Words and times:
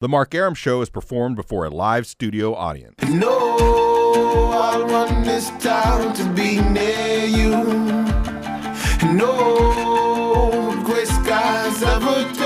The 0.00 0.08
Mark 0.08 0.34
Arum 0.34 0.54
Show 0.54 0.80
is 0.80 0.88
performed 0.88 1.36
before 1.36 1.66
a 1.66 1.68
live 1.68 2.06
studio 2.06 2.54
audience. 2.54 2.94
No, 3.02 3.58
I 4.50 4.82
want 4.82 5.26
this 5.26 5.50
town 5.62 6.14
to 6.14 6.24
be 6.32 6.58
near 6.58 7.26
you. 7.26 7.50
No, 9.12 10.82
skies 11.04 11.82
ever 11.82 12.39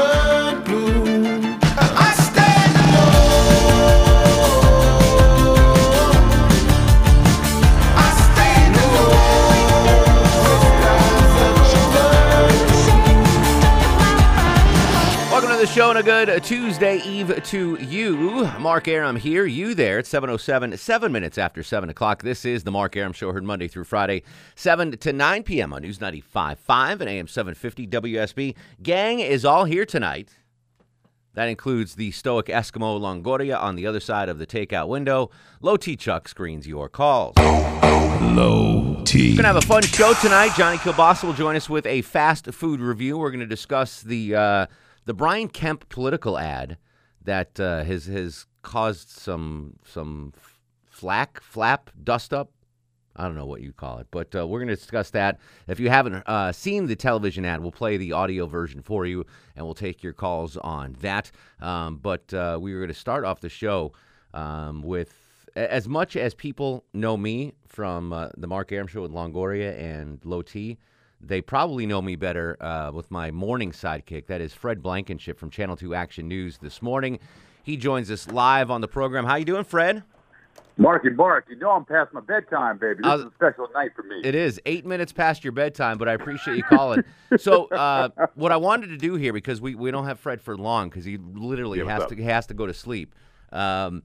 the 15.64 15.70
show 15.70 15.88
and 15.88 15.98
a 15.98 16.02
good 16.02 16.44
Tuesday 16.44 16.98
Eve 17.06 17.42
to 17.42 17.76
you. 17.80 18.44
Mark 18.58 18.86
Arum 18.86 19.16
here, 19.16 19.46
you 19.46 19.74
there. 19.74 19.98
It's 19.98 20.10
707, 20.10 20.76
seven 20.76 21.10
minutes 21.10 21.38
after 21.38 21.62
7 21.62 21.88
o'clock. 21.88 22.22
This 22.22 22.44
is 22.44 22.64
the 22.64 22.70
Mark 22.70 22.94
Arum 22.98 23.14
Show, 23.14 23.32
heard 23.32 23.44
Monday 23.44 23.66
through 23.66 23.84
Friday, 23.84 24.24
7 24.56 24.98
to 24.98 25.12
9 25.14 25.42
p.m. 25.42 25.72
on 25.72 25.80
News 25.80 25.98
95.5 26.00 27.00
and 27.00 27.08
AM 27.08 27.26
750 27.26 27.86
WSB. 27.86 28.54
Gang 28.82 29.20
is 29.20 29.46
all 29.46 29.64
here 29.64 29.86
tonight. 29.86 30.36
That 31.32 31.48
includes 31.48 31.94
the 31.94 32.10
stoic 32.10 32.46
Eskimo 32.46 33.00
Longoria 33.00 33.58
on 33.58 33.74
the 33.74 33.86
other 33.86 34.00
side 34.00 34.28
of 34.28 34.38
the 34.38 34.46
takeout 34.46 34.88
window. 34.88 35.30
Low 35.62 35.78
T 35.78 35.96
Chuck 35.96 36.28
screens 36.28 36.66
your 36.66 36.90
calls. 36.90 37.38
Low 37.38 39.02
T. 39.06 39.30
We're 39.30 39.36
gonna 39.36 39.48
have 39.48 39.56
a 39.56 39.62
fun 39.62 39.82
show 39.82 40.12
tonight. 40.20 40.52
Johnny 40.58 40.76
Kilbasa 40.76 41.24
will 41.24 41.32
join 41.32 41.56
us 41.56 41.70
with 41.70 41.86
a 41.86 42.02
fast 42.02 42.52
food 42.52 42.80
review. 42.80 43.16
We're 43.16 43.30
gonna 43.30 43.46
discuss 43.46 44.02
the 44.02 44.34
uh, 44.34 44.66
the 45.04 45.14
Brian 45.14 45.48
Kemp 45.48 45.88
political 45.88 46.38
ad 46.38 46.78
that 47.22 47.58
uh, 47.58 47.84
has 47.84 48.06
has 48.06 48.46
caused 48.62 49.08
some 49.08 49.76
some 49.84 50.32
flack, 50.90 51.40
flap, 51.40 51.90
dust 52.02 52.32
up. 52.32 52.50
I 53.16 53.24
don't 53.24 53.36
know 53.36 53.46
what 53.46 53.60
you 53.60 53.72
call 53.72 53.98
it, 53.98 54.08
but 54.10 54.34
uh, 54.34 54.44
we're 54.44 54.58
going 54.58 54.68
to 54.68 54.74
discuss 54.74 55.10
that. 55.10 55.38
If 55.68 55.78
you 55.78 55.88
haven't 55.88 56.24
uh, 56.26 56.50
seen 56.50 56.86
the 56.86 56.96
television 56.96 57.44
ad, 57.44 57.60
we'll 57.60 57.70
play 57.70 57.96
the 57.96 58.10
audio 58.12 58.46
version 58.46 58.82
for 58.82 59.06
you, 59.06 59.24
and 59.54 59.64
we'll 59.64 59.74
take 59.74 60.02
your 60.02 60.12
calls 60.12 60.56
on 60.56 60.96
that. 61.00 61.30
Um, 61.60 61.98
but 61.98 62.34
uh, 62.34 62.58
we 62.60 62.72
were 62.72 62.80
going 62.80 62.88
to 62.88 62.94
start 62.94 63.24
off 63.24 63.40
the 63.40 63.48
show 63.48 63.92
um, 64.32 64.82
with 64.82 65.14
as 65.54 65.88
much 65.88 66.16
as 66.16 66.34
people 66.34 66.84
know 66.92 67.16
me 67.16 67.52
from 67.68 68.12
uh, 68.12 68.30
the 68.36 68.48
Mark 68.48 68.72
Arum 68.72 68.88
Show 68.88 69.02
with 69.02 69.12
Longoria 69.12 69.78
and 69.78 70.18
Low 70.24 70.42
T, 70.42 70.78
they 71.26 71.40
probably 71.40 71.86
know 71.86 72.02
me 72.02 72.16
better 72.16 72.56
uh, 72.62 72.90
with 72.92 73.10
my 73.10 73.30
morning 73.30 73.72
sidekick. 73.72 74.26
That 74.26 74.40
is 74.40 74.52
Fred 74.52 74.82
Blankenship 74.82 75.38
from 75.38 75.50
Channel 75.50 75.76
2 75.76 75.94
Action 75.94 76.28
News 76.28 76.58
this 76.58 76.82
morning. 76.82 77.18
He 77.62 77.76
joins 77.76 78.10
us 78.10 78.28
live 78.28 78.70
on 78.70 78.80
the 78.80 78.88
program. 78.88 79.24
How 79.24 79.36
you 79.36 79.44
doing, 79.44 79.64
Fred? 79.64 80.02
Marky 80.76 81.10
Mark, 81.10 81.46
you 81.48 81.56
know 81.56 81.70
I'm 81.70 81.84
past 81.84 82.12
my 82.12 82.20
bedtime, 82.20 82.78
baby. 82.78 82.98
This 83.02 83.06
I 83.06 83.14
is 83.14 83.24
a 83.24 83.30
special 83.34 83.68
night 83.74 83.92
for 83.94 84.02
me. 84.02 84.20
It 84.24 84.34
is 84.34 84.60
eight 84.66 84.84
minutes 84.84 85.12
past 85.12 85.44
your 85.44 85.52
bedtime, 85.52 85.98
but 85.98 86.08
I 86.08 86.14
appreciate 86.14 86.56
you 86.56 86.64
calling. 86.64 87.04
so, 87.38 87.66
uh, 87.66 88.08
what 88.34 88.50
I 88.50 88.56
wanted 88.56 88.88
to 88.88 88.96
do 88.96 89.14
here, 89.14 89.32
because 89.32 89.60
we, 89.60 89.76
we 89.76 89.92
don't 89.92 90.06
have 90.06 90.18
Fred 90.18 90.40
for 90.40 90.56
long, 90.56 90.88
because 90.88 91.04
he 91.04 91.16
literally 91.16 91.78
has 91.86 92.06
to 92.06 92.22
has 92.24 92.46
to 92.46 92.54
go 92.54 92.66
to 92.66 92.74
sleep. 92.74 93.14
Um, 93.52 94.02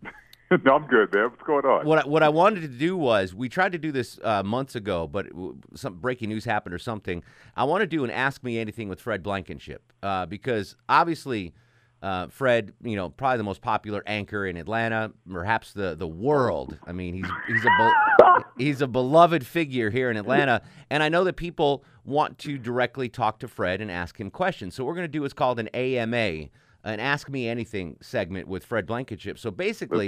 no, 0.64 0.76
I'm 0.76 0.88
good, 0.88 1.14
man. 1.14 1.26
What's 1.30 1.44
going 1.44 1.66
on? 1.66 1.86
what 1.86 2.06
I, 2.06 2.08
what 2.08 2.24
I 2.24 2.30
wanted 2.30 2.62
to 2.62 2.68
do 2.68 2.98
was 2.98 3.36
we 3.36 3.50
tried 3.50 3.72
to 3.74 3.78
do 3.78 3.92
this 3.92 4.20
uh, 4.24 4.42
months 4.44 4.76
ago, 4.76 5.08
but 5.08 5.28
some 5.76 5.96
breaking 5.96 6.30
news 6.30 6.46
happened 6.46 6.74
or 6.74 6.80
something. 6.80 7.24
I 7.56 7.66
want 7.66 7.82
to 7.82 7.88
do 7.88 8.04
an 8.04 8.10
Ask 8.10 8.44
Me 8.44 8.58
Anything 8.58 8.90
with 8.90 9.00
Fred 9.00 9.22
Blankenship 9.24 9.94
uh, 10.04 10.26
because 10.26 10.76
obviously. 10.88 11.54
Uh, 12.02 12.30
Fred, 12.30 12.72
you 12.82 12.96
know, 12.96 13.10
probably 13.10 13.40
the 13.40 13.44
most 13.44 13.62
popular 13.62 14.02
anchor 14.08 14.48
in 14.48 14.56
Atlanta, 14.56 15.12
perhaps 15.30 15.74
the 15.74 15.96
the 15.98 16.08
world. 16.08 16.78
I 16.88 16.94
mean, 16.94 17.14
he's 17.14 17.26
he's 17.46 17.66
a 17.66 17.70
be- 17.78 18.44
he's 18.64 18.82
a 18.82 18.88
beloved 18.88 19.46
figure 19.46 19.90
here 19.90 20.10
in 20.10 20.16
Atlanta, 20.16 20.62
and 20.90 21.04
I 21.04 21.10
know 21.10 21.26
that 21.26 21.36
people 21.36 21.84
want 22.06 22.38
to 22.38 22.58
directly 22.58 23.10
talk 23.10 23.40
to 23.40 23.50
Fred 23.50 23.82
and 23.82 23.92
ask 23.92 24.18
him 24.18 24.32
questions. 24.32 24.76
So 24.76 24.86
what 24.86 24.92
we're 24.92 24.96
going 24.96 25.08
to 25.08 25.12
do 25.12 25.26
is 25.26 25.34
called 25.34 25.60
an 25.60 25.68
AMA, 25.74 26.48
an 26.84 27.00
Ask 27.00 27.30
Me 27.30 27.48
Anything 27.48 27.98
segment 28.02 28.48
with 28.48 28.66
Fred 28.66 28.86
Blankenship. 28.86 29.38
So 29.38 29.52
basically, 29.52 30.08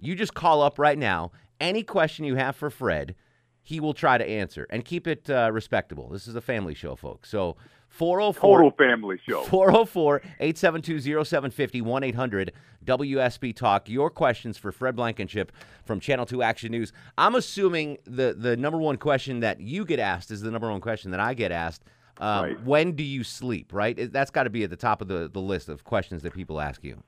you 0.00 0.14
just 0.14 0.34
call 0.34 0.62
up 0.62 0.78
right 0.78 0.98
now. 0.98 1.32
Any 1.60 1.82
question 1.82 2.24
you 2.24 2.34
have 2.36 2.56
for 2.56 2.70
Fred, 2.70 3.14
he 3.62 3.78
will 3.78 3.94
try 3.94 4.18
to 4.18 4.28
answer 4.28 4.66
and 4.70 4.84
keep 4.84 5.06
it 5.06 5.30
uh, 5.30 5.50
respectable. 5.52 6.08
This 6.08 6.26
is 6.26 6.34
a 6.34 6.40
family 6.40 6.74
show, 6.74 6.96
folks. 6.96 7.28
So 7.28 7.56
404 7.88 8.58
Total 8.58 8.70
family 8.72 9.20
show. 9.28 9.42
404 9.44 10.22
872 10.40 11.24
0750 11.24 11.80
1 11.82 12.02
800 12.04 12.52
WSB 12.84 13.54
Talk. 13.54 13.88
Your 13.88 14.10
questions 14.10 14.58
for 14.58 14.72
Fred 14.72 14.96
Blankenship 14.96 15.52
from 15.84 16.00
Channel 16.00 16.26
2 16.26 16.42
Action 16.42 16.72
News. 16.72 16.92
I'm 17.16 17.34
assuming 17.34 17.98
the, 18.04 18.34
the 18.36 18.56
number 18.56 18.78
one 18.78 18.96
question 18.96 19.40
that 19.40 19.60
you 19.60 19.84
get 19.84 20.00
asked 20.00 20.30
is 20.30 20.40
the 20.40 20.50
number 20.50 20.70
one 20.70 20.80
question 20.80 21.10
that 21.12 21.20
I 21.20 21.34
get 21.34 21.52
asked. 21.52 21.84
Um, 22.18 22.44
Right. 22.44 22.64
When 22.64 22.92
do 22.92 23.02
you 23.02 23.24
sleep, 23.24 23.72
right? 23.72 24.12
That's 24.12 24.30
got 24.30 24.44
to 24.44 24.50
be 24.50 24.64
at 24.64 24.70
the 24.70 24.76
top 24.76 25.00
of 25.00 25.08
the, 25.08 25.28
the 25.32 25.40
list 25.40 25.68
of 25.68 25.84
questions 25.84 26.22
that 26.22 26.34
people 26.34 26.60
ask 26.60 26.82
you. 26.84 27.02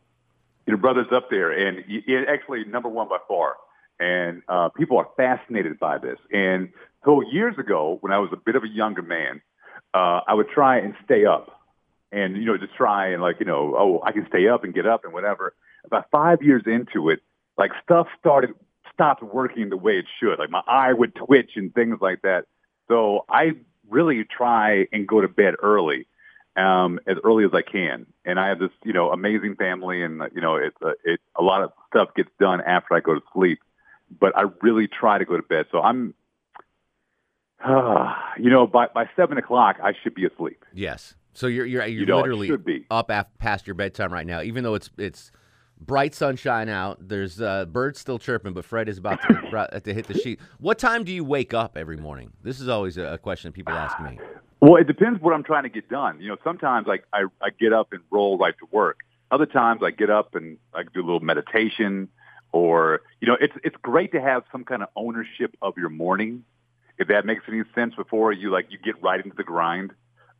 Your 0.66 0.78
brother's 0.78 1.12
up 1.12 1.28
there, 1.30 1.50
and 1.50 1.84
actually 2.28 2.64
number 2.64 2.88
one 2.88 3.08
by 3.08 3.18
far. 3.28 3.56
And 4.00 4.42
uh, 4.48 4.70
people 4.70 4.96
are 4.96 5.08
fascinated 5.16 5.78
by 5.78 5.98
this. 5.98 6.18
And 6.32 6.70
so 7.04 7.22
years 7.30 7.56
ago, 7.58 7.98
when 8.00 8.12
I 8.12 8.18
was 8.18 8.30
a 8.32 8.36
bit 8.36 8.56
of 8.56 8.64
a 8.64 8.68
younger 8.68 9.02
man, 9.02 9.42
uh, 9.92 10.20
I 10.26 10.34
would 10.34 10.48
try 10.48 10.78
and 10.78 10.94
stay 11.04 11.26
up, 11.26 11.60
and 12.10 12.36
you 12.36 12.46
know, 12.46 12.56
just 12.56 12.74
try 12.74 13.08
and 13.08 13.22
like 13.22 13.36
you 13.40 13.46
know, 13.46 13.74
oh, 13.76 14.02
I 14.04 14.12
can 14.12 14.26
stay 14.28 14.48
up 14.48 14.64
and 14.64 14.74
get 14.74 14.86
up 14.86 15.04
and 15.04 15.12
whatever. 15.12 15.54
About 15.84 16.06
five 16.10 16.42
years 16.42 16.62
into 16.66 17.10
it, 17.10 17.20
like 17.58 17.70
stuff 17.82 18.08
started 18.18 18.54
stopped 18.92 19.22
working 19.22 19.68
the 19.68 19.76
way 19.76 19.98
it 19.98 20.06
should. 20.20 20.38
Like 20.38 20.50
my 20.50 20.62
eye 20.66 20.92
would 20.92 21.14
twitch 21.14 21.52
and 21.56 21.74
things 21.74 21.98
like 22.00 22.22
that. 22.22 22.46
So 22.88 23.24
I 23.28 23.52
really 23.94 24.24
try 24.24 24.86
and 24.92 25.06
go 25.06 25.20
to 25.20 25.28
bed 25.28 25.54
early, 25.62 26.06
um, 26.56 26.98
as 27.06 27.16
early 27.24 27.44
as 27.44 27.52
I 27.54 27.62
can. 27.62 28.06
And 28.24 28.38
I 28.40 28.48
have 28.48 28.58
this, 28.58 28.70
you 28.84 28.92
know, 28.92 29.10
amazing 29.10 29.54
family, 29.54 30.02
and 30.02 30.20
uh, 30.20 30.26
you 30.34 30.40
know, 30.40 30.56
it's 30.56 30.76
a, 30.82 30.92
it 31.04 31.20
a 31.36 31.42
lot 31.42 31.62
of 31.62 31.72
stuff 31.88 32.08
gets 32.14 32.30
done 32.40 32.60
after 32.60 32.94
I 32.94 33.00
go 33.00 33.14
to 33.14 33.22
sleep. 33.32 33.60
But 34.20 34.36
I 34.36 34.44
really 34.62 34.88
try 34.88 35.18
to 35.18 35.24
go 35.24 35.36
to 35.36 35.42
bed. 35.42 35.66
So 35.72 35.80
I'm, 35.80 36.14
you 38.38 38.50
know, 38.50 38.66
by 38.66 38.88
by 38.92 39.08
seven 39.16 39.38
o'clock 39.38 39.76
I 39.82 39.92
should 40.02 40.14
be 40.14 40.26
asleep. 40.26 40.64
Yes. 40.74 41.14
So 41.32 41.46
you're 41.46 41.66
you're, 41.66 41.84
you're 41.86 42.00
You 42.00 42.06
know, 42.06 42.20
literally 42.20 42.86
up 42.90 43.10
af- 43.10 43.38
past 43.38 43.66
your 43.66 43.74
bedtime 43.74 44.12
right 44.12 44.26
now, 44.26 44.42
even 44.42 44.64
though 44.64 44.74
it's 44.74 44.90
it's 44.98 45.30
bright 45.80 46.14
sunshine 46.14 46.68
out. 46.68 47.08
There's 47.08 47.40
uh, 47.40 47.66
birds 47.66 47.98
still 47.98 48.18
chirping, 48.18 48.52
but 48.52 48.64
Fred 48.64 48.88
is 48.88 48.98
about 48.98 49.20
to, 49.22 49.80
to 49.84 49.94
hit 49.94 50.06
the 50.06 50.18
sheet. 50.18 50.40
What 50.58 50.78
time 50.78 51.04
do 51.04 51.12
you 51.12 51.24
wake 51.24 51.54
up 51.54 51.76
every 51.76 51.96
morning? 51.96 52.32
This 52.42 52.60
is 52.60 52.68
always 52.68 52.96
a, 52.96 53.18
question 53.18 53.52
people 53.52 53.74
ask 53.74 53.98
me. 54.00 54.18
Well, 54.60 54.76
it 54.76 54.86
depends 54.86 55.20
what 55.20 55.34
I'm 55.34 55.44
trying 55.44 55.64
to 55.64 55.68
get 55.68 55.88
done. 55.88 56.20
You 56.20 56.28
know, 56.28 56.36
sometimes 56.44 56.86
like 56.86 57.04
I, 57.12 57.24
I 57.40 57.50
get 57.58 57.72
up 57.72 57.92
and 57.92 58.00
roll 58.10 58.38
right 58.38 58.54
to 58.58 58.66
work. 58.70 58.98
Other 59.30 59.46
times 59.46 59.82
I 59.82 59.90
get 59.90 60.10
up 60.10 60.34
and 60.34 60.58
I 60.74 60.82
do 60.82 61.00
a 61.00 61.04
little 61.04 61.20
meditation 61.20 62.08
or, 62.52 63.02
you 63.20 63.26
know, 63.26 63.36
it's, 63.40 63.54
it's 63.64 63.76
great 63.82 64.12
to 64.12 64.20
have 64.20 64.44
some 64.52 64.64
kind 64.64 64.82
of 64.82 64.88
ownership 64.94 65.56
of 65.60 65.76
your 65.76 65.88
morning. 65.88 66.44
If 66.98 67.08
that 67.08 67.26
makes 67.26 67.42
any 67.48 67.62
sense 67.74 67.94
before 67.94 68.32
you 68.32 68.50
like, 68.50 68.66
you 68.70 68.78
get 68.78 69.02
right 69.02 69.22
into 69.22 69.36
the 69.36 69.42
grind 69.42 69.92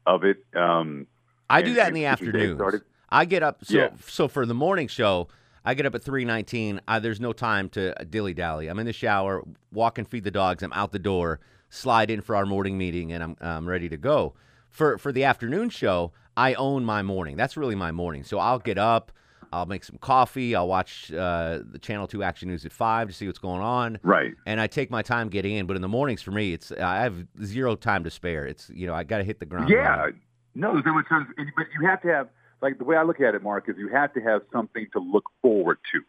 of 0.07 0.23
it. 0.23 0.45
Um, 0.55 1.07
I 1.51 1.63
do 1.63 1.75
that 1.75 1.89
in 1.89 1.95
the 1.95 2.03
get 2.03 2.83
your 3.13 3.25
day 3.25 3.25
afternoons. 3.25 3.25
started. 3.25 3.25
I 3.25 3.25
get 3.25 3.43
up 3.43 3.65
so 3.65 3.77
Yeah. 3.77 3.89
so 4.07 4.29
for 4.29 4.47
the 4.47 4.55
morning 4.55 4.89
show. 4.89 5.29
I 5.67 5.73
get 5.73 5.87
up 5.87 5.95
at 5.95 6.03
three 6.03 6.25
nineteen. 6.27 6.81
There's 7.01 7.21
no 7.21 7.33
time 7.33 7.69
to 7.71 7.95
dilly 8.11 8.35
dally. 8.35 8.69
I'm 8.69 8.79
in 8.79 8.87
the 8.87 8.93
shower, 8.93 9.43
walk 9.73 9.97
and 9.99 10.07
feed 10.07 10.25
the 10.25 10.31
dogs. 10.31 10.63
I'm 10.63 10.73
out 10.75 10.93
the 10.93 10.99
door, 10.99 11.41
slide 11.71 12.11
in 12.11 12.21
for 12.21 12.37
our 12.37 12.45
morning 12.45 12.77
meeting, 12.77 13.13
and 13.13 13.23
I'm 13.23 13.37
I'm 13.41 13.67
ready 13.67 13.89
to 13.89 13.97
go. 13.97 14.35
For 14.69 14.99
for 14.99 15.11
the 15.11 15.25
afternoon 15.25 15.71
show, 15.71 16.13
I 16.37 16.53
own 16.55 16.85
my 16.85 17.03
morning. 17.03 17.37
That's 17.39 17.57
really 17.57 17.75
my 17.77 17.93
morning. 17.93 18.25
So 18.25 18.39
I'll 18.39 18.59
get 18.59 18.77
up. 18.77 19.11
I'll 19.55 19.67
make 19.67 19.85
some 19.85 19.97
coffee. 19.99 20.55
I'll 20.57 20.67
watch 20.69 21.13
uh, 21.13 21.61
the 21.65 21.79
Channel 21.79 22.09
Two 22.09 22.23
Action 22.25 22.49
News 22.49 22.67
at 22.67 22.73
five 22.73 23.07
to 23.09 23.15
see 23.15 23.27
what's 23.27 23.39
going 23.39 23.63
on. 23.63 23.99
Right. 24.03 24.35
And 24.45 24.61
I 24.61 24.67
take 24.67 24.91
my 24.91 25.01
time 25.01 25.29
getting 25.29 25.55
in. 25.55 25.67
But 25.67 25.77
in 25.77 25.83
the 25.83 25.89
mornings, 25.89 26.21
for 26.23 26.33
me, 26.33 26.53
it's 26.53 26.73
I 26.73 27.03
have 27.03 27.25
zero 27.43 27.75
time 27.77 28.03
to 28.05 28.11
spare. 28.11 28.47
It's 28.47 28.69
you 28.75 28.87
know 28.87 28.95
I 28.95 29.05
got 29.05 29.19
to 29.19 29.25
hit 29.25 29.39
the 29.41 29.47
ground. 29.47 29.71
Yeah. 29.71 29.97
running. 29.97 30.21
No, 30.57 30.73
there's 30.73 30.85
no 30.85 31.01
time. 31.09 31.33
But 31.57 31.67
you 31.81 31.87
have 31.87 32.03
to 32.03 32.09
have 32.09 32.29
like 32.65 32.79
the 32.79 32.85
way 32.85 32.97
I 32.97 33.03
look 33.03 33.21
at 33.21 33.35
it, 33.35 33.43
Mark, 33.43 33.69
is 33.69 33.77
you 33.77 33.89
have 33.89 34.15
to 34.15 34.21
have 34.23 34.41
something 34.51 34.87
to 34.95 34.99
look 34.99 35.25
forward 35.43 35.77
to. 35.93 36.01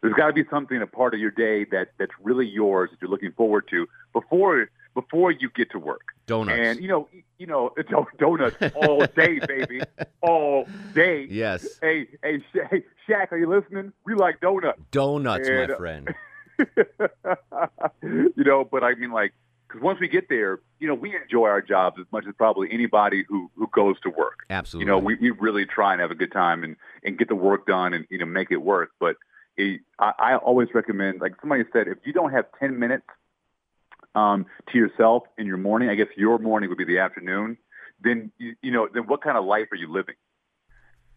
There's 0.00 0.14
got 0.14 0.28
to 0.28 0.32
be 0.32 0.44
something, 0.48 0.80
a 0.80 0.86
part 0.86 1.14
of 1.14 1.20
your 1.20 1.32
day 1.32 1.64
that 1.72 1.88
that's 1.98 2.12
really 2.22 2.46
yours 2.46 2.90
that 2.90 2.98
you're 3.02 3.10
looking 3.10 3.32
forward 3.32 3.64
to 3.70 3.88
before 4.12 4.68
before 4.94 5.32
you 5.32 5.50
get 5.54 5.72
to 5.72 5.80
work. 5.80 6.02
Donuts. 6.26 6.60
And 6.62 6.80
you 6.80 6.86
know, 6.86 7.08
you 7.38 7.48
know, 7.48 7.74
donuts 8.18 8.56
all 8.76 9.04
day, 9.04 9.40
baby, 9.40 9.80
all 10.22 10.68
day. 10.94 11.26
Yes. 11.28 11.66
Hey, 11.82 12.06
hey, 12.22 12.38
Sha- 12.54 12.68
hey, 12.70 12.84
Shaq, 13.08 13.32
are 13.32 13.38
you 13.38 13.48
listening? 13.48 13.92
We 14.06 14.14
like 14.14 14.40
donuts. 14.40 14.80
Donuts, 14.92 15.48
And, 15.48 15.68
my 15.68 15.74
uh, 15.74 15.76
friend. 15.76 16.14
you 18.02 18.44
know, 18.44 18.64
but 18.64 18.84
I 18.84 18.94
mean, 18.94 19.10
like, 19.10 19.32
because 19.70 19.84
once 19.84 20.00
we 20.00 20.08
get 20.08 20.28
there, 20.28 20.60
you 20.80 20.88
know, 20.88 20.94
we 20.94 21.14
enjoy 21.14 21.46
our 21.46 21.62
jobs 21.62 21.96
as 22.00 22.06
much 22.10 22.24
as 22.26 22.34
probably 22.36 22.68
anybody 22.72 23.24
who 23.28 23.50
who 23.56 23.68
goes 23.72 24.00
to 24.00 24.10
work. 24.10 24.40
Absolutely. 24.50 24.86
You 24.86 24.90
know, 24.90 24.98
we, 24.98 25.14
we 25.16 25.30
really 25.30 25.64
try 25.64 25.92
and 25.92 26.00
have 26.00 26.10
a 26.10 26.14
good 26.14 26.32
time 26.32 26.64
and, 26.64 26.76
and 27.04 27.16
get 27.16 27.28
the 27.28 27.36
work 27.36 27.66
done 27.66 27.94
and, 27.94 28.04
you 28.10 28.18
know, 28.18 28.26
make 28.26 28.50
it 28.50 28.56
work. 28.56 28.90
But 28.98 29.16
it, 29.56 29.80
I, 29.98 30.12
I 30.18 30.36
always 30.36 30.68
recommend, 30.74 31.20
like 31.20 31.34
somebody 31.40 31.64
said, 31.72 31.86
if 31.86 31.98
you 32.04 32.12
don't 32.12 32.32
have 32.32 32.46
10 32.58 32.78
minutes 32.78 33.06
um, 34.14 34.46
to 34.72 34.78
yourself 34.78 35.22
in 35.38 35.46
your 35.46 35.58
morning, 35.58 35.88
I 35.88 35.94
guess 35.94 36.08
your 36.16 36.38
morning 36.38 36.68
would 36.68 36.78
be 36.78 36.84
the 36.84 36.98
afternoon, 36.98 37.56
then, 38.02 38.32
you, 38.38 38.56
you 38.62 38.72
know, 38.72 38.88
then 38.92 39.04
what 39.04 39.22
kind 39.22 39.38
of 39.38 39.44
life 39.44 39.68
are 39.70 39.76
you 39.76 39.92
living? 39.92 40.16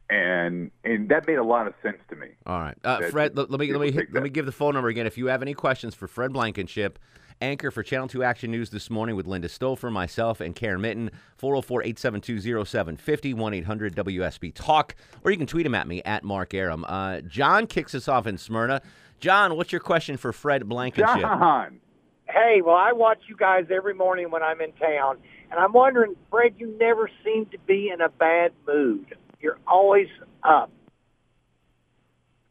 And 0.09 0.69
and 0.83 1.09
that 1.09 1.25
made 1.25 1.37
a 1.37 1.43
lot 1.43 1.65
of 1.65 1.73
sense 1.81 1.97
to 2.09 2.15
me. 2.15 2.27
All 2.45 2.59
right, 2.59 2.77
uh, 2.83 3.09
Fred. 3.09 3.35
Let, 3.37 3.49
me 3.49 3.71
let 3.71 3.81
me 3.81 3.89
hit, 3.89 4.13
let 4.13 4.21
me 4.21 4.29
give 4.29 4.45
the 4.45 4.51
phone 4.51 4.73
number 4.73 4.89
again. 4.89 5.07
If 5.07 5.17
you 5.17 5.27
have 5.27 5.41
any 5.41 5.53
questions 5.53 5.95
for 5.95 6.07
Fred 6.07 6.33
Blankenship, 6.33 6.99
anchor 7.43 7.69
for 7.69 7.83
Channel 7.83 8.07
Two 8.07 8.23
Action 8.23 8.49
News 8.49 8.69
this 8.69 8.89
morning 8.89 9.15
with 9.15 9.27
Linda 9.27 9.49
Stouffer, 9.49 9.91
myself, 9.91 10.39
and 10.39 10.55
Karen 10.55 10.81
Minton. 10.81 11.11
404-872-0750, 11.39 13.35
1-800 13.35 13.93
WSB 13.93 14.53
Talk, 14.53 14.95
or 15.23 15.31
you 15.31 15.37
can 15.37 15.45
tweet 15.45 15.65
him 15.65 15.75
at 15.75 15.87
me 15.87 16.01
at 16.03 16.23
Mark 16.23 16.53
Arum. 16.53 16.85
Uh, 16.87 17.19
John 17.21 17.67
kicks 17.67 17.93
us 17.93 18.07
off 18.07 18.25
in 18.25 18.37
Smyrna. 18.37 18.81
John, 19.19 19.57
what's 19.57 19.71
your 19.71 19.81
question 19.81 20.17
for 20.17 20.31
Fred 20.31 20.67
Blankenship? 20.67 21.21
John, 21.21 21.79
Hey, 22.27 22.61
well, 22.65 22.75
I 22.75 22.93
watch 22.93 23.19
you 23.27 23.35
guys 23.35 23.65
every 23.69 23.93
morning 23.93 24.31
when 24.31 24.41
I'm 24.41 24.61
in 24.61 24.71
town, 24.73 25.17
and 25.51 25.59
I'm 25.59 25.73
wondering, 25.73 26.15
Fred, 26.31 26.55
you 26.57 26.75
never 26.79 27.09
seem 27.23 27.45
to 27.47 27.57
be 27.67 27.89
in 27.93 28.01
a 28.01 28.09
bad 28.09 28.53
mood. 28.65 29.15
You're 29.41 29.59
always 29.67 30.07
up. 30.41 30.71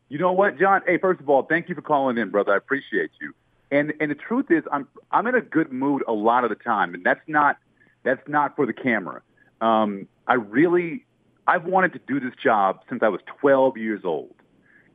You 0.09 0.19
know 0.19 0.33
what, 0.33 0.59
John? 0.59 0.83
Hey, 0.87 0.99
first 0.99 1.21
of 1.21 1.31
all, 1.31 1.45
thank 1.45 1.71
you 1.71 1.75
for 1.75 1.81
calling 1.81 2.19
in, 2.19 2.29
brother. 2.29 2.53
I 2.53 2.59
appreciate 2.59 3.11
you. 3.21 3.33
And 3.73 3.95
and 4.01 4.11
the 4.11 4.15
truth 4.15 4.51
is, 4.51 4.63
I'm 4.71 4.87
I'm 5.11 5.27
in 5.27 5.35
a 5.35 5.41
good 5.41 5.73
mood 5.73 6.05
a 6.07 6.13
lot 6.13 6.45
of 6.45 6.51
the 6.51 6.57
time, 6.57 6.95
and 6.95 7.03
that's 7.03 7.27
not 7.27 7.57
that's 8.05 8.23
not 8.29 8.55
for 8.55 8.67
the 8.67 8.73
camera. 8.75 9.23
Um, 9.61 10.07
I 10.29 10.35
really 10.35 11.07
I've 11.47 11.65
wanted 11.65 11.95
to 11.95 12.01
do 12.07 12.21
this 12.21 12.35
job 12.41 12.81
since 12.89 13.03
I 13.03 13.09
was 13.09 13.21
12 13.41 13.79
years 13.79 14.03
old, 14.05 14.35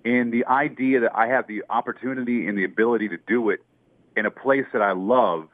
and 0.06 0.32
the 0.32 0.46
idea 0.46 1.00
that 1.02 1.12
I 1.16 1.28
have 1.28 1.48
the 1.48 1.64
opportunity 1.70 2.48
and 2.48 2.56
the 2.56 2.64
ability 2.64 3.10
to 3.10 3.18
do 3.28 3.50
it 3.50 3.66
in 4.16 4.28
a 4.28 4.32
place 4.32 4.66
that 4.74 4.82
I 4.82 4.92
love 4.92 5.50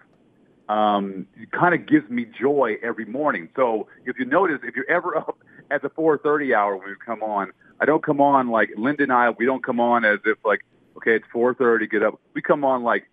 um, 0.69 1.27
kind 1.51 1.73
of 1.73 1.85
gives 1.85 2.09
me 2.09 2.25
joy 2.25 2.75
every 2.83 3.05
morning. 3.05 3.49
So 3.55 3.87
if 4.05 4.19
you 4.19 4.25
notice, 4.25 4.59
if 4.63 4.75
you're 4.75 4.89
ever 4.89 5.17
up 5.23 5.37
at 5.71 5.81
the 5.81 5.89
4:30 5.89 6.53
hour 6.53 6.75
when 6.75 6.89
we 6.89 6.95
come 7.05 7.23
on, 7.23 7.53
I 7.79 7.85
don't 7.85 8.03
come 8.03 8.19
on 8.19 8.49
like 8.49 8.69
Linda 8.77 9.03
and 9.03 9.13
I. 9.13 9.29
We 9.29 9.45
don't 9.45 9.63
come 9.63 9.79
on 9.79 10.03
as 10.03 10.19
if 10.25 10.37
like, 10.43 10.65
okay, 10.97 11.15
it's 11.15 11.25
4:30, 11.33 11.89
get 11.89 12.03
up. 12.03 12.19
We 12.33 12.41
come 12.41 12.65
on 12.65 12.83
like, 12.83 13.05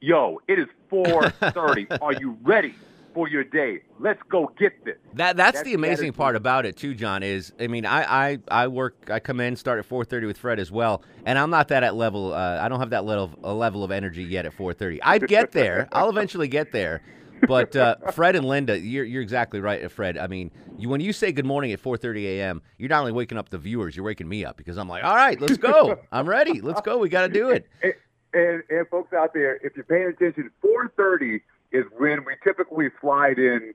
yo, 0.00 0.40
it 0.48 0.58
is 0.58 0.66
4:30. 0.92 1.98
Are 2.00 2.12
you 2.14 2.36
ready 2.42 2.74
for 3.12 3.28
your 3.28 3.44
day? 3.44 3.80
Let's 4.00 4.20
go 4.28 4.52
get 4.58 4.84
this. 4.84 4.96
That 5.14 5.36
that's, 5.36 5.58
That's 5.58 5.64
the 5.64 5.74
amazing 5.74 6.08
attitude. 6.08 6.16
part 6.16 6.36
about 6.36 6.66
it 6.66 6.76
too, 6.76 6.94
John. 6.94 7.22
Is 7.22 7.52
I 7.60 7.66
mean, 7.66 7.86
I 7.86 8.32
I, 8.32 8.38
I 8.48 8.68
work, 8.68 9.08
I 9.10 9.20
come 9.20 9.40
in, 9.40 9.56
start 9.56 9.78
at 9.78 9.84
four 9.84 10.04
thirty 10.04 10.26
with 10.26 10.38
Fred 10.38 10.58
as 10.58 10.70
well, 10.70 11.02
and 11.24 11.38
I'm 11.38 11.50
not 11.50 11.68
that 11.68 11.82
at 11.82 11.94
level. 11.94 12.32
Uh, 12.34 12.58
I 12.60 12.68
don't 12.68 12.80
have 12.80 12.90
that 12.90 13.04
level 13.04 13.30
a 13.42 13.54
level 13.54 13.84
of 13.84 13.90
energy 13.90 14.24
yet 14.24 14.46
at 14.46 14.52
four 14.52 14.72
thirty. 14.72 15.02
I'd 15.02 15.26
get 15.28 15.52
there. 15.52 15.88
I'll 15.92 16.10
eventually 16.10 16.48
get 16.48 16.72
there. 16.72 17.02
But 17.46 17.76
uh, 17.76 17.96
Fred 18.12 18.36
and 18.36 18.46
Linda, 18.46 18.78
you're 18.78 19.04
you're 19.04 19.20
exactly 19.20 19.60
right, 19.60 19.84
uh, 19.84 19.88
Fred. 19.88 20.16
I 20.16 20.28
mean, 20.28 20.50
you, 20.78 20.88
when 20.88 21.02
you 21.02 21.12
say 21.12 21.30
good 21.30 21.44
morning 21.44 21.72
at 21.72 21.82
4:30 21.82 22.24
a.m., 22.24 22.62
you're 22.78 22.88
not 22.88 23.00
only 23.00 23.12
waking 23.12 23.36
up 23.36 23.50
the 23.50 23.58
viewers, 23.58 23.94
you're 23.94 24.04
waking 24.04 24.28
me 24.28 24.46
up 24.46 24.56
because 24.56 24.78
I'm 24.78 24.88
like, 24.88 25.04
all 25.04 25.14
right, 25.14 25.38
let's 25.38 25.58
go. 25.58 25.98
I'm 26.10 26.26
ready. 26.26 26.62
Let's 26.62 26.80
go. 26.80 26.96
We 26.96 27.10
got 27.10 27.22
to 27.26 27.28
do 27.28 27.50
it. 27.50 27.66
And, 28.34 28.44
and, 28.44 28.62
and 28.70 28.88
folks 28.88 29.12
out 29.12 29.32
there, 29.34 29.56
if 29.62 29.74
you're 29.76 29.84
paying 29.84 30.08
attention, 30.08 30.50
4:30 30.64 31.40
is 31.72 31.84
when 31.98 32.24
we 32.24 32.34
typically 32.44 32.88
slide 33.00 33.38
in 33.38 33.74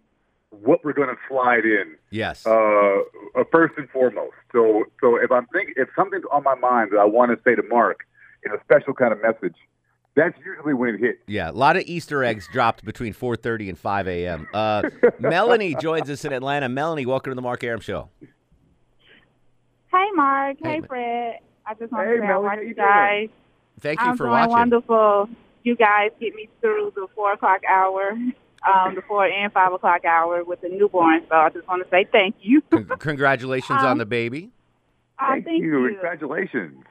what 0.52 0.84
we're 0.84 0.94
going 0.94 1.10
to 1.10 1.18
slide 1.28 1.66
in. 1.66 1.96
Yes. 2.12 2.46
uh, 2.46 2.50
uh, 2.50 3.44
first 3.52 3.74
and 3.78 3.90
foremost. 3.90 4.34
So, 4.52 4.86
so 5.02 5.16
if 5.18 5.32
I'm 5.32 5.46
thinking, 5.54 5.76
if 5.78 5.90
something's 5.96 6.24
on 6.32 6.44
my 6.44 6.56
mind 6.56 6.90
that 6.92 6.98
I 7.00 7.06
want 7.06 7.32
to 7.32 7.38
say 7.44 7.56
to 7.56 7.64
Mark 7.64 8.00
in 8.44 8.52
a 8.52 8.58
special 8.64 8.94
kind 8.94 9.14
of 9.14 9.22
message, 9.22 9.56
that's 10.16 10.36
usually 10.44 10.74
when 10.74 10.96
it 10.96 11.00
hits. 11.00 11.20
Yeah, 11.28 11.52
a 11.52 11.54
lot 11.54 11.78
of 11.78 11.84
Easter 11.86 12.24
eggs 12.24 12.48
dropped 12.52 12.84
between 12.84 13.14
4:30 13.14 13.70
and 13.70 13.78
5 13.78 14.08
a.m. 14.08 14.48
Uh, 14.54 14.84
Melanie 15.20 15.76
joins 15.76 16.10
us 16.10 16.26
in 16.26 16.34
Atlanta. 16.34 16.68
Melanie, 16.68 17.06
welcome 17.06 17.32
to 17.32 17.36
the 17.36 17.42
Mark 17.42 17.64
Arum 17.64 17.80
Show. 17.82 18.10
Hey, 19.92 20.08
Mark. 20.16 20.58
Hey, 20.62 20.70
Hey, 20.74 20.80
Ma- 20.82 20.88
Fred. 20.88 21.36
I 21.66 21.74
just 21.76 21.92
want 21.92 22.08
Hey, 22.08 22.16
to 22.16 22.20
say 22.22 22.26
I 22.26 22.28
Melanie, 22.28 22.44
watch 22.48 22.56
how 22.56 22.62
you 22.62 22.68
you 22.70 22.74
doing? 22.74 23.30
Guys. 23.80 23.90
Thank 23.98 24.02
you 24.02 24.12
I'm 24.12 24.18
for 24.18 24.24
doing 24.26 24.32
watching. 24.34 24.52
wonderful. 24.52 25.30
You 25.64 25.76
guys 25.76 26.12
get 26.20 26.36
me 26.36 26.50
through 26.62 26.94
the 26.96 27.08
four 27.16 27.34
o'clock 27.34 27.62
hour, 27.70 28.12
um, 28.12 28.96
the 28.96 29.02
four 29.08 29.26
and 29.26 29.52
five 29.52 29.74
o'clock 29.74 30.06
hour 30.06 30.44
with 30.44 30.62
the 30.62 30.70
newborn. 30.70 31.22
So 31.30 31.36
I 31.36 31.50
just 31.50 31.68
want 31.68 31.84
to 31.84 31.90
say 31.90 32.06
thank 32.12 32.36
you. 32.42 32.62
Con- 32.72 32.86
congratulations 33.00 33.82
on 33.84 33.92
Um, 33.94 33.98
the 33.98 34.06
baby. 34.06 34.50
Uh, 35.20 35.32
Thank, 35.34 35.46
thank 35.46 35.64
you. 35.64 35.84
you. 35.86 35.92
Congratulations. 35.94 36.84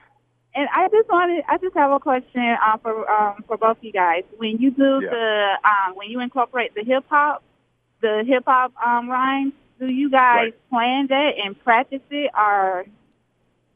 And 0.53 0.67
I 0.75 0.87
just 0.89 1.09
wanted, 1.09 1.43
I 1.47 1.57
just 1.57 1.75
have 1.75 1.91
a 1.91 1.99
question 1.99 2.55
uh, 2.63 2.77
for 2.77 3.09
um, 3.09 3.43
for 3.47 3.57
both 3.57 3.77
of 3.77 3.83
you 3.83 3.91
guys. 3.91 4.23
When 4.37 4.57
you 4.59 4.69
do 4.71 4.99
Yeah. 5.03 5.09
the, 5.09 5.51
um, 5.63 5.95
when 5.95 6.09
you 6.09 6.19
incorporate 6.19 6.73
the 6.75 6.83
hip 6.83 7.05
hop, 7.09 7.43
the 8.01 8.23
hip 8.27 8.43
hop 8.45 8.71
um, 8.85 9.09
rhymes, 9.09 9.53
do 9.79 9.87
you 9.87 10.09
guys 10.11 10.51
Right. 10.53 10.69
plan 10.69 11.07
that 11.07 11.31
and 11.43 11.59
practice 11.63 12.01
it, 12.11 12.29
or 12.37 12.85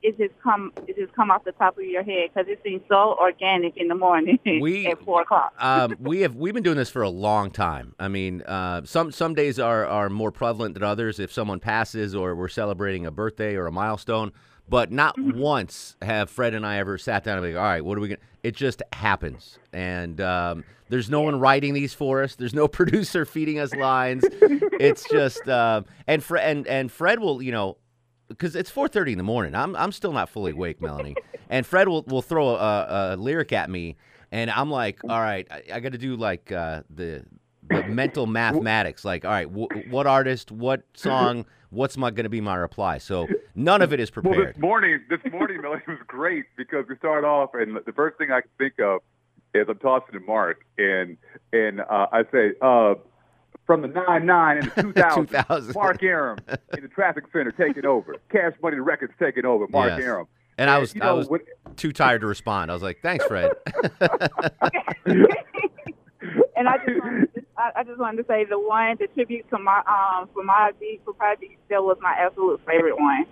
it 0.04 0.18
just 0.18 0.34
come 0.44 0.72
it 0.88 0.96
just 0.98 1.14
come 1.14 1.32
off 1.32 1.44
the 1.46 1.52
top 1.54 1.78
of 1.78 1.84
your 1.86 2.04
head 2.04 2.30
because 2.34 2.48
it 2.50 2.60
seems 2.64 2.82
so 2.90 3.16
organic 3.20 3.78
in 3.78 3.88
the 3.88 3.96
morning 3.96 4.38
We- 4.62 4.86
at 4.88 5.02
four 5.04 5.22
o'clock? 5.22 5.54
Um, 5.60 5.96
we 6.00 6.22
have 6.22 6.36
we've 6.36 6.54
been 6.54 6.64
doing 6.64 6.78
this 6.78 6.90
for 6.90 7.02
a 7.02 7.10
long 7.10 7.50
time. 7.50 7.96
I 8.00 8.08
mean, 8.10 8.42
uh, 8.44 8.82
some 8.86 9.12
some 9.12 9.34
days 9.34 9.60
are 9.60 9.86
are 9.86 10.10
more 10.10 10.32
prevalent 10.32 10.74
than 10.74 10.84
others. 10.84 11.20
If 11.20 11.32
someone 11.32 11.60
passes 11.60 12.14
or 12.14 12.36
we're 12.36 12.48
celebrating 12.50 13.06
a 13.06 13.12
birthday 13.12 13.56
or 13.56 13.66
a 13.68 13.72
milestone, 13.72 14.32
but 14.68 14.92
not 14.92 15.16
once 15.20 15.96
have 16.02 16.30
Fred 16.30 16.54
and 16.54 16.66
I 16.66 16.78
ever 16.78 16.98
sat 16.98 17.24
down 17.24 17.38
and 17.38 17.46
be 17.46 17.54
like, 17.54 17.62
all 17.62 17.68
right, 17.70 17.84
what 17.84 17.98
are 17.98 18.02
we 18.02 18.10
going? 18.10 18.20
to 18.20 18.26
It 18.44 18.56
just 18.56 18.82
happens, 18.92 19.58
and 19.72 20.20
um, 20.20 20.64
there's 20.90 21.10
no 21.10 21.22
one 21.22 21.40
writing 21.40 21.74
these 21.74 21.94
for 21.94 22.22
us. 22.24 22.36
There's 22.36 22.54
no 22.54 22.68
producer 22.80 23.26
feeding 23.26 23.60
us 23.60 23.74
lines. 23.74 24.24
it's 24.32 25.08
just 25.10 25.48
uh, 25.48 25.84
and 26.08 26.22
Fred 26.24 26.50
and 26.50 26.68
and 26.68 26.92
Fred 26.92 27.20
will 27.20 27.42
you 27.42 27.52
know 27.54 27.78
because 28.34 28.56
it's 28.56 28.72
4:30 28.72 29.14
in 29.14 29.18
the 29.18 29.24
morning. 29.24 29.56
I'm 29.56 29.76
I'm 29.76 29.92
still 29.92 30.12
not 30.12 30.30
fully 30.30 30.52
awake, 30.52 30.82
Melanie. 30.82 31.16
And 31.50 31.68
Fred 31.68 31.88
will 31.88 32.04
will 32.04 32.24
throw 32.24 32.56
a, 32.56 33.14
a 33.14 33.16
lyric 33.16 33.52
at 33.52 33.70
me, 33.70 33.96
and 34.32 34.50
I'm 34.50 34.72
like, 34.72 35.00
all 35.04 35.20
right, 35.20 35.46
I, 35.52 35.62
I 35.74 35.80
got 35.82 35.92
to 35.92 35.98
do 36.00 36.16
like 36.16 36.52
uh, 36.52 36.82
the 36.90 37.26
the 37.68 37.84
mental 37.84 38.26
mathematics. 38.42 39.06
Like, 39.06 39.24
all 39.24 39.30
right, 39.32 39.48
wh- 39.48 39.92
what 39.92 40.08
artist, 40.08 40.52
what 40.52 40.84
song, 40.96 41.46
what's 41.70 41.96
my 41.96 42.10
going 42.10 42.24
to 42.24 42.30
be 42.30 42.42
my 42.42 42.56
reply? 42.56 42.98
So 42.98 43.28
none 43.56 43.82
of 43.84 43.94
it 43.94 44.00
is 44.00 44.10
prepared. 44.10 44.38
Well, 44.38 44.46
this 44.48 44.58
morning, 44.58 45.02
this 45.10 45.20
morning, 45.32 45.62
Melanie 45.62 45.84
was 45.88 46.00
great 46.08 46.46
because 46.58 46.86
we 46.90 46.96
started 46.98 47.28
off, 47.28 47.52
and 47.54 47.78
the 47.86 47.94
first 47.94 48.18
thing 48.18 48.32
I 48.32 48.42
can 48.42 48.50
think 48.58 48.80
of 48.80 49.02
is 49.54 49.68
I'm 49.70 49.78
tossing 49.78 50.14
to 50.14 50.22
Mark, 50.22 50.66
and 50.80 51.18
and 51.52 51.82
uh, 51.82 52.08
I 52.12 52.24
say, 52.32 52.54
uh, 52.62 52.96
from 53.66 53.82
the 53.82 53.88
nine 53.88 54.26
nine 54.26 54.58
and 54.58 54.72
the 54.72 54.82
two 54.82 54.94
thousand, 54.94 55.28
2000. 55.28 55.74
Mark 55.76 56.04
Arum 56.04 56.40
in 56.76 56.82
the 56.82 56.88
traffic 56.90 57.26
center 57.32 57.52
taking 57.52 57.86
over, 57.86 58.16
Cash 58.32 58.54
Money 58.62 58.78
Records 58.80 59.14
taking 59.20 59.46
over, 59.46 59.68
Mark 59.70 59.92
Yes. 59.92 60.02
Arum. 60.04 60.28
And 60.58 60.70
I 60.70 60.78
was 60.78 60.94
I 60.96 61.00
know, 61.00 61.16
was 61.16 61.28
when- 61.30 61.42
too 61.78 61.92
tired 61.92 62.22
to 62.22 62.28
respond. 62.28 62.70
I 62.70 62.74
was 62.76 62.84
like, 62.84 63.00
thanks, 63.02 63.26
Fred. 63.26 63.52
And 66.56 66.70
I 66.70 66.78
just 66.78 67.04
wanted 67.04 67.34
to, 67.34 67.42
I, 67.58 67.72
I 67.78 67.84
just 67.84 68.00
wanted 68.00 68.18
to 68.22 68.28
say 68.28 68.46
the 68.46 68.58
one 68.58 68.96
the 68.98 69.08
tribute 69.08 69.50
to 69.50 69.60
my 69.60 69.80
um 69.80 70.30
for 70.34 70.44
my 70.44 70.72
beat 70.80 71.02
for 71.04 71.14
Project 71.14 71.54
that 71.70 71.84
was 71.84 71.98
my 72.02 72.14
absolute 72.14 72.62
favorite 72.66 72.98
one. 72.98 73.26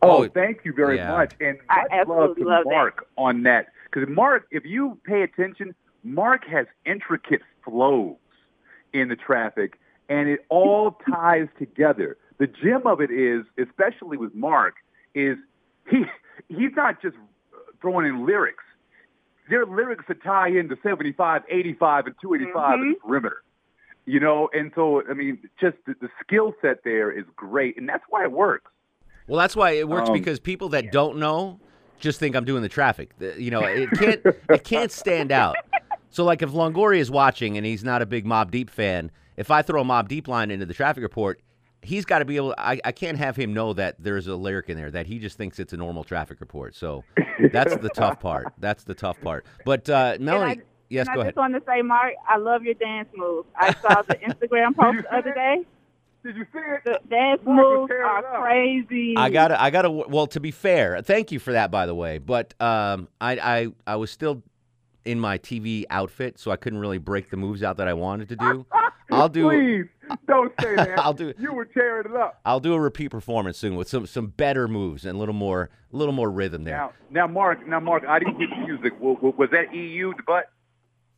Oh, 0.00 0.24
Oh, 0.24 0.28
thank 0.28 0.60
you 0.64 0.72
very 0.72 0.96
yeah. 0.96 1.10
much, 1.10 1.34
and 1.40 1.58
I 1.68 1.80
much 1.82 1.90
love 1.90 1.98
absolutely 2.00 2.42
to 2.44 2.48
love 2.48 2.64
that. 2.64 2.70
Mark 2.70 3.06
on 3.18 3.42
that. 3.42 3.66
Because 3.92 4.08
Mark, 4.08 4.46
if 4.50 4.64
you 4.64 4.98
pay 5.04 5.22
attention, 5.22 5.74
Mark 6.02 6.46
has 6.46 6.66
intricate 6.86 7.42
flows 7.64 8.16
in 8.92 9.08
the 9.08 9.16
traffic, 9.16 9.78
and 10.08 10.28
it 10.28 10.40
all 10.48 10.96
ties 11.10 11.48
together. 11.58 12.16
The 12.38 12.46
gem 12.46 12.86
of 12.86 13.00
it 13.00 13.10
is, 13.10 13.44
especially 13.58 14.16
with 14.16 14.34
Mark, 14.34 14.74
is 15.14 15.36
he 15.90 16.04
he's 16.48 16.72
not 16.76 17.00
just 17.02 17.16
throwing 17.80 18.06
in 18.06 18.26
lyrics. 18.26 18.64
There 19.50 19.62
are 19.62 19.66
lyrics 19.66 20.04
that 20.08 20.22
tie 20.22 20.48
into 20.48 20.76
75, 20.82 21.42
85, 21.48 22.06
and 22.06 22.14
285 22.20 22.80
in 22.80 22.88
the 22.90 22.94
perimeter. 22.96 23.42
You 24.04 24.20
know, 24.20 24.48
and 24.52 24.72
so 24.74 25.02
I 25.08 25.14
mean, 25.14 25.38
just 25.60 25.76
the, 25.86 25.94
the 26.00 26.08
skill 26.24 26.54
set 26.62 26.84
there 26.84 27.10
is 27.10 27.24
great, 27.36 27.76
and 27.76 27.88
that's 27.88 28.04
why 28.08 28.24
it 28.24 28.32
works. 28.32 28.70
Well, 29.26 29.38
that's 29.38 29.54
why 29.54 29.72
it 29.72 29.88
works 29.88 30.08
Um, 30.08 30.14
because 30.14 30.40
people 30.40 30.70
that 30.70 30.90
don't 30.90 31.18
know 31.18 31.60
just 32.00 32.20
think 32.20 32.36
I'm 32.36 32.44
doing 32.44 32.62
the 32.62 32.68
traffic. 32.68 33.10
You 33.18 33.50
know, 33.50 33.60
it 33.60 33.90
can't 33.90 34.20
it 34.50 34.64
can't 34.64 34.90
stand 34.90 35.32
out. 35.32 35.56
So, 36.10 36.24
like, 36.24 36.42
if 36.42 36.50
Longoria 36.50 36.98
is 36.98 37.10
watching 37.10 37.56
and 37.56 37.66
he's 37.66 37.84
not 37.84 38.02
a 38.02 38.06
big 38.06 38.24
Mobb 38.24 38.50
Deep 38.50 38.70
fan, 38.70 39.10
if 39.36 39.50
I 39.50 39.62
throw 39.62 39.82
a 39.82 39.84
Mobb 39.84 40.08
Deep 40.08 40.28
line 40.28 40.50
into 40.50 40.66
the 40.66 40.74
traffic 40.74 41.02
report, 41.02 41.40
he's 41.82 42.04
got 42.04 42.20
to 42.20 42.24
be 42.24 42.36
able. 42.36 42.54
I, 42.58 42.80
I 42.84 42.92
can't 42.92 43.18
have 43.18 43.36
him 43.36 43.52
know 43.54 43.72
that 43.74 43.96
there's 43.98 44.26
a 44.26 44.34
lyric 44.36 44.68
in 44.68 44.76
there 44.76 44.90
that 44.90 45.06
he 45.06 45.18
just 45.18 45.36
thinks 45.36 45.58
it's 45.58 45.72
a 45.72 45.76
normal 45.76 46.04
traffic 46.04 46.40
report. 46.40 46.74
So 46.74 47.04
that's 47.52 47.76
the 47.76 47.90
tough 47.90 48.20
part. 48.20 48.52
That's 48.58 48.84
the 48.84 48.94
tough 48.94 49.20
part. 49.20 49.46
But 49.64 49.88
uh, 49.88 50.16
Melanie, 50.20 50.62
yes, 50.88 51.06
and 51.06 51.14
go 51.14 51.20
I 51.20 51.22
ahead. 51.24 51.34
just 51.34 51.38
want 51.38 51.54
to 51.54 51.62
say, 51.66 51.82
Mark, 51.82 52.14
I 52.26 52.36
love 52.38 52.62
your 52.62 52.74
dance 52.74 53.08
moves. 53.16 53.48
I 53.56 53.74
saw 53.74 54.02
the 54.02 54.14
Instagram 54.28 54.74
post 54.76 55.02
the 55.02 55.16
other 55.16 55.34
day. 55.34 55.64
Did 56.24 56.36
you 56.36 56.46
see 56.52 56.58
it? 56.58 56.80
The 56.84 57.00
dance 57.08 57.40
moves 57.46 57.92
are 57.92 58.40
crazy. 58.42 59.14
I 59.16 59.30
gotta, 59.30 59.60
I 59.60 59.70
gotta. 59.70 59.90
Well, 59.90 60.26
to 60.28 60.40
be 60.40 60.50
fair, 60.50 61.00
thank 61.00 61.30
you 61.30 61.38
for 61.38 61.52
that, 61.52 61.70
by 61.70 61.86
the 61.86 61.94
way. 61.94 62.18
But 62.18 62.54
um, 62.60 63.08
I, 63.20 63.38
I, 63.38 63.68
I 63.86 63.96
was 63.96 64.10
still 64.10 64.42
in 65.08 65.18
my 65.18 65.38
TV 65.38 65.84
outfit, 65.88 66.38
so 66.38 66.50
I 66.50 66.56
couldn't 66.56 66.78
really 66.80 66.98
break 66.98 67.30
the 67.30 67.36
moves 67.38 67.62
out 67.62 67.78
that 67.78 67.88
I 67.88 67.94
wanted 67.94 68.28
to 68.28 68.36
do. 68.36 68.66
I'll 69.10 69.30
do, 69.30 69.48
Please 69.48 69.86
don't 70.26 70.52
say 70.60 70.74
that. 70.76 70.98
I'll 70.98 71.14
do- 71.14 71.32
You 71.38 71.54
were 71.54 71.64
tearing 71.64 72.10
it 72.10 72.14
up. 72.16 72.38
I'll 72.44 72.60
do 72.60 72.74
a 72.74 72.80
repeat 72.80 73.08
performance 73.08 73.56
soon 73.56 73.74
with 73.74 73.88
some, 73.88 74.06
some 74.06 74.26
better 74.26 74.68
moves 74.68 75.06
and 75.06 75.16
a 75.16 75.18
little 75.18 75.34
more, 75.34 75.70
a 75.92 75.96
little 75.96 76.12
more 76.12 76.30
rhythm 76.30 76.64
there. 76.64 76.76
Now, 76.76 76.92
now, 77.10 77.26
Mark. 77.26 77.66
Now, 77.66 77.80
Mark. 77.80 78.04
I 78.06 78.18
didn't 78.18 78.38
get 78.38 78.50
the 78.50 78.66
music. 78.66 78.92
Was, 79.00 79.48
that 79.50 79.74
EU 79.74 80.12
the 80.14 80.22
butt? 80.26 80.50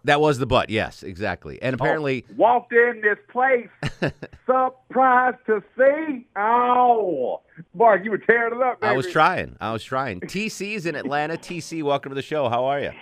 That 0.05 0.21
was 0.21 0.39
the 0.39 0.47
butt, 0.47 0.71
yes, 0.71 1.03
exactly. 1.03 1.61
And 1.61 1.75
oh, 1.75 1.79
apparently, 1.79 2.25
Oh, 2.31 2.35
walked 2.37 2.73
in 2.73 3.03
this 3.03 3.19
place, 3.31 3.69
surprised 4.47 5.37
to 5.47 5.63
see. 5.77 6.27
Oh, 6.37 7.43
Mark, 7.75 8.03
you 8.05 8.11
were 8.13 8.19
tearing 8.19 8.55
it 8.55 8.63
up. 8.63 8.81
Baby. 8.81 8.93
I 8.93 8.97
was 8.97 9.11
trying, 9.11 9.57
I 9.61 9.73
was 9.73 9.83
trying. 9.85 10.21
TC's 10.21 10.87
in 10.87 10.95
Atlanta. 10.95 11.35
TC, 11.37 11.83
welcome 11.83 12.11
to 12.11 12.15
the 12.15 12.23
show. 12.23 12.49
How 12.49 12.65
are 12.65 12.81
you? 12.81 12.93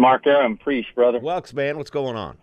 Mark 0.00 0.26
Arum, 0.26 0.56
Preach, 0.56 0.86
brother. 0.94 1.20
Welks, 1.20 1.52
man. 1.52 1.76
What's 1.76 1.90
going 1.90 2.16
on? 2.16 2.38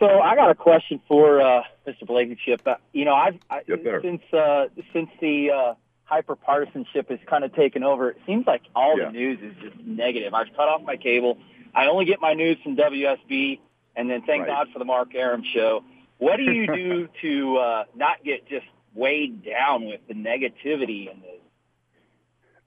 So 0.00 0.06
I 0.20 0.34
got 0.34 0.50
a 0.50 0.54
question 0.54 1.00
for 1.06 1.40
uh, 1.40 1.62
Mr. 1.86 2.06
Blankenship. 2.06 2.60
Uh, 2.66 2.74
you 2.92 3.04
know, 3.04 3.14
I've 3.14 3.38
I, 3.48 3.60
Yes, 3.68 3.78
since 4.02 4.22
uh, 4.32 4.66
since 4.92 5.08
the 5.20 5.50
uh, 5.52 5.74
hyper 6.04 6.34
partisanship 6.34 7.08
has 7.08 7.20
kind 7.26 7.44
of 7.44 7.54
taken 7.54 7.84
over. 7.84 8.10
It 8.10 8.18
seems 8.26 8.46
like 8.48 8.62
all 8.74 8.98
Yeah. 8.98 9.06
the 9.06 9.12
news 9.12 9.38
is 9.40 9.54
just 9.62 9.76
negative. 9.86 10.34
I've 10.34 10.48
cut 10.56 10.68
off 10.68 10.82
my 10.82 10.96
cable. 10.96 11.38
I 11.72 11.86
only 11.86 12.04
get 12.04 12.20
my 12.20 12.34
news 12.34 12.58
from 12.64 12.76
WSB, 12.76 13.60
and 13.94 14.10
then 14.10 14.22
thank 14.22 14.42
Right. 14.42 14.48
God 14.48 14.68
for 14.72 14.78
the 14.80 14.84
Mark 14.84 15.14
Arum 15.14 15.44
show. 15.54 15.84
What 16.18 16.36
do 16.38 16.50
you 16.50 16.66
do 16.74 17.08
to 17.22 17.56
uh, 17.58 17.84
not 17.94 18.24
get 18.24 18.48
just 18.48 18.66
weighed 18.94 19.44
down 19.44 19.84
with 19.86 20.00
the 20.08 20.14
negativity 20.14 21.08
and 21.10 21.22
the 21.22 21.38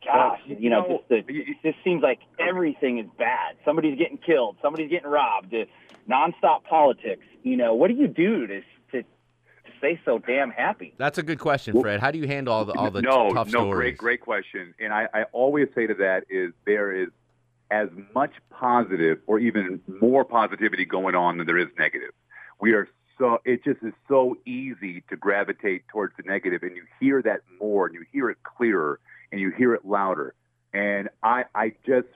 gosh, 0.05 0.39
Well, 0.47 0.57
you 0.59 0.69
know, 0.69 0.83
you 0.85 0.89
know, 0.89 0.97
just 0.97 1.09
the, 1.27 1.33
it 1.33 1.57
just 1.63 1.77
seems 1.83 2.01
like 2.01 2.19
everything 2.39 2.99
is 2.99 3.07
bad. 3.17 3.55
Somebody's 3.65 3.97
getting 3.97 4.17
killed. 4.17 4.57
Somebody's 4.61 4.89
getting 4.89 5.09
robbed. 5.09 5.53
Uh, 5.53 5.65
nonstop 6.09 6.63
politics. 6.63 7.23
You 7.43 7.57
know, 7.57 7.73
what 7.73 7.89
do 7.89 7.95
you 7.95 8.07
do 8.07 8.47
to 8.47 8.61
to, 8.91 9.01
to 9.01 9.07
stay 9.79 9.99
so 10.05 10.19
damn 10.19 10.51
happy? 10.51 10.93
That's 10.97 11.17
a 11.17 11.23
good 11.23 11.39
question, 11.39 11.79
Fred. 11.81 11.99
How 11.99 12.11
do 12.11 12.19
you 12.19 12.27
handle 12.27 12.53
all 12.53 12.65
the 12.65 12.73
all 12.73 12.91
the 12.91 13.01
no, 13.01 13.31
tough 13.33 13.47
no, 13.47 13.61
stories? 13.61 13.75
great, 13.75 13.97
great 13.97 14.21
question. 14.21 14.73
And 14.79 14.93
I, 14.93 15.07
I 15.13 15.23
always 15.31 15.67
say 15.75 15.87
to 15.87 15.93
that 15.95 16.25
is 16.29 16.53
there 16.65 16.91
is 16.91 17.09
as 17.71 17.89
much 18.13 18.31
positive 18.51 19.19
or 19.27 19.39
even 19.39 19.81
more 20.01 20.23
positivity 20.23 20.85
going 20.85 21.15
on 21.15 21.37
than 21.37 21.47
there 21.47 21.57
is 21.57 21.67
negative. 21.77 22.11
We 22.59 22.73
are 22.73 22.87
so 23.17 23.39
it 23.45 23.63
just 23.63 23.81
is 23.81 23.93
so 24.07 24.37
easy 24.45 25.03
to 25.09 25.15
gravitate 25.15 25.87
towards 25.87 26.15
the 26.17 26.23
negative, 26.23 26.63
and 26.63 26.75
you 26.75 26.83
hear 26.99 27.21
that 27.21 27.41
more, 27.59 27.85
and 27.85 27.95
you 27.95 28.05
hear 28.11 28.29
it 28.29 28.37
clearer, 28.43 28.99
and 29.31 29.41
you 29.41 29.51
hear 29.51 29.73
it 29.73 29.85
louder. 29.85 30.33
And 30.73 31.09
I, 31.23 31.45
I 31.53 31.73
just 31.85 32.07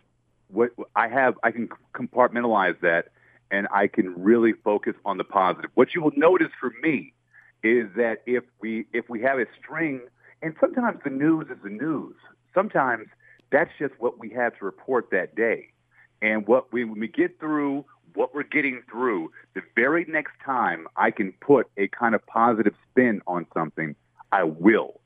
what 0.50 0.72
I 0.96 1.08
have, 1.08 1.36
I 1.44 1.51
can 1.51 1.70
compartmentalize 1.94 2.80
that, 2.82 3.10
and 3.51 3.68
I 3.74 3.88
can 3.88 4.22
really 4.22 4.54
focus 4.54 4.96
on 5.06 5.18
the 5.18 5.24
positive. 5.24 5.72
What 5.75 5.94
you 5.94 6.01
will 6.01 6.13
notice 6.16 6.51
for 6.60 6.74
me 6.82 7.13
is 7.63 7.88
that 7.96 8.22
if 8.25 8.44
we 8.62 8.86
if 8.94 9.10
we 9.10 9.22
have 9.22 9.39
a 9.39 9.46
string, 9.62 10.01
and 10.42 10.56
sometimes 10.60 11.00
the 11.04 11.10
news 11.10 11.48
is 11.50 11.58
the 11.63 11.70
news. 11.70 12.16
Sometimes 12.54 13.08
that's 13.51 13.72
just 13.80 13.94
what 14.00 14.20
we 14.20 14.30
have 14.32 14.58
to 14.60 14.66
report 14.66 15.10
that 15.12 15.36
day. 15.36 15.70
And 16.22 16.48
what 16.48 16.74
we 16.74 16.84
when 16.84 17.00
we 17.00 17.08
get 17.08 17.39
through 17.39 17.86
what 18.16 18.34
we're 18.34 18.44
getting 18.44 18.82
through, 18.89 19.32
the 19.54 19.62
very 19.75 20.06
next 20.06 20.34
time 20.44 20.88
I 20.96 21.12
can 21.12 21.32
put 21.42 21.68
a 21.78 21.88
kind 21.89 22.16
of 22.16 22.25
positive 22.25 22.74
spin 22.89 23.22
on 23.28 23.46
something, 23.54 23.96
I 24.32 24.44
will. 24.44 25.00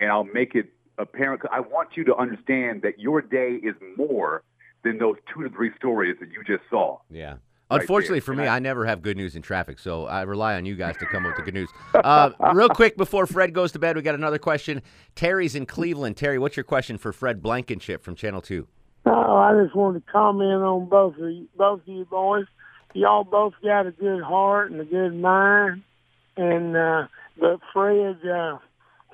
And 0.00 0.10
I'll 0.10 0.24
make 0.24 0.54
it 0.54 0.71
apparent. 0.98 1.40
'cause 1.40 1.50
I 1.52 1.60
want 1.60 1.96
you 1.96 2.04
to 2.04 2.16
understand 2.16 2.82
that 2.82 2.98
your 3.00 3.20
day 3.22 3.52
is 3.62 3.74
more 3.96 4.42
than 4.84 4.98
those 4.98 5.16
two 5.32 5.42
to 5.42 5.48
three 5.50 5.72
stories 5.76 6.16
that 6.20 6.30
you 6.30 6.42
just 6.44 6.68
saw. 6.70 6.98
Yeah. 7.10 7.34
Right 7.70 7.80
Unfortunately 7.80 8.18
there. 8.18 8.24
for 8.26 8.34
me, 8.34 8.46
I- 8.46 8.56
I 8.56 8.58
never 8.58 8.84
have 8.84 9.00
good 9.00 9.16
news 9.16 9.34
in 9.34 9.40
traffic, 9.40 9.78
so 9.78 10.04
I 10.06 10.22
rely 10.22 10.56
on 10.56 10.66
you 10.66 10.74
guys 10.74 10.96
to 10.98 11.06
come 11.06 11.24
up 11.24 11.30
with 11.30 11.36
the 11.36 11.42
good 11.50 11.54
news. 11.54 11.70
Uh, 11.94 12.30
real 12.54 12.68
quick 12.68 12.96
before 12.98 13.26
Fred 13.26 13.54
goes 13.54 13.72
to 13.72 13.78
bed, 13.78 13.96
we 13.96 14.02
got 14.02 14.14
another 14.14 14.38
question. 14.38 14.82
Terry's 15.14 15.54
in 15.54 15.64
Cleveland. 15.64 16.16
Terry, 16.18 16.38
what's 16.38 16.56
your 16.56 16.64
question 16.64 16.98
for 16.98 17.12
Fred 17.14 17.40
Blankenship 17.42 18.02
from 18.02 18.14
Channel 18.14 18.42
Two? 18.42 18.66
Oh, 19.06 19.36
I 19.36 19.54
just 19.62 19.74
wanted 19.74 20.04
to 20.04 20.12
comment 20.12 20.62
on 20.62 20.86
both 20.86 21.14
of 21.16 21.30
you, 21.30 21.48
both 21.56 21.80
of 21.80 21.88
you 21.88 22.04
boys. 22.04 22.44
Y'all 22.94 23.24
both 23.24 23.54
got 23.64 23.86
a 23.86 23.90
good 23.92 24.22
heart 24.22 24.70
and 24.70 24.78
a 24.80 24.84
good 24.84 25.14
mind, 25.14 25.82
and 26.36 26.76
uh, 26.76 27.06
but 27.40 27.58
Fred 27.72 28.18
uh, 28.28 28.58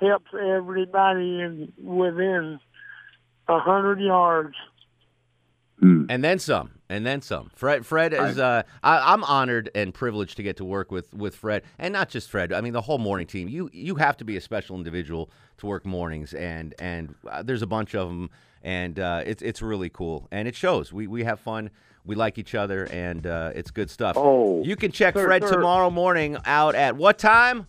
helps 0.00 0.30
everybody 0.34 1.40
in 1.40 1.72
within 1.82 2.60
a 3.48 3.58
hundred 3.58 4.00
yards. 4.00 4.54
And 5.80 6.24
then 6.24 6.40
some, 6.40 6.72
and 6.88 7.06
then 7.06 7.22
some. 7.22 7.50
Fred, 7.54 7.86
Fred 7.86 8.12
is. 8.12 8.36
Uh, 8.36 8.64
I, 8.82 9.12
I'm 9.12 9.22
honored 9.22 9.70
and 9.76 9.94
privileged 9.94 10.36
to 10.38 10.42
get 10.42 10.56
to 10.56 10.64
work 10.64 10.90
with 10.90 11.14
with 11.14 11.36
Fred, 11.36 11.62
and 11.78 11.92
not 11.92 12.08
just 12.08 12.30
Fred. 12.30 12.52
I 12.52 12.60
mean, 12.60 12.72
the 12.72 12.80
whole 12.80 12.98
morning 12.98 13.28
team. 13.28 13.46
You 13.48 13.70
you 13.72 13.94
have 13.94 14.16
to 14.16 14.24
be 14.24 14.36
a 14.36 14.40
special 14.40 14.76
individual 14.76 15.30
to 15.58 15.66
work 15.66 15.86
mornings, 15.86 16.34
and 16.34 16.74
and 16.80 17.14
uh, 17.30 17.44
there's 17.44 17.62
a 17.62 17.66
bunch 17.66 17.94
of 17.94 18.08
them, 18.08 18.28
and 18.62 18.98
uh, 18.98 19.22
it's 19.24 19.40
it's 19.40 19.62
really 19.62 19.88
cool, 19.88 20.26
and 20.32 20.48
it 20.48 20.56
shows. 20.56 20.92
We 20.92 21.06
we 21.06 21.22
have 21.22 21.38
fun. 21.38 21.70
We 22.04 22.16
like 22.16 22.38
each 22.38 22.56
other, 22.56 22.86
and 22.86 23.24
uh, 23.24 23.52
it's 23.54 23.70
good 23.70 23.88
stuff. 23.88 24.16
Oh, 24.18 24.64
you 24.64 24.74
can 24.74 24.90
check 24.90 25.14
sir, 25.14 25.26
Fred 25.26 25.44
sir. 25.44 25.52
tomorrow 25.52 25.90
morning 25.90 26.38
out 26.44 26.74
at 26.74 26.96
what 26.96 27.18
time? 27.18 27.68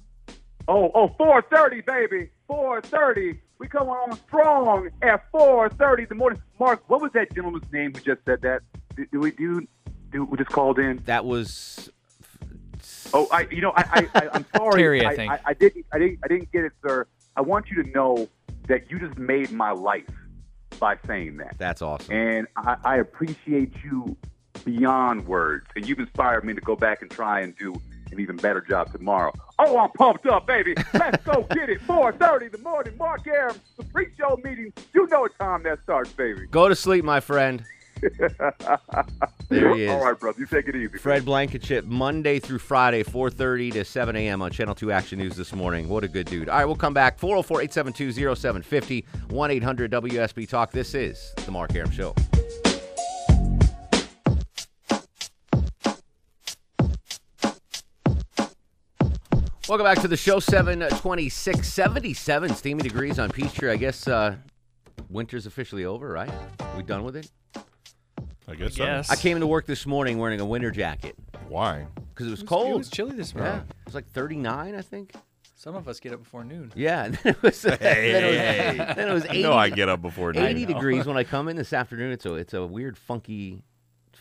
Oh, 0.69 0.91
oh, 0.93 1.09
4.30, 1.19 1.83
baby. 1.83 2.29
4.30. 2.47 3.39
We 3.57 3.67
come 3.67 3.89
on 3.89 4.15
strong 4.27 4.89
at 5.01 5.29
4.30 5.31 5.99
in 5.99 6.05
the 6.09 6.15
morning. 6.15 6.39
Mark, 6.59 6.87
what 6.87 7.01
was 7.01 7.11
that 7.13 7.33
gentleman's 7.33 7.69
name 7.73 7.91
who 7.91 8.01
just 8.01 8.23
said 8.23 8.43
that? 8.43 8.61
Did, 8.95 9.09
did 9.09 9.17
we 9.17 9.31
do, 9.31 9.67
do, 10.11 10.25
we 10.25 10.37
just 10.37 10.51
called 10.51 10.77
in? 10.77 11.01
That 11.05 11.25
was. 11.25 11.89
Oh, 13.15 13.27
I, 13.31 13.47
you 13.49 13.61
know, 13.61 13.73
I, 13.75 13.83
I, 13.91 14.09
I 14.13 14.29
I'm 14.31 14.45
sorry. 14.55 14.79
Terry, 14.79 15.03
I 15.03 15.09
I, 15.09 15.15
think. 15.15 15.31
I, 15.31 15.39
I 15.43 15.53
didn't, 15.55 15.85
I 15.91 15.97
didn't, 15.97 16.19
I 16.23 16.27
didn't 16.27 16.51
get 16.51 16.65
it, 16.65 16.73
sir. 16.87 17.07
I 17.35 17.41
want 17.41 17.71
you 17.71 17.81
to 17.81 17.89
know 17.89 18.29
that 18.67 18.91
you 18.91 18.99
just 18.99 19.17
made 19.17 19.49
my 19.51 19.71
life 19.71 20.05
by 20.79 20.97
saying 21.07 21.37
that. 21.37 21.55
That's 21.57 21.81
awesome. 21.81 22.13
And 22.13 22.47
I, 22.55 22.77
I 22.83 22.97
appreciate 22.97 23.73
you 23.83 24.15
beyond 24.63 25.25
words. 25.25 25.65
And 25.75 25.89
you've 25.89 25.99
inspired 25.99 26.43
me 26.43 26.53
to 26.53 26.61
go 26.61 26.75
back 26.75 27.01
and 27.01 27.09
try 27.09 27.39
and 27.41 27.57
do 27.57 27.81
an 28.11 28.19
even 28.19 28.35
better 28.37 28.61
job 28.61 28.91
tomorrow. 28.91 29.33
Oh, 29.59 29.77
I'm 29.77 29.91
pumped 29.91 30.25
up, 30.27 30.47
baby. 30.47 30.73
Let's 30.93 31.23
go 31.23 31.45
get 31.51 31.69
it. 31.69 31.81
4.30 31.81 32.41
in 32.43 32.51
the 32.51 32.57
morning. 32.59 32.97
Mark 32.97 33.27
Arum, 33.27 33.55
the 33.77 33.83
pre-show 33.85 34.39
meeting. 34.43 34.71
You 34.93 35.07
know 35.07 35.21
what 35.21 35.37
time 35.39 35.63
that 35.63 35.81
starts, 35.83 36.11
baby. 36.13 36.47
Go 36.51 36.69
to 36.69 36.75
sleep, 36.75 37.03
my 37.05 37.19
friend. 37.19 37.63
There 39.49 39.75
he 39.75 39.83
is. 39.85 39.91
All 39.91 40.03
right, 40.05 40.17
brother. 40.17 40.39
You 40.39 40.45
take 40.45 40.67
it 40.69 40.75
easy. 40.75 40.97
Fred 40.97 41.25
Blankenship, 41.25 41.83
Monday 41.85 42.39
through 42.39 42.59
Friday, 42.59 43.03
4.30 43.03 43.73
to 43.73 43.83
7 43.85 44.15
a.m. 44.15 44.41
on 44.41 44.51
Channel 44.51 44.75
2 44.75 44.91
Action 44.91 45.19
News 45.19 45.35
this 45.35 45.53
morning. 45.53 45.89
What 45.89 46.05
a 46.05 46.07
good 46.07 46.27
dude. 46.27 46.47
All 46.47 46.57
right, 46.57 46.65
we'll 46.65 46.75
come 46.77 46.93
back. 46.93 47.19
404-872-0750, 47.19 49.05
1-800-WSB 49.29 50.47
Talk. 50.47 50.71
This 50.71 50.93
is 50.95 51.33
The 51.45 51.51
Mark 51.51 51.75
Arum 51.75 51.91
Show. 51.91 52.15
Welcome 59.69 59.85
back 59.85 59.99
to 60.01 60.07
the 60.07 60.17
show, 60.17 60.39
726, 60.39 61.71
77 61.71 62.55
steamy 62.55 62.81
degrees 62.81 63.19
on 63.19 63.29
Peachtree. 63.29 63.69
I 63.69 63.75
guess 63.75 64.07
uh, 64.07 64.35
winter's 65.09 65.45
officially 65.45 65.85
over, 65.85 66.09
right? 66.09 66.31
We 66.75 66.81
done 66.81 67.03
with 67.03 67.15
it? 67.15 67.29
I 68.47 68.55
guess 68.55 68.77
so. 68.77 68.83
Yes. 68.83 69.11
I 69.11 69.15
came 69.15 69.37
into 69.37 69.45
work 69.45 69.67
this 69.67 69.85
morning 69.85 70.17
wearing 70.17 70.41
a 70.41 70.45
winter 70.45 70.71
jacket 70.71 71.15
Why? 71.47 71.85
because 72.09 72.25
it 72.25 72.31
was 72.31 72.39
It 72.39 72.43
was- 72.45 72.49
cold. 72.49 72.71
It 72.71 72.77
was 72.79 72.89
chilly 72.89 73.15
this 73.15 73.35
morning. 73.35 73.51
Yeah, 73.51 73.57
morning. 73.57 73.69
it 73.81 73.85
was 73.85 73.93
like 73.93 74.07
39, 74.07 74.73
I 74.75 74.81
think. 74.81 75.13
Some 75.55 75.75
of 75.75 75.87
us 75.87 75.99
get 75.99 76.13
up 76.13 76.23
before 76.23 76.43
noon. 76.43 76.71
Yeah, 76.75 77.05
and 77.05 77.13
then 77.23 77.35
it 77.35 77.43
was, 77.43 77.61
then 77.61 77.77
it 77.79 78.77
was, 78.87 78.95
then 78.95 79.07
it 79.07 79.13
was 79.13 79.25
80, 79.25 79.43
No, 79.43 79.53
I 79.53 79.69
get 79.69 79.87
up 79.87 80.01
before 80.01 80.31
80 80.31 80.41
noon. 80.65 80.67
degrees 80.67 81.05
when 81.05 81.15
I 81.15 81.23
come 81.23 81.47
in 81.47 81.55
this 81.55 81.73
afternoon. 81.73 82.11
It's 82.11 82.25
a 82.25 82.33
it's 82.33 82.55
a 82.55 82.65
weird, 82.65 82.97
funky, 82.97 83.61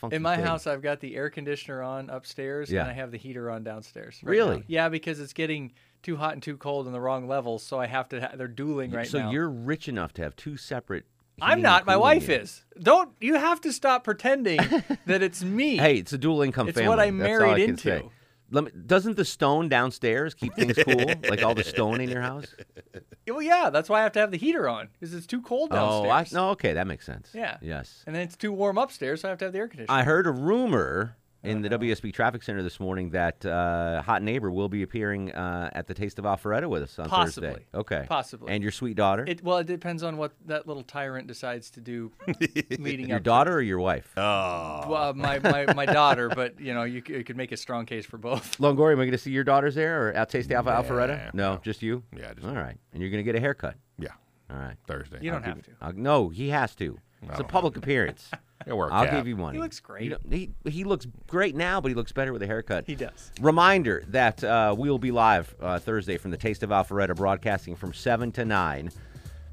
funky. 0.00 0.16
In 0.16 0.22
my 0.22 0.36
thing. 0.36 0.44
house, 0.44 0.66
I've 0.66 0.82
got 0.82 1.00
the 1.00 1.14
air 1.16 1.30
conditioner 1.30 1.82
on 1.82 2.10
upstairs, 2.10 2.70
Yeah. 2.70 2.82
and 2.82 2.90
I 2.90 2.94
have 2.94 3.10
the 3.10 3.18
heater 3.18 3.50
on 3.50 3.62
downstairs. 3.64 4.20
right 4.22 4.30
Really? 4.30 4.56
now. 4.58 4.62
Yeah, 4.66 4.88
because 4.88 5.20
it's 5.20 5.32
getting 5.32 5.72
too 6.02 6.16
hot 6.16 6.32
and 6.34 6.42
too 6.42 6.56
cold 6.56 6.86
in 6.86 6.92
the 6.92 7.00
wrong 7.00 7.26
levels, 7.28 7.62
so 7.62 7.78
I 7.80 7.86
have 7.86 8.08
to. 8.10 8.20
Ha- 8.20 8.30
they're 8.36 8.48
dueling 8.48 8.90
right 8.92 9.06
so 9.06 9.18
now. 9.18 9.26
So 9.28 9.32
you're 9.32 9.50
rich 9.50 9.88
enough 9.88 10.12
to 10.14 10.22
have 10.22 10.36
two 10.36 10.56
separate. 10.56 11.04
I'm 11.40 11.62
not. 11.62 11.86
My 11.86 11.96
wife 11.96 12.28
is. 12.28 12.64
Don't 12.82 13.10
you 13.20 13.34
have 13.34 13.60
to 13.60 13.72
stop 13.72 14.02
pretending 14.02 14.58
that 15.06 15.22
it's 15.22 15.42
me? 15.44 15.76
Hey, 15.76 15.96
it's 15.98 16.12
a 16.12 16.18
dual 16.18 16.42
income 16.42 16.68
It's 16.68 16.76
family. 16.76 16.88
what 16.88 16.98
I 16.98 17.10
married 17.12 17.52
I 17.52 17.58
into. 17.58 17.82
say. 17.82 18.08
Let 18.50 18.64
me, 18.64 18.70
doesn't 18.86 19.16
the 19.16 19.24
stone 19.24 19.68
downstairs 19.68 20.34
keep 20.34 20.54
things 20.54 20.78
cool? 20.82 20.96
like 21.28 21.42
all 21.42 21.54
the 21.54 21.64
stone 21.64 22.00
in 22.00 22.08
your 22.08 22.22
house? 22.22 22.46
Well, 23.26 23.42
yeah, 23.42 23.68
that's 23.70 23.88
why 23.90 24.00
I 24.00 24.02
have 24.04 24.12
to 24.12 24.20
have 24.20 24.30
the 24.30 24.38
heater 24.38 24.68
on 24.68 24.88
because 24.92 25.14
it's 25.14 25.26
too 25.26 25.42
cold 25.42 25.70
downstairs. 25.70 26.06
Oh, 26.06 26.10
I, 26.10 26.18
downstairs. 26.18 26.32
no, 26.32 26.50
okay, 26.50 26.72
that 26.72 26.86
makes 26.86 27.04
sense. 27.04 27.30
Yeah. 27.34 27.58
Yes. 27.60 28.02
And 28.06 28.16
then 28.16 28.22
it's 28.22 28.36
too 28.36 28.52
warm 28.52 28.78
upstairs, 28.78 29.20
so 29.20 29.28
I 29.28 29.30
have 29.30 29.38
to 29.40 29.44
have 29.46 29.52
the 29.52 29.58
air 29.58 29.68
conditioner. 29.68 29.98
I 29.98 30.02
heard 30.02 30.26
a 30.26 30.30
rumor 30.30 31.16
in 31.44 31.62
the 31.62 31.68
WSB 31.70 32.12
Traffic 32.12 32.42
Center 32.42 32.62
this 32.62 32.80
morning 32.80 33.10
that 33.10 33.44
uh, 33.46 34.02
Hot 34.02 34.22
Neighbor 34.22 34.50
will 34.50 34.68
be 34.68 34.82
appearing 34.82 35.30
uh, 35.32 35.70
at 35.72 35.86
the 35.86 35.94
Taste 35.94 36.18
of 36.18 36.24
Alpharetta 36.24 36.68
with 36.68 36.82
us 36.82 36.98
on 36.98 37.08
Possibly. 37.08 37.48
Thursday. 37.50 37.66
Okay. 37.74 38.06
Possibly. 38.08 38.52
And 38.52 38.62
your 38.62 38.72
sweet 38.72 38.96
daughter? 38.96 39.24
It, 39.26 39.42
well, 39.44 39.58
it 39.58 39.66
depends 39.66 40.02
on 40.02 40.16
what 40.16 40.32
that 40.46 40.66
little 40.66 40.82
tyrant 40.82 41.28
decides 41.28 41.70
to 41.70 41.80
do 41.80 42.10
leading 42.78 43.08
your 43.08 43.18
up. 43.18 43.22
daughter 43.22 43.54
or 43.54 43.62
your 43.62 43.78
wife? 43.78 44.10
To, 44.16 44.20
well, 44.88 45.14
my, 45.14 45.38
my, 45.38 45.72
my 45.74 45.86
daughter, 45.86 46.28
but 46.28 46.58
you 46.60 46.74
know, 46.74 46.82
you, 46.82 47.02
you 47.06 47.22
could 47.22 47.36
make 47.36 47.52
a 47.52 47.56
strong 47.56 47.86
case 47.86 48.04
for 48.04 48.18
both. 48.18 48.58
Longoria, 48.58 48.92
am 48.92 49.00
I 49.00 49.04
going 49.04 49.12
to 49.12 49.18
see 49.18 49.30
your 49.30 49.44
daughters 49.44 49.74
there 49.76 50.08
or 50.08 50.12
at 50.12 50.30
Taste 50.30 50.50
of 50.50 50.66
Alpha 50.66 50.88
Alpharetta? 50.92 51.32
No, 51.34 51.60
just 51.62 51.82
you? 51.82 52.02
Yeah, 52.16 52.34
just 52.34 52.46
All 52.46 52.54
right. 52.54 52.76
And 52.92 53.00
you're 53.02 53.10
going 53.10 53.24
to 53.24 53.30
get 53.32 53.36
a 53.36 53.40
haircut? 53.40 53.76
Yeah. 53.98 54.08
All 54.50 54.56
right. 54.56 54.76
Thursday. 54.86 55.18
You 55.20 55.30
don't 55.30 55.44
I'll 55.44 55.54
have 55.54 55.62
to. 55.62 55.70
I'll- 55.80 55.92
no, 55.92 56.28
he 56.30 56.48
has 56.50 56.74
to. 56.76 56.98
It's 57.22 57.40
a 57.40 57.44
public 57.44 57.76
appearance. 57.76 58.30
Yeah, 58.66 58.72
wear 58.74 58.88
a 58.88 58.92
I'll 58.92 59.04
cap. 59.04 59.14
give 59.14 59.28
you 59.28 59.36
one. 59.36 59.54
He 59.54 59.60
looks 59.60 59.80
great. 59.80 60.04
You 60.04 60.10
know, 60.10 60.18
he, 60.30 60.50
he 60.68 60.84
looks 60.84 61.06
great 61.26 61.54
now, 61.54 61.80
but 61.80 61.88
he 61.88 61.94
looks 61.94 62.12
better 62.12 62.32
with 62.32 62.42
a 62.42 62.46
haircut. 62.46 62.84
He 62.86 62.94
does. 62.94 63.30
Reminder 63.40 64.04
that 64.08 64.42
uh, 64.42 64.74
we 64.76 64.90
will 64.90 64.98
be 64.98 65.10
live 65.10 65.54
uh, 65.60 65.78
Thursday 65.78 66.18
from 66.18 66.32
the 66.32 66.36
Taste 66.36 66.62
of 66.62 66.70
Alpharetta, 66.70 67.14
broadcasting 67.16 67.76
from 67.76 67.94
7 67.94 68.32
to 68.32 68.44
9. 68.44 68.90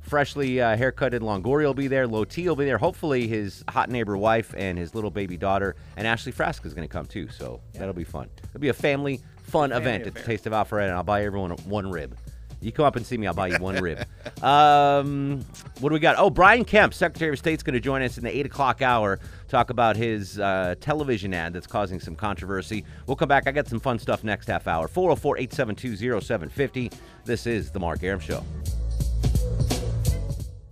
Freshly 0.01 0.62
uh, 0.62 0.75
haircutted 0.75 1.22
Longoria 1.22 1.65
will 1.65 1.74
be 1.74 1.88
there. 1.88 2.07
Low 2.07 2.25
T 2.25 2.48
will 2.48 2.55
be 2.55 2.65
there. 2.65 2.77
Hopefully, 2.77 3.27
his 3.27 3.63
hot 3.69 3.89
neighbor 3.89 4.15
wife 4.15 4.53
and 4.55 4.77
his 4.77 4.93
little 4.93 5.10
baby 5.10 5.36
daughter, 5.36 5.75
and 5.98 6.05
Ashley 6.05 6.31
Frasca 6.31 6.65
is 6.65 6.75
going 6.75 6.88
to 6.88 6.91
come 6.91 7.07
too. 7.07 7.27
So 7.29 7.60
that'll 7.74 7.93
be 7.93 8.03
fun. 8.03 8.29
It'll 8.50 8.60
be 8.60 8.69
a 8.69 8.74
family 8.74 9.19
fun 9.43 9.72
Family 9.72 9.84
event 9.84 10.07
at 10.07 10.13
the. 10.13 10.22
Taste 10.22 10.45
of 10.45 10.53
Alpharetta, 10.53 10.89
and 10.89 10.91
I'll 10.91 11.03
buy 11.03 11.24
everyone 11.24 11.51
one 11.51 11.89
rib. 11.89 12.15
You 12.62 12.72
come 12.72 12.86
up 12.86 12.96
and 12.96 13.06
see 13.06 13.18
me, 13.18 13.28
I'll 13.28 13.34
buy 13.34 13.48
you 13.48 13.58
one 13.58 13.76
rib. 13.76 14.06
Um, 14.42 15.46
what 15.80 15.90
do 15.90 15.94
we 15.94 16.00
got? 16.00 16.16
Oh, 16.18 16.30
Brian 16.30 16.66
Kemp, 16.66 16.94
Secretary 16.94 17.32
of 17.32 17.40
State's 17.40 17.64
going 17.64 17.74
to 17.74 17.80
join 17.80 18.02
us 18.02 18.18
in 18.18 18.24
the 18.24 18.36
8 18.36 18.46
o'clock 18.48 18.82
hour, 18.82 19.20
talk 19.48 19.70
about 19.70 19.96
his 19.96 20.40
uh, 20.40 20.76
television 20.80 21.34
ad 21.34 21.54
that's 21.54 21.68
causing 21.68 22.00
some 22.00 22.16
controversy. 22.16 22.84
We'll 23.08 23.16
come 23.16 23.30
back. 23.30 23.48
I 23.48 23.52
got 23.52 23.68
some 23.68 23.80
fun 23.80 24.00
stuff 24.00 24.24
next 24.24 24.48
half 24.48 24.68
hour. 24.68 24.88
404 24.88 25.38
872 25.38 26.22
0750. 26.22 26.92
This 27.24 27.46
is 27.48 27.72
The 27.72 27.80
Mark 27.80 28.04
Arum 28.04 28.20
Show. 28.20 28.44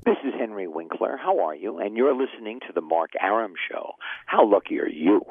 This 0.06 0.18
is 0.26 0.34
Henry 0.38 0.68
Winkler. 0.68 1.18
How 1.18 1.40
are 1.40 1.56
you? 1.56 1.80
And 1.80 1.96
you're 1.96 2.14
listening 2.14 2.60
to 2.68 2.74
the 2.74 2.82
Mark 2.82 3.12
Arum 3.22 3.54
Show. 3.72 3.92
How 4.26 4.46
lucky 4.46 4.80
are 4.80 4.90
you? 4.90 5.22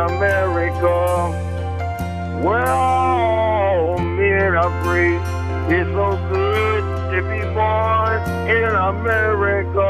America. 0.00 1.30
Where 2.42 2.68
all 2.68 3.98
men 3.98 4.54
are 4.54 4.84
free. 4.84 5.16
It's 5.74 5.88
so 5.90 6.16
good 6.32 6.82
to 7.12 7.22
be 7.22 7.40
born 7.54 8.22
in 8.48 8.74
America. 8.74 9.80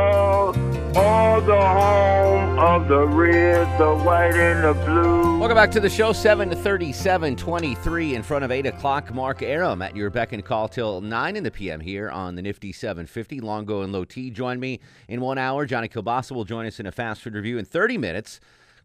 All 0.99 1.41
the 1.41 1.57
home 1.57 2.59
of 2.59 2.89
the 2.89 3.07
red, 3.07 3.79
the 3.79 3.95
white, 3.95 4.35
and 4.35 4.65
the 4.65 4.75
blue. 4.85 5.39
Welcome 5.39 5.55
back 5.55 5.71
to 5.71 5.81
the 5.81 5.89
show, 5.89 6.13
7 6.13 6.51
to 6.51 6.57
37, 6.57 7.37
23 7.37 8.15
in 8.17 8.23
front 8.25 8.45
of 8.45 8.51
8 8.51 8.67
o'clock. 8.67 9.15
Mark 9.15 9.43
Arum 9.43 9.81
at 9.81 9.95
your 9.95 10.11
beck 10.11 10.33
and 10.33 10.45
call 10.45 10.69
till 10.69 11.01
9 11.01 11.37
in 11.37 11.45
the 11.45 11.51
p.m. 11.51 11.79
here 11.79 12.11
on 12.11 12.35
the 12.35 12.43
Nifty 12.43 12.73
750. 12.73 13.41
Longo 13.41 13.83
and 13.83 13.93
Low 13.93 14.05
T 14.05 14.31
join 14.31 14.59
me 14.59 14.81
in 15.09 15.21
one 15.21 15.39
hour. 15.39 15.65
Johnny 15.65 15.89
Kilbasa 15.89 16.33
will 16.33 16.45
join 16.45 16.67
us 16.67 16.81
in 16.81 16.87
a 16.87 16.93
fast 16.93 17.23
food 17.23 17.35
review 17.35 17.57
in 17.59 17.65
30 17.65 17.97
minutes. 17.97 18.41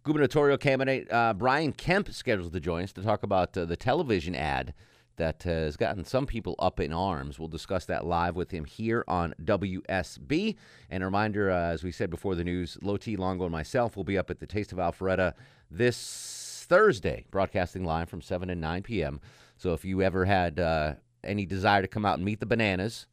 Gubernatorial 0.05 0.59
candidate 0.59 1.11
uh, 1.11 1.33
Brian 1.33 1.71
Kemp 1.71 2.13
scheduled 2.13 2.53
to 2.53 2.59
join 2.59 2.83
us 2.83 2.93
to 2.93 3.01
talk 3.01 3.23
about 3.23 3.57
uh, 3.57 3.65
the 3.65 3.75
television 3.75 4.35
ad 4.35 4.75
that 5.15 5.41
has 5.41 5.77
gotten 5.77 6.05
some 6.05 6.27
people 6.27 6.53
up 6.59 6.79
in 6.79 6.93
arms. 6.93 7.39
We'll 7.39 7.47
discuss 7.47 7.85
that 7.85 8.05
live 8.05 8.35
with 8.35 8.51
him 8.51 8.65
here 8.65 9.03
on 9.07 9.33
WSB. 9.43 10.57
And 10.91 11.01
a 11.01 11.07
reminder, 11.07 11.49
uh, 11.49 11.71
as 11.71 11.83
we 11.83 11.91
said 11.91 12.11
before 12.11 12.35
the 12.35 12.43
news, 12.43 12.77
Low 12.83 12.97
T, 12.97 13.15
Longo, 13.15 13.45
and 13.45 13.51
myself 13.51 13.97
will 13.97 14.03
be 14.03 14.15
up 14.15 14.29
at 14.29 14.39
the 14.39 14.45
Taste 14.45 14.71
of 14.71 14.77
Alpharetta 14.77 15.33
this 15.71 16.67
Thursday, 16.69 17.25
broadcasting 17.31 17.83
live 17.83 18.07
from 18.07 18.21
7 18.21 18.47
and 18.51 18.61
9 18.61 18.83
p.m. 18.83 19.19
So 19.57 19.73
if 19.73 19.83
you 19.83 20.03
ever 20.03 20.25
had 20.25 20.59
uh, 20.59 20.93
any 21.23 21.47
desire 21.47 21.81
to 21.81 21.87
come 21.87 22.05
out 22.05 22.17
and 22.17 22.25
meet 22.25 22.39
the 22.39 22.45
bananas, 22.45 23.07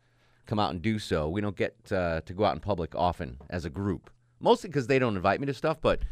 come 0.44 0.59
out 0.59 0.72
and 0.72 0.83
do 0.83 0.98
so. 0.98 1.31
We 1.31 1.40
don't 1.40 1.57
get 1.57 1.74
uh, 1.90 2.20
to 2.20 2.35
go 2.35 2.44
out 2.44 2.55
in 2.55 2.61
public 2.61 2.94
often 2.94 3.38
as 3.48 3.64
a 3.64 3.70
group, 3.70 4.11
mostly 4.40 4.68
because 4.68 4.88
they 4.88 4.98
don't 4.98 5.16
invite 5.16 5.40
me 5.40 5.46
to 5.46 5.55
stuff, 5.55 5.78
but 5.81 6.02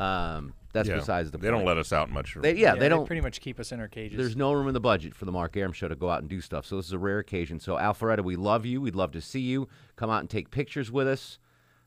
um, 0.00 0.54
that's 0.72 0.88
Yeah, 0.88 0.96
besides 0.96 1.30
the 1.30 1.38
They 1.38 1.48
point. 1.48 1.58
don't 1.60 1.66
let 1.66 1.78
us 1.78 1.92
out 1.92 2.10
much. 2.10 2.36
They, 2.40 2.54
yeah, 2.56 2.74
they 2.76 2.88
don't. 2.88 3.06
pretty 3.06 3.20
much 3.22 3.40
keep 3.40 3.58
us 3.58 3.72
in 3.72 3.80
our 3.80 3.88
cages. 3.88 4.16
There's 4.16 4.36
no 4.36 4.52
room 4.52 4.68
in 4.68 4.74
the 4.74 4.80
budget 4.80 5.14
for 5.14 5.24
the 5.24 5.32
Mark 5.32 5.56
Arum 5.56 5.72
show 5.72 5.88
to 5.88 5.96
go 5.96 6.08
out 6.08 6.20
and 6.20 6.28
do 6.28 6.40
stuff. 6.40 6.64
So 6.64 6.76
this 6.76 6.86
is 6.86 6.92
a 6.92 6.98
rare 6.98 7.18
occasion. 7.18 7.58
So 7.60 7.74
Alpharetta, 7.76 8.22
we 8.22 8.36
love 8.36 8.64
you. 8.64 8.80
We'd 8.80 8.94
love 8.94 9.10
to 9.12 9.20
see 9.20 9.40
you. 9.40 9.68
Come 9.96 10.10
out 10.10 10.20
and 10.20 10.30
take 10.30 10.50
pictures 10.50 10.90
with 10.92 11.08
us. 11.08 11.38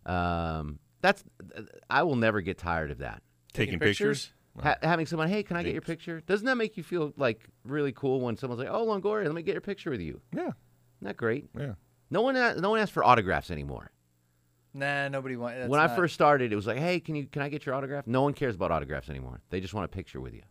Um, 0.05 0.79
that's 1.01 1.23
I 1.89 2.03
will 2.03 2.15
never 2.15 2.41
get 2.41 2.57
tired 2.57 2.91
of 2.91 2.97
that. 2.99 3.21
Taking 3.53 3.73
Taking 3.73 3.79
pictures? 3.79 4.25
pictures? 4.25 4.33
Ha- 4.63 4.75
having 4.87 5.05
someone, 5.05 5.29
hey, 5.29 5.41
can 5.43 5.57
I 5.57 5.63
get 5.63 5.73
your 5.73 5.81
picture? 5.81 6.21
Doesn't 6.27 6.45
that 6.45 6.57
make 6.57 6.77
you 6.77 6.83
feel 6.83 7.13
like 7.17 7.47
really 7.65 7.91
cool 7.91 8.19
when 8.21 8.37
someone's 8.37 8.59
like, 8.59 8.69
oh, 8.71 8.85
Longoria, 8.85 9.25
let 9.25 9.33
me 9.33 9.41
get 9.41 9.53
your 9.53 9.61
picture 9.61 9.89
with 9.89 10.01
you? 10.01 10.21
Yeah. 10.35 10.41
Isn't 10.41 10.53
that 11.01 11.17
great? 11.17 11.47
Yeah. 11.57 11.73
No 12.11 12.21
one, 12.21 12.35
no 12.35 12.69
one 12.69 12.79
asks 12.79 12.91
for 12.91 13.03
autographs 13.03 13.49
anymore. 13.49 13.91
Nah, 14.73 15.07
nobody 15.07 15.35
wants. 15.35 15.67
when 15.69 15.79
I 15.79 15.87
first 15.87 16.13
started, 16.13 16.51
it 16.51 16.55
was 16.55 16.65
like, 16.67 16.77
hey, 16.77 16.99
can 16.99 17.15
you, 17.15 17.27
can 17.27 17.41
I 17.41 17.49
get 17.49 17.65
your 17.65 17.75
autograph? 17.75 18.07
No 18.07 18.23
one 18.23 18.33
cares 18.33 18.55
about 18.55 18.71
autographs 18.71 19.09
anymore. 19.09 19.41
They 19.49 19.59
just 19.59 19.73
want 19.73 19.85
a 19.85 19.87
picture 19.87 20.19
with 20.19 20.33
you. 20.33 20.41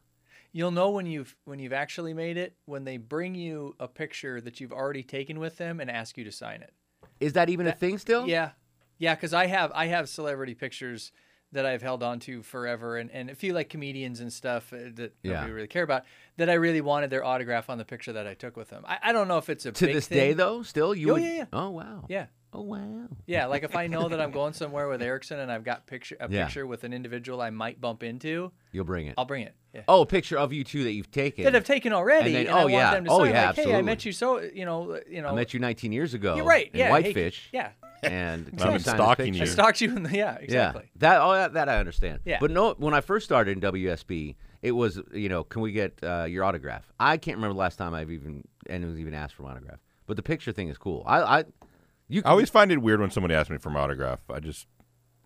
You'll 0.52 0.70
know 0.70 0.90
when 0.90 1.06
you've 1.06 1.34
when 1.44 1.58
you've 1.58 1.72
actually 1.72 2.12
made 2.12 2.36
it 2.36 2.54
when 2.66 2.84
they 2.84 2.98
bring 2.98 3.34
you 3.34 3.74
a 3.80 3.88
picture 3.88 4.38
that 4.42 4.60
you've 4.60 4.72
already 4.72 5.02
taken 5.02 5.38
with 5.40 5.56
them 5.56 5.80
and 5.80 5.90
ask 5.90 6.18
you 6.18 6.24
to 6.24 6.32
sign 6.32 6.60
it. 6.60 6.72
Is 7.20 7.32
that 7.32 7.48
even 7.48 7.66
a 7.66 7.72
thing 7.72 7.96
still? 7.96 8.28
Yeah, 8.28 8.50
yeah. 8.98 9.14
Because 9.14 9.32
I 9.32 9.46
have 9.46 9.72
I 9.74 9.86
have 9.86 10.10
celebrity 10.10 10.54
pictures 10.54 11.10
that 11.52 11.64
I've 11.64 11.80
held 11.80 12.02
on 12.02 12.18
to 12.20 12.42
forever, 12.42 12.98
and 12.98 13.10
and 13.10 13.30
a 13.30 13.34
few 13.34 13.54
like 13.54 13.70
comedians 13.70 14.20
and 14.20 14.30
stuff 14.30 14.74
uh, 14.74 14.90
that 14.96 15.14
Yeah. 15.22 15.32
nobody 15.36 15.52
really 15.52 15.68
care 15.68 15.84
about. 15.84 16.04
That 16.36 16.50
I 16.50 16.54
really 16.54 16.82
wanted 16.82 17.08
their 17.08 17.24
autograph 17.24 17.70
on 17.70 17.78
the 17.78 17.84
picture 17.86 18.12
that 18.12 18.26
I 18.26 18.34
took 18.34 18.54
with 18.54 18.68
them. 18.68 18.84
I, 18.86 18.98
I 19.04 19.12
don't 19.12 19.28
know 19.28 19.38
if 19.38 19.48
it's 19.48 19.64
a 19.64 19.72
To 19.72 19.86
big 19.86 19.94
this 19.94 20.06
thing. 20.06 20.18
day, 20.18 20.32
though, 20.34 20.62
still 20.62 20.94
you 20.94 21.08
Oh, 21.08 21.12
would. 21.14 21.22
yeah, 21.22 21.32
yeah. 21.32 21.44
Oh 21.52 21.70
wow. 21.70 22.04
Yeah. 22.08 22.26
Oh 22.54 22.60
wow. 22.62 23.08
Yeah, 23.26 23.46
like 23.46 23.62
if 23.62 23.74
I 23.76 23.86
know 23.86 24.08
that 24.08 24.20
I'm 24.20 24.30
going 24.40 24.52
somewhere 24.52 24.88
with 24.88 25.00
Erickson 25.00 25.38
and 25.40 25.50
I've 25.50 25.64
got 25.64 25.86
picture 25.86 26.16
a 26.20 26.30
Yeah. 26.30 26.44
picture 26.44 26.66
with 26.66 26.84
an 26.84 26.92
individual 26.92 27.40
I 27.40 27.50
might 27.50 27.80
bump 27.80 28.02
into, 28.02 28.52
You'll 28.72 28.84
bring 28.84 29.06
it. 29.06 29.14
I'll 29.16 29.24
bring 29.24 29.42
it. 29.44 29.54
Yeah. 29.74 29.82
Oh, 29.88 30.02
a 30.02 30.06
picture 30.06 30.38
of 30.38 30.52
you 30.52 30.62
two 30.64 30.84
that 30.84 30.92
you've 30.92 31.10
taken. 31.10 31.44
that 31.44 31.56
I've 31.56 31.64
taken 31.64 31.92
already, 31.94 32.28
And 32.36 32.36
and, 32.36 32.46
then- 32.48 32.54
I 32.54 32.58
oh, 32.58 32.62
want 32.64 32.72
yeah. 32.74 32.90
them 32.94 33.04
to 33.06 33.10
Oh, 33.10 33.18
sign 33.20 33.30
yeah, 33.30 33.46
like, 33.46 33.56
hey, 33.56 33.74
I 33.74 33.80
met 33.82 34.04
you 34.04 34.12
so 34.12 34.40
you 34.40 34.64
know 34.66 35.00
you 35.08 35.22
know 35.22 35.28
I 35.28 35.34
met 35.34 35.54
you 35.54 35.60
19 35.60 35.92
years 35.92 36.12
ago. 36.14 36.36
You're 36.36 36.44
right, 36.44 36.70
In 36.72 36.78
yeah, 36.80 36.86
hey, 36.86 36.90
Whitefish. 36.90 37.48
yeah. 37.52 37.70
And 38.04 38.48
I've 38.54 38.58
can 38.58 38.66
you 38.66 38.72
been 38.72 38.80
sign 38.80 38.94
stalking 38.96 39.26
picture? 39.26 39.42
I 39.44 39.46
stalked 39.46 39.80
you 39.80 39.96
in 39.96 40.02
the 40.02 40.10
yeah 40.16 40.34
exactly. 40.34 40.82
Yeah, 40.86 40.98
that 40.98 41.20
oh 41.22 41.32
that, 41.34 41.52
that 41.54 41.68
I 41.68 41.78
understand. 41.78 42.18
Yeah. 42.24 42.38
But 42.40 42.50
no, 42.50 42.74
when 42.74 42.94
I 42.94 43.00
first 43.00 43.24
started 43.24 43.52
in 43.62 43.72
WSB, 43.72 44.34
it 44.60 44.72
was 44.72 45.00
you 45.12 45.28
know, 45.28 45.44
can 45.44 45.62
we 45.62 45.70
get 45.70 45.98
uh, 46.02 46.24
your 46.24 46.42
autograph? 46.42 46.92
I 46.98 47.16
can't 47.16 47.36
remember 47.36 47.54
the 47.54 47.60
last 47.60 47.76
time 47.76 47.94
I've 47.94 48.10
even 48.10 48.42
anyone's 48.68 48.98
even 48.98 49.14
asked 49.14 49.36
for 49.36 49.44
my 49.44 49.52
autograph. 49.52 49.78
But 50.06 50.16
the 50.16 50.22
picture 50.24 50.50
thing 50.50 50.66
is 50.68 50.76
cool. 50.78 51.04
I, 51.06 51.20
I 51.22 51.44
you 52.12 52.22
I 52.24 52.30
always 52.30 52.50
find 52.50 52.70
it 52.72 52.78
weird 52.78 53.00
when 53.00 53.10
somebody 53.10 53.34
asks 53.34 53.50
me 53.50 53.58
for 53.58 53.70
my 53.70 53.80
autograph. 53.80 54.20
I 54.30 54.40
just, 54.40 54.66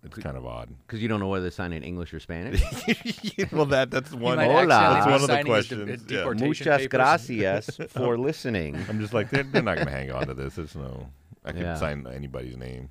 it's 0.03 0.17
kind 0.17 0.37
of 0.37 0.45
odd. 0.45 0.69
because 0.85 1.01
you 1.01 1.07
don't 1.07 1.19
know 1.19 1.27
whether 1.27 1.43
they 1.43 1.49
sign 1.49 1.73
in 1.73 1.83
English 1.83 2.13
or 2.13 2.19
Spanish. 2.19 2.61
well, 3.51 3.65
that 3.67 3.91
that's 3.91 4.11
one. 4.13 4.37
might 4.37 4.45
Hola. 4.47 4.67
That's 4.67 5.07
accidentally 5.07 5.11
one 5.11 5.13
of 5.13 5.21
the 5.21 5.27
signing 5.27 5.45
his 5.45 5.67
questions. 5.67 6.01
de- 6.03 6.13
yeah. 6.13 6.19
deportation 6.21 6.47
Muchas 6.47 6.77
papers. 6.77 6.87
gracias 6.87 7.79
for 7.89 8.17
listening. 8.17 8.75
I'm 8.89 8.99
just 8.99 9.13
like 9.13 9.29
they're, 9.29 9.43
they're 9.43 9.61
not 9.61 9.75
going 9.75 9.87
to 9.87 9.93
hang 9.93 10.11
on 10.11 10.27
to 10.27 10.33
this. 10.33 10.57
It's 10.57 10.75
no. 10.75 11.09
I 11.43 11.51
can 11.51 11.61
Yeah. 11.61 11.75
sign 11.75 12.05
anybody's 12.07 12.57
name. 12.57 12.89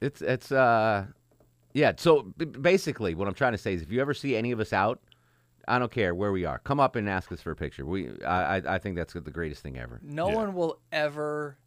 It's 0.00 0.22
it's 0.22 0.50
uh 0.50 1.06
yeah. 1.72 1.92
So 1.96 2.22
b- 2.36 2.46
basically, 2.46 3.14
what 3.14 3.28
I'm 3.28 3.34
trying 3.34 3.52
to 3.52 3.58
say 3.58 3.74
is, 3.74 3.82
if 3.82 3.90
you 3.92 4.00
ever 4.00 4.14
see 4.14 4.34
any 4.36 4.50
of 4.52 4.60
us 4.60 4.72
out, 4.72 5.00
I 5.68 5.78
don't 5.78 5.92
care 5.92 6.14
where 6.14 6.32
we 6.32 6.44
are, 6.46 6.58
come 6.60 6.80
up 6.80 6.96
and 6.96 7.08
ask 7.08 7.30
us 7.32 7.40
for 7.42 7.50
a 7.50 7.56
picture. 7.56 7.84
We 7.84 8.10
I 8.24 8.56
I, 8.58 8.74
I 8.74 8.78
think 8.78 8.96
that's 8.96 9.12
the 9.12 9.20
greatest 9.20 9.62
thing 9.62 9.76
ever. 9.78 10.00
No 10.02 10.28
Yeah. 10.30 10.36
one 10.36 10.54
will 10.54 10.80
ever 10.90 11.58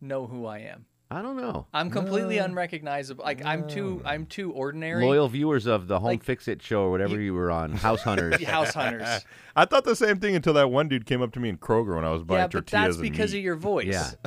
know 0.00 0.26
who 0.26 0.46
I 0.46 0.58
am. 0.58 0.84
I 1.08 1.22
don't 1.22 1.36
know. 1.36 1.66
I'm 1.72 1.88
completely 1.90 2.38
unrecognizable. 2.38 3.24
Like 3.24 3.44
I'm 3.44 3.68
too 3.68 4.02
I'm 4.04 4.26
too 4.26 4.52
ordinary. 4.52 5.04
Loyal 5.04 5.28
viewers 5.28 5.66
of 5.66 5.86
the 5.86 6.00
Home 6.00 6.06
Like- 6.08 6.24
Fix 6.24 6.48
It 6.48 6.60
show 6.62 6.82
or 6.82 6.90
whatever 6.90 7.20
you, 7.20 7.32
were 7.32 7.50
on, 7.50 7.72
House 7.76 8.02
Hunters. 8.02 8.42
House 8.42 8.74
hunters. 8.74 9.24
I 9.56 9.66
thought 9.66 9.84
the 9.84 9.94
same 9.94 10.18
thing 10.18 10.34
until 10.34 10.52
that 10.54 10.70
one 10.70 10.88
dude 10.88 11.06
came 11.06 11.22
up 11.22 11.32
to 11.34 11.40
me 11.40 11.48
in 11.48 11.58
Kroger 11.58 11.94
when 11.94 12.04
I 12.04 12.10
was 12.10 12.24
buying 12.24 12.40
yeah, 12.40 12.46
but 12.46 12.52
tortillas 12.66 12.96
that's 12.96 13.00
because 13.08 13.32
and 13.32 13.38
of 13.38 13.44
your 13.44 13.56
voice. 13.56 13.86
Yeah. 13.86 14.10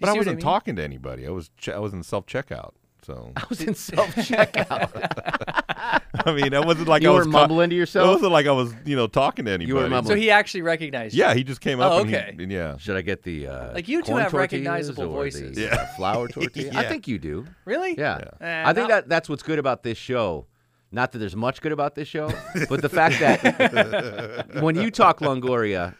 You 0.00 0.04
But 0.06 0.10
see 0.12 0.14
I 0.14 0.18
wasn't 0.18 0.36
mean? 0.36 0.44
talking 0.44 0.76
to 0.76 0.84
anybody. 0.84 1.26
I 1.26 1.30
was 1.30 1.50
che- 1.56 1.72
I 1.72 1.78
was 1.80 1.92
in 1.92 2.04
self 2.04 2.24
checkout. 2.26 2.74
So 3.08 3.32
I 3.36 3.44
was 3.48 3.62
in 3.62 3.74
self 3.74 4.14
checkout. 4.16 4.90
I 6.26 6.32
mean, 6.34 6.50
that 6.50 6.66
wasn't 6.66 6.88
like 6.88 7.00
You 7.02 7.08
I 7.08 7.12
were 7.12 7.18
was 7.20 7.28
mumbling 7.28 7.70
to 7.70 7.76
yourself. 7.76 8.06
It 8.06 8.12
wasn't 8.12 8.32
like 8.32 8.46
I 8.46 8.52
was, 8.52 8.74
you 8.84 8.96
know, 8.96 9.06
talking 9.06 9.46
to 9.46 9.50
anybody. 9.50 9.88
mumbling. 9.88 10.04
So 10.14 10.14
he 10.20 10.30
actually 10.30 10.60
recognized 10.60 11.14
you. 11.14 11.22
Yeah, 11.24 11.32
he 11.32 11.42
just 11.42 11.62
came 11.62 11.80
up. 11.80 11.90
Oh, 11.90 12.00
and 12.00 12.10
he- 12.10 12.16
okay. 12.16 12.36
and 12.38 12.52
yeah. 12.52 12.76
Should 12.76 12.96
I 12.96 13.00
get 13.00 13.22
the 13.22 13.46
uh, 13.46 13.72
Like, 13.72 13.88
you 13.88 14.02
two 14.02 14.10
corn 14.12 14.22
have 14.24 14.34
recognizable 14.34 15.04
or 15.04 15.06
voices. 15.06 15.56
The, 15.56 15.62
Yeah. 15.68 15.74
uh, 15.76 15.86
flour 15.96 16.28
tortilla. 16.28 16.70
I 16.74 16.84
think 16.84 17.08
you 17.08 17.18
do. 17.18 17.46
Really? 17.64 17.94
Yeah. 17.96 18.20
Eh, 18.42 18.62
I 18.66 18.74
think 18.74 18.88
not- 18.88 19.04
that 19.04 19.08
that's 19.08 19.26
what's 19.30 19.42
good 19.42 19.58
about 19.58 19.82
this 19.84 19.96
show. 19.96 20.46
Not 20.92 21.12
that 21.12 21.18
there's 21.18 21.36
much 21.36 21.62
good 21.62 21.72
about 21.72 21.94
this 21.94 22.08
show, 22.08 22.30
but 22.68 22.82
the 22.82 22.88
fact 22.90 23.20
that 23.20 24.60
when 24.62 24.76
you 24.76 24.90
talk 24.90 25.20
Longoria, 25.20 25.94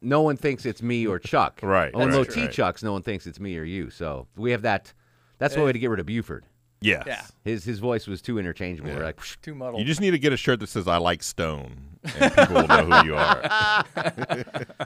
no 0.00 0.22
one 0.22 0.36
thinks 0.38 0.64
it's 0.64 0.82
me 0.82 1.06
or 1.06 1.18
Chuck. 1.18 1.60
Right, 1.62 1.94
On 1.94 2.08
right, 2.08 2.14
low 2.14 2.24
T 2.24 2.42
right. 2.42 2.52
Chucks, 2.52 2.82
no 2.82 2.92
one 2.92 3.02
thinks 3.02 3.26
it's 3.26 3.40
me 3.40 3.56
or 3.58 3.64
you. 3.64 3.88
So 3.90 4.26
we 4.36 4.50
have 4.52 4.62
that. 4.62 4.92
That's 5.38 5.56
one 5.56 5.64
way 5.66 5.72
to 5.72 5.78
get 5.78 5.90
rid 5.90 5.98
of 6.00 6.06
Buford. 6.06 6.44
Yes. 6.84 7.04
Yeah. 7.06 7.22
His 7.44 7.64
his 7.64 7.78
voice 7.78 8.06
was 8.06 8.20
too 8.20 8.38
interchangeable. 8.38 8.90
Yeah. 8.90 8.98
Like, 9.04 9.18
Too 9.42 9.54
muddled. 9.54 9.80
You 9.80 9.86
just 9.86 10.00
need 10.00 10.10
to 10.10 10.18
get 10.18 10.32
a 10.32 10.36
shirt 10.36 10.60
that 10.60 10.68
says 10.68 10.86
"I 10.86 10.98
like 10.98 11.22
Stone," 11.22 11.98
and 12.18 12.34
people 12.34 12.54
will 12.56 12.66
know 12.68 12.84
who 12.84 13.06
you 13.06 13.16
are. 13.16 13.84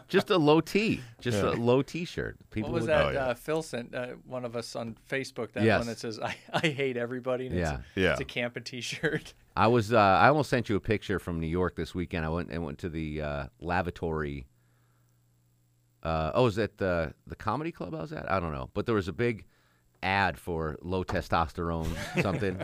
just 0.08 0.30
a 0.30 0.36
low 0.36 0.60
T, 0.60 1.00
just 1.20 1.38
Yeah. 1.42 1.50
a 1.50 1.52
low 1.52 1.82
T-shirt. 1.82 2.36
People 2.50 2.70
what 2.70 2.74
was 2.74 2.82
would- 2.82 2.90
that? 2.90 3.06
Oh, 3.06 3.10
yeah. 3.10 3.26
uh, 3.26 3.34
Phil 3.34 3.62
sent 3.62 3.94
uh, 3.94 4.08
one 4.26 4.44
of 4.44 4.54
us 4.54 4.76
on 4.76 4.96
Facebook 5.10 5.52
that 5.52 5.64
Yes. 5.64 5.80
one 5.80 5.86
that 5.88 5.98
says 5.98 6.20
I, 6.20 6.36
I 6.52 6.68
hate 6.68 6.96
everybody. 6.96 7.46
And 7.48 7.56
Yeah. 7.56 7.74
It's, 7.74 7.82
Yeah. 7.96 8.12
It's 8.12 8.20
a 8.20 8.24
Campa 8.24 8.64
T-shirt. 8.64 9.34
I 9.56 9.66
was. 9.66 9.92
Uh, 9.92 9.98
I 9.98 10.28
almost 10.28 10.50
sent 10.50 10.68
you 10.68 10.76
a 10.76 10.80
picture 10.80 11.18
from 11.18 11.40
New 11.40 11.48
York 11.48 11.74
this 11.74 11.94
weekend. 11.94 12.24
I 12.24 12.28
went 12.28 12.50
and 12.50 12.64
went 12.64 12.78
to 12.78 12.88
the 12.88 13.22
uh, 13.22 13.46
lavatory. 13.60 14.46
Uh, 16.02 16.30
oh, 16.34 16.44
was 16.44 16.58
it 16.58 16.78
the 16.78 17.12
the 17.26 17.34
comedy 17.34 17.72
club 17.72 17.92
I 17.94 18.00
was 18.00 18.12
at? 18.12 18.30
I 18.30 18.38
don't 18.38 18.52
know, 18.52 18.70
but 18.72 18.86
there 18.86 18.94
was 18.94 19.08
a 19.08 19.12
big 19.12 19.44
ad 20.02 20.38
for 20.38 20.76
low 20.82 21.02
testosterone 21.04 21.88
something, 22.22 22.56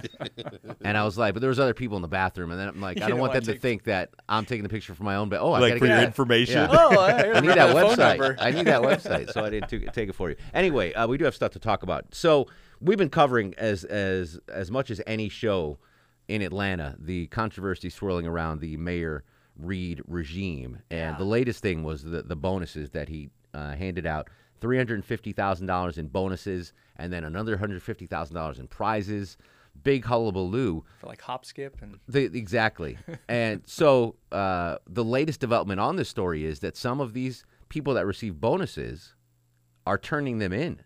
and 0.85 0.97
I 0.97 1.05
was 1.05 1.19
like, 1.19 1.35
but 1.35 1.41
there 1.41 1.49
was 1.49 1.59
other 1.59 1.75
people 1.75 1.97
in 1.97 2.03
the 2.03 2.09
bathroom, 2.09 2.51
and 2.51 2.61
then 2.61 2.69
I'm 2.69 2.81
like, 2.81 2.97
You 2.99 3.03
I 3.05 3.09
don't 3.09 3.17
don't 3.17 3.21
want 3.21 3.31
wanna 3.35 3.41
them 3.47 3.55
to 3.55 3.61
think 3.61 3.85
that 3.85 4.11
I'm 4.29 4.45
taking 4.45 4.63
the 4.63 4.69
picture 4.69 4.95
for 4.95 5.03
my 5.05 5.17
own. 5.17 5.29
But 5.29 5.41
oh, 5.41 5.53
I 5.53 5.61
Like 5.61 5.71
gotta 5.73 5.79
for 5.81 5.87
get 5.87 5.91
your 5.93 6.01
that. 6.01 6.07
information. 6.07 6.55
Yeah. 6.55 6.69
Oh, 6.71 6.99
I, 7.01 7.33
I 7.33 7.41
need 7.41 7.49
that 7.51 7.75
website. 7.75 8.37
I 8.41 8.51
need 8.51 8.67
that 8.67 8.83
website, 8.83 9.33
so 9.33 9.45
I 9.45 9.51
didn't 9.51 9.69
t- 9.69 9.87
take 9.93 10.09
it 10.09 10.15
for 10.15 10.31
you. 10.31 10.37
Anyway, 10.53 10.93
uh, 10.95 11.07
we 11.07 11.19
do 11.19 11.25
have 11.25 11.35
stuff 11.35 11.53
to 11.53 11.59
talk 11.59 11.83
about. 11.83 12.15
So 12.15 12.47
we've 12.81 12.99
been 12.99 13.11
covering 13.11 13.55
as 13.59 13.85
as 13.85 14.39
as 14.49 14.71
much 14.71 14.91
as 14.91 15.01
any 15.07 15.29
show 15.29 15.79
in 16.29 16.41
Atlanta 16.43 16.97
the 16.99 17.27
controversy 17.29 17.91
swirling 17.91 18.27
around 18.27 18.61
the 18.61 18.77
Mayor 18.77 19.25
Reed 19.59 20.03
regime, 20.07 20.79
and 20.91 21.17
the 21.19 21.25
latest 21.25 21.63
thing 21.63 21.83
was 21.85 22.03
the 22.05 22.23
the 22.23 22.37
bonuses 22.37 22.91
that 22.91 23.09
he 23.09 23.31
uh, 23.53 23.75
handed 23.75 24.07
out. 24.07 24.29
Three 24.61 24.77
hundred 24.77 25.05
fifty 25.05 25.33
thousand 25.33 25.67
dollars 25.67 25.99
in 25.99 26.07
bonuses, 26.09 26.73
and 26.97 27.13
then 27.13 27.25
another 27.25 27.57
hundred 27.57 27.83
fifty 27.83 28.07
thousand 28.07 28.35
dollars 28.37 28.59
in 28.59 28.67
prizes. 28.67 29.37
Big 29.83 30.05
hullabaloo. 30.05 30.85
for 31.01 31.07
like 31.09 31.21
hop 31.21 31.45
skip 31.45 31.77
and 31.83 31.99
The, 32.07 32.25
exactly. 32.25 32.97
and 33.29 33.63
so 33.67 34.15
uh, 34.31 34.77
the 34.89 35.03
latest 35.05 35.41
development 35.41 35.81
on 35.81 35.97
this 35.97 36.09
story 36.09 36.45
is 36.45 36.61
that 36.61 36.77
some 36.77 37.01
of 37.01 37.13
these 37.13 37.45
people 37.69 37.93
that 37.95 38.07
receive 38.07 38.41
bonuses 38.41 39.15
are 39.85 39.99
turning 39.99 40.39
them 40.39 40.53
in. 40.53 40.81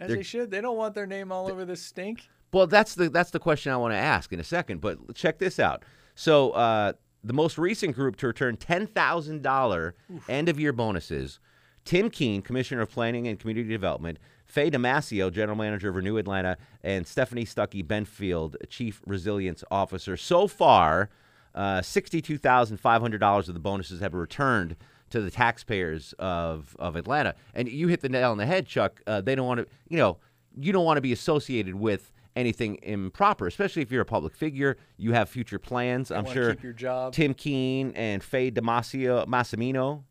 as 0.00 0.08
They're- 0.08 0.16
they 0.16 0.22
should. 0.22 0.50
They 0.50 0.62
don't 0.62 0.78
want 0.78 0.94
their 0.94 1.06
name 1.06 1.30
all 1.30 1.50
over 1.50 1.64
this 1.66 1.82
stink. 1.82 2.28
Well, 2.52 2.66
that's 2.66 2.94
the 2.94 3.10
that's 3.10 3.30
the 3.30 3.38
question 3.38 3.72
I 3.72 3.76
want 3.76 3.92
to 3.92 3.98
ask 3.98 4.32
in 4.32 4.40
a 4.40 4.44
second. 4.44 4.80
But 4.80 5.14
check 5.14 5.38
this 5.38 5.58
out. 5.60 5.84
So 6.14 6.52
uh, 6.52 6.94
the 7.22 7.34
most 7.34 7.58
recent 7.58 7.94
group 7.94 8.16
to 8.16 8.26
return 8.26 8.56
ten 8.56 8.86
thousand 8.86 9.42
dollar 9.42 9.94
end 10.30 10.48
of 10.48 10.58
year 10.58 10.72
bonuses: 10.72 11.40
Tim 11.88 12.10
Keane, 12.10 12.42
Commissioner 12.42 12.82
of 12.82 12.90
Planning 12.90 13.26
and 13.28 13.40
Community 13.40 13.66
Development, 13.66 14.18
Faye 14.44 14.70
Damasio, 14.70 15.32
General 15.32 15.56
Manager 15.56 15.88
of 15.88 15.96
Renew 15.96 16.18
Atlanta, 16.18 16.58
and 16.82 17.06
Stephanie 17.06 17.46
Stuckey 17.46 17.82
Benfield, 17.82 18.56
Chief 18.68 19.00
Resilience 19.06 19.64
Officer. 19.70 20.14
So 20.18 20.46
far, 20.46 21.08
uh, 21.54 21.80
sixty-two 21.80 22.36
thousand 22.36 22.76
five 22.76 23.00
hundred 23.00 23.20
dollars 23.20 23.48
of 23.48 23.54
the 23.54 23.60
bonuses 23.60 24.00
have 24.00 24.12
returned 24.12 24.76
to 25.08 25.22
the 25.22 25.30
taxpayers 25.30 26.12
of 26.18 26.76
of 26.78 26.94
Atlanta. 26.94 27.34
And 27.54 27.70
you 27.70 27.88
hit 27.88 28.02
the 28.02 28.10
nail 28.10 28.32
on 28.32 28.36
the 28.36 28.44
head, 28.44 28.66
Chuck. 28.66 29.00
Uh, 29.06 29.22
they 29.22 29.34
don't 29.34 29.46
want 29.46 29.60
to, 29.60 29.66
you 29.88 29.96
know, 29.96 30.18
you 30.60 30.72
don't 30.72 30.84
want 30.84 30.98
to 30.98 31.00
be 31.00 31.12
associated 31.12 31.74
with 31.74 32.12
anything 32.36 32.78
improper, 32.82 33.46
especially 33.46 33.80
if 33.80 33.90
you're 33.90 34.02
a 34.02 34.04
public 34.04 34.34
figure. 34.34 34.76
You 34.98 35.14
have 35.14 35.30
future 35.30 35.58
plans. 35.58 36.10
I'm 36.10 36.26
sure. 36.26 36.50
keep 36.50 36.62
your 36.62 36.74
job. 36.74 37.14
Tim 37.14 37.32
Keane 37.32 37.94
and 37.96 38.22
Faye 38.22 38.50
Damasio 38.50 39.26
Massimino, 39.26 40.02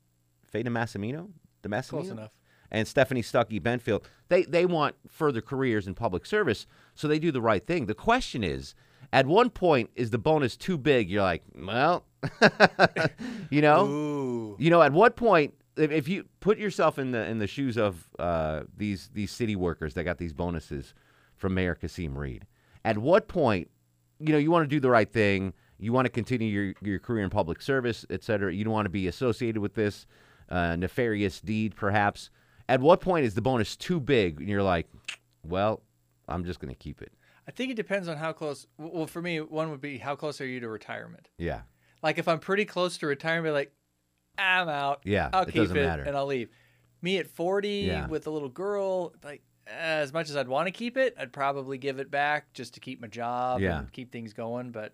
Faye 0.48 0.64
Damassimino, 1.68 1.90
Close 1.90 2.10
enough. 2.10 2.32
and 2.72 2.88
Stephanie 2.88 3.22
Stuckey 3.22 3.62
Benfield. 3.62 4.04
They 4.30 4.44
they 4.44 4.66
want 4.66 4.96
further 5.10 5.42
careers 5.42 5.88
in 5.88 5.96
public 5.96 6.26
service, 6.26 6.66
so 6.96 7.08
they 7.08 7.20
do 7.20 7.32
the 7.32 7.42
right 7.42 7.66
thing. 7.66 7.86
The 7.86 7.94
question 7.96 8.44
is, 8.44 8.76
at 9.14 9.26
one 9.26 9.50
point, 9.50 9.90
is 9.96 10.10
the 10.10 10.18
bonus 10.18 10.58
too 10.58 10.78
big? 10.78 11.10
You're 11.10 11.24
like, 11.24 11.44
well, 11.56 12.04
you 13.50 13.62
know, 13.62 13.86
Ooh. 13.88 14.56
you 14.60 14.70
know, 14.70 14.82
at 14.82 14.92
what 14.92 15.16
point, 15.16 15.54
if, 15.78 15.92
if 15.92 16.08
you 16.08 16.26
put 16.40 16.58
yourself 16.58 17.00
in 17.00 17.12
the 17.12 17.26
in 17.26 17.40
the 17.40 17.48
shoes 17.48 17.78
of 17.78 18.08
uh, 18.20 18.64
these 18.76 19.10
these 19.14 19.32
city 19.32 19.56
workers 19.56 19.94
that 19.96 20.04
got 20.04 20.18
these 20.18 20.34
bonuses 20.34 20.94
from 21.36 21.54
Mayor 21.54 21.76
Kasim 21.76 22.18
Reed, 22.18 22.46
at 22.84 22.98
what 22.98 23.28
point, 23.28 23.70
you 24.20 24.32
know, 24.32 24.38
you 24.40 24.52
want 24.52 24.64
to 24.64 24.68
do 24.76 24.80
the 24.80 24.90
right 24.90 25.12
thing, 25.12 25.54
you 25.80 25.94
want 25.94 26.06
to 26.06 26.10
continue 26.12 26.48
your 26.50 26.74
your 26.82 27.00
career 27.00 27.24
in 27.24 27.30
public 27.30 27.62
service, 27.62 28.06
et 28.10 28.24
cetera. 28.24 28.54
You 28.54 28.64
don't 28.64 28.74
want 28.74 28.86
to 28.86 28.90
be 28.92 29.08
associated 29.08 29.62
with 29.62 29.76
this 29.76 30.06
uh, 30.50 30.76
nefarious 30.76 31.40
deed, 31.42 31.76
perhaps. 31.76 32.30
At 32.70 32.82
what 32.82 33.02
point 33.02 33.26
is 33.26 33.34
the 33.36 33.42
bonus 33.42 33.76
too 33.76 34.00
big, 34.00 34.40
and 34.40 34.50
you're 34.50 34.64
like, 34.64 34.88
well, 35.44 35.82
I'm 36.28 36.44
just 36.46 36.60
going 36.60 36.74
to 36.74 36.78
keep 36.78 37.02
it? 37.02 37.14
I 37.48 37.52
think 37.52 37.72
it 37.72 37.76
depends 37.76 38.08
on 38.10 38.18
how 38.18 38.34
close. 38.34 38.68
Well, 38.78 39.08
for 39.08 39.22
me, 39.22 39.40
one 39.40 39.70
would 39.72 39.80
be 39.80 39.98
how 39.98 40.16
close 40.18 40.42
are 40.42 40.46
you 40.46 40.60
to 40.60 40.68
retirement? 40.68 41.30
Yeah. 41.38 41.62
Like 42.04 42.18
if 42.18 42.28
I'm 42.28 42.40
pretty 42.40 42.66
close 42.66 42.98
to 42.98 43.08
retirement, 43.08 43.54
like 43.54 43.72
I'm 44.38 44.68
out. 44.68 45.02
Yeah, 45.06 45.30
I'll 45.32 45.44
it 45.44 45.54
keep 45.54 45.70
it 45.70 45.74
matter. 45.74 46.04
and 46.04 46.16
I'll 46.18 46.26
leave. 46.26 46.50
Me 47.02 47.18
at 47.20 47.28
40 47.28 47.70
Yeah. 47.70 48.08
with 48.08 48.28
a 48.28 48.30
little 48.30 48.50
girl, 48.50 49.14
like 49.24 49.44
as 49.66 50.12
much 50.12 50.30
as 50.30 50.36
I'd 50.36 50.48
want 50.50 50.68
to 50.68 50.72
keep 50.72 50.98
it, 50.98 51.16
I'd 51.18 51.32
probably 51.32 51.78
give 51.78 52.00
it 52.00 52.12
back 52.12 52.52
just 52.54 52.74
to 52.74 52.80
keep 52.82 53.00
my 53.02 53.08
job 53.08 53.62
Yeah. 53.62 53.80
and 53.80 53.92
keep 53.94 54.12
things 54.12 54.34
going. 54.34 54.72
But 54.72 54.94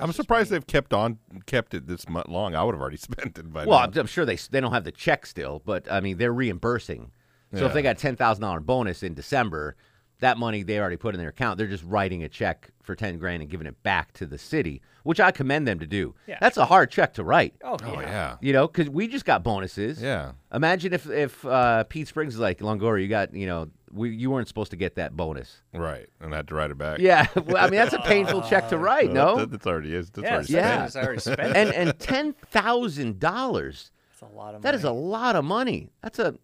I'm 0.00 0.12
surprised 0.12 0.50
they've 0.50 0.66
kept 0.66 0.92
on 0.92 1.18
kept 1.46 1.74
it 1.74 1.86
this 1.86 2.08
much 2.08 2.26
long. 2.28 2.54
I 2.54 2.62
would 2.64 2.74
have 2.74 2.80
already 2.82 2.96
spent 3.08 3.38
it 3.38 3.52
by 3.52 3.66
Well, 3.66 3.78
now. 3.78 3.84
I'm, 3.86 3.98
I'm 3.98 4.06
sure 4.06 4.24
they 4.24 4.36
they 4.36 4.60
don't 4.60 4.72
have 4.72 4.84
the 4.84 4.92
check 4.92 5.26
still, 5.26 5.62
but 5.64 5.90
I 5.90 6.00
mean 6.00 6.18
they're 6.18 6.32
reimbursing. 6.32 7.12
So 7.52 7.66
if 7.66 7.72
they 7.72 7.82
got 7.82 7.98
ten 7.98 8.14
thousand 8.16 8.42
dollar 8.42 8.60
bonus 8.60 9.02
in 9.02 9.14
December, 9.14 9.74
that 10.20 10.38
money 10.38 10.62
they 10.62 10.78
already 10.78 10.96
put 10.96 11.14
in 11.14 11.20
their 11.20 11.30
account. 11.30 11.58
They're 11.58 11.66
just 11.66 11.82
writing 11.84 12.22
a 12.22 12.28
check 12.28 12.70
for 12.82 12.94
ten 12.94 13.18
grand 13.18 13.42
and 13.42 13.50
giving 13.50 13.66
it 13.66 13.82
back 13.82 14.12
to 14.14 14.26
the 14.26 14.38
city, 14.38 14.82
which 15.02 15.18
I 15.18 15.32
commend 15.32 15.66
them 15.66 15.80
to 15.80 15.86
do. 15.86 16.14
Yeah. 16.28 16.38
That's 16.40 16.58
a 16.58 16.64
hard 16.66 16.90
check 16.92 17.14
to 17.14 17.24
write. 17.24 17.54
oh, 17.64 17.76
oh 17.82 17.94
yeah. 17.94 18.00
yeah, 18.02 18.36
You 18.40 18.52
know, 18.52 18.68
because 18.68 18.88
we 18.88 19.08
just 19.08 19.24
got 19.24 19.42
bonuses. 19.42 20.00
yeah. 20.00 20.32
Imagine 20.54 20.92
if 20.92 21.10
if 21.10 21.44
uh, 21.44 21.82
Pete 21.84 22.06
Spriggs 22.06 22.34
is 22.34 22.40
like 22.40 22.58
Longoria, 22.60 23.02
you 23.02 23.08
got 23.08 23.34
you 23.34 23.46
know 23.46 23.68
we 23.92 24.10
you 24.10 24.30
weren't 24.30 24.48
supposed 24.48 24.70
to 24.70 24.76
get 24.76 24.94
that 24.96 25.16
bonus. 25.16 25.62
Right, 25.74 26.08
and 26.20 26.32
I 26.32 26.38
had 26.38 26.48
to 26.48 26.54
write 26.54 26.70
it 26.70 26.78
back. 26.78 26.98
Yeah, 27.00 27.26
well, 27.34 27.56
I 27.58 27.64
mean 27.70 27.78
that's 27.80 27.92
a 27.94 27.98
painful 28.04 28.42
check 28.42 28.68
to 28.70 28.78
write. 28.78 29.10
No, 29.12 29.36
that, 29.36 29.50
that's 29.50 29.66
already 29.66 29.94
is. 29.94 30.10
That's 30.10 30.24
Yeah, 30.24 30.34
already 30.34 30.52
Yeah. 30.52 30.84
it's 30.86 30.96
already 30.96 31.20
spent. 31.20 31.40
and 31.56 31.72
and 31.72 31.98
ten 31.98 32.32
thousand 32.50 33.18
dollars. 33.18 33.90
That's 34.20 34.32
a 34.32 34.36
lot 34.36 34.54
of 34.54 34.62
That 34.62 34.68
money. 34.70 34.76
is 34.78 34.84
a 34.84 34.90
lot 34.92 35.36
of 35.36 35.44
money. 35.44 35.90
That's 36.02 36.18
a, 36.18 36.34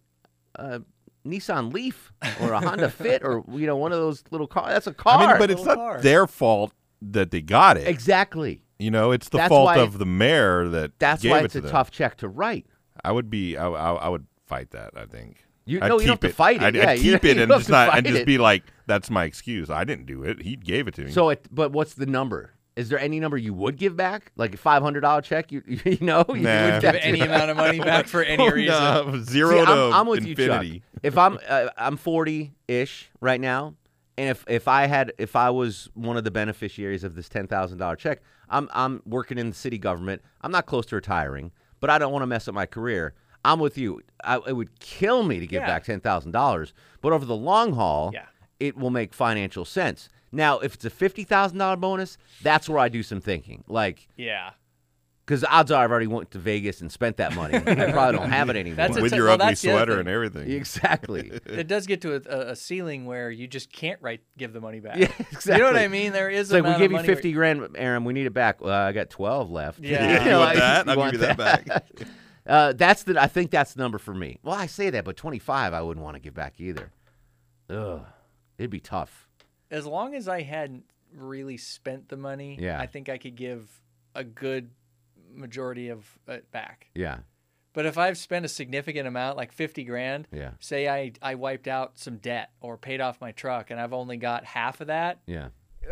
a 0.55 0.81
Nissan 1.25 1.73
Leaf 1.73 2.11
or 2.41 2.53
a 2.53 2.59
Honda 2.59 2.89
Fit 2.89 3.23
or 3.23 3.43
you 3.51 3.67
know 3.67 3.75
one 3.77 3.91
of 3.91 3.99
those 3.99 4.23
little 4.31 4.47
cars. 4.47 4.69
That's 4.73 4.87
a 4.87 4.93
car. 4.93 5.21
I 5.21 5.27
mean, 5.27 5.37
but 5.39 5.51
it's 5.51 5.63
not 5.63 5.75
car. 5.77 6.01
their 6.01 6.25
fault 6.27 6.73
that 7.01 7.31
they 7.31 7.41
got 7.41 7.77
it. 7.77 7.87
exactly. 7.87 8.63
You 8.79 8.91
know, 8.91 9.11
it's 9.11 9.29
the 9.29 9.37
That's 9.39 9.49
fault 9.49 9.75
of 9.77 9.97
the 9.97 10.05
mayor 10.05 10.67
that 10.67 10.99
That's 10.99 11.23
gave 11.23 11.31
why 11.31 11.39
it 11.39 11.45
it's 11.45 11.53
to 11.53 11.59
a 11.59 11.61
them. 11.61 11.71
tough 11.71 11.89
check 11.91 12.17
to 12.17 12.27
write. 12.27 12.67
I 13.03 13.11
would 13.11 13.29
be. 13.29 13.57
I, 13.57 13.67
I, 13.67 13.93
I 13.93 14.07
would 14.09 14.25
fight 14.45 14.71
that. 14.71 14.91
I 14.95 15.05
think. 15.05 15.43
You- 15.67 15.79
I'd 15.81 15.89
no, 15.89 15.99
you 15.99 16.07
don't 16.07 16.19
keep 16.19 16.23
have 16.23 16.31
to 16.31 16.35
fight 16.35 16.55
it. 16.57 16.61
I'd, 16.63 16.75
Yeah, 16.75 16.89
I'd 16.91 16.99
you- 16.99 17.13
keep 17.13 17.25
it 17.25 17.37
and 17.41 17.51
just 17.51 17.69
not 17.69 17.95
and 17.97 18.05
just 18.07 18.25
be 18.25 18.37
like, 18.37 18.63
"That's 18.87 19.09
my 19.09 19.25
excuse. 19.25 19.69
I 19.69 19.83
didn't 19.83 20.05
do 20.05 20.23
it. 20.23 20.41
He 20.41 20.55
gave 20.55 20.87
it 20.87 20.93
to 20.95 21.01
me." 21.03 21.11
So 21.11 21.29
it. 21.29 21.45
But 21.51 21.71
what's 21.71 21.93
the 21.93 22.05
number? 22.05 22.51
Is 22.75 22.89
there 22.89 22.99
any 22.99 23.19
number 23.19 23.37
you 23.37 23.53
would 23.55 23.77
give 23.77 23.95
back? 23.97 24.31
Like 24.35 24.53
a 24.53 24.57
five 24.57 24.81
hundred 24.83 25.01
dollar 25.01 25.21
check? 25.21 25.51
You 25.51 25.61
you 25.67 25.97
know 26.01 26.23
you 26.29 26.41
Nah. 26.41 26.71
would 26.73 26.81
Give 26.81 26.95
any 27.01 27.19
amount 27.21 27.49
of 27.51 27.57
money 27.57 27.79
back 27.79 28.07
for 28.07 28.23
any 28.23 28.49
reason. 28.51 28.75
No, 28.79 29.19
zero 29.23 29.51
See, 29.59 29.65
to 29.65 29.71
I'm, 29.71 29.93
I'm 29.93 30.07
with 30.07 30.25
infinity. 30.25 30.67
you, 30.67 30.73
Chuck. 30.75 30.81
If 31.03 31.17
I'm 31.17 31.39
uh, 31.49 31.67
I'm 31.77 31.97
40 31.97 32.53
ish 32.67 33.09
right 33.19 33.41
now, 33.41 33.73
and 34.17 34.29
if 34.29 34.45
if 34.47 34.67
I 34.67 34.85
had 34.85 35.11
if 35.17 35.35
I 35.35 35.49
was 35.49 35.89
one 35.95 36.17
of 36.17 36.23
the 36.23 36.31
beneficiaries 36.31 37.03
of 37.03 37.15
this 37.15 37.27
ten 37.29 37.47
thousand 37.47 37.79
dollar 37.79 37.95
check, 37.95 38.21
I'm 38.49 38.69
I'm 38.73 39.01
working 39.05 39.37
in 39.39 39.49
the 39.49 39.55
city 39.55 39.79
government. 39.79 40.21
I'm 40.41 40.51
not 40.51 40.65
close 40.67 40.85
to 40.87 40.95
retiring, 40.95 41.51
but 41.79 41.89
I 41.89 41.97
don't 41.97 42.11
want 42.13 42.21
to 42.23 42.27
mess 42.27 42.47
up 42.47 42.53
my 42.53 42.67
career. 42.67 43.15
I'm 43.51 43.59
with 43.59 43.77
you. 43.77 44.01
I, 44.23 44.37
it 44.47 44.53
would 44.53 44.79
kill 44.79 45.23
me 45.23 45.39
to 45.39 45.47
give 45.47 45.61
Yeah. 45.61 45.67
back 45.67 45.83
ten 45.85 45.99
thousand 45.99 46.31
dollars, 46.31 46.73
but 47.01 47.13
over 47.13 47.25
the 47.25 47.35
long 47.35 47.73
haul, 47.73 48.11
Yeah. 48.13 48.25
it 48.59 48.77
will 48.77 48.89
make 48.91 49.13
financial 49.13 49.65
sense. 49.65 50.09
Now, 50.31 50.59
if 50.59 50.73
it's 50.75 50.85
a 50.85 50.89
fifty 50.89 51.23
thousand 51.23 51.57
dollar 51.57 51.77
bonus, 51.77 52.17
that's 52.43 52.67
where 52.67 52.79
I 52.79 52.89
do 52.89 53.01
some 53.03 53.21
thinking. 53.21 53.63
Like, 53.67 54.07
Yeah. 54.17 54.51
because 55.25 55.43
odds 55.45 55.71
are 55.71 55.83
I've 55.83 55.91
already 55.91 56.07
went 56.07 56.31
to 56.31 56.39
Vegas 56.39 56.81
and 56.81 56.91
spent 56.91 57.17
that 57.17 57.33
money. 57.35 57.55
I 57.55 57.59
probably 57.91 58.17
don't 58.17 58.29
have 58.31 58.49
it 58.49 58.55
anymore. 58.57 58.75
That's 58.75 58.99
With 58.99 59.11
t- 59.11 59.17
your 59.17 59.25
well, 59.27 59.35
ugly 59.35 59.47
that's 59.47 59.63
other 59.65 59.73
sweater 59.73 59.99
and 60.01 60.09
everything. 60.09 60.49
exactly. 60.51 61.31
It 61.45 61.67
does 61.67 61.85
get 61.87 62.01
to 62.01 62.15
a, 62.15 62.21
a, 62.29 62.39
a 62.51 62.55
ceiling 62.55 63.05
where 63.05 63.29
you 63.31 63.47
just 63.47 63.71
can't 63.71 64.01
write 64.01 64.21
give 64.37 64.51
the 64.53 64.59
money 64.61 64.79
back. 64.81 64.97
Yeah, 64.97 65.11
exactly. 65.19 65.53
You 65.53 65.59
know 65.59 65.65
what 65.67 65.77
I 65.77 65.87
mean? 65.87 66.11
There 66.11 66.29
is 66.29 66.47
It's 66.47 66.51
like 66.53 66.63
we 66.63 66.69
amount 66.69 66.79
give 66.81 66.85
of 66.87 66.91
you 66.91 66.97
money 66.97 67.07
where- 67.07 67.15
fifty 67.15 67.31
grand, 67.31 67.67
Aaron. 67.77 68.03
We 68.03 68.13
need 68.13 68.25
it 68.25 68.33
back. 68.33 68.59
Well, 68.61 68.73
I 68.73 68.91
got 68.91 69.09
twelve 69.09 69.49
left. 69.49 69.79
Yeah. 69.79 70.23
You 70.25 70.31
want 70.31 70.41
like, 70.41 70.57
that? 70.57 70.89
I'll 70.89 70.97
want 70.97 71.11
give 71.13 71.21
you 71.21 71.27
that 71.27 71.37
back. 71.37 71.67
Uh, 72.47 72.73
that's 72.73 73.03
the. 73.03 73.21
I 73.21 73.27
think 73.27 73.51
that's 73.51 73.73
the 73.73 73.81
number 73.81 73.97
for 73.97 74.13
me. 74.13 74.39
Well, 74.43 74.55
I 74.55 74.65
say 74.67 74.89
that, 74.89 75.03
but 75.05 75.17
twenty 75.17 75.39
five, 75.39 75.73
I 75.73 75.81
wouldn't 75.81 76.03
want 76.03 76.15
to 76.15 76.19
give 76.21 76.33
back 76.33 76.59
either. 76.59 76.91
Ugh, 77.69 78.01
it'd 78.57 78.71
be 78.71 78.79
tough. 78.79 79.27
As 79.69 79.85
long 79.85 80.15
as 80.15 80.27
I 80.29 80.41
hadn't 80.43 80.85
really 81.13 81.57
spent 81.57 82.07
the 82.09 82.15
money, 82.17 82.57
Yeah. 82.59 82.79
I 82.79 82.85
think 82.85 83.09
I 83.09 83.17
could 83.17 83.35
give 83.35 83.69
a 84.15 84.23
good 84.23 84.69
majority 85.33 85.89
of 85.89 86.05
it 86.27 86.49
back. 86.51 86.87
Yeah, 86.95 87.19
But 87.73 87.85
if 87.85 87.97
I've 87.97 88.17
spent 88.17 88.45
a 88.45 88.47
significant 88.49 89.07
amount, 89.07 89.35
like 89.37 89.51
fifty 89.51 89.83
grand, 89.83 90.27
yeah, 90.31 90.51
say 90.59 90.87
I 90.87 91.11
I 91.21 91.35
wiped 91.35 91.67
out 91.67 91.97
some 91.99 92.17
debt 92.17 92.51
or 92.61 92.77
paid 92.77 93.01
off 93.01 93.19
my 93.19 93.31
truck, 93.33 93.69
and 93.71 93.79
I've 93.79 93.93
only 93.93 94.17
got 94.17 94.45
half 94.45 94.79
of 94.81 94.87
that, 94.87 95.19
yeah. 95.25 95.49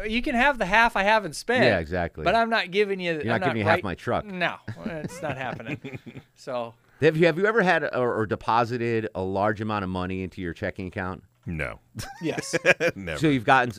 You 0.07 0.21
can 0.21 0.35
have 0.35 0.57
the 0.57 0.65
half 0.65 0.95
I 0.95 1.03
haven't 1.03 1.35
spent. 1.35 1.63
Yeah, 1.63 1.79
exactly. 1.79 2.23
But 2.23 2.35
I'm 2.35 2.49
not 2.49 2.71
giving 2.71 2.99
you. 2.99 3.13
You're 3.13 3.21
I'm 3.21 3.39
not 3.39 3.43
giving 3.43 3.57
you 3.57 3.63
half 3.63 3.83
my 3.83 3.95
truck. 3.95 4.25
No, 4.25 4.55
it's 4.85 5.21
not 5.21 5.37
happening. 5.37 5.99
So 6.37 6.73
Have 7.01 7.15
you 7.17 7.25
have 7.27 7.37
you 7.37 7.45
ever 7.45 7.61
had 7.61 7.83
or, 7.83 8.13
or 8.13 8.25
deposited 8.25 9.07
a 9.15 9.21
large 9.21 9.61
amount 9.61 9.83
of 9.83 9.89
money 9.89 10.21
into 10.21 10.41
your 10.41 10.53
checking 10.53 10.87
account? 10.87 11.23
No. 11.45 11.79
yes, 12.21 12.55
Never. 12.95 13.17
So 13.19 13.27
you've 13.27 13.45
gotten. 13.45 13.73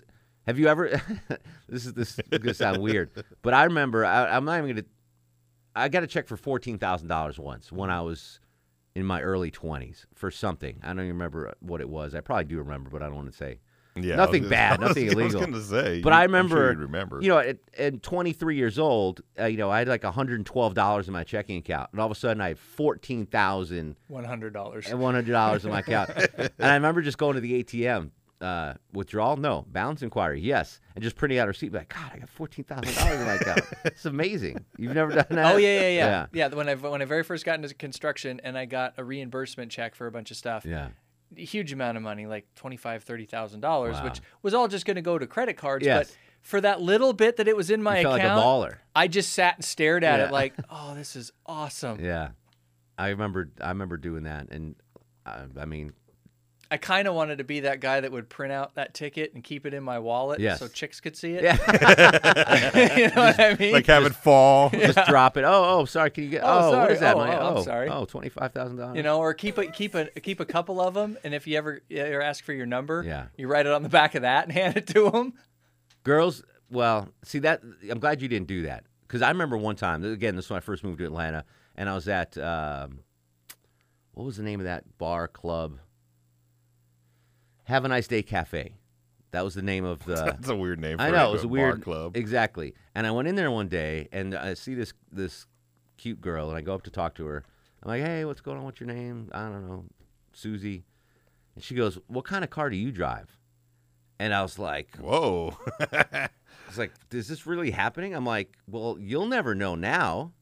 Have 0.46 0.58
you 0.58 0.68
ever? 0.68 1.00
this 1.68 1.84
is 1.86 1.92
this 1.92 2.18
is 2.18 2.38
gonna 2.38 2.54
sound 2.54 2.78
weird, 2.82 3.10
but 3.42 3.52
I 3.52 3.64
remember. 3.64 4.04
I, 4.04 4.26
I'm 4.36 4.44
not 4.44 4.58
even 4.58 4.70
gonna. 4.70 4.86
I 5.74 5.88
got 5.88 6.02
a 6.02 6.06
check 6.06 6.28
for 6.28 6.36
fourteen 6.36 6.78
thousand 6.78 7.08
dollars 7.08 7.38
once 7.38 7.70
when 7.70 7.90
I 7.90 8.00
was 8.00 8.40
in 8.94 9.04
my 9.04 9.20
early 9.20 9.50
twenties 9.50 10.06
for 10.14 10.30
something. 10.30 10.80
I 10.82 10.88
don't 10.88 11.00
even 11.00 11.08
remember 11.08 11.54
what 11.60 11.80
it 11.80 11.88
was. 11.88 12.14
I 12.14 12.20
probably 12.20 12.44
do 12.44 12.58
remember, 12.58 12.88
but 12.90 13.02
I 13.02 13.06
don't 13.06 13.16
want 13.16 13.30
to 13.30 13.36
say. 13.36 13.58
Yeah, 13.96 14.16
nothing 14.16 14.42
was- 14.42 14.50
bad, 14.50 14.80
was- 14.80 14.88
nothing 14.88 15.04
I 15.04 15.06
was 15.06 15.14
illegal. 15.14 15.40
going 15.40 15.52
to 15.54 15.62
say. 15.62 16.00
But 16.02 16.10
you- 16.10 16.16
I 16.16 16.22
I'm 16.24 16.30
sure 16.30 16.36
remember, 16.38 16.68
you'd 16.70 16.78
remember. 16.78 17.18
you 17.22 17.28
know, 17.28 17.38
at, 17.38 17.58
at 17.78 18.02
23 18.02 18.56
years 18.56 18.78
old, 18.78 19.22
uh, 19.38 19.44
you 19.46 19.56
know, 19.56 19.70
I 19.70 19.78
had 19.80 19.88
like 19.88 20.04
112 20.04 20.74
dollars 20.74 21.06
in 21.08 21.12
my 21.12 21.24
checking 21.24 21.56
account, 21.58 21.90
and 21.92 22.00
all 22.00 22.06
of 22.06 22.12
a 22.12 22.14
sudden 22.14 22.40
I 22.40 22.48
had 22.48 22.58
14,000 22.58 23.96
one 24.08 24.24
hundred 24.24 24.52
dollars. 24.52 24.86
and 24.88 25.00
100 25.00 25.30
dollars 25.30 25.64
in 25.64 25.70
my 25.70 25.80
account. 25.80 26.10
and 26.38 26.50
I 26.60 26.74
remember 26.74 27.02
just 27.02 27.18
going 27.18 27.34
to 27.34 27.40
the 27.40 27.62
ATM. 27.62 28.10
Uh, 28.38 28.74
withdrawal? 28.92 29.38
No. 29.38 29.64
Balance 29.66 30.02
inquiry? 30.02 30.42
Yes. 30.42 30.78
And 30.94 31.02
just 31.02 31.16
printing 31.16 31.38
out 31.38 31.46
a 31.46 31.48
receipt. 31.48 31.72
Like, 31.72 31.88
God, 31.88 32.10
I 32.12 32.18
got 32.18 32.28
fourteen 32.28 32.66
thousand 32.66 32.94
dollars 32.94 33.18
in 33.20 33.26
my 33.26 33.32
account. 33.36 33.60
It's 33.86 34.04
amazing. 34.04 34.62
You've 34.76 34.92
never 34.94 35.10
done 35.10 35.24
that? 35.30 35.54
Oh 35.54 35.56
yeah, 35.56 35.80
yeah, 35.80 35.88
yeah, 35.88 36.26
yeah. 36.34 36.48
When 36.48 36.68
I 36.68 36.74
when 36.74 37.00
I 37.00 37.06
very 37.06 37.22
first 37.22 37.46
got 37.46 37.54
into 37.58 37.74
construction 37.74 38.38
and 38.44 38.58
I 38.58 38.66
got 38.66 38.92
a 38.98 39.04
reimbursement 39.04 39.72
check 39.72 39.94
for 39.94 40.06
a 40.06 40.12
bunch 40.12 40.30
of 40.30 40.36
stuff, 40.36 40.66
Yeah. 40.66 40.88
A 41.36 41.44
huge 41.44 41.72
amount 41.72 41.96
of 41.96 42.02
money, 42.02 42.26
like 42.26 42.46
twenty 42.54 42.76
five, 42.76 43.02
thirty 43.04 43.24
thousand 43.24 43.60
dollars, 43.60 43.94
Wow. 43.96 44.04
which 44.04 44.20
was 44.42 44.52
all 44.54 44.68
just 44.68 44.84
going 44.86 44.96
to 44.96 45.02
go 45.02 45.18
to 45.18 45.26
credit 45.26 45.56
cards. 45.56 45.84
Yes. 45.86 46.08
But 46.08 46.16
for 46.42 46.60
that 46.60 46.80
little 46.80 47.12
bit 47.12 47.36
that 47.38 47.48
it 47.48 47.56
was 47.56 47.70
in 47.70 47.82
my 47.82 48.00
You 48.00 48.08
like 48.08 48.22
account, 48.22 48.44
baller. 48.44 48.76
I 48.94 49.08
just 49.08 49.32
sat 49.32 49.56
and 49.56 49.64
stared 49.64 50.04
at 50.04 50.20
Yeah. 50.20 50.26
it 50.26 50.32
like, 50.32 50.54
oh, 50.70 50.94
this 50.94 51.16
is 51.16 51.32
awesome. 51.46 51.98
Yeah. 52.04 52.28
I 52.98 53.08
remember. 53.08 53.50
I 53.60 53.68
remember 53.70 53.96
doing 53.96 54.22
that, 54.24 54.48
and 54.50 54.74
I, 55.26 55.44
I 55.60 55.64
mean, 55.66 55.92
I 56.70 56.78
kind 56.78 57.06
of 57.06 57.14
wanted 57.14 57.38
to 57.38 57.44
be 57.44 57.60
that 57.60 57.80
guy 57.80 58.00
that 58.00 58.10
would 58.10 58.28
print 58.28 58.52
out 58.52 58.74
that 58.74 58.92
ticket 58.92 59.34
and 59.34 59.44
keep 59.44 59.66
it 59.66 59.74
in 59.74 59.84
my 59.84 59.98
wallet 60.00 60.40
Yes. 60.40 60.58
so 60.58 60.66
chicks 60.68 61.00
could 61.00 61.16
see 61.16 61.34
it. 61.34 61.44
yeah. 61.44 61.56
you 62.96 63.08
know 63.08 63.22
what 63.22 63.38
I 63.38 63.54
mean? 63.58 63.72
like 63.72 63.86
have 63.86 64.04
it 64.04 64.14
fall. 64.14 64.70
just 64.70 64.98
drop 65.06 65.36
it. 65.36 65.44
Oh, 65.44 65.78
oh, 65.80 65.84
sorry. 65.84 66.10
Can 66.10 66.24
you 66.24 66.30
get? 66.30 66.42
Oh, 66.42 66.68
Oh, 66.68 66.70
sorry. 66.72 66.94
is 66.94 67.00
that? 67.00 67.14
Oh, 67.14 67.18
money? 67.18 67.32
oh, 67.36 67.46
I'm 67.48 67.56
oh, 67.58 67.62
sorry. 67.62 67.88
Oh, 67.88 68.04
twenty 68.04 68.28
five 68.30 68.52
thousand 68.52 68.76
dollars. 68.78 68.96
you 68.96 69.02
know, 69.02 69.18
or 69.18 69.32
keep 69.34 69.58
a 69.58 69.66
keep 69.66 69.94
a 69.94 70.06
keep 70.06 70.40
a 70.40 70.44
couple 70.44 70.80
of 70.80 70.94
them, 70.94 71.16
and 71.24 71.34
if 71.34 71.46
you 71.46 71.56
ever, 71.56 71.80
you 71.88 71.98
ever 71.98 72.20
ask 72.22 72.42
for 72.44 72.52
your 72.52 72.66
number, 72.66 73.02
Yeah. 73.06 73.26
you 73.36 73.46
write 73.48 73.66
it 73.66 73.72
on 73.72 73.82
the 73.82 73.88
back 73.88 74.14
of 74.16 74.22
that 74.22 74.44
and 74.44 74.52
hand 74.52 74.76
it 74.76 74.86
to 74.88 75.10
them. 75.10 75.34
Girls, 76.02 76.42
well, 76.70 77.08
see 77.24 77.38
that. 77.40 77.62
I'm 77.90 78.00
glad 78.00 78.20
you 78.22 78.28
didn't 78.28 78.48
do 78.48 78.62
that 78.62 78.84
because 79.02 79.22
I 79.22 79.28
remember 79.28 79.56
one 79.56 79.76
time. 79.76 80.04
Again, 80.04 80.34
this 80.36 80.46
is 80.46 80.50
when 80.50 80.56
I 80.56 80.60
first 80.60 80.82
moved 80.82 80.98
to 80.98 81.04
Atlanta, 81.04 81.44
and 81.76 81.88
I 81.88 81.94
was 81.94 82.08
at 82.08 82.36
um, 82.38 83.00
what 84.14 84.24
was 84.24 84.36
the 84.36 84.42
name 84.42 84.58
of 84.60 84.64
that 84.66 84.98
bar 84.98 85.28
club? 85.28 85.78
Have 87.66 87.84
a 87.84 87.88
nice 87.88 88.06
day 88.08 88.22
cafe. 88.22 88.74
That 89.32 89.44
was 89.44 89.54
the 89.54 89.62
name 89.62 89.84
of 89.84 90.04
the. 90.04 90.14
That's 90.14 90.48
a 90.48 90.56
weird 90.56 90.80
name. 90.80 90.98
For 90.98 91.04
I 91.04 91.10
know 91.10 91.28
it 91.30 91.32
was 91.32 91.44
a 91.44 91.48
weird 91.48 91.82
club. 91.82 92.16
Exactly. 92.16 92.74
And 92.94 93.06
I 93.06 93.10
went 93.10 93.28
in 93.28 93.34
there 93.36 93.50
one 93.50 93.68
day, 93.68 94.08
and 94.12 94.34
I 94.34 94.54
see 94.54 94.74
this 94.74 94.92
this 95.12 95.46
cute 95.96 96.20
girl, 96.20 96.48
and 96.48 96.56
I 96.56 96.60
go 96.60 96.74
up 96.74 96.82
to 96.82 96.90
talk 96.90 97.14
to 97.16 97.26
her. 97.26 97.44
I'm 97.82 97.88
like, 97.90 98.02
"Hey, 98.02 98.24
what's 98.24 98.40
going 98.40 98.58
on? 98.58 98.64
What's 98.64 98.80
your 98.80 98.86
name? 98.88 99.30
I 99.32 99.42
don't 99.48 99.68
know, 99.68 99.84
Susie." 100.32 100.84
And 101.54 101.62
she 101.64 101.74
goes, 101.74 101.98
"What 102.06 102.24
kind 102.24 102.44
of 102.44 102.50
car 102.50 102.70
do 102.70 102.76
you 102.76 102.92
drive?" 102.92 103.36
And 104.18 104.32
I 104.32 104.40
was 104.42 104.58
like, 104.58 104.96
Whoa. 104.96 105.54
I 105.80 106.28
was 106.68 106.78
like, 106.78 106.92
"Is 107.10 107.28
this 107.28 107.46
really 107.46 107.70
happening?" 107.72 108.14
I'm 108.14 108.24
like, 108.24 108.56
"Well, 108.68 108.96
you'll 109.00 109.26
never 109.26 109.54
know 109.54 109.74
now." 109.74 110.32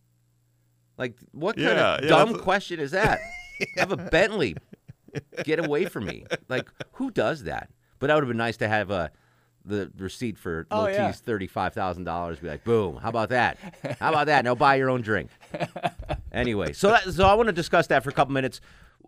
Like, 0.99 1.17
what 1.33 1.57
kind 1.57 1.69
Yeah, 1.77 1.95
of 1.97 2.03
yeah, 2.05 2.09
dumb 2.09 2.39
question 2.39 2.79
is 2.79 2.93
that? 2.93 3.19
I 3.61 3.67
have 3.81 3.91
a 3.93 3.97
Bentley. 3.97 4.57
Get 5.45 5.65
away 5.65 5.87
from 5.87 6.05
me! 6.07 6.25
Like, 6.49 6.69
who 6.93 7.11
does 7.11 7.45
that? 7.45 7.71
But 7.99 8.09
that 8.09 8.15
would 8.15 8.25
have 8.25 8.29
been 8.29 8.37
nice 8.37 8.57
to 8.59 8.69
have 8.69 8.91
a 8.91 9.11
the 9.67 9.91
receipt 9.97 10.37
for 10.39 10.67
Oh, 10.71 10.83
Lil 10.83 10.93
yeah. 10.93 11.13
Thirty-five 11.13 11.73
thousand 11.73 12.05
dollars. 12.05 12.39
Be 12.39 12.49
like, 12.49 12.65
boom! 12.65 12.97
How 12.97 13.09
about 13.09 13.31
that? 13.31 13.57
How 13.99 14.11
about 14.11 14.27
that? 14.27 14.45
Now 14.45 14.55
buy 14.55 14.75
your 14.75 14.91
own 14.91 15.01
drink. 15.01 15.31
Anyway, 16.33 16.73
so 16.73 16.89
that, 16.89 17.05
so 17.13 17.27
I 17.27 17.35
want 17.35 17.47
to 17.47 17.53
discuss 17.53 17.87
that 17.87 18.03
for 18.05 18.11
a 18.11 18.13
couple 18.13 18.35
minutes. 18.35 18.61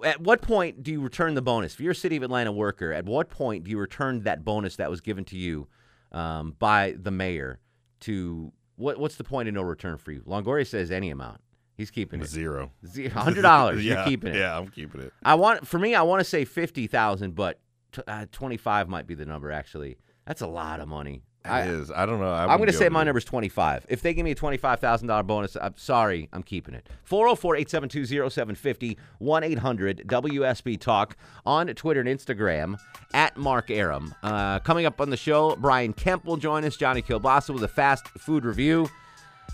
At 0.05 0.21
what 0.21 0.42
point 0.42 0.83
do 0.83 0.92
you 0.92 1.01
return 1.01 1.35
the 1.35 1.42
bonus? 1.42 1.75
If 1.75 1.81
you're 1.81 1.92
a 1.92 1.95
City 1.95 2.16
of 2.16 2.23
Atlanta 2.23 2.53
worker, 2.53 2.92
at 2.92 3.05
what 3.07 3.31
point 3.31 3.64
do 3.64 3.71
you 3.71 3.79
return 3.79 4.21
that 4.23 4.45
bonus 4.45 4.77
that 4.77 4.90
was 4.90 5.01
given 5.01 5.25
to 5.27 5.37
you 5.37 5.69
um, 6.12 6.55
by 6.59 6.95
the 6.99 7.11
mayor? 7.11 7.61
To 8.01 8.53
what? 8.77 8.99
What's 8.99 9.16
the 9.16 9.25
point 9.25 9.49
of 9.49 9.55
no 9.55 9.62
return 9.62 9.97
for 9.99 10.12
you? 10.12 10.21
Longoria 10.27 10.66
says 10.66 10.90
any 10.90 11.11
amount. 11.11 11.40
He's 11.77 11.91
keeping 11.91 12.21
it. 12.21 12.27
Zero. 12.29 12.73
Hundred 13.12 13.43
dollars. 13.43 13.85
yeah, 13.85 13.97
You're 13.97 14.05
keeping 14.05 14.35
it. 14.35 14.39
Yeah, 14.39 14.57
I'm 14.57 14.69
keeping 14.69 15.03
it. 15.03 15.12
I 15.25 15.35
want 15.35 15.67
for 15.67 15.79
me. 15.79 15.95
I 15.95 16.03
want 16.03 16.21
to 16.21 16.25
say 16.25 16.45
fifty 16.45 16.87
thousand, 16.87 17.35
but 17.35 17.61
t- 17.93 18.03
uh, 18.09 18.27
twenty-five 18.33 18.89
might 18.89 19.07
be 19.07 19.15
the 19.15 19.27
number. 19.27 19.53
Actually, 19.53 19.99
that's 20.27 20.41
a 20.41 20.47
lot 20.47 20.81
of 20.81 20.89
money. 20.89 21.23
It 21.45 21.51
I, 21.51 21.62
is. 21.69 21.91
I 21.93 22.07
don't 22.07 22.19
know. 22.19 22.33
I 22.33 22.45
I'm 22.47 22.57
going 22.57 22.67
to 22.69 22.73
say 22.73 22.89
my 22.89 23.01
the- 23.01 23.05
number's 23.05 23.25
25. 23.25 23.87
If 23.89 24.03
they 24.03 24.15
give 24.15 24.25
me 24.25 24.33
a 24.33 24.35
$25,000 24.35 25.27
bonus, 25.29 25.57
I'm 25.57 25.77
sorry, 25.77 26.29
I'm 26.33 26.43
keeping 26.43 26.75
it. 26.75 26.89
404-872-0750, 27.09 28.97
1-800-WSB 29.23 30.81
Talk 30.81 31.17
on 31.45 31.69
Twitter 31.69 32.01
and 32.01 32.09
Instagram 32.09 32.77
at 33.15 33.37
Mark 33.37 33.71
Arum. 33.71 34.12
Uh, 34.25 34.59
coming 34.61 34.87
up 34.87 35.01
on 35.01 35.11
the 35.11 35.17
show, 35.17 35.55
Brian 35.57 35.93
Kemp 35.93 36.25
will 36.25 36.37
join 36.37 36.65
us, 36.65 36.77
Johnny 36.77 37.03
Kilbasa 37.03 37.51
with 37.55 37.62
a 37.62 37.69
fast 37.69 38.09
food 38.09 38.45
review, 38.45 38.89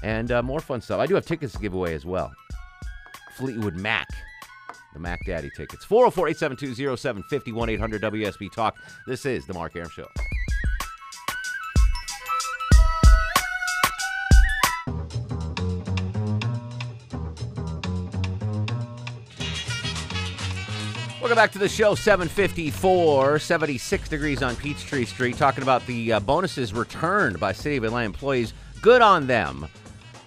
and 0.03 0.33
uh, 0.33 0.43
more 0.43 0.61
fun 0.61 0.81
stuff. 0.81 1.01
I 1.01 1.07
do 1.07 1.15
have 1.15 1.27
tickets 1.27 1.53
to 1.55 1.59
give 1.59 1.75
away 1.75 1.95
as 1.95 2.05
well. 2.05 2.33
Fleetwood 3.37 3.77
Mac. 3.77 4.09
The 4.93 4.99
Mac 4.99 5.25
Daddy 5.25 5.51
tickets. 5.57 5.85
404 5.85 6.29
872 6.29 6.97
0750 6.97 7.73
800 7.73 8.03
WSB 8.03 8.53
Talk. 8.53 8.77
This 9.07 9.25
is 9.25 9.47
The 9.47 9.55
Mark 9.55 9.75
Arum 9.75 9.89
Show. 9.89 10.07
Welcome 21.23 21.37
back 21.37 21.53
to 21.53 21.59
the 21.59 21.69
show. 21.69 21.95
754, 21.95 23.39
76 23.39 24.09
degrees 24.09 24.43
on 24.43 24.57
Peachtree 24.57 25.07
Street. 25.07 25.39
Talking 25.39 25.63
about 25.63 25.87
the 25.87 26.15
uh, 26.15 26.21
bonuses 26.21 26.75
returned 26.75 27.41
by 27.41 27.53
City 27.53 27.77
of 27.77 27.85
Atlanta 27.85 28.07
employees. 28.07 28.53
Good 28.83 29.01
on 29.01 29.27
them. 29.27 29.67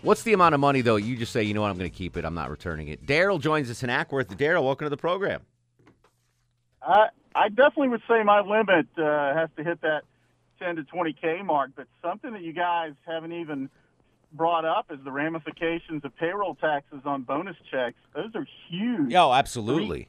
What's 0.05 0.21
the 0.21 0.33
amount 0.33 0.53
of 0.53 0.61
money, 0.61 0.81
though? 0.81 0.97
You 0.97 1.17
just 1.17 1.31
say, 1.31 1.41
you 1.41 1.55
know 1.55 1.61
what, 1.61 1.71
I'm 1.71 1.79
going 1.79 1.89
to 1.89 1.97
keep 1.97 2.15
it. 2.15 2.25
I'm 2.25 2.35
not 2.35 2.51
returning 2.51 2.89
it. 2.89 3.07
Daryl 3.07 3.41
joins 3.41 3.71
us 3.71 3.81
in 3.81 3.89
Acworth. 3.89 4.27
Daryl, 4.27 4.63
welcome 4.63 4.85
to 4.85 4.89
the 4.89 4.97
program. 4.97 5.41
I 6.83 7.07
I 7.33 7.49
definitely 7.49 7.89
would 7.89 8.03
say 8.07 8.21
my 8.21 8.41
limit 8.41 8.85
uh, 8.99 9.33
has 9.33 9.49
to 9.57 9.63
hit 9.63 9.81
that 9.81 10.03
10 10.59 10.75
to 10.75 10.83
20k 10.83 11.43
mark. 11.43 11.71
But 11.75 11.87
something 12.03 12.33
that 12.33 12.43
you 12.43 12.53
guys 12.53 12.93
haven't 13.07 13.33
even 13.33 13.67
brought 14.31 14.63
up 14.63 14.91
is 14.91 14.99
the 15.03 15.11
ramifications 15.11 16.05
of 16.05 16.15
payroll 16.17 16.53
taxes 16.53 17.01
on 17.03 17.23
bonus 17.23 17.57
checks. 17.71 17.97
Those 18.13 18.29
are 18.35 18.45
huge. 18.69 19.11
Oh, 19.15 19.33
absolutely. 19.33 20.07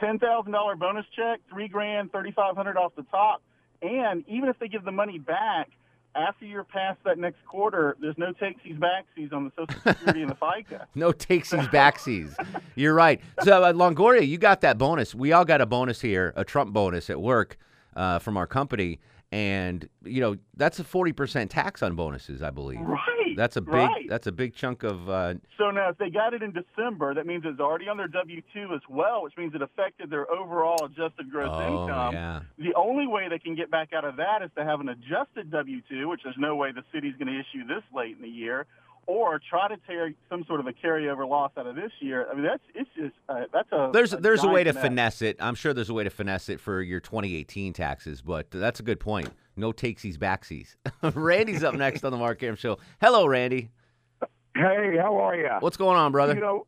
Ten 0.00 0.18
thousand 0.18 0.50
dollar 0.50 0.74
bonus 0.74 1.06
check, 1.14 1.38
three 1.48 1.68
grand, 1.68 2.10
thirty 2.10 2.32
five 2.32 2.56
hundred 2.56 2.76
off 2.76 2.96
the 2.96 3.04
top, 3.04 3.42
and 3.80 4.24
even 4.26 4.48
if 4.48 4.58
they 4.58 4.66
give 4.66 4.84
the 4.84 4.92
money 4.92 5.18
back, 5.20 5.70
after 6.16 6.46
you're 6.46 6.64
past 6.64 6.98
that 7.04 7.18
next 7.18 7.44
quarter, 7.46 7.96
there's 8.00 8.16
no 8.18 8.32
takesies 8.32 8.78
backsies 8.78 9.32
on 9.32 9.44
the 9.44 9.52
Social 9.56 9.80
Security 9.92 10.22
and 10.22 10.30
the 10.30 10.34
FICA. 10.34 10.86
No 10.94 11.12
takesies 11.12 11.68
backsies. 11.70 12.34
You're 12.74 12.94
right. 12.94 13.20
So 13.42 13.62
uh, 13.62 13.72
Longoria, 13.72 14.26
you 14.26 14.38
got 14.38 14.60
that 14.62 14.78
bonus. 14.78 15.14
We 15.14 15.32
all 15.32 15.44
got 15.44 15.60
a 15.60 15.66
bonus 15.66 16.00
here, 16.00 16.32
a 16.36 16.44
Trump 16.44 16.72
bonus 16.72 17.10
at 17.10 17.20
work 17.20 17.56
uh, 17.94 18.18
from 18.18 18.36
our 18.36 18.46
company, 18.46 19.00
and 19.32 19.88
you 20.04 20.20
know 20.20 20.36
that's 20.56 20.78
a 20.78 20.84
forty 20.84 21.12
percent 21.12 21.50
tax 21.50 21.82
on 21.82 21.96
bonuses, 21.96 22.42
I 22.42 22.50
believe. 22.50 22.80
Right. 22.80 23.15
That's 23.36 23.56
a 23.56 23.60
big. 23.60 23.74
right. 23.74 24.06
That's 24.08 24.26
a 24.26 24.32
big 24.32 24.54
chunk 24.54 24.82
of. 24.82 25.08
Uh, 25.08 25.34
So 25.58 25.70
now, 25.70 25.90
if 25.90 25.98
they 25.98 26.10
got 26.10 26.34
it 26.34 26.42
in 26.42 26.52
December, 26.52 27.14
that 27.14 27.26
means 27.26 27.44
it's 27.46 27.60
already 27.60 27.88
on 27.88 27.96
their 27.96 28.08
W 28.08 28.42
two 28.54 28.68
as 28.74 28.80
well, 28.88 29.22
which 29.22 29.34
means 29.36 29.54
it 29.54 29.62
affected 29.62 30.10
their 30.10 30.30
overall 30.30 30.84
adjusted 30.84 31.30
gross 31.30 31.50
Oh, 31.52 31.82
income. 31.84 32.14
yeah. 32.14 32.40
The 32.58 32.74
only 32.74 33.06
way 33.06 33.28
they 33.28 33.38
can 33.38 33.54
get 33.54 33.70
back 33.70 33.92
out 33.92 34.04
of 34.04 34.16
that 34.16 34.42
is 34.42 34.50
to 34.56 34.64
have 34.64 34.80
an 34.80 34.88
adjusted 34.88 35.50
W 35.50 35.80
two, 35.88 36.08
which 36.08 36.20
there's 36.24 36.38
no 36.38 36.56
way 36.56 36.72
the 36.72 36.82
city's 36.92 37.14
going 37.16 37.28
to 37.28 37.38
issue 37.38 37.66
this 37.66 37.82
late 37.94 38.16
in 38.16 38.22
the 38.22 38.28
year, 38.28 38.66
or 39.06 39.38
try 39.50 39.68
to 39.68 39.76
take 39.86 40.16
some 40.28 40.44
sort 40.46 40.58
of 40.58 40.66
a 40.66 40.72
carryover 40.72 41.28
loss 41.28 41.52
out 41.56 41.66
of 41.66 41.76
this 41.76 41.92
year. 42.00 42.26
I 42.30 42.34
mean, 42.34 42.44
that's 42.44 42.62
it's 42.74 42.90
just 42.96 43.14
uh, 43.28 43.42
that's 43.52 43.70
a 43.70 43.90
there's 43.92 44.12
a 44.12 44.16
there's 44.16 44.42
a 44.44 44.48
way 44.48 44.64
to 44.64 44.72
mess. 44.72 44.82
finesse 44.82 45.22
it. 45.22 45.36
I'm 45.40 45.54
sure 45.54 45.72
there's 45.74 45.90
a 45.90 45.94
way 45.94 46.04
to 46.04 46.10
finesse 46.10 46.48
it 46.48 46.58
for 46.60 46.82
your 46.82 47.00
2018 47.00 47.72
taxes, 47.72 48.20
but 48.22 48.50
that's 48.50 48.80
a 48.80 48.82
good 48.82 48.98
point. 48.98 49.28
No 49.56 49.72
takesies 49.72 50.18
backsies. 50.18 50.76
Randy's 51.14 51.64
up 51.64 51.74
next 51.74 52.04
on 52.04 52.12
the 52.12 52.18
Mark 52.18 52.42
Arum 52.42 52.56
Show. 52.56 52.78
Hello, 53.00 53.26
Randy. 53.26 53.70
Hey, 54.54 54.96
how 55.00 55.16
are 55.16 55.34
you? 55.34 55.48
What's 55.60 55.76
going 55.76 55.96
on, 55.96 56.12
brother? 56.12 56.34
You 56.34 56.40
know, 56.40 56.66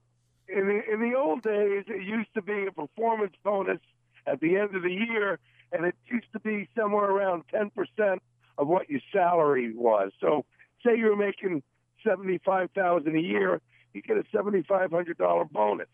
in 0.48 0.66
the 0.66 0.92
in 0.92 1.00
the 1.00 1.16
old 1.16 1.42
days, 1.42 1.84
it 1.88 2.02
used 2.02 2.32
to 2.34 2.42
be 2.42 2.66
a 2.66 2.72
performance 2.72 3.34
bonus 3.44 3.80
at 4.26 4.40
the 4.40 4.56
end 4.56 4.74
of 4.74 4.82
the 4.82 4.92
year, 4.92 5.38
and 5.72 5.84
it 5.84 5.94
used 6.06 6.32
to 6.32 6.40
be 6.40 6.68
somewhere 6.76 7.10
around 7.10 7.44
ten 7.50 7.70
percent 7.70 8.22
of 8.56 8.66
what 8.66 8.88
your 8.88 9.00
salary 9.12 9.74
was. 9.74 10.10
So, 10.20 10.44
say 10.84 10.96
you're 10.96 11.16
making 11.16 11.62
seventy 12.04 12.38
five 12.44 12.70
thousand 12.74 13.16
a 13.16 13.20
year, 13.20 13.60
you 13.92 14.02
get 14.02 14.16
a 14.16 14.24
seventy 14.34 14.62
five 14.62 14.90
hundred 14.90 15.18
dollar 15.18 15.44
bonus. 15.44 15.88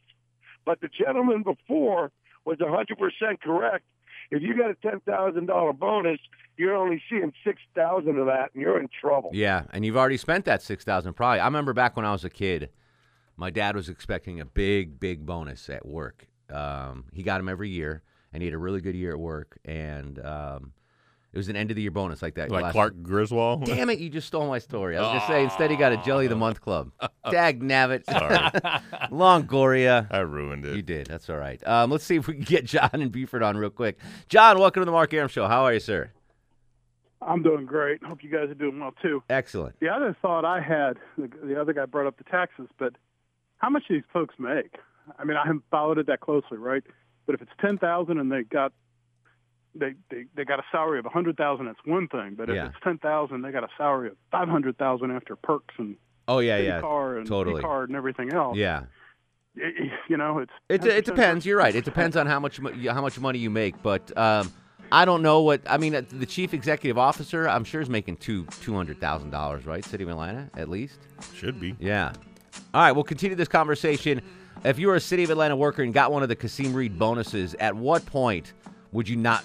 But 0.64 0.80
the 0.80 0.88
gentleman 0.88 1.42
before 1.42 2.10
was 2.44 2.60
a 2.60 2.68
hundred 2.68 2.98
percent 2.98 3.40
correct. 3.42 3.84
If 4.30 4.42
you 4.42 4.56
got 4.56 4.70
a 4.70 4.74
ten 4.74 5.00
thousand 5.00 5.46
dollar 5.46 5.72
bonus, 5.72 6.18
you're 6.56 6.76
only 6.76 7.02
seeing 7.10 7.32
six 7.44 7.60
thousand 7.74 8.18
of 8.18 8.26
that, 8.26 8.50
and 8.54 8.62
you're 8.62 8.80
in 8.80 8.88
trouble. 9.00 9.30
Yeah, 9.32 9.64
and 9.72 9.84
you've 9.84 9.96
already 9.96 10.16
spent 10.16 10.44
that 10.46 10.62
six 10.62 10.84
thousand. 10.84 11.14
Probably. 11.14 11.40
I 11.40 11.46
remember 11.46 11.72
back 11.72 11.96
when 11.96 12.04
I 12.04 12.12
was 12.12 12.24
a 12.24 12.30
kid, 12.30 12.70
my 13.36 13.50
dad 13.50 13.76
was 13.76 13.88
expecting 13.88 14.40
a 14.40 14.44
big, 14.44 15.00
big 15.00 15.26
bonus 15.26 15.68
at 15.68 15.86
work. 15.86 16.28
Um, 16.50 17.06
he 17.12 17.22
got 17.22 17.40
him 17.40 17.48
every 17.48 17.70
year, 17.70 18.02
and 18.32 18.42
he 18.42 18.46
had 18.46 18.54
a 18.54 18.58
really 18.58 18.80
good 18.80 18.94
year 18.94 19.12
at 19.12 19.18
work. 19.18 19.58
And 19.64 20.18
um, 20.24 20.72
it 21.34 21.36
was 21.38 21.48
an 21.48 21.56
end 21.56 21.70
of 21.72 21.74
the 21.74 21.82
year 21.82 21.90
bonus 21.90 22.22
like 22.22 22.36
that. 22.36 22.48
Like 22.48 22.62
last- 22.62 22.72
Clark 22.72 23.02
Griswold? 23.02 23.64
Damn 23.64 23.90
it! 23.90 23.98
You 23.98 24.08
just 24.08 24.28
stole 24.28 24.46
my 24.46 24.60
story. 24.60 24.96
I 24.96 25.00
was 25.02 25.08
gonna 25.20 25.26
say 25.26 25.42
instead 25.42 25.70
he 25.70 25.76
got 25.76 25.92
a 25.92 25.96
Jelly 25.98 26.26
of 26.26 26.30
the 26.30 26.36
Month 26.36 26.60
club. 26.60 26.92
Dag 27.30 27.60
nabbit. 27.60 28.04
Sorry. 28.06 28.36
Longoria. 29.10 30.06
I 30.10 30.18
ruined 30.18 30.64
it. 30.64 30.76
You 30.76 30.82
did. 30.82 31.08
That's 31.08 31.28
all 31.28 31.36
right. 31.36 31.60
Um, 31.66 31.90
let's 31.90 32.04
see 32.04 32.16
if 32.16 32.28
we 32.28 32.34
can 32.34 32.44
get 32.44 32.64
John 32.64 32.90
and 32.92 33.10
Buford 33.10 33.42
on 33.42 33.56
real 33.56 33.70
quick. 33.70 33.98
John, 34.28 34.58
welcome 34.58 34.82
to 34.82 34.84
the 34.84 34.92
Mark 34.92 35.12
Arum 35.12 35.28
Show. 35.28 35.48
How 35.48 35.64
are 35.64 35.74
you, 35.74 35.80
sir? 35.80 36.12
I'm 37.20 37.42
doing 37.42 37.66
great. 37.66 38.02
Hope 38.04 38.22
you 38.22 38.30
guys 38.30 38.50
are 38.50 38.54
doing 38.54 38.78
well 38.78 38.94
too. 39.02 39.22
Excellent. 39.28 39.78
The 39.80 39.88
other 39.88 40.16
thought 40.22 40.44
I 40.44 40.60
had, 40.60 40.98
the, 41.16 41.30
the 41.42 41.60
other 41.60 41.72
guy 41.72 41.86
brought 41.86 42.06
up 42.06 42.16
the 42.18 42.24
taxes, 42.24 42.68
but 42.78 42.94
how 43.58 43.70
much 43.70 43.84
do 43.88 43.94
these 43.94 44.04
folks 44.12 44.34
make? 44.38 44.76
I 45.18 45.24
mean, 45.24 45.36
I 45.36 45.46
haven't 45.46 45.64
followed 45.70 45.98
it 45.98 46.06
that 46.06 46.20
closely, 46.20 46.58
right? 46.58 46.82
But 47.26 47.34
if 47.34 47.42
it's 47.42 47.50
ten 47.60 47.78
thousand 47.78 48.18
and 48.18 48.30
they 48.30 48.42
got 48.42 48.72
they, 49.74 49.94
they 50.10 50.24
they 50.36 50.44
got 50.44 50.58
a 50.58 50.64
salary 50.70 50.98
of 50.98 51.06
a 51.06 51.10
hundred 51.10 51.36
thousand, 51.36 51.66
that's 51.66 51.78
one 51.84 52.08
thing. 52.08 52.34
But 52.36 52.48
if 52.50 52.56
Yeah. 52.56 52.66
it's 52.66 52.76
ten 52.82 52.98
thousand, 52.98 53.42
they 53.42 53.50
got 53.50 53.64
a 53.64 53.68
salary 53.76 54.08
of 54.08 54.16
five 54.30 54.48
hundred 54.48 54.78
thousand 54.78 55.10
after 55.10 55.36
perks 55.36 55.74
and 55.78 55.96
Oh 56.28 56.38
yeah, 56.38 56.56
yeah. 56.58 56.80
car 56.80 57.18
and 57.18 57.26
totally. 57.26 57.60
card 57.60 57.90
and 57.90 57.96
everything 57.96 58.32
else. 58.32 58.56
Yeah. 58.56 58.84
Y- 59.56 59.62
y- 59.78 59.92
you 60.08 60.16
know, 60.16 60.38
it's 60.38 60.52
It, 60.68 60.84
it 60.84 61.04
depends. 61.04 61.44
You're 61.46 61.58
right. 61.58 61.74
It 61.74 61.84
depends 61.84 62.16
on 62.16 62.26
how 62.26 62.40
much 62.40 62.58
how 62.88 63.02
much 63.02 63.18
money 63.20 63.38
you 63.38 63.50
make, 63.50 63.82
but 63.82 64.16
um, 64.16 64.52
I 64.90 65.04
don't 65.04 65.22
know 65.22 65.42
what 65.42 65.60
I 65.68 65.76
mean. 65.78 65.94
uh, 65.94 66.02
The 66.08 66.26
chief 66.26 66.54
executive 66.54 66.98
officer, 66.98 67.48
I'm 67.48 67.64
sure, 67.64 67.80
is 67.80 67.88
making 67.90 68.16
two 68.18 68.46
two 68.62 68.74
hundred 68.74 69.00
thousand 69.00 69.30
dollars, 69.30 69.66
right? 69.66 69.84
City 69.84 70.02
of 70.04 70.10
Atlanta, 70.10 70.50
at 70.56 70.68
least. 70.68 70.98
Should 71.34 71.60
be. 71.60 71.76
Yeah. 71.78 72.12
All 72.72 72.80
right, 72.82 72.92
we'll 72.92 73.04
continue 73.04 73.36
this 73.36 73.48
conversation. 73.48 74.20
If 74.64 74.78
you 74.78 74.86
were 74.86 74.94
a 74.94 75.00
City 75.00 75.24
of 75.24 75.30
Atlanta 75.30 75.56
worker 75.56 75.82
and 75.82 75.92
got 75.92 76.10
one 76.12 76.22
of 76.22 76.28
the 76.28 76.36
Kasim 76.36 76.72
Reed 76.72 76.98
bonuses, 76.98 77.54
at 77.60 77.74
what 77.76 78.06
point 78.06 78.52
would 78.92 79.08
you 79.08 79.16
not 79.16 79.44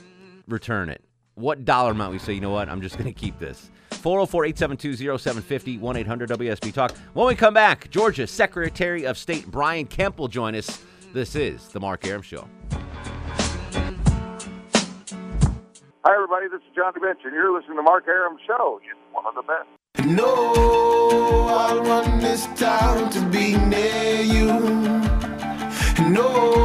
return 0.50 0.90
it? 0.90 1.04
What 1.36 1.64
dollar 1.64 1.92
amount 1.92 2.12
would 2.12 2.22
you 2.22 2.26
say, 2.26 2.34
you 2.34 2.42
know 2.42 2.50
what, 2.50 2.68
I'm 2.68 2.82
just 2.82 2.98
going 2.98 3.12
to 3.12 3.18
keep 3.18 3.40
this? 3.40 3.70
404 3.92 4.46
872 4.46 5.18
0750 5.18 5.78
1 5.78 5.98
800 5.98 6.30
WSB 6.30 6.74
Talk. 6.74 6.96
When 7.14 7.28
we 7.28 7.36
come 7.36 7.54
back, 7.54 7.90
Georgia 7.90 8.28
Secretary 8.28 9.06
of 9.06 9.18
State 9.18 9.50
Brian 9.50 9.86
Kemp 9.86 10.20
will 10.20 10.28
join 10.28 10.56
us. 10.56 10.84
This 11.14 11.36
is 11.36 11.68
The 11.70 11.80
Mark 11.80 12.06
Arum 12.06 12.22
Show. 12.22 12.48
Hi, 16.06 16.16
everybody. 16.16 16.48
This 16.48 16.62
is 16.62 16.76
John 16.76 16.94
DeBench, 16.94 17.24
and 17.26 17.34
you're 17.34 17.54
listening 17.54 17.78
to 17.78 17.84
Mark 17.84 18.08
Arum 18.08 18.38
Show. 18.48 18.80
It's 18.84 19.00
one 19.12 19.26
of 19.26 19.36
the 19.36 19.44
best. 19.44 19.68
No, 20.08 20.54
I'll 21.50 21.82
run 21.84 22.20
this 22.20 22.46
town 22.56 23.10
to 23.12 23.22
be 23.30 23.58
near 23.58 24.22
you. 24.22 24.60
No 26.10 26.59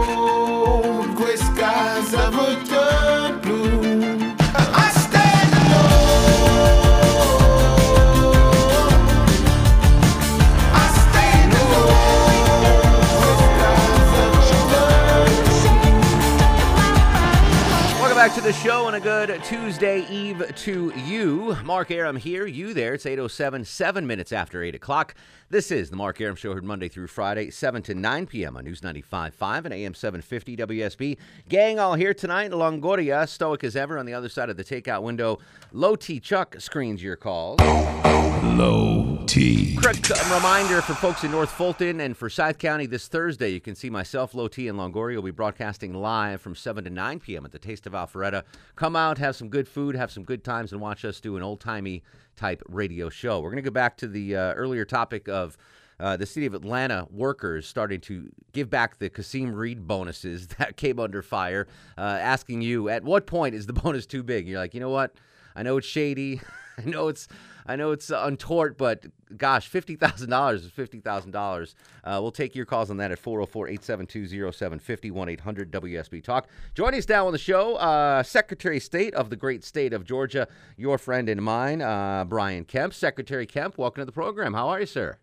the 18.44 18.52
show 18.52 18.88
and 18.88 18.96
a 18.96 19.00
good 19.00 19.42
Tuesday 19.42 20.06
Eve 20.10 20.52
to 20.54 20.92
you. 21.06 21.56
Mark 21.64 21.90
Arum 21.90 22.16
here, 22.16 22.44
you 22.44 22.74
there. 22.74 22.92
It's 22.92 23.06
8.07, 23.06 23.64
seven 23.64 24.06
minutes 24.06 24.32
after 24.32 24.62
8 24.62 24.74
o'clock. 24.74 25.14
This 25.48 25.70
is 25.70 25.88
the 25.88 25.96
Mark 25.96 26.20
Arum 26.20 26.36
Show, 26.36 26.52
heard 26.52 26.62
Monday 26.62 26.88
through 26.88 27.06
Friday, 27.06 27.48
7 27.48 27.80
to 27.84 27.94
9 27.94 28.26
p.m. 28.26 28.58
on 28.58 28.64
News 28.64 28.82
95.5 28.82 29.64
and 29.64 29.72
AM 29.72 29.94
750 29.94 30.58
WSB. 30.58 31.16
Gang 31.48 31.78
all 31.78 31.94
here 31.94 32.12
tonight. 32.12 32.50
Longoria, 32.50 33.26
stoic 33.26 33.64
as 33.64 33.76
ever 33.76 33.98
on 33.98 34.04
the 34.04 34.12
other 34.12 34.28
side 34.28 34.50
of 34.50 34.58
the 34.58 34.64
takeout 34.64 35.02
window. 35.02 35.38
Low 35.72 35.96
T 35.96 36.20
Chuck 36.20 36.56
screens 36.58 37.02
your 37.02 37.16
calls. 37.16 37.60
Low 37.60 39.24
T. 39.26 39.74
Quick 39.76 40.10
uh, 40.10 40.34
reminder 40.34 40.80
for 40.80 40.94
folks 40.94 41.24
in 41.24 41.30
North 41.30 41.50
Fulton 41.50 42.00
and 42.00 42.16
for 42.16 42.30
South 42.30 42.58
County 42.58 42.86
this 42.86 43.08
Thursday, 43.08 43.48
you 43.48 43.60
can 43.60 43.74
see 43.74 43.90
myself, 43.90 44.32
Low 44.32 44.48
T, 44.48 44.68
and 44.68 44.78
Longoria 44.78 45.16
will 45.16 45.22
be 45.22 45.30
broadcasting 45.30 45.92
live 45.92 46.40
from 46.40 46.54
7 46.54 46.84
to 46.84 46.90
9 46.90 47.20
p.m. 47.20 47.44
at 47.44 47.52
the 47.52 47.58
Taste 47.58 47.86
of 47.86 47.94
Alpharetta. 47.94 48.43
Come 48.76 48.96
out, 48.96 49.18
have 49.18 49.36
some 49.36 49.48
good 49.48 49.68
food, 49.68 49.94
have 49.94 50.10
some 50.10 50.24
good 50.24 50.42
times, 50.44 50.72
and 50.72 50.80
watch 50.80 51.04
us 51.04 51.20
do 51.20 51.36
an 51.36 51.42
old 51.42 51.60
timey 51.60 52.02
type 52.36 52.62
radio 52.68 53.08
show. 53.08 53.40
We're 53.40 53.50
going 53.50 53.62
to 53.62 53.70
go 53.70 53.72
back 53.72 53.96
to 53.98 54.08
the 54.08 54.36
uh, 54.36 54.54
earlier 54.54 54.84
topic 54.84 55.28
of. 55.28 55.56
Uh, 56.00 56.16
the 56.16 56.26
city 56.26 56.44
of 56.44 56.54
Atlanta 56.54 57.06
workers 57.08 57.68
starting 57.68 58.00
to 58.00 58.28
give 58.52 58.68
back 58.68 58.98
the 58.98 59.08
Kasim 59.08 59.54
Reed 59.54 59.86
bonuses 59.86 60.48
that 60.58 60.76
came 60.76 60.98
under 60.98 61.22
fire. 61.22 61.68
Uh, 61.96 62.18
asking 62.20 62.62
you, 62.62 62.88
at 62.88 63.04
what 63.04 63.26
point 63.26 63.54
is 63.54 63.66
the 63.66 63.72
bonus 63.72 64.04
too 64.04 64.24
big? 64.24 64.48
You're 64.48 64.58
like, 64.58 64.74
you 64.74 64.80
know 64.80 64.90
what? 64.90 65.14
I 65.54 65.62
know 65.62 65.76
it's 65.76 65.86
shady. 65.86 66.40
I 66.78 66.82
know 66.82 67.06
it's 67.06 67.28
I 67.66 67.76
know 67.76 67.92
it's 67.92 68.10
untort, 68.10 68.76
but 68.76 69.06
gosh, 69.36 69.68
fifty 69.68 69.96
thousand 69.96 70.30
dollars 70.30 70.64
is 70.64 70.70
fifty 70.70 71.00
thousand 71.00 71.30
dollars. 71.30 71.74
Uh, 72.02 72.18
we'll 72.20 72.32
take 72.32 72.54
your 72.54 72.66
calls 72.66 72.90
on 72.90 72.98
that 72.98 73.10
at 73.10 73.22
404-872-0750, 73.22 75.10
1-800 75.10 75.70
WSB 75.70 76.22
Talk. 76.22 76.48
Joining 76.74 76.98
us 76.98 77.08
now 77.08 77.26
on 77.26 77.32
the 77.32 77.38
show, 77.38 77.76
uh, 77.76 78.22
Secretary 78.22 78.76
of 78.76 78.82
State 78.82 79.14
of 79.14 79.30
the 79.30 79.36
great 79.36 79.64
state 79.64 79.92
of 79.92 80.04
Georgia, 80.04 80.46
your 80.76 80.98
friend 80.98 81.28
and 81.28 81.42
mine, 81.42 81.80
uh, 81.80 82.24
Brian 82.24 82.64
Kemp. 82.64 82.92
Secretary 82.92 83.46
Kemp, 83.46 83.78
welcome 83.78 84.02
to 84.02 84.06
the 84.06 84.12
program. 84.12 84.52
How 84.52 84.68
are 84.68 84.80
you, 84.80 84.86
sir? 84.86 85.18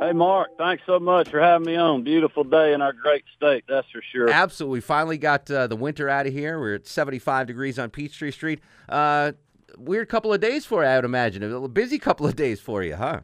Hey, 0.00 0.12
Mark, 0.12 0.50
thanks 0.56 0.84
so 0.86 1.00
much 1.00 1.28
for 1.28 1.40
having 1.40 1.66
me 1.66 1.74
on. 1.74 2.04
Beautiful 2.04 2.44
day 2.44 2.72
in 2.72 2.80
our 2.80 2.92
great 2.92 3.24
state, 3.36 3.64
that's 3.68 3.90
for 3.90 4.00
sure. 4.12 4.30
Absolutely. 4.30 4.76
We 4.76 4.80
finally 4.80 5.18
got 5.18 5.50
uh, 5.50 5.66
the 5.66 5.74
winter 5.74 6.08
out 6.08 6.28
of 6.28 6.32
here. 6.32 6.60
We're 6.60 6.76
at 6.76 6.86
75 6.86 7.48
degrees 7.48 7.80
on 7.80 7.90
Peachtree 7.90 8.30
Street. 8.30 8.60
Uh, 8.88 9.32
weird 9.76 10.08
couple 10.08 10.32
of 10.32 10.40
days 10.40 10.64
for 10.64 10.82
you, 10.82 10.88
I 10.88 10.96
would 10.96 11.04
imagine. 11.04 11.42
A 11.42 11.68
busy 11.68 11.98
couple 11.98 12.26
of 12.26 12.36
days 12.36 12.60
for 12.60 12.82
you, 12.82 12.96
huh? 12.96 13.20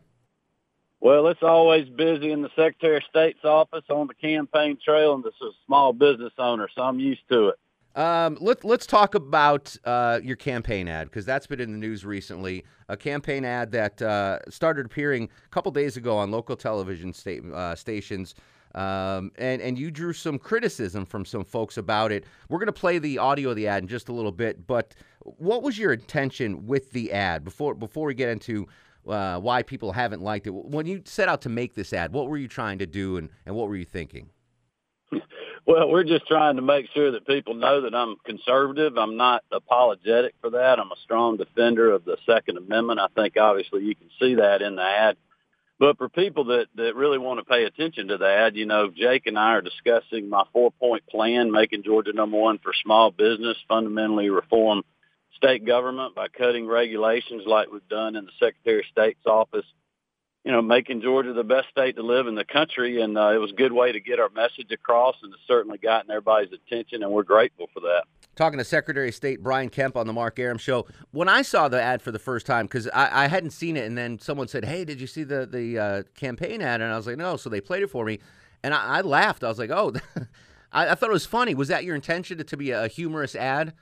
Well, 1.01 1.28
it's 1.28 1.42
always 1.42 1.88
busy 1.88 2.32
in 2.32 2.40
the 2.42 2.49
Secretary 2.57 2.97
of 2.97 3.03
State's 3.11 3.45
office 3.45 3.84
on 3.90 4.07
the 4.07 4.14
campaign 4.14 4.78
trail, 4.82 5.14
and 5.14 5.22
this 5.22 5.34
is 5.34 5.49
a 5.49 5.66
small 5.66 5.92
business 5.92 6.32
owner, 6.38 6.68
so 6.74 6.82
I'm 6.82 6.99
used 6.99 7.28
to 7.30 7.49
it. 7.49 7.57
Um, 7.95 8.38
let, 8.40 8.64
let's 8.64 8.86
talk 8.86 9.14
about 9.14 9.76
uh, 9.84 10.20
your 10.22 10.36
campaign 10.36 10.88
ad 10.88 11.09
because 11.09 11.24
that's 11.24 11.47
been 11.47 11.61
in 11.61 11.72
the 11.72 11.78
news 11.78 12.05
recently. 12.05 12.64
A 12.88 12.97
campaign 12.97 13.45
ad 13.45 13.70
that 13.72 14.03
uh, 14.03 14.38
started 14.49 14.86
appearing 14.86 15.28
a 15.45 15.49
couple 15.51 15.70
days 15.70 15.97
ago 15.97 16.16
on 16.16 16.30
local 16.30 16.57
television 16.57 17.12
sta- 17.12 17.40
uh, 17.53 17.74
stations. 17.76 18.34
Um, 18.75 19.31
and 19.37 19.62
and 19.62 19.79
you 19.79 19.91
drew 19.91 20.12
some 20.12 20.39
criticism 20.39 21.07
from 21.07 21.25
some 21.25 21.45
folks 21.45 21.77
about 21.77 22.11
it. 22.11 22.25
We're 22.49 22.59
going 22.59 22.66
to 22.66 22.72
play 22.72 22.99
the 22.99 23.18
audio 23.18 23.51
of 23.51 23.57
the 23.57 23.68
ad 23.68 23.83
in 23.83 23.89
just 23.89 24.09
a 24.09 24.12
little 24.12 24.33
bit, 24.33 24.66
but 24.66 24.95
what 25.20 25.62
was 25.62 25.79
your 25.79 25.93
intention 25.93 26.66
with 26.66 26.91
the 26.91 27.12
ad 27.12 27.45
before 27.45 27.75
before 27.75 28.07
we 28.07 28.14
get 28.14 28.31
into 28.31 28.66
uh, 29.07 29.39
why 29.39 29.62
people 29.62 29.93
haven't 29.93 30.22
liked 30.22 30.47
it? 30.47 30.55
When 30.55 30.87
you 30.87 31.03
set 31.05 31.29
out 31.29 31.43
to 31.43 31.49
make 31.49 31.75
this 31.75 31.93
ad, 31.93 32.12
what 32.12 32.29
were 32.29 32.37
you 32.37 32.49
trying 32.49 32.79
to 32.79 32.87
do, 32.87 33.16
and, 33.16 33.29
and 33.47 33.55
what 33.55 33.68
were 33.68 33.77
you 33.77 33.85
thinking? 33.85 34.31
Well, 35.66 35.89
we're 35.89 36.05
just 36.05 36.27
trying 36.27 36.57
to 36.57 36.62
make 36.62 36.89
sure 36.93 37.12
that 37.12 37.27
people 37.27 37.55
know 37.55 37.83
that 37.83 37.95
I'm 37.95 38.16
conservative. 38.27 38.99
I'm 38.99 39.16
not 39.16 39.45
apologetic 39.51 40.35
for 40.43 40.51
that. 40.51 40.79
I'm 40.79 40.93
a 40.93 40.97
strong 41.03 41.39
defender 41.39 41.91
of 41.91 42.05
the 42.05 42.18
Second 42.27 42.59
Amendment. 42.59 43.01
I 43.01 43.07
think 43.14 43.39
obviously 43.39 43.83
you 43.85 43.95
can 43.95 44.11
see 44.20 44.35
that 44.35 44.61
in 44.61 44.77
the 44.77 44.83
ad. 44.83 45.16
But 45.79 45.99
for 45.99 46.09
people 46.09 46.45
that, 46.47 46.66
that 46.77 46.95
really 46.95 47.18
want 47.18 47.41
to 47.41 47.45
pay 47.45 47.64
attention 47.64 48.09
to 48.09 48.18
that, 48.18 48.55
you 48.55 48.64
know, 48.64 48.91
Jake 48.91 49.27
and 49.27 49.39
I 49.39 49.55
are 49.55 49.62
discussing 49.62 50.29
my 50.29 50.45
four 50.53 50.70
point 50.70 51.07
plan, 51.09 51.51
making 51.51 51.83
Georgia 51.83 52.12
number 52.12 52.39
one 52.39 52.59
for 52.59 52.72
small 52.83 53.11
business, 53.11 53.57
fundamentally 53.68 54.31
reform 54.31 54.83
state 55.37 55.66
government 55.66 56.14
by 56.14 56.29
cutting 56.29 56.66
regulations 56.66 57.43
like 57.45 57.70
we've 57.72 57.89
done 57.89 58.14
in 58.14 58.25
the 58.25 58.31
Secretary 58.39 58.81
of 58.81 58.87
State's 58.93 59.27
office, 59.27 59.66
you 60.45 60.53
know, 60.53 60.61
making 60.61 61.01
Georgia 61.01 61.32
the 61.32 61.42
best 61.42 61.68
state 61.70 61.97
to 61.97 62.03
live 62.03 62.26
in 62.26 62.34
the 62.34 62.45
country. 62.45 63.01
And 63.01 63.16
uh, 63.16 63.32
it 63.34 63.38
was 63.38 63.51
a 63.51 63.55
good 63.55 63.72
way 63.72 63.92
to 63.92 64.01
get 64.01 64.20
our 64.20 64.28
message 64.28 64.70
across, 64.70 65.16
and 65.22 65.32
it's 65.32 65.42
certainly 65.49 65.78
gotten 65.78 66.11
everybody's 66.11 66.53
attention, 66.53 67.03
and 67.03 67.11
we're 67.11 67.22
grateful 67.22 67.68
for 67.72 67.80
that. 67.80 68.05
Talking 68.36 68.59
to 68.59 68.64
Secretary 68.64 69.09
of 69.09 69.14
State 69.14 69.42
Brian 69.42 69.70
Kemp 69.70 69.97
on 69.97 70.07
the 70.07 70.12
Mark 70.12 70.38
Arum 70.38 70.59
show. 70.59 70.86
When 71.12 71.28
I 71.28 71.42
saw 71.42 71.68
the 71.68 71.80
ad 71.80 72.03
for 72.03 72.11
the 72.11 72.18
first 72.18 72.47
time, 72.47 72.66
because 72.66 72.88
I, 72.88 73.24
I, 73.24 73.28
hadn't 73.28 73.51
seen 73.51 73.76
it, 73.76 73.86
and 73.86 73.97
then 73.97 74.18
someone 74.18 74.49
said, 74.49 74.64
"Hey, 74.64 74.84
did 74.84 75.01
you 75.01 75.07
see 75.07 75.22
the 75.22 75.47
the 75.47 75.78
uh, 75.78 76.03
campaign 76.16 76.61
ad?" 76.61 76.80
And 76.80 76.92
I 76.92 76.97
was 76.97 77.07
like, 77.07 77.16
"No." 77.16 77.36
So 77.36 77.49
they 77.49 77.61
played 77.61 77.84
it 77.84 77.90
for 77.90 78.05
me, 78.05 78.18
and 78.64 78.74
I, 78.74 78.99
I 78.99 79.01
laughed. 79.03 79.45
I 79.45 79.49
was 79.49 79.59
like, 79.59 79.70
"Oh." 79.70 79.92
I, 80.72 80.88
I, 80.88 80.95
thought 80.97 81.11
it 81.11 81.12
was 81.12 81.24
funny. 81.24 81.55
Was 81.55 81.68
that 81.68 81.84
your 81.84 81.95
intention 81.95 82.36
to, 82.38 82.42
to 82.42 82.57
be 82.57 82.72
a 82.72 82.88
humorous 82.88 83.36
ad? 83.36 83.74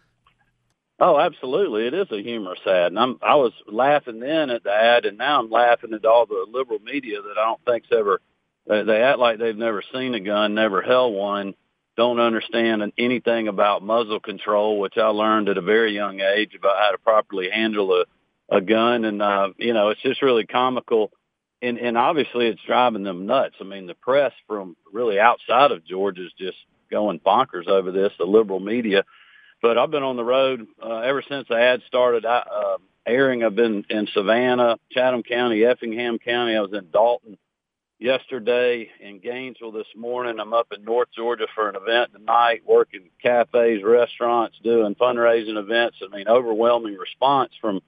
Oh, 1.00 1.18
absolutely. 1.18 1.86
It 1.86 1.94
is 1.94 2.06
a 2.12 2.22
humorous 2.22 2.60
ad. 2.66 2.92
And 2.92 2.98
I'm, 2.98 3.18
I 3.22 3.34
was 3.34 3.52
laughing 3.66 4.20
then 4.20 4.50
at 4.50 4.62
the 4.62 4.72
ad, 4.72 5.04
and 5.04 5.18
now 5.18 5.40
I'm 5.40 5.50
laughing 5.50 5.94
at 5.94 6.04
all 6.04 6.26
the 6.26 6.46
liberal 6.52 6.78
media 6.78 7.20
that 7.20 7.38
I 7.38 7.44
don't 7.44 7.64
think's 7.64 7.88
ever, 7.90 8.20
they, 8.68 8.84
they 8.84 9.02
act 9.02 9.18
like 9.18 9.38
they've 9.38 9.56
never 9.56 9.82
seen 9.92 10.14
a 10.14 10.20
gun, 10.20 10.54
never 10.54 10.80
held 10.80 11.14
one, 11.14 11.54
don't 11.96 12.20
understand 12.20 12.92
anything 12.96 13.48
about 13.48 13.82
muzzle 13.82 14.20
control, 14.20 14.78
which 14.78 14.96
I 14.96 15.08
learned 15.08 15.48
at 15.48 15.58
a 15.58 15.62
very 15.62 15.92
young 15.92 16.20
age 16.20 16.54
about 16.54 16.78
how 16.78 16.90
to 16.92 16.98
properly 16.98 17.50
handle 17.50 17.92
a, 18.00 18.04
a 18.56 18.60
gun. 18.60 19.04
And, 19.04 19.20
uh, 19.20 19.50
you 19.58 19.74
know, 19.74 19.88
it's 19.88 20.02
just 20.02 20.22
really 20.22 20.46
comical. 20.46 21.10
And, 21.60 21.78
and 21.78 21.98
obviously 21.98 22.46
it's 22.46 22.62
driving 22.66 23.02
them 23.02 23.26
nuts. 23.26 23.56
I 23.60 23.64
mean, 23.64 23.86
the 23.86 23.94
press 23.94 24.32
from 24.46 24.76
really 24.92 25.18
outside 25.18 25.70
of 25.72 25.84
Georgia 25.84 26.24
is 26.26 26.32
just 26.38 26.56
going 26.90 27.20
bonkers 27.20 27.66
over 27.66 27.90
this, 27.90 28.12
the 28.18 28.24
liberal 28.24 28.60
media. 28.60 29.04
But 29.62 29.78
I've 29.78 29.92
been 29.92 30.02
on 30.02 30.16
the 30.16 30.24
road 30.24 30.66
uh, 30.82 30.98
ever 30.98 31.22
since 31.26 31.46
the 31.48 31.54
ad 31.54 31.82
started 31.86 32.26
I, 32.26 32.38
uh, 32.38 32.78
airing. 33.06 33.44
I've 33.44 33.54
been 33.54 33.84
in 33.88 34.08
Savannah, 34.12 34.76
Chatham 34.90 35.22
County, 35.22 35.64
Effingham 35.64 36.18
County. 36.18 36.56
I 36.56 36.60
was 36.60 36.72
in 36.72 36.90
Dalton 36.92 37.38
yesterday, 38.00 38.90
in 39.00 39.20
Gainesville 39.20 39.70
this 39.70 39.86
morning. 39.96 40.40
I'm 40.40 40.52
up 40.52 40.72
in 40.76 40.84
North 40.84 41.08
Georgia 41.14 41.46
for 41.54 41.68
an 41.68 41.76
event 41.76 42.12
tonight, 42.12 42.62
working 42.66 43.08
cafes, 43.22 43.84
restaurants, 43.84 44.58
doing 44.64 44.96
fundraising 44.96 45.56
events. 45.56 45.98
I 46.02 46.14
mean, 46.14 46.26
overwhelming 46.26 46.96
response 46.96 47.52
from 47.60 47.80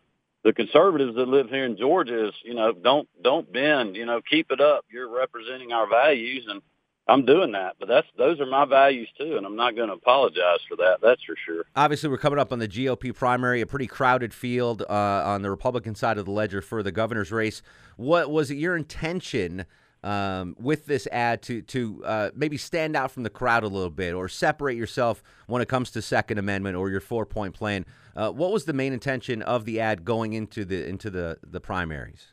the 0.44 0.52
conservatives 0.52 1.16
that 1.16 1.26
live 1.26 1.48
here 1.48 1.64
in 1.64 1.76
Georgia 1.76 2.28
is, 2.28 2.34
you 2.44 2.54
know, 2.54 2.72
don't 2.72 3.08
don't 3.20 3.52
bend, 3.52 3.96
you 3.96 4.06
know, 4.06 4.20
keep 4.20 4.52
it 4.52 4.60
up. 4.60 4.84
You're 4.92 5.08
representing 5.08 5.72
our 5.72 5.88
values 5.88 6.46
and 6.48 6.62
I'm 7.06 7.26
doing 7.26 7.52
that, 7.52 7.76
but 7.78 7.86
that's 7.86 8.06
those 8.16 8.40
are 8.40 8.46
my 8.46 8.64
values 8.64 9.08
too, 9.18 9.36
and 9.36 9.44
I'm 9.44 9.56
not 9.56 9.76
going 9.76 9.88
to 9.88 9.94
apologize 9.94 10.60
for 10.66 10.76
that. 10.76 10.98
That's 11.02 11.22
for 11.22 11.36
sure. 11.44 11.64
Obviously, 11.76 12.08
we're 12.08 12.16
coming 12.16 12.38
up 12.38 12.50
on 12.50 12.60
the 12.60 12.68
GOP 12.68 13.14
primary, 13.14 13.60
a 13.60 13.66
pretty 13.66 13.86
crowded 13.86 14.32
field 14.32 14.82
uh, 14.82 15.22
on 15.24 15.42
the 15.42 15.50
Republican 15.50 15.94
side 15.94 16.16
of 16.16 16.24
the 16.24 16.30
ledger 16.30 16.62
for 16.62 16.82
the 16.82 16.92
governor's 16.92 17.30
race. 17.30 17.60
What 17.96 18.30
was 18.30 18.50
it 18.50 18.56
your 18.56 18.74
intention 18.74 19.66
um, 20.02 20.56
with 20.58 20.86
this 20.86 21.06
ad 21.12 21.42
to 21.42 21.60
to 21.60 22.02
uh, 22.06 22.30
maybe 22.34 22.56
stand 22.56 22.96
out 22.96 23.10
from 23.10 23.22
the 23.22 23.30
crowd 23.30 23.64
a 23.64 23.68
little 23.68 23.90
bit, 23.90 24.14
or 24.14 24.26
separate 24.26 24.76
yourself 24.76 25.22
when 25.46 25.60
it 25.60 25.68
comes 25.68 25.90
to 25.90 26.00
Second 26.00 26.38
Amendment 26.38 26.74
or 26.74 26.88
your 26.88 27.00
four 27.00 27.26
point 27.26 27.52
plan? 27.52 27.84
Uh, 28.16 28.30
what 28.30 28.50
was 28.50 28.64
the 28.64 28.72
main 28.72 28.94
intention 28.94 29.42
of 29.42 29.66
the 29.66 29.78
ad 29.78 30.06
going 30.06 30.32
into 30.32 30.64
the 30.64 30.86
into 30.88 31.10
the 31.10 31.36
the 31.42 31.60
primaries? 31.60 32.28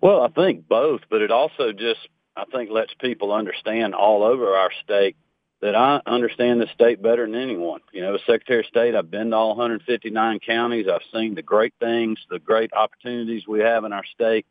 Well, 0.00 0.20
I 0.20 0.28
think 0.28 0.68
both, 0.68 1.00
but 1.10 1.22
it 1.22 1.30
also 1.30 1.72
just 1.72 2.08
I 2.36 2.44
think 2.46 2.70
lets 2.70 2.92
people 2.94 3.32
understand 3.32 3.94
all 3.94 4.24
over 4.24 4.56
our 4.56 4.70
state 4.82 5.16
that 5.64 5.74
I 5.74 6.02
understand 6.04 6.60
the 6.60 6.66
state 6.74 7.00
better 7.02 7.24
than 7.24 7.36
anyone. 7.36 7.80
You 7.92 8.02
know, 8.02 8.16
as 8.16 8.20
Secretary 8.26 8.60
of 8.60 8.66
State, 8.66 8.94
I've 8.94 9.10
been 9.10 9.30
to 9.30 9.36
all 9.36 9.48
159 9.50 10.40
counties. 10.40 10.86
I've 10.92 11.00
seen 11.12 11.34
the 11.34 11.42
great 11.42 11.72
things, 11.80 12.18
the 12.28 12.38
great 12.38 12.72
opportunities 12.74 13.46
we 13.46 13.60
have 13.60 13.84
in 13.84 13.92
our 13.92 14.04
state. 14.12 14.46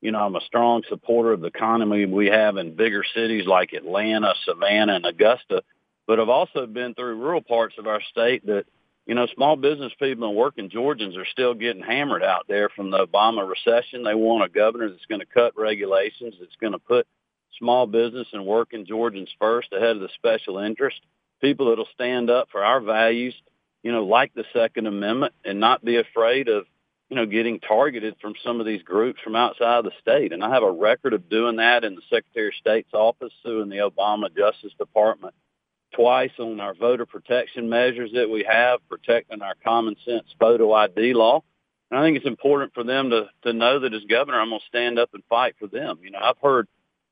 You 0.00 0.12
know, 0.12 0.20
I'm 0.20 0.34
a 0.34 0.40
strong 0.40 0.82
supporter 0.88 1.32
of 1.32 1.40
the 1.40 1.48
economy 1.48 2.06
we 2.06 2.26
have 2.26 2.56
in 2.56 2.74
bigger 2.74 3.04
cities 3.14 3.46
like 3.46 3.74
Atlanta, 3.74 4.34
Savannah, 4.44 4.94
and 4.94 5.06
Augusta. 5.06 5.62
But 6.06 6.20
I've 6.20 6.28
also 6.28 6.66
been 6.66 6.94
through 6.94 7.16
rural 7.16 7.42
parts 7.42 7.76
of 7.78 7.86
our 7.86 8.02
state 8.02 8.44
that, 8.46 8.64
you 9.06 9.14
know, 9.14 9.26
small 9.34 9.56
business 9.56 9.92
people 10.00 10.26
and 10.26 10.36
working 10.36 10.68
Georgians 10.68 11.16
are 11.16 11.26
still 11.26 11.54
getting 11.54 11.82
hammered 11.82 12.24
out 12.24 12.46
there 12.48 12.70
from 12.70 12.90
the 12.90 13.06
Obama 13.06 13.48
recession. 13.48 14.02
They 14.02 14.14
want 14.14 14.44
a 14.44 14.48
governor 14.48 14.88
that's 14.90 15.06
going 15.06 15.20
to 15.20 15.26
cut 15.26 15.56
regulations, 15.56 16.34
that's 16.40 16.56
going 16.60 16.72
to 16.72 16.78
put 16.78 17.06
small 17.58 17.86
business 17.86 18.28
and 18.32 18.46
working 18.46 18.86
Georgians 18.86 19.30
first 19.38 19.72
ahead 19.72 19.96
of 19.96 20.00
the 20.00 20.08
special 20.14 20.58
interest, 20.58 21.00
people 21.40 21.68
that'll 21.68 21.88
stand 21.94 22.30
up 22.30 22.48
for 22.50 22.64
our 22.64 22.80
values, 22.80 23.34
you 23.82 23.92
know, 23.92 24.04
like 24.04 24.34
the 24.34 24.44
Second 24.52 24.86
Amendment 24.86 25.34
and 25.44 25.60
not 25.60 25.84
be 25.84 25.96
afraid 25.96 26.48
of, 26.48 26.66
you 27.08 27.16
know, 27.16 27.26
getting 27.26 27.60
targeted 27.60 28.16
from 28.20 28.34
some 28.42 28.60
of 28.60 28.66
these 28.66 28.82
groups 28.82 29.20
from 29.22 29.36
outside 29.36 29.84
the 29.84 29.92
state. 30.00 30.32
And 30.32 30.42
I 30.42 30.50
have 30.50 30.62
a 30.62 30.70
record 30.70 31.12
of 31.12 31.28
doing 31.28 31.56
that 31.56 31.84
in 31.84 31.94
the 31.94 32.02
Secretary 32.10 32.48
of 32.48 32.54
State's 32.54 32.92
office, 32.92 33.32
suing 33.42 33.68
the 33.68 33.90
Obama 33.90 34.34
Justice 34.36 34.72
Department 34.78 35.34
twice 35.94 36.32
on 36.38 36.60
our 36.60 36.74
voter 36.74 37.06
protection 37.06 37.68
measures 37.68 38.10
that 38.12 38.28
we 38.28 38.44
have, 38.48 38.80
protecting 38.88 39.42
our 39.42 39.54
common 39.64 39.96
sense 40.04 40.26
photo 40.38 40.72
ID 40.72 41.14
law. 41.14 41.42
And 41.90 42.00
I 42.00 42.02
think 42.02 42.16
it's 42.16 42.26
important 42.26 42.74
for 42.74 42.82
them 42.82 43.10
to, 43.10 43.28
to 43.42 43.52
know 43.52 43.78
that 43.80 43.94
as 43.94 44.02
governor, 44.04 44.40
I'm 44.40 44.48
going 44.48 44.60
to 44.60 44.66
stand 44.66 44.98
up 44.98 45.10
and 45.14 45.22
fight 45.28 45.54
for 45.58 45.68
them. 45.68 46.00
You 46.02 46.10
know, 46.10 46.18
I've 46.20 46.38
heard 46.42 46.66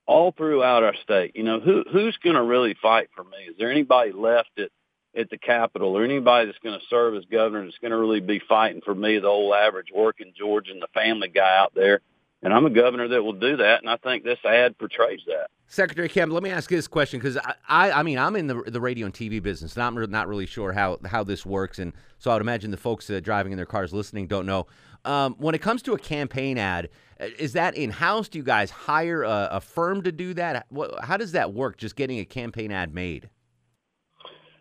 all 0.06 0.32
throughout 0.32 0.82
our 0.82 0.94
state. 1.02 1.32
You 1.34 1.44
know, 1.44 1.60
who 1.60 1.84
who's 1.90 2.16
going 2.18 2.36
to 2.36 2.42
really 2.42 2.74
fight 2.80 3.10
for 3.14 3.24
me? 3.24 3.36
Is 3.48 3.56
there 3.58 3.70
anybody 3.70 4.12
left 4.12 4.50
at 4.58 4.70
at 5.16 5.30
the 5.30 5.38
Capitol 5.38 5.96
or 5.96 6.04
anybody 6.04 6.46
that's 6.46 6.58
going 6.58 6.78
to 6.78 6.86
serve 6.90 7.14
as 7.14 7.24
governor 7.26 7.64
that's 7.64 7.78
going 7.78 7.92
to 7.92 7.96
really 7.96 8.20
be 8.20 8.40
fighting 8.48 8.80
for 8.84 8.94
me, 8.94 9.18
the 9.18 9.28
old 9.28 9.54
average 9.54 9.88
working 9.94 10.32
Georgian, 10.36 10.80
the 10.80 10.88
family 10.92 11.28
guy 11.28 11.56
out 11.56 11.72
there? 11.74 12.00
And 12.42 12.52
I'm 12.52 12.66
a 12.66 12.70
governor 12.70 13.08
that 13.08 13.22
will 13.22 13.32
do 13.32 13.56
that, 13.56 13.80
and 13.80 13.88
I 13.88 13.96
think 13.96 14.22
this 14.22 14.38
ad 14.44 14.76
portrays 14.76 15.20
that. 15.28 15.48
Secretary 15.66 16.10
Kemp, 16.10 16.30
let 16.30 16.42
me 16.42 16.50
ask 16.50 16.70
you 16.70 16.76
this 16.76 16.86
question 16.86 17.18
because 17.18 17.38
I, 17.38 17.54
I, 17.66 17.92
I, 17.92 18.02
mean, 18.02 18.18
I'm 18.18 18.36
in 18.36 18.48
the 18.48 18.62
the 18.66 18.80
radio 18.80 19.06
and 19.06 19.14
TV 19.14 19.42
business, 19.42 19.74
and 19.76 19.82
I'm 19.82 20.10
not 20.10 20.28
really 20.28 20.44
sure 20.44 20.72
how 20.72 20.98
how 21.06 21.24
this 21.24 21.46
works, 21.46 21.78
and 21.78 21.94
so 22.18 22.30
I 22.30 22.34
would 22.34 22.42
imagine 22.42 22.70
the 22.70 22.76
folks 22.76 23.08
uh, 23.08 23.20
driving 23.20 23.52
in 23.52 23.56
their 23.56 23.64
cars 23.64 23.94
listening 23.94 24.26
don't 24.26 24.44
know. 24.44 24.66
Um, 25.04 25.34
when 25.38 25.54
it 25.54 25.60
comes 25.60 25.82
to 25.82 25.92
a 25.92 25.98
campaign 25.98 26.56
ad, 26.58 26.88
uh, 27.20 27.26
is 27.38 27.52
that 27.52 27.76
in 27.76 27.90
house? 27.90 28.28
Do 28.28 28.38
you 28.38 28.44
guys 28.44 28.70
hire 28.70 29.22
a, 29.22 29.48
a 29.52 29.60
firm 29.60 30.02
to 30.02 30.12
do 30.12 30.34
that? 30.34 30.66
How 31.02 31.16
does 31.16 31.32
that 31.32 31.52
work? 31.52 31.76
Just 31.76 31.96
getting 31.96 32.18
a 32.18 32.24
campaign 32.24 32.72
ad 32.72 32.94
made? 32.94 33.28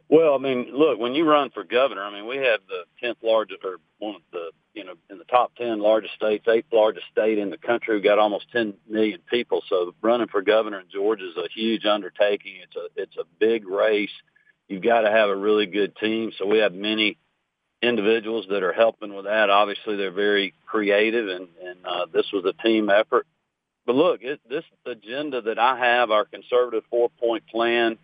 Well, 0.10 0.36
I 0.36 0.38
mean, 0.38 0.70
look, 0.72 1.00
when 1.00 1.16
you 1.16 1.28
run 1.28 1.50
for 1.50 1.64
governor, 1.64 2.04
I 2.04 2.12
mean, 2.12 2.28
we 2.28 2.38
have 2.38 2.60
the 2.68 2.84
tenth 3.02 3.18
largest, 3.24 3.64
or 3.64 3.78
one 3.98 4.16
of 4.16 4.22
the, 4.32 4.52
you 4.74 4.84
know, 4.84 4.94
in 5.10 5.18
the 5.18 5.24
top 5.24 5.56
ten 5.56 5.80
largest 5.80 6.14
states, 6.14 6.46
eighth 6.48 6.72
largest 6.72 7.08
state 7.12 7.40
in 7.40 7.50
the 7.50 7.58
country. 7.58 7.96
We've 7.96 8.04
got 8.04 8.20
almost 8.20 8.52
ten 8.52 8.76
million 8.88 9.22
people. 9.28 9.64
So 9.70 9.96
running 10.02 10.28
for 10.28 10.42
governor 10.42 10.82
in 10.82 10.88
Georgia 10.94 11.24
is 11.24 11.38
a 11.38 11.48
huge 11.56 11.86
undertaking. 11.86 12.58
It's 12.62 12.76
a 12.76 13.02
it's 13.02 13.18
a 13.18 13.24
big 13.40 13.68
race. 13.68 14.12
You've 14.68 14.84
got 14.84 15.02
to 15.02 15.10
have 15.10 15.30
a 15.30 15.36
really 15.36 15.66
good 15.66 15.96
team. 15.96 16.32
So 16.38 16.46
we 16.46 16.60
have 16.60 16.74
many 16.74 17.18
individuals 17.84 18.46
that 18.50 18.64
are 18.64 18.74
helping 18.74 19.14
with 19.14 19.26
that. 19.26 19.50
Obviously, 19.50 19.98
they're 19.98 20.12
very 20.12 20.54
creative, 20.66 21.28
and, 21.28 21.48
and 21.64 21.86
uh, 21.86 22.06
this 22.12 22.32
was 22.32 22.46
a 22.46 22.54
team 22.64 22.90
effort. 22.90 23.28
But 23.86 23.96
look, 23.96 24.22
it, 24.24 24.40
this 24.50 24.64
agenda 24.86 25.42
that 25.42 25.60
I 25.60 25.78
have, 25.78 26.10
our 26.10 26.26
conservative 26.26 26.84
four-point 26.90 27.46
plan, 27.48 27.98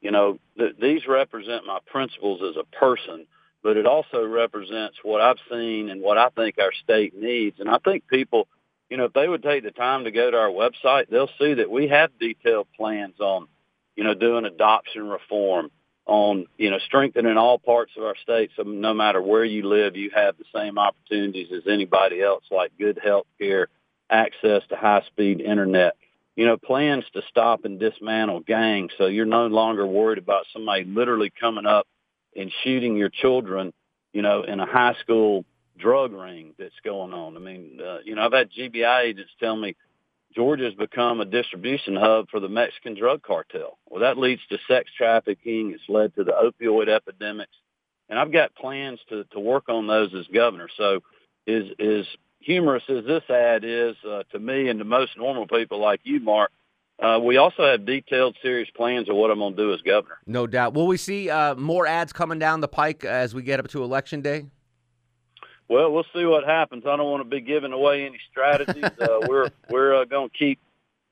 you 0.00 0.10
know, 0.10 0.38
th- 0.56 0.76
these 0.80 1.06
represent 1.06 1.66
my 1.66 1.78
principles 1.86 2.40
as 2.42 2.56
a 2.56 2.64
person, 2.76 3.26
but 3.62 3.76
it 3.76 3.86
also 3.86 4.24
represents 4.24 4.96
what 5.02 5.20
I've 5.20 5.36
seen 5.50 5.90
and 5.90 6.00
what 6.00 6.16
I 6.16 6.30
think 6.30 6.56
our 6.58 6.72
state 6.82 7.14
needs. 7.14 7.60
And 7.60 7.68
I 7.68 7.78
think 7.78 8.08
people, 8.08 8.48
you 8.88 8.96
know, 8.96 9.04
if 9.04 9.12
they 9.12 9.28
would 9.28 9.42
take 9.42 9.64
the 9.64 9.70
time 9.72 10.04
to 10.04 10.10
go 10.10 10.30
to 10.30 10.36
our 10.38 10.48
website, 10.48 11.10
they'll 11.10 11.30
see 11.38 11.54
that 11.54 11.70
we 11.70 11.88
have 11.88 12.18
detailed 12.18 12.68
plans 12.76 13.20
on, 13.20 13.48
you 13.96 14.04
know, 14.04 14.14
doing 14.14 14.46
adoption 14.46 15.08
reform, 15.08 15.70
on 16.08 16.46
you 16.56 16.70
know 16.70 16.78
strengthening 16.80 17.36
all 17.36 17.58
parts 17.58 17.92
of 17.96 18.02
our 18.02 18.16
state 18.22 18.50
so 18.56 18.64
no 18.64 18.92
matter 18.92 19.22
where 19.22 19.44
you 19.44 19.62
live 19.68 19.94
you 19.94 20.10
have 20.14 20.36
the 20.38 20.44
same 20.54 20.78
opportunities 20.78 21.48
as 21.52 21.62
anybody 21.70 22.20
else 22.22 22.42
like 22.50 22.72
good 22.78 22.98
health 23.02 23.26
care 23.38 23.68
access 24.10 24.62
to 24.68 24.76
high 24.76 25.02
speed 25.06 25.40
internet 25.40 25.94
you 26.38 26.46
know, 26.46 26.56
plans 26.56 27.04
to 27.14 27.22
stop 27.28 27.64
and 27.64 27.80
dismantle 27.80 28.38
gangs. 28.46 28.92
So 28.96 29.06
you're 29.06 29.26
no 29.26 29.48
longer 29.48 29.84
worried 29.84 30.18
about 30.18 30.46
somebody 30.52 30.84
literally 30.84 31.32
coming 31.40 31.66
up 31.66 31.84
and 32.36 32.52
shooting 32.62 32.96
your 32.96 33.08
children, 33.08 33.72
you 34.12 34.22
know, 34.22 34.44
in 34.44 34.60
a 34.60 34.64
high 34.64 34.94
school 35.00 35.44
drug 35.76 36.12
ring 36.12 36.54
that's 36.56 36.78
going 36.84 37.12
on. 37.12 37.36
I 37.36 37.40
mean, 37.40 37.80
uh, 37.84 37.98
you 38.04 38.14
know, 38.14 38.22
I've 38.22 38.32
had 38.32 38.52
GBI 38.52 39.06
agents 39.06 39.32
tell 39.40 39.56
me 39.56 39.74
Georgia's 40.34 40.74
become 40.74 41.20
a 41.20 41.24
distribution 41.24 41.96
hub 41.96 42.28
for 42.30 42.40
the 42.40 42.48
Mexican 42.48 42.94
drug 42.94 43.22
cartel. 43.22 43.78
Well, 43.88 44.02
that 44.02 44.18
leads 44.18 44.42
to 44.50 44.58
sex 44.68 44.90
trafficking. 44.96 45.72
It's 45.74 45.88
led 45.88 46.14
to 46.14 46.24
the 46.24 46.32
opioid 46.32 46.88
epidemics. 46.88 47.56
And 48.08 48.18
I've 48.18 48.32
got 48.32 48.54
plans 48.54 49.00
to, 49.08 49.24
to 49.32 49.40
work 49.40 49.68
on 49.68 49.86
those 49.86 50.14
as 50.14 50.26
governor. 50.28 50.68
So 50.76 51.00
is, 51.46 51.70
is 51.78 52.06
humorous 52.40 52.84
as 52.88 53.04
this 53.04 53.24
ad 53.28 53.64
is 53.64 53.96
uh, 54.08 54.22
to 54.32 54.38
me 54.38 54.68
and 54.68 54.78
to 54.78 54.84
most 54.84 55.16
normal 55.16 55.46
people 55.46 55.80
like 55.80 56.00
you, 56.04 56.20
Mark, 56.20 56.50
uh, 57.00 57.20
we 57.22 57.36
also 57.36 57.64
have 57.64 57.86
detailed, 57.86 58.36
serious 58.42 58.68
plans 58.74 59.08
of 59.08 59.14
what 59.14 59.30
I'm 59.30 59.38
going 59.38 59.54
to 59.54 59.62
do 59.62 59.72
as 59.72 59.80
governor. 59.82 60.18
No 60.26 60.46
doubt. 60.46 60.74
Will 60.74 60.86
we 60.86 60.96
see 60.96 61.30
uh, 61.30 61.54
more 61.54 61.86
ads 61.86 62.12
coming 62.12 62.38
down 62.38 62.60
the 62.60 62.68
pike 62.68 63.04
as 63.04 63.34
we 63.34 63.42
get 63.42 63.60
up 63.60 63.68
to 63.68 63.84
election 63.84 64.20
day? 64.20 64.46
Well, 65.68 65.92
we'll 65.92 66.06
see 66.14 66.24
what 66.24 66.44
happens. 66.44 66.84
I 66.86 66.96
don't 66.96 67.10
want 67.10 67.22
to 67.22 67.28
be 67.28 67.40
giving 67.40 67.72
away 67.72 68.06
any 68.06 68.18
strategies. 68.30 68.84
uh, 68.84 69.20
we're 69.28 69.50
we're 69.68 70.02
uh, 70.02 70.04
going 70.04 70.30
to 70.30 70.36
keep 70.36 70.58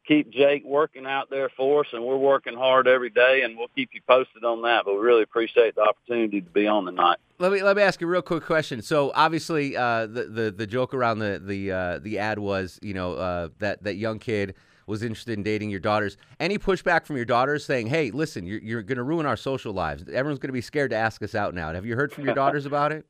keep 0.07 0.30
Jake 0.30 0.64
working 0.64 1.07
out 1.07 1.30
there 1.30 1.50
for 1.50 1.80
us, 1.80 1.88
and 1.92 2.04
we're 2.04 2.16
working 2.16 2.54
hard 2.54 2.86
every 2.86 3.11
day, 3.11 3.42
and 3.42 3.59
we'll 3.59 3.68
keep 3.74 3.90
you 3.92 4.00
posted 4.09 4.44
on 4.44 4.62
that. 4.62 4.84
But 4.84 4.94
we 4.94 5.00
really 5.00 5.22
appreciate 5.22 5.74
the 5.74 5.82
opportunity 5.82 6.40
to 6.40 6.50
be 6.50 6.66
on 6.66 6.84
tonight. 6.84 7.18
Let 7.38 7.52
me 7.52 7.62
let 7.62 7.76
me 7.76 7.82
ask 7.82 8.00
you 8.00 8.07
a 8.07 8.11
real 8.11 8.22
quick 8.22 8.44
question. 8.44 8.80
So 8.80 9.12
obviously, 9.14 9.76
uh, 9.76 10.07
the, 10.07 10.24
the 10.24 10.54
the 10.57 10.66
joke 10.66 10.94
around 10.94 11.18
the 11.18 11.40
the 11.44 11.72
uh, 11.72 11.98
the 11.98 12.18
ad 12.18 12.38
was, 12.38 12.78
you 12.82 12.94
know, 12.94 13.14
uh, 13.14 13.48
that 13.59 13.82
that 13.84 13.96
young 13.96 14.18
kid 14.18 14.54
was 14.86 15.02
interested 15.02 15.36
in 15.36 15.42
dating 15.42 15.68
your 15.68 15.80
daughters. 15.80 16.16
Any 16.38 16.59
pushback 16.59 17.04
from 17.04 17.16
your 17.16 17.24
daughters 17.24 17.64
saying, 17.64 17.88
"Hey, 17.88 18.11
listen, 18.11 18.46
you're 18.46 18.61
you're 18.61 18.82
going 18.82 18.96
to 18.96 19.02
ruin 19.02 19.26
our 19.26 19.36
social 19.36 19.74
lives. 19.74 20.04
Everyone's 20.09 20.38
going 20.38 20.48
to 20.48 20.54
be 20.54 20.62
scared 20.62 20.90
to 20.90 20.96
ask 20.96 21.22
us 21.22 21.34
out 21.34 21.54
now." 21.54 21.72
Have 21.74 21.84
you 21.84 21.96
heard 21.96 22.12
from 22.12 22.24
your 22.24 22.34
daughters 22.34 22.64
about 22.64 22.92
it? 22.92 23.04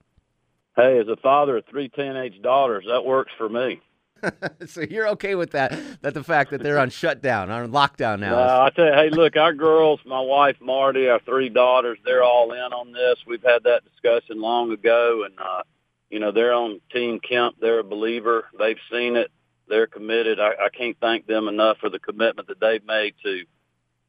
Hey, 0.76 0.98
as 0.98 1.08
a 1.08 1.16
father 1.16 1.56
of 1.56 1.64
three 1.66 1.88
teenage 1.88 2.42
daughters, 2.42 2.84
that 2.86 3.04
works 3.04 3.32
for 3.38 3.48
me. 3.48 3.80
so 4.66 4.82
you're 4.82 5.08
okay 5.08 5.34
with 5.34 5.52
that? 5.52 5.78
That 6.02 6.12
the 6.12 6.22
fact 6.22 6.50
that 6.50 6.62
they're 6.62 6.78
on 6.78 6.90
shutdown, 6.90 7.50
on 7.50 7.70
lockdown 7.70 8.20
now. 8.20 8.36
Uh, 8.36 8.64
I 8.66 8.70
tell 8.74 8.86
you, 8.86 8.92
hey, 8.92 9.10
look, 9.10 9.36
our 9.36 9.54
girls, 9.54 10.00
my 10.04 10.20
wife 10.20 10.56
Marty, 10.60 11.08
our 11.08 11.20
three 11.20 11.48
daughters, 11.48 11.98
they're 12.04 12.22
all 12.22 12.52
in 12.52 12.72
on 12.74 12.92
this. 12.92 13.16
We've 13.26 13.42
had 13.42 13.64
that 13.64 13.84
discussion 13.84 14.40
long 14.40 14.70
ago, 14.70 15.24
and 15.24 15.34
uh, 15.38 15.62
you 16.10 16.18
know 16.18 16.30
they're 16.30 16.52
on 16.52 16.80
Team 16.92 17.20
Kemp. 17.20 17.56
They're 17.58 17.78
a 17.78 17.84
believer. 17.84 18.44
They've 18.58 18.78
seen 18.90 19.16
it. 19.16 19.30
They're 19.68 19.86
committed. 19.86 20.40
I, 20.40 20.50
I 20.50 20.68
can't 20.76 20.96
thank 21.00 21.26
them 21.26 21.48
enough 21.48 21.78
for 21.78 21.88
the 21.88 21.98
commitment 21.98 22.48
that 22.48 22.60
they've 22.60 22.84
made 22.84 23.14
to 23.24 23.44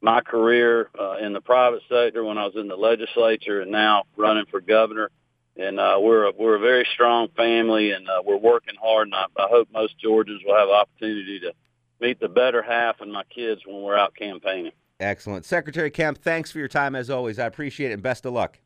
my 0.01 0.21
career 0.21 0.89
uh, 0.99 1.17
in 1.17 1.33
the 1.33 1.41
private 1.41 1.81
sector 1.89 2.23
when 2.23 2.37
I 2.37 2.45
was 2.45 2.55
in 2.55 2.67
the 2.67 2.75
legislature, 2.75 3.61
and 3.61 3.71
now 3.71 4.03
running 4.17 4.45
for 4.51 4.59
governor 4.59 5.11
and 5.57 5.79
uh, 5.79 5.97
we're 5.99 6.25
a, 6.25 6.31
we're 6.37 6.55
a 6.55 6.59
very 6.59 6.87
strong 6.93 7.29
family, 7.35 7.91
and 7.91 8.07
uh, 8.07 8.21
we're 8.25 8.37
working 8.37 8.75
hard. 8.81 9.07
And 9.07 9.15
I, 9.15 9.25
I 9.37 9.47
hope 9.49 9.69
most 9.71 9.97
Georgians 9.99 10.41
will 10.45 10.55
have 10.55 10.69
opportunity 10.69 11.39
to 11.41 11.53
meet 11.99 12.19
the 12.19 12.29
better 12.29 12.61
half 12.61 13.01
and 13.01 13.11
my 13.11 13.23
kids 13.23 13.61
when 13.65 13.81
we're 13.81 13.97
out 13.97 14.15
campaigning. 14.15 14.71
Excellent, 14.99 15.45
Secretary 15.45 15.91
Kemp. 15.91 16.17
Thanks 16.17 16.51
for 16.51 16.59
your 16.59 16.67
time 16.67 16.95
as 16.95 17.09
always. 17.09 17.39
I 17.39 17.45
appreciate 17.45 17.91
it, 17.91 17.95
and 17.95 18.03
best 18.03 18.25
of 18.25 18.33
luck. 18.33 18.59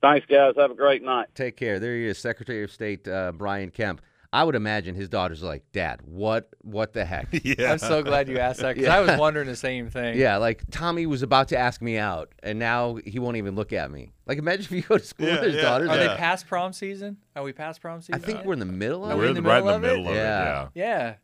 Thanks, 0.00 0.26
guys. 0.26 0.54
Have 0.56 0.70
a 0.70 0.74
great 0.74 1.02
night. 1.02 1.28
Take 1.34 1.56
care. 1.56 1.80
There 1.80 1.96
he 1.96 2.06
is, 2.06 2.18
Secretary 2.18 2.62
of 2.62 2.70
State 2.70 3.06
uh, 3.08 3.32
Brian 3.32 3.70
Kemp. 3.70 4.00
I 4.30 4.44
would 4.44 4.54
imagine 4.54 4.94
his 4.94 5.08
daughter's 5.08 5.42
like, 5.42 5.64
Dad, 5.72 6.00
what 6.04 6.50
what 6.60 6.92
the 6.92 7.04
heck? 7.04 7.28
yeah. 7.44 7.72
I'm 7.72 7.78
so 7.78 8.02
glad 8.02 8.28
you 8.28 8.38
asked 8.38 8.60
that 8.60 8.74
because 8.74 8.86
Yeah. 8.88 8.96
I 8.96 9.00
was 9.00 9.18
wondering 9.18 9.46
the 9.46 9.56
same 9.56 9.88
thing. 9.88 10.18
Yeah, 10.18 10.36
like 10.36 10.64
Tommy 10.70 11.06
was 11.06 11.22
about 11.22 11.48
to 11.48 11.58
ask 11.58 11.80
me 11.80 11.96
out, 11.96 12.30
and 12.42 12.58
now 12.58 12.98
he 13.06 13.18
won't 13.18 13.38
even 13.38 13.54
look 13.54 13.72
at 13.72 13.90
me. 13.90 14.12
Like, 14.26 14.36
imagine 14.38 14.64
if 14.66 14.70
you 14.72 14.82
go 14.82 14.98
to 14.98 15.04
school 15.04 15.26
with 15.26 15.42
his 15.42 15.62
daughters. 15.62 15.88
Are 15.88 15.92
and- 15.98 16.10
they 16.10 16.16
past 16.16 16.46
prom 16.46 16.72
season? 16.74 17.16
Are 17.36 17.42
we 17.42 17.52
past 17.52 17.80
prom 17.80 18.02
season? 18.02 18.16
I 18.16 18.18
think 18.18 18.38
yet? 18.38 18.46
we're 18.46 18.52
in 18.52 18.58
the 18.58 18.66
middle 18.66 19.04
of 19.04 19.10
Are 19.10 19.14
it. 19.14 19.16
We're 19.16 19.26
in 19.28 19.34
the 19.34 19.42
middle 19.42 19.68
of 19.70 19.82
it? 19.84 20.04
yeah. 20.14 20.68
Yeah. 20.74 21.14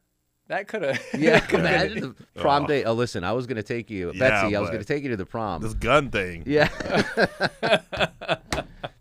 That 0.49 0.69
could 0.69 0.83
have. 0.83 1.01
Yeah, 1.19 1.43
imagine 1.55 2.15
the 2.35 2.41
prom 2.41 2.67
day. 2.67 2.85
Oh, 2.85 2.93
listen, 2.93 3.25
I 3.25 3.33
was 3.33 3.47
going 3.47 3.57
to 3.57 3.63
take 3.63 3.91
you, 3.91 4.13
Yeah, 4.13 4.19
Betsy. 4.29 4.57
I 4.57 4.61
was 4.61 4.69
going 4.69 4.81
to 4.83 4.87
take 4.87 5.03
you 5.03 5.09
to 5.11 5.17
the 5.17 5.25
prom. 5.27 5.63
This 5.63 5.73
gun 5.75 6.11
thing. 6.11 6.43
Yeah. 6.47 6.69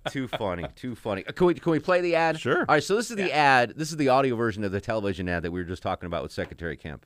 Too 0.10 0.28
funny. 0.28 0.66
Too 0.76 0.96
funny. 0.96 1.26
Uh, 1.28 1.32
Can 1.32 1.48
we 1.48 1.54
can 1.56 1.72
we 1.72 1.80
play 1.80 2.02
the 2.02 2.16
ad? 2.16 2.40
Sure. 2.40 2.60
All 2.60 2.66
right. 2.76 2.84
So 2.84 2.96
this 2.96 3.10
is 3.10 3.18
the 3.18 3.32
ad. 3.32 3.74
This 3.76 3.92
is 3.92 3.98
the 3.98 4.10
audio 4.10 4.36
version 4.36 4.64
of 4.64 4.72
the 4.72 4.82
television 4.82 5.28
ad 5.30 5.44
that 5.44 5.52
we 5.52 5.60
were 5.60 5.68
just 5.68 5.84
talking 5.84 6.08
about 6.08 6.24
with 6.24 6.32
Secretary 6.32 6.76
Kemp. 6.78 7.06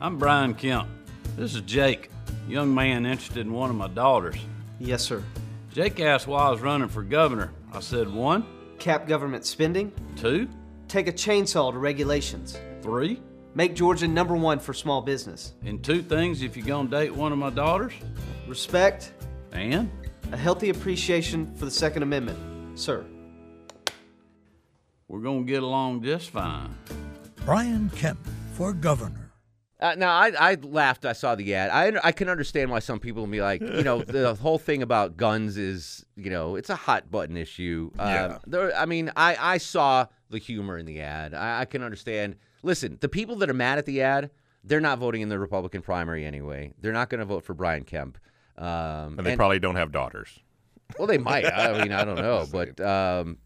I'm 0.00 0.18
Brian 0.18 0.54
Kemp. 0.54 0.88
This 1.36 1.54
is 1.54 1.60
Jake, 1.62 2.10
young 2.48 2.74
man 2.74 3.06
interested 3.06 3.46
in 3.46 3.52
one 3.52 3.70
of 3.70 3.76
my 3.76 3.88
daughters. 3.88 4.36
Yes, 4.78 5.02
sir. 5.02 5.22
Jake 5.72 6.00
asked 6.00 6.26
why 6.26 6.42
I 6.46 6.50
was 6.50 6.60
running 6.60 6.88
for 6.88 7.02
governor. 7.02 7.52
I 7.72 7.80
said, 7.80 8.12
one, 8.12 8.44
Cap 8.78 9.06
government 9.06 9.46
spending. 9.46 9.92
two, 10.16 10.48
Take 10.88 11.08
a 11.08 11.12
chainsaw 11.12 11.72
to 11.72 11.78
regulations. 11.78 12.58
three, 12.82 13.20
Make 13.54 13.74
Georgia 13.74 14.08
number 14.08 14.34
one 14.36 14.58
for 14.58 14.74
small 14.74 15.00
business. 15.00 15.52
and 15.64 15.82
two 15.82 16.02
things 16.02 16.42
if 16.42 16.56
you're 16.56 16.66
going 16.66 16.88
to 16.90 16.96
date 16.98 17.14
one 17.14 17.32
of 17.32 17.38
my 17.38 17.48
daughters. 17.50 17.92
Respect. 18.46 19.12
And 19.52 19.90
A 20.32 20.36
healthy 20.36 20.70
appreciation 20.70 21.54
for 21.54 21.66
the 21.66 21.70
Second 21.70 22.02
Amendment, 22.02 22.78
sir. 22.78 23.04
we're 25.08 25.20
going 25.20 25.44
to 25.46 25.50
get 25.52 25.62
along 25.62 26.02
just 26.02 26.30
fine. 26.30 26.74
Brian 27.44 27.90
Kemp 27.90 28.18
for 28.54 28.72
governor. 28.72 29.30
Uh, 29.78 29.94
now, 29.98 30.10
I, 30.10 30.32
I 30.38 30.54
laughed. 30.62 31.04
I 31.04 31.12
saw 31.12 31.34
the 31.34 31.54
ad. 31.54 31.70
I 31.70 31.98
I 32.02 32.12
can 32.12 32.28
understand 32.28 32.70
why 32.70 32.78
some 32.78 33.00
people 33.00 33.22
will 33.24 33.30
be 33.30 33.42
like, 33.42 33.60
you 33.60 33.82
know, 33.82 34.02
the 34.02 34.34
whole 34.40 34.58
thing 34.58 34.80
about 34.80 35.16
guns 35.16 35.58
is, 35.58 36.06
you 36.16 36.30
know, 36.30 36.54
it's 36.56 36.70
a 36.70 36.76
hot 36.76 37.10
button 37.10 37.36
issue. 37.36 37.90
Um, 37.98 38.08
Yeah. 38.08 38.38
There, 38.46 38.76
I 38.76 38.86
mean, 38.86 39.10
I, 39.16 39.36
I 39.38 39.58
saw 39.58 40.06
the 40.30 40.38
humor 40.38 40.78
in 40.78 40.86
the 40.86 41.00
ad. 41.00 41.34
I, 41.34 41.60
I 41.60 41.64
can 41.64 41.82
understand. 41.82 42.36
Listen, 42.62 42.96
the 43.00 43.08
people 43.08 43.36
that 43.36 43.50
are 43.50 43.54
mad 43.54 43.78
at 43.78 43.86
the 43.86 44.00
ad, 44.02 44.30
they're 44.62 44.80
not 44.80 44.98
voting 45.00 45.20
in 45.20 45.28
the 45.28 45.38
Republican 45.38 45.82
primary 45.82 46.24
anyway. 46.24 46.72
They're 46.80 46.92
not 46.92 47.10
going 47.10 47.18
to 47.18 47.26
vote 47.26 47.44
for 47.44 47.52
Brian 47.52 47.82
Kemp. 47.84 48.18
Um, 48.58 49.18
And 49.18 49.26
they 49.26 49.36
probably 49.36 49.58
don't 49.58 49.76
have 49.76 49.92
daughters. 49.92 50.38
well, 50.98 51.08
they 51.08 51.18
might. 51.18 51.46
I 51.46 51.78
mean, 51.82 51.92
I 51.92 52.04
don't 52.04 52.16
know, 52.16 52.46
but 52.50 52.80
um, 52.80 53.38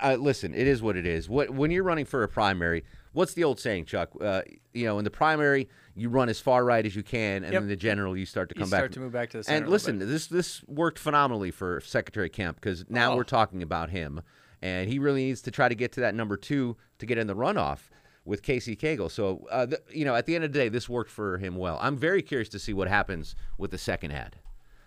I, 0.00 0.12
I, 0.12 0.14
listen, 0.16 0.54
it 0.54 0.66
is 0.66 0.82
what 0.82 0.96
it 0.96 1.06
is. 1.06 1.28
What 1.28 1.50
when 1.50 1.70
you're 1.70 1.82
running 1.84 2.04
for 2.04 2.22
a 2.22 2.28
primary, 2.28 2.84
what's 3.12 3.34
the 3.34 3.44
old 3.44 3.58
saying, 3.58 3.86
Chuck? 3.86 4.10
Uh, 4.20 4.42
you 4.72 4.84
know, 4.86 4.98
in 4.98 5.04
the 5.04 5.10
primary, 5.10 5.68
you 5.96 6.08
run 6.08 6.28
as 6.28 6.40
far 6.40 6.64
right 6.64 6.84
as 6.86 6.94
you 6.94 7.02
can, 7.02 7.42
and 7.44 7.52
Yep. 7.52 7.62
in 7.62 7.68
the 7.68 7.76
general, 7.76 8.16
you 8.16 8.26
start 8.26 8.48
to 8.50 8.54
You 8.56 8.60
come 8.62 8.70
back. 8.70 8.78
start 8.80 8.92
to 8.92 9.00
move 9.00 9.12
back 9.12 9.30
to 9.30 9.38
the 9.38 9.44
center 9.44 9.62
And 9.64 9.68
listen, 9.70 9.98
this 9.98 10.26
this 10.28 10.62
worked 10.68 10.98
phenomenally 10.98 11.50
for 11.50 11.80
Secretary 11.80 12.28
Kemp 12.28 12.56
because 12.60 12.84
now 12.88 13.12
Oh. 13.12 13.16
we're 13.16 13.24
talking 13.24 13.62
about 13.62 13.90
him, 13.90 14.20
and 14.62 14.88
he 14.88 14.98
really 15.00 15.24
needs 15.24 15.42
to 15.42 15.50
try 15.50 15.68
to 15.68 15.74
get 15.74 15.90
to 15.92 16.00
that 16.00 16.14
number 16.14 16.36
two 16.36 16.76
to 16.98 17.06
get 17.06 17.18
in 17.18 17.26
the 17.26 17.34
runoff 17.36 17.88
with 18.24 18.42
Casey 18.42 18.74
Cagle. 18.76 19.10
So, 19.10 19.46
uh, 19.50 19.66
th- 19.66 19.82
you 19.92 20.04
know, 20.04 20.14
at 20.14 20.24
the 20.26 20.34
end 20.34 20.44
of 20.44 20.52
the 20.52 20.58
day, 20.58 20.68
this 20.70 20.88
worked 20.88 21.10
for 21.10 21.38
him 21.38 21.56
well. 21.56 21.78
I'm 21.82 21.96
very 21.96 22.22
curious 22.22 22.48
to 22.50 22.58
see 22.58 22.72
what 22.72 22.88
happens 22.88 23.34
with 23.58 23.70
the 23.70 23.78
second 23.78 24.12
ad. 24.12 24.36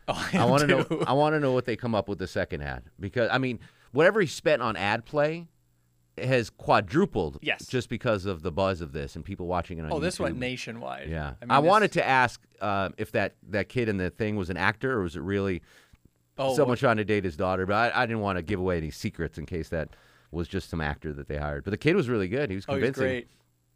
Oh, 0.14 0.30
I 0.34 0.46
want 0.46 0.62
to 0.62 0.68
know. 0.68 1.04
I 1.06 1.14
want 1.14 1.36
to 1.36 1.40
know 1.40 1.52
what 1.52 1.66
they 1.66 1.76
come 1.76 1.94
up 1.94 2.08
with 2.08 2.20
the 2.20 2.28
second 2.28 2.62
ad 2.62 2.84
because 3.00 3.30
I 3.32 3.38
mean, 3.38 3.60
whatever 3.92 4.22
he 4.22 4.28
spent 4.28 4.62
on 4.62 4.76
ad 4.78 5.06
play 5.06 5.48
has 6.18 6.50
quadrupled. 6.50 7.38
Yes. 7.42 7.68
just 7.68 7.90
because 7.90 8.26
of 8.26 8.42
the 8.42 8.52
buzz 8.52 8.82
of 8.82 8.92
this 8.92 9.16
and 9.16 9.24
people 9.26 9.48
watching 9.48 9.78
it 9.80 9.86
on. 9.86 9.92
Oh, 9.92 10.00
this 10.00 10.20
went 10.20 10.38
nationwide. 10.40 11.10
Yeah, 11.10 11.34
I, 11.42 11.46
mean, 11.46 11.52
I, 11.52 11.62
this- 11.62 11.68
wanted 11.70 11.92
to 11.94 12.08
ask 12.08 12.42
uh, 12.62 12.90
if 12.98 13.12
that 13.12 13.36
that 13.50 13.70
kid 13.70 13.90
in 13.90 13.98
the 13.98 14.10
thing 14.10 14.36
was 14.36 14.50
an 14.50 14.58
actor 14.58 14.94
or 14.94 15.04
was 15.04 15.16
it 15.16 15.22
really 15.22 15.62
Oh, 16.40 16.56
someone 16.56 16.78
trying 16.78 16.98
to 16.98 17.04
date 17.06 17.24
his 17.24 17.36
daughter? 17.36 17.66
But 17.66 17.94
I, 17.96 18.04
I 18.04 18.06
didn't 18.06 18.22
want 18.22 18.38
to 18.38 18.44
give 18.44 18.60
away 18.60 18.78
any 18.78 18.92
secrets 18.92 19.38
in 19.40 19.46
case 19.48 19.70
that 19.70 19.90
was 20.32 20.48
just 20.48 20.70
some 20.70 20.82
actor 20.82 21.12
that 21.14 21.28
they 21.28 21.38
hired. 21.38 21.64
But 21.64 21.72
the 21.72 21.78
kid 21.78 21.96
was 21.96 22.08
really 22.10 22.28
good. 22.28 22.50
He 22.52 22.56
was 22.56 22.66
Oh, 22.70 22.74
convincing. 22.74 23.02
great. 23.04 23.28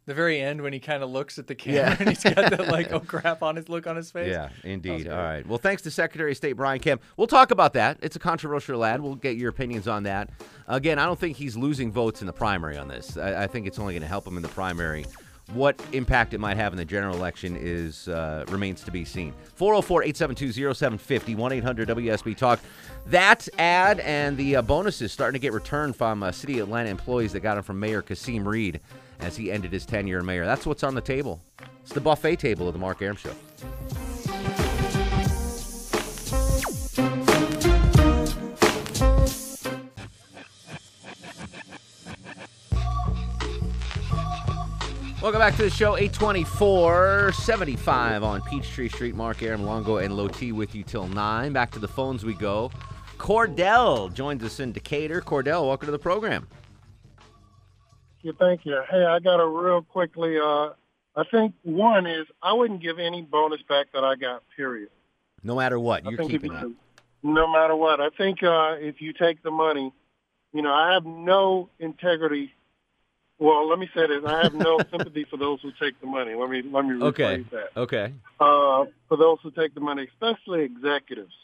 The 0.04 0.14
very 0.14 0.40
end 0.40 0.60
when 0.62 0.72
he 0.72 0.80
kind 0.80 1.02
of 1.04 1.10
looks 1.10 1.38
at 1.38 1.46
the 1.46 1.54
camera 1.54 1.80
Yeah. 1.82 1.96
and 2.00 2.08
he's 2.08 2.24
got 2.24 2.34
that 2.34 2.66
like 2.68 2.90
oh 2.92 2.98
crap 3.00 3.42
on 3.42 3.54
his 3.56 3.68
look 3.68 3.86
on 3.86 3.94
his 3.94 4.10
face. 4.10 4.28
Yeah, 4.30 4.48
indeed. 4.64 5.06
All 5.08 5.16
right. 5.16 5.46
Well, 5.46 5.58
thanks 5.58 5.82
to 5.82 5.90
Secretary 5.92 6.32
of 6.32 6.36
State 6.36 6.54
Brian 6.54 6.80
Kemp. 6.80 7.02
We'll 7.16 7.28
talk 7.28 7.52
about 7.52 7.72
that. 7.74 7.98
It's 8.02 8.16
a 8.16 8.18
controversial 8.18 8.84
ad. 8.84 9.00
We'll 9.00 9.14
get 9.14 9.36
your 9.36 9.50
opinions 9.50 9.86
on 9.86 10.02
that. 10.02 10.30
Again, 10.66 10.98
I 10.98 11.06
don't 11.06 11.18
think 11.20 11.36
he's 11.36 11.56
losing 11.56 11.92
votes 11.92 12.20
in 12.20 12.26
the 12.26 12.32
primary 12.32 12.76
on 12.78 12.88
this. 12.88 13.16
I, 13.16 13.44
I 13.44 13.46
think 13.46 13.66
it's 13.68 13.78
only 13.78 13.94
going 13.94 14.02
to 14.02 14.08
help 14.08 14.26
him 14.26 14.36
in 14.36 14.42
the 14.42 14.48
primary. 14.48 15.06
What 15.54 15.80
impact 15.92 16.34
it 16.34 16.38
might 16.38 16.56
have 16.56 16.72
in 16.72 16.78
the 16.78 16.84
general 16.84 17.14
election 17.16 17.56
is 17.60 18.08
uh, 18.08 18.44
remains 18.48 18.82
to 18.84 18.90
be 18.90 19.04
seen. 19.04 19.34
404-872-0750, 19.58 21.36
1-800-WSB 21.36 22.36
Talk. 22.36 22.60
That 23.06 23.48
ad 23.58 24.00
and 24.00 24.36
the 24.36 24.56
uh, 24.56 24.62
bonuses 24.62 25.12
starting 25.12 25.38
to 25.40 25.42
get 25.42 25.52
returned 25.52 25.96
from 25.96 26.22
uh, 26.22 26.32
City 26.32 26.60
Atlanta 26.60 26.88
employees 26.90 27.32
that 27.32 27.40
got 27.40 27.56
them 27.56 27.64
from 27.64 27.80
Mayor 27.80 28.02
Kasim 28.02 28.46
Reed 28.48 28.80
as 29.22 29.36
he 29.36 29.50
ended 29.50 29.72
his 29.72 29.86
tenure 29.86 30.18
as 30.18 30.24
mayor. 30.24 30.44
That's 30.44 30.66
what's 30.66 30.82
on 30.82 30.94
the 30.94 31.00
table. 31.00 31.40
It's 31.82 31.92
the 31.92 32.00
buffet 32.00 32.36
table 32.36 32.66
of 32.68 32.74
the 32.74 32.78
Mark 32.78 33.00
Arum 33.00 33.16
Show. 33.16 33.34
Welcome 45.22 45.38
back 45.38 45.54
to 45.54 45.62
the 45.62 45.70
show, 45.70 45.96
824 45.96 47.30
75 47.32 48.24
on 48.24 48.40
Peachtree 48.42 48.88
Street. 48.88 49.14
Mark 49.14 49.40
Arum 49.40 49.62
Longo 49.62 49.98
and 49.98 50.16
Low 50.16 50.26
T 50.26 50.50
with 50.50 50.74
you 50.74 50.82
till 50.82 51.06
9. 51.06 51.52
Back 51.52 51.70
to 51.70 51.78
the 51.78 51.86
phones 51.86 52.24
we 52.24 52.34
go. 52.34 52.72
Cordell 53.18 54.12
joins 54.12 54.42
us 54.42 54.58
in 54.58 54.72
Decatur. 54.72 55.20
Cordell, 55.20 55.68
welcome 55.68 55.86
to 55.86 55.92
the 55.92 55.98
program. 55.98 56.48
You. 58.22 58.32
Thank 58.38 58.64
you. 58.64 58.80
Hey, 58.90 59.04
I 59.04 59.18
got 59.18 59.40
a 59.40 59.46
real 59.46 59.82
quickly. 59.82 60.38
Uh, 60.38 60.70
I 61.14 61.24
think 61.30 61.54
one 61.62 62.06
is 62.06 62.26
I 62.42 62.52
wouldn't 62.52 62.80
give 62.82 62.98
any 62.98 63.22
bonus 63.22 63.60
back 63.68 63.86
that 63.94 64.04
I 64.04 64.16
got. 64.16 64.42
Period. 64.56 64.88
No 65.42 65.56
matter 65.56 65.78
what, 65.78 66.04
you're 66.04 66.26
keeping 66.26 66.52
it. 66.52 66.72
No 67.22 67.52
matter 67.52 67.76
what, 67.76 68.00
I 68.00 68.08
think 68.10 68.42
uh, 68.42 68.76
if 68.78 69.00
you 69.00 69.12
take 69.12 69.42
the 69.42 69.50
money, 69.50 69.92
you 70.52 70.62
know, 70.62 70.72
I 70.72 70.92
have 70.94 71.04
no 71.04 71.68
integrity. 71.78 72.52
Well, 73.38 73.68
let 73.68 73.78
me 73.78 73.88
say 73.94 74.06
this: 74.06 74.22
I 74.26 74.42
have 74.42 74.54
no 74.54 74.84
sympathy 74.90 75.24
for 75.28 75.36
those 75.36 75.60
who 75.62 75.72
take 75.80 76.00
the 76.00 76.06
money. 76.06 76.34
Let 76.34 76.48
me 76.50 76.62
let 76.62 76.84
me 76.84 76.92
rephrase 76.94 77.02
Okay. 77.08 77.44
that. 77.52 77.76
Okay. 77.80 78.12
uh, 78.40 78.84
for 79.08 79.16
those 79.16 79.38
who 79.42 79.50
take 79.50 79.74
the 79.74 79.80
money, 79.80 80.08
especially 80.12 80.62
executives, 80.62 81.34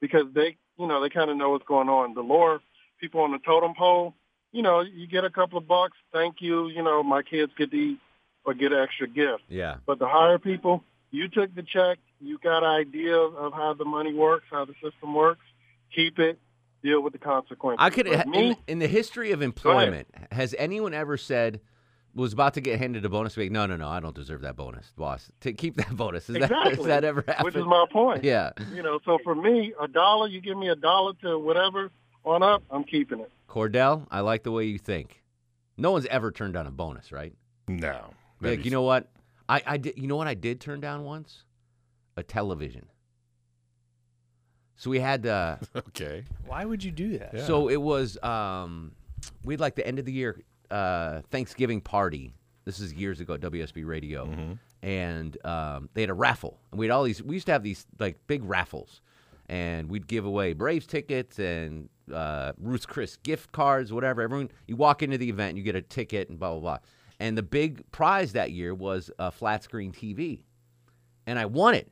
because 0.00 0.26
they, 0.34 0.56
you 0.78 0.86
know, 0.86 1.00
they 1.02 1.08
kind 1.10 1.30
of 1.30 1.36
know 1.36 1.50
what's 1.50 1.66
going 1.66 1.88
on. 1.88 2.14
The 2.14 2.20
lower 2.22 2.60
people 3.00 3.20
on 3.22 3.32
the 3.32 3.38
totem 3.38 3.74
pole, 3.76 4.14
you 4.56 4.62
know, 4.62 4.80
you 4.80 5.06
get 5.06 5.22
a 5.24 5.28
couple 5.28 5.58
of 5.58 5.68
bucks, 5.68 5.98
thank 6.14 6.36
you, 6.40 6.68
you 6.68 6.82
know, 6.82 7.02
my 7.02 7.22
kids 7.22 7.52
get 7.58 7.70
to 7.72 7.76
eat 7.76 7.98
or 8.46 8.54
get 8.54 8.72
an 8.72 8.78
extra 8.78 9.06
gift. 9.06 9.42
Yeah. 9.50 9.76
But 9.84 9.98
the 9.98 10.08
higher 10.08 10.38
people, 10.38 10.82
you 11.10 11.28
took 11.28 11.54
the 11.54 11.62
check, 11.62 11.98
you 12.22 12.38
got 12.38 12.64
an 12.64 12.70
idea 12.70 13.18
of, 13.18 13.52
how 13.52 13.74
the 13.74 13.84
money 13.84 14.14
works, 14.14 14.46
how 14.50 14.64
the 14.64 14.72
system 14.82 15.12
works, 15.12 15.44
keep 15.94 16.18
it, 16.18 16.38
deal 16.82 17.02
with 17.02 17.12
the 17.12 17.18
consequences. 17.18 17.76
I 17.80 17.90
could, 17.90 18.06
But 18.06 18.28
me, 18.28 18.48
in, 18.48 18.56
in 18.66 18.78
the 18.78 18.88
history 18.88 19.32
of 19.32 19.42
employment, 19.42 20.08
has 20.32 20.54
anyone 20.58 20.94
ever 20.94 21.18
said, 21.18 21.60
was 22.14 22.32
about 22.32 22.54
to 22.54 22.62
get 22.62 22.78
handed 22.78 23.04
a 23.04 23.10
bonus, 23.10 23.36
like, 23.36 23.50
no, 23.50 23.66
no, 23.66 23.76
no, 23.76 23.88
I 23.88 24.00
don't 24.00 24.14
deserve 24.14 24.40
that 24.40 24.56
bonus, 24.56 24.90
boss. 24.96 25.30
To 25.42 25.52
keep 25.52 25.76
that 25.76 25.94
bonus. 25.94 26.30
Is 26.30 26.36
exactly. 26.36 26.76
has 26.76 26.86
that 26.86 27.04
ever 27.04 27.22
happened? 27.28 27.44
Which 27.44 27.56
is 27.56 27.66
my 27.66 27.84
point. 27.92 28.24
Yeah. 28.24 28.52
You 28.72 28.82
know, 28.82 29.00
so 29.04 29.18
for 29.22 29.34
me, 29.34 29.74
a 29.78 29.86
dollar, 29.86 30.28
you 30.28 30.40
give 30.40 30.56
me 30.56 30.70
a 30.70 30.76
dollar 30.76 31.12
to 31.20 31.38
whatever 31.38 31.90
on 32.26 32.42
up, 32.42 32.62
I'm 32.70 32.84
keeping 32.84 33.20
it. 33.20 33.30
Cordell, 33.48 34.06
I 34.10 34.20
like 34.20 34.42
the 34.42 34.52
way 34.52 34.64
you 34.64 34.78
think. 34.78 35.22
No 35.76 35.92
one's 35.92 36.06
ever 36.06 36.30
turned 36.30 36.54
down 36.54 36.66
a 36.66 36.70
bonus, 36.70 37.12
right? 37.12 37.34
No. 37.68 38.10
Like, 38.40 38.64
you 38.64 38.70
know 38.70 38.82
what? 38.82 39.08
I, 39.48 39.62
I 39.66 39.76
did. 39.76 39.96
You 39.96 40.06
know 40.06 40.16
what 40.16 40.26
I 40.26 40.34
did 40.34 40.60
turn 40.60 40.80
down 40.80 41.04
once? 41.04 41.44
A 42.16 42.22
television. 42.22 42.86
So 44.76 44.90
we 44.90 45.00
had. 45.00 45.26
Uh, 45.26 45.56
okay. 45.76 46.24
Why 46.46 46.64
would 46.64 46.82
you 46.82 46.90
do 46.90 47.18
that? 47.18 47.46
So 47.46 47.68
it 47.68 47.80
was. 47.80 48.22
Um, 48.22 48.92
we 49.44 49.54
had 49.54 49.60
like 49.60 49.74
the 49.74 49.86
end 49.86 49.98
of 49.98 50.04
the 50.04 50.12
year 50.12 50.40
uh, 50.70 51.22
Thanksgiving 51.30 51.80
party. 51.80 52.34
This 52.64 52.80
is 52.80 52.92
years 52.92 53.20
ago 53.20 53.34
at 53.34 53.40
WSB 53.40 53.86
Radio, 53.86 54.58
and 54.82 55.38
um, 55.46 55.88
they 55.94 56.00
had 56.00 56.10
a 56.10 56.14
raffle. 56.14 56.58
And 56.72 56.80
we 56.80 56.86
had 56.86 56.90
all 56.90 57.04
these. 57.04 57.22
We 57.22 57.34
used 57.36 57.46
to 57.46 57.52
have 57.52 57.62
these 57.62 57.86
like 58.00 58.18
big 58.26 58.42
raffles, 58.44 59.00
and 59.48 59.88
we'd 59.90 60.06
give 60.06 60.24
away 60.24 60.52
Braves 60.52 60.86
tickets 60.86 61.38
and 61.38 61.88
uh, 62.12 62.52
Ruth's 62.58 62.86
Chris 62.86 63.16
gift 63.16 63.52
cards, 63.52 63.92
whatever. 63.92 64.22
Everyone, 64.22 64.50
you 64.66 64.76
walk 64.76 65.02
into 65.02 65.18
the 65.18 65.28
event, 65.28 65.56
you 65.56 65.62
get 65.62 65.74
a 65.76 65.82
ticket, 65.82 66.28
and 66.28 66.38
blah 66.38 66.50
blah 66.52 66.60
blah. 66.60 66.78
And 67.18 67.36
the 67.38 67.42
big 67.42 67.90
prize 67.92 68.32
that 68.32 68.50
year 68.52 68.74
was 68.74 69.10
a 69.18 69.30
flat 69.30 69.62
screen 69.64 69.92
TV, 69.92 70.42
and 71.26 71.38
I 71.38 71.46
won 71.46 71.74
it. 71.74 71.90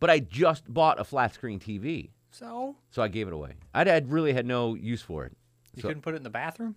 But 0.00 0.10
I 0.10 0.20
just 0.20 0.72
bought 0.72 1.00
a 1.00 1.04
flat 1.04 1.34
screen 1.34 1.58
TV, 1.58 2.10
So 2.30 2.76
so 2.90 3.02
I 3.02 3.08
gave 3.08 3.26
it 3.26 3.32
away. 3.34 3.54
I 3.74 3.84
had 3.84 4.10
really 4.12 4.32
had 4.32 4.46
no 4.46 4.74
use 4.74 5.02
for 5.02 5.24
it. 5.26 5.36
you 5.74 5.82
So- 5.82 5.88
couldn't 5.88 6.02
put 6.02 6.14
it 6.14 6.18
in 6.18 6.22
the 6.22 6.30
bathroom. 6.30 6.76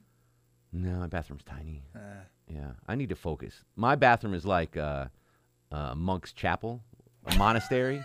no, 0.74 1.00
my 1.00 1.08
bathroom's 1.08 1.44
tiny. 1.44 1.84
Uh, 1.96 2.00
Yeah, 2.48 2.72
I 2.88 2.96
need 2.96 3.10
to 3.10 3.16
focus. 3.16 3.64
My 3.76 3.96
bathroom 3.96 4.34
is 4.34 4.46
like 4.46 4.76
uh, 4.76 5.08
a 5.72 5.96
monk's 5.96 6.34
chapel, 6.34 6.84
a 7.26 7.36
monastery. 7.36 8.04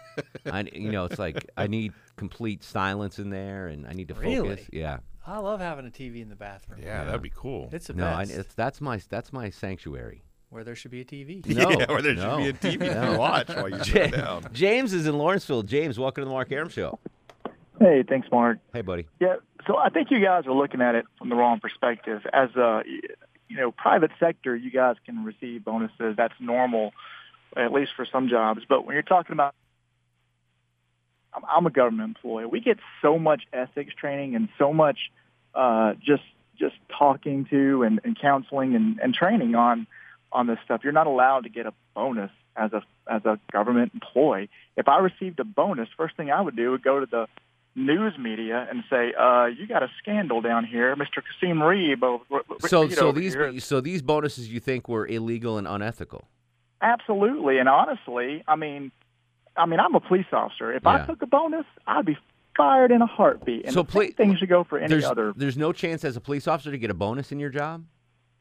I, 0.51 0.63
you 0.73 0.91
know, 0.93 1.05
it's 1.05 1.19
like 1.19 1.49
I 1.57 1.67
need 1.67 1.93
complete 2.17 2.63
silence 2.63 3.19
in 3.19 3.31
there, 3.31 3.69
and 3.69 3.87
I 3.87 3.93
need 3.93 4.09
to 4.09 4.15
Really? 4.15 4.49
focus. 4.57 4.69
Yeah. 4.73 4.99
I 5.27 5.39
love 5.39 5.59
having 5.61 5.87
a 5.87 5.91
TV 5.91 6.23
in 6.23 6.29
the 6.29 6.37
bathroom. 6.37 6.81
Yeah, 6.83 7.05
that'd 7.05 7.21
be 7.23 7.33
cool. 7.35 7.69
It's 7.73 7.89
the 7.89 7.95
no, 7.95 8.07
I, 8.07 8.25
best. 8.25 8.31
it's, 8.39 8.55
that's 8.55 8.81
my 8.81 9.01
that's 9.11 9.33
my 9.33 9.51
sanctuary. 9.51 10.23
where 10.51 10.63
there 10.63 10.77
should 10.77 10.93
be 10.93 11.01
a 11.01 11.05
TV. 11.05 11.45
No, 11.57 11.69
Yeah, 11.71 11.87
where 11.91 12.01
there 12.03 12.15
should 12.17 12.37
be 12.39 12.49
a 12.49 12.53
TV 12.79 12.79
to 12.93 13.13
no. 13.13 13.19
watch 13.19 13.49
while 13.49 13.69
you 13.69 13.77
Ja- 13.79 13.83
sit 13.83 14.13
down. 14.13 14.47
James 14.53 14.93
is 14.93 15.07
in 15.09 15.19
Lawrenceville. 15.19 15.65
James, 15.65 15.99
welcome 15.99 16.23
to 16.23 16.27
the 16.27 16.31
Mark 16.33 16.53
Arum 16.53 16.69
Show. 16.69 16.99
Hey, 17.81 18.05
thanks, 18.09 18.29
Mark. 18.31 18.59
Hey, 18.73 18.81
buddy. 18.83 19.07
Yeah, 19.21 19.37
so 19.67 19.77
I 19.77 19.91
think 19.91 20.11
you 20.13 20.21
guys 20.25 20.47
are 20.47 20.53
looking 20.55 20.81
at 20.81 20.95
it 20.95 21.05
from 21.19 21.29
the 21.29 21.35
wrong 21.35 21.59
perspective. 21.61 22.23
As 22.33 22.51
a, 22.57 22.83
you 23.49 23.57
know, 23.57 23.71
private 23.73 24.13
sector, 24.21 24.55
you 24.57 24.71
guys 24.71 24.97
can 25.05 25.25
receive 25.25 25.65
bonuses. 25.65 26.15
That's 26.17 26.33
normal, 26.41 26.93
at 27.57 27.73
least 27.73 27.93
for 27.97 28.07
some 28.11 28.29
jobs. 28.29 28.63
But 28.69 28.87
when 28.87 28.95
you're 28.95 29.03
talking 29.03 29.33
about, 29.33 29.55
I'm, 31.35 31.67
a 31.67 31.71
government 31.71 32.17
employee. 32.17 32.47
We 32.47 32.61
get 32.61 32.79
so 33.03 33.19
much 33.19 33.43
ethics 33.53 33.95
training 33.95 34.35
and 34.37 34.49
so 34.59 34.73
much 34.73 34.99
uh, 35.55 35.95
just 35.95 36.23
just 36.59 36.77
talking 36.99 37.45
to 37.51 37.83
and, 37.83 38.01
and 38.05 38.19
counseling 38.19 38.75
and, 38.75 38.99
and 39.01 39.13
training 39.13 39.55
on 39.55 39.87
on 40.33 40.47
this 40.47 40.59
stuff. 40.65 40.81
You're 40.83 40.93
not 40.93 41.07
allowed 41.07 41.45
to 41.45 41.51
get 41.51 41.67
a 41.67 41.75
bonus 41.95 42.31
as 42.57 42.73
a 42.73 42.83
as 43.07 43.25
a 43.25 43.39
government 43.53 43.93
employee. 43.95 44.49
If 44.77 44.89
I 44.89 44.99
received 44.99 45.39
a 45.41 45.45
bonus, 45.45 45.89
first 45.97 46.17
thing 46.17 46.31
I 46.31 46.41
would 46.41 46.57
do 46.57 46.71
would 46.71 46.83
go 46.83 47.01
to 47.01 47.07
the 47.07 47.27
news 47.75 48.17
media 48.19 48.67
and 48.71 48.83
say, 48.89 49.13
uh, 49.13 49.47
"You 49.47 49.67
got 49.67 49.83
a 49.83 49.91
scandal 49.99 50.41
down 50.41 50.65
here, 50.65 50.97
Mr. 50.97 51.23
Kasim 51.23 51.63
Reed." 51.63 52.03
Over, 52.03 52.25
So, 52.61 52.89
so 52.89 53.13
these 53.13 53.35
here." 53.35 53.61
so 53.61 53.81
these 53.81 54.03
bonuses 54.03 54.51
you 54.51 54.61
think 54.61 54.89
were 54.89 55.07
illegal 55.07 55.59
and 55.59 55.69
unethical? 55.69 56.29
Absolutely, 56.81 57.59
and 57.59 57.69
honestly, 57.69 58.43
I 58.47 58.57
mean, 58.57 58.93
I 59.57 59.67
mean, 59.67 59.81
I'm 59.81 59.95
a 59.95 60.01
police 60.01 60.27
officer. 60.33 60.73
If 60.73 60.87
I 60.87 61.05
took 61.07 61.23
a 61.23 61.27
bonus, 61.27 61.65
I'd 61.87 62.05
be 62.07 62.17
fired 62.57 62.91
in 62.91 63.03
a 63.03 63.07
heartbeat. 63.07 63.65
And 63.65 63.75
so 63.75 63.83
the 63.83 63.93
same 63.93 64.13
thing 64.13 64.37
should 64.37 64.49
go 64.49 64.65
for 64.65 64.79
any 64.79 64.89
there's, 64.89 65.05
other. 65.05 65.33
There's 65.37 65.57
no 65.57 65.73
chance 65.73 66.05
as 66.05 66.17
a 66.17 66.21
police 66.21 66.47
officer 66.47 66.71
to 66.71 66.79
get 66.79 66.91
a 66.91 66.95
bonus 66.95 67.33
in 67.33 67.39
your 67.39 67.51
job. 67.51 67.85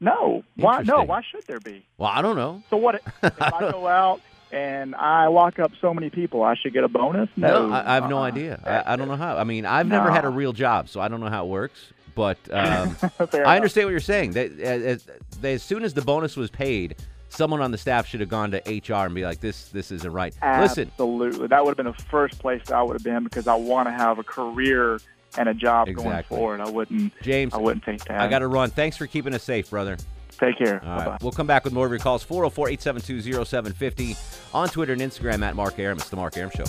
No, 0.00 0.44
why? 0.56 0.82
No, 0.82 1.02
why 1.04 1.22
should 1.22 1.46
there 1.46 1.60
be? 1.60 1.86
Well, 1.96 2.10
I 2.12 2.20
don't 2.20 2.36
know. 2.36 2.62
So 2.68 2.76
what? 2.76 2.96
If 3.22 3.40
I 3.40 3.70
go 3.72 3.86
out 3.86 4.20
and 4.52 4.94
I 4.94 5.26
lock 5.28 5.58
up 5.58 5.72
so 5.80 5.94
many 5.94 6.10
people, 6.10 6.42
I 6.42 6.54
should 6.54 6.74
get 6.74 6.84
a 6.84 6.88
bonus? 6.88 7.30
No, 7.36 7.70
I, 7.72 7.92
I 7.92 7.94
have 7.94 8.10
no 8.10 8.18
Uh-uh. 8.18 8.24
idea. 8.24 8.60
I, 8.64 8.92
I 8.92 8.96
don't 8.96 9.08
know 9.08 9.16
how. 9.16 9.38
I 9.38 9.44
mean, 9.44 9.64
I've 9.64 9.86
never 9.86 10.10
had 10.10 10.24
a 10.26 10.28
real 10.28 10.52
job, 10.52 10.88
so 10.90 11.00
I 11.00 11.08
don't 11.08 11.20
know 11.20 11.30
how 11.30 11.44
it 11.46 11.48
works. 11.48 11.92
But 12.14 12.38
um, 12.50 12.96
I 13.32 13.56
understand 13.56 13.86
what 13.86 13.90
you're 13.90 14.00
saying. 14.00 14.32
They, 14.32 14.46
as, 14.62 15.06
they, 15.40 15.54
as 15.54 15.62
soon 15.62 15.82
as 15.82 15.94
the 15.94 16.02
bonus 16.02 16.36
was 16.36 16.50
paid, 16.50 16.96
someone 17.36 17.60
on 17.60 17.70
the 17.70 17.78
staff 17.78 18.06
should 18.06 18.20
have 18.20 18.28
gone 18.28 18.50
to 18.52 18.58
HR 18.66 19.04
and 19.06 19.14
be 19.14 19.24
like, 19.24 19.40
"This, 19.40 19.68
this 19.68 19.90
isn't 19.92 20.10
right." 20.10 20.34
Listen, 20.60 20.88
Absolutely. 20.92 21.46
That 21.48 21.64
would 21.64 21.70
have 21.70 21.76
been 21.76 21.86
the 21.94 22.02
first 22.10 22.38
place 22.38 22.70
I 22.70 22.82
would 22.82 22.94
have 22.94 23.04
been 23.04 23.24
because 23.24 23.46
I 23.46 23.54
want 23.54 23.86
to 23.88 23.92
have 23.92 24.18
a 24.18 24.24
career 24.24 24.98
and 25.38 25.48
a 25.48 25.54
job 25.54 25.86
going 25.86 25.98
Exactly. 26.06 26.36
forward. 26.38 26.60
I 26.60 26.68
wouldn't 26.70 27.12
James, 27.20 27.52
I 27.54 27.58
wouldn't 27.58 27.84
take 27.84 28.04
that. 28.06 28.20
I 28.20 28.28
got 28.28 28.38
to 28.40 28.48
run. 28.48 28.70
Thanks 28.70 28.96
for 28.96 29.06
keeping 29.06 29.34
us 29.34 29.42
safe, 29.42 29.68
brother. 29.70 29.96
Take 30.38 30.58
care. 30.58 30.82
All 30.84 30.98
right. 30.98 31.22
We'll 31.22 31.32
come 31.32 31.46
back 31.46 31.64
with 31.64 31.72
more 31.72 31.86
of 31.86 31.92
your 31.92 31.98
calls. 31.98 32.22
404 32.22 32.68
872 32.70 33.44
0750 33.44 34.16
on 34.52 34.68
Twitter 34.68 34.92
and 34.92 35.00
Instagram 35.00 35.42
at 35.42 35.54
Mark 35.56 35.78
Arum. 35.78 35.98
It's 35.98 36.10
The 36.10 36.16
Mark 36.16 36.36
Arum 36.36 36.50
Show. 36.54 36.64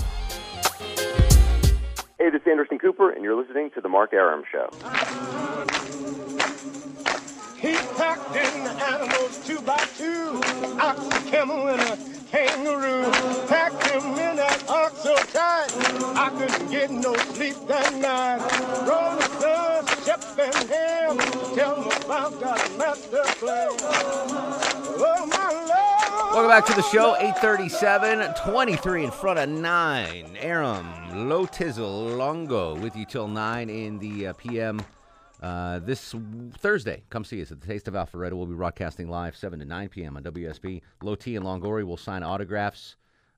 Hey, 2.18 2.30
this 2.32 2.42
is 2.42 2.48
Anderson 2.48 2.80
Cooper, 2.80 3.12
and 3.12 3.24
you're 3.24 3.36
listening 3.42 3.70
to 3.72 3.82
The 3.82 3.90
Mark 3.90 4.14
Arum 4.14 4.44
Show. 4.52 4.70
He 7.60 7.74
packed 7.74 8.36
in 8.36 8.64
the 8.66 8.70
animals 8.70 9.44
two 9.44 9.60
by 9.62 9.84
two, 9.98 10.40
ox, 10.80 11.00
a 11.08 11.32
camel, 11.32 11.68
and 11.70 11.82
a 11.82 11.98
kangaroo. 12.30 13.10
Packed 13.48 13.88
him 13.88 14.04
in 14.12 14.36
that 14.36 14.64
ox 14.70 15.02
so 15.02 15.16
tight, 15.16 15.72
I 16.16 16.30
couldn't 16.38 16.70
get 16.70 16.92
no 16.92 17.16
sleep 17.16 17.56
that 17.68 17.96
night. 17.96 18.38
Rolling 18.88 19.22
Stones, 19.40 20.06
Shep 20.06 20.24
and 20.38 20.70
Ham, 20.70 21.18
tell 21.56 21.82
them 21.82 22.04
about 22.06 22.40
that 22.42 22.78
master 22.78 23.24
plan. 23.40 23.70
Oh, 25.00 25.26
my 25.26 25.52
love. 25.52 26.34
Welcome 26.34 26.50
back 26.50 26.66
to 26.68 26.76
the 26.76 26.84
show. 26.84 27.16
837, 27.16 28.36
23 28.36 29.04
in 29.06 29.10
front 29.10 29.40
of 29.40 29.50
9. 29.50 30.38
Arum, 30.40 31.28
Low 31.28 31.48
Tizzle, 31.48 32.16
Longo 32.18 32.76
with 32.76 32.96
you 32.96 33.06
till 33.06 33.28
9 33.28 33.68
in 33.68 33.98
the 33.98 34.28
uh, 34.28 34.34
p.m. 34.34 34.80
Uh, 35.42 35.80
this 35.80 36.16
Thursday, 36.58 37.04
come 37.10 37.24
see 37.24 37.42
us 37.42 37.52
at 37.52 37.62
the 37.62 37.68
Taste 37.68 37.88
of 37.88 37.94
Alpharetta. 37.94 38.34
We'll 38.34 38.48
be 38.48 38.56
broadcasting 38.56 39.08
live 39.08 39.36
7 39.36 39.60
to 39.60 39.66
9 39.66 39.90
p.m. 39.90 40.18
on 40.18 40.24
WSB. 40.24 40.82
Low 41.02 41.16
T 41.16 41.36
and 41.36 41.46
Longoria 41.46 41.86
will 41.86 41.98
sign 41.98 42.24
autographs 42.24 42.96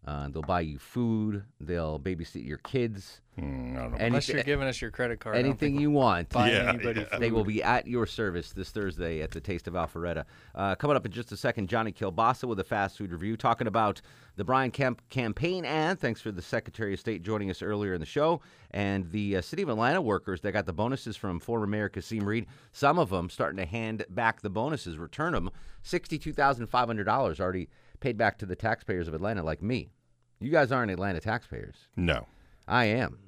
Uh, 0.08 0.30
they'll 0.30 0.42
buy 0.42 0.62
you 0.62 0.80
food. 0.80 1.44
They'll 1.60 2.00
babysit 2.00 2.46
your 2.48 2.58
kids. 2.60 3.20
Hmm, 3.38 3.76
I 3.78 3.82
don't 3.82 3.92
know. 3.92 3.98
Unless 4.00 4.30
you're 4.30 4.44
giving 4.44 4.68
us 4.68 4.82
your 4.82 4.92
credit 4.92 5.20
card. 5.20 5.36
Anything 5.36 5.80
you 5.80 5.92
want. 5.92 6.30
buy 6.30 6.52
anybody 6.52 7.06
They 7.20 7.28
food. 7.30 7.34
will 7.34 7.44
be 7.44 7.62
at 7.62 7.86
your 7.86 8.06
service 8.06 8.52
this 8.54 8.70
Thursday 8.72 9.22
at 9.22 9.32
the 9.32 9.42
Taste 9.42 9.68
of 9.68 9.74
Alpharetta. 9.76 10.24
Uh, 10.56 10.76
coming 10.76 10.96
up 10.96 11.06
in 11.06 11.12
just 11.12 11.32
a 11.34 11.38
second, 11.38 11.68
Johnny 11.68 11.92
Kilbasa 11.92 12.46
with 12.46 12.60
a 12.60 12.64
fast 12.64 12.98
food 12.98 13.12
review, 13.12 13.36
talking 13.38 13.68
about 13.68 14.02
the 14.38 14.44
Brian 14.46 14.72
Kemp 14.72 15.02
campaign 15.10 15.66
ad. 15.66 16.00
Thanks 16.00 16.22
for 16.22 16.32
the 16.32 16.42
Secretary 16.42 16.94
of 16.94 17.00
State 17.00 17.22
joining 17.22 17.50
us 17.52 17.62
earlier 17.62 17.94
in 17.94 18.00
the 18.00 18.06
show. 18.06 18.42
And 18.72 19.12
the 19.12 19.38
uh, 19.38 19.42
City 19.42 19.64
of 19.64 19.70
Atlanta 19.70 20.02
workers 20.02 20.40
that 20.42 20.54
got 20.54 20.66
the 20.66 20.74
bonuses 20.74 21.18
from 21.18 21.40
former 21.42 21.68
Mayor 21.68 21.90
Kasim 21.90 22.26
Reed, 22.28 22.48
some 22.72 22.98
of 22.98 23.10
them 23.10 23.30
starting 23.30 23.58
to 23.58 23.66
hand 23.66 24.06
back 24.10 24.42
the 24.42 24.50
bonuses, 24.50 24.98
return 24.98 25.34
them. 25.34 25.50
$62,500 25.84 27.40
already 27.40 27.70
paid 28.00 28.18
back 28.18 28.38
to 28.40 28.46
the 28.46 28.56
taxpayers 28.56 29.08
of 29.08 29.14
Atlanta, 29.14 29.44
like 29.44 29.62
me. 29.62 29.92
You 30.40 30.52
guys 30.52 30.72
aren't 30.72 30.92
Atlanta 30.92 31.20
taxpayers. 31.20 31.76
No. 31.96 32.28
I 32.68 32.86
am. 32.86 33.20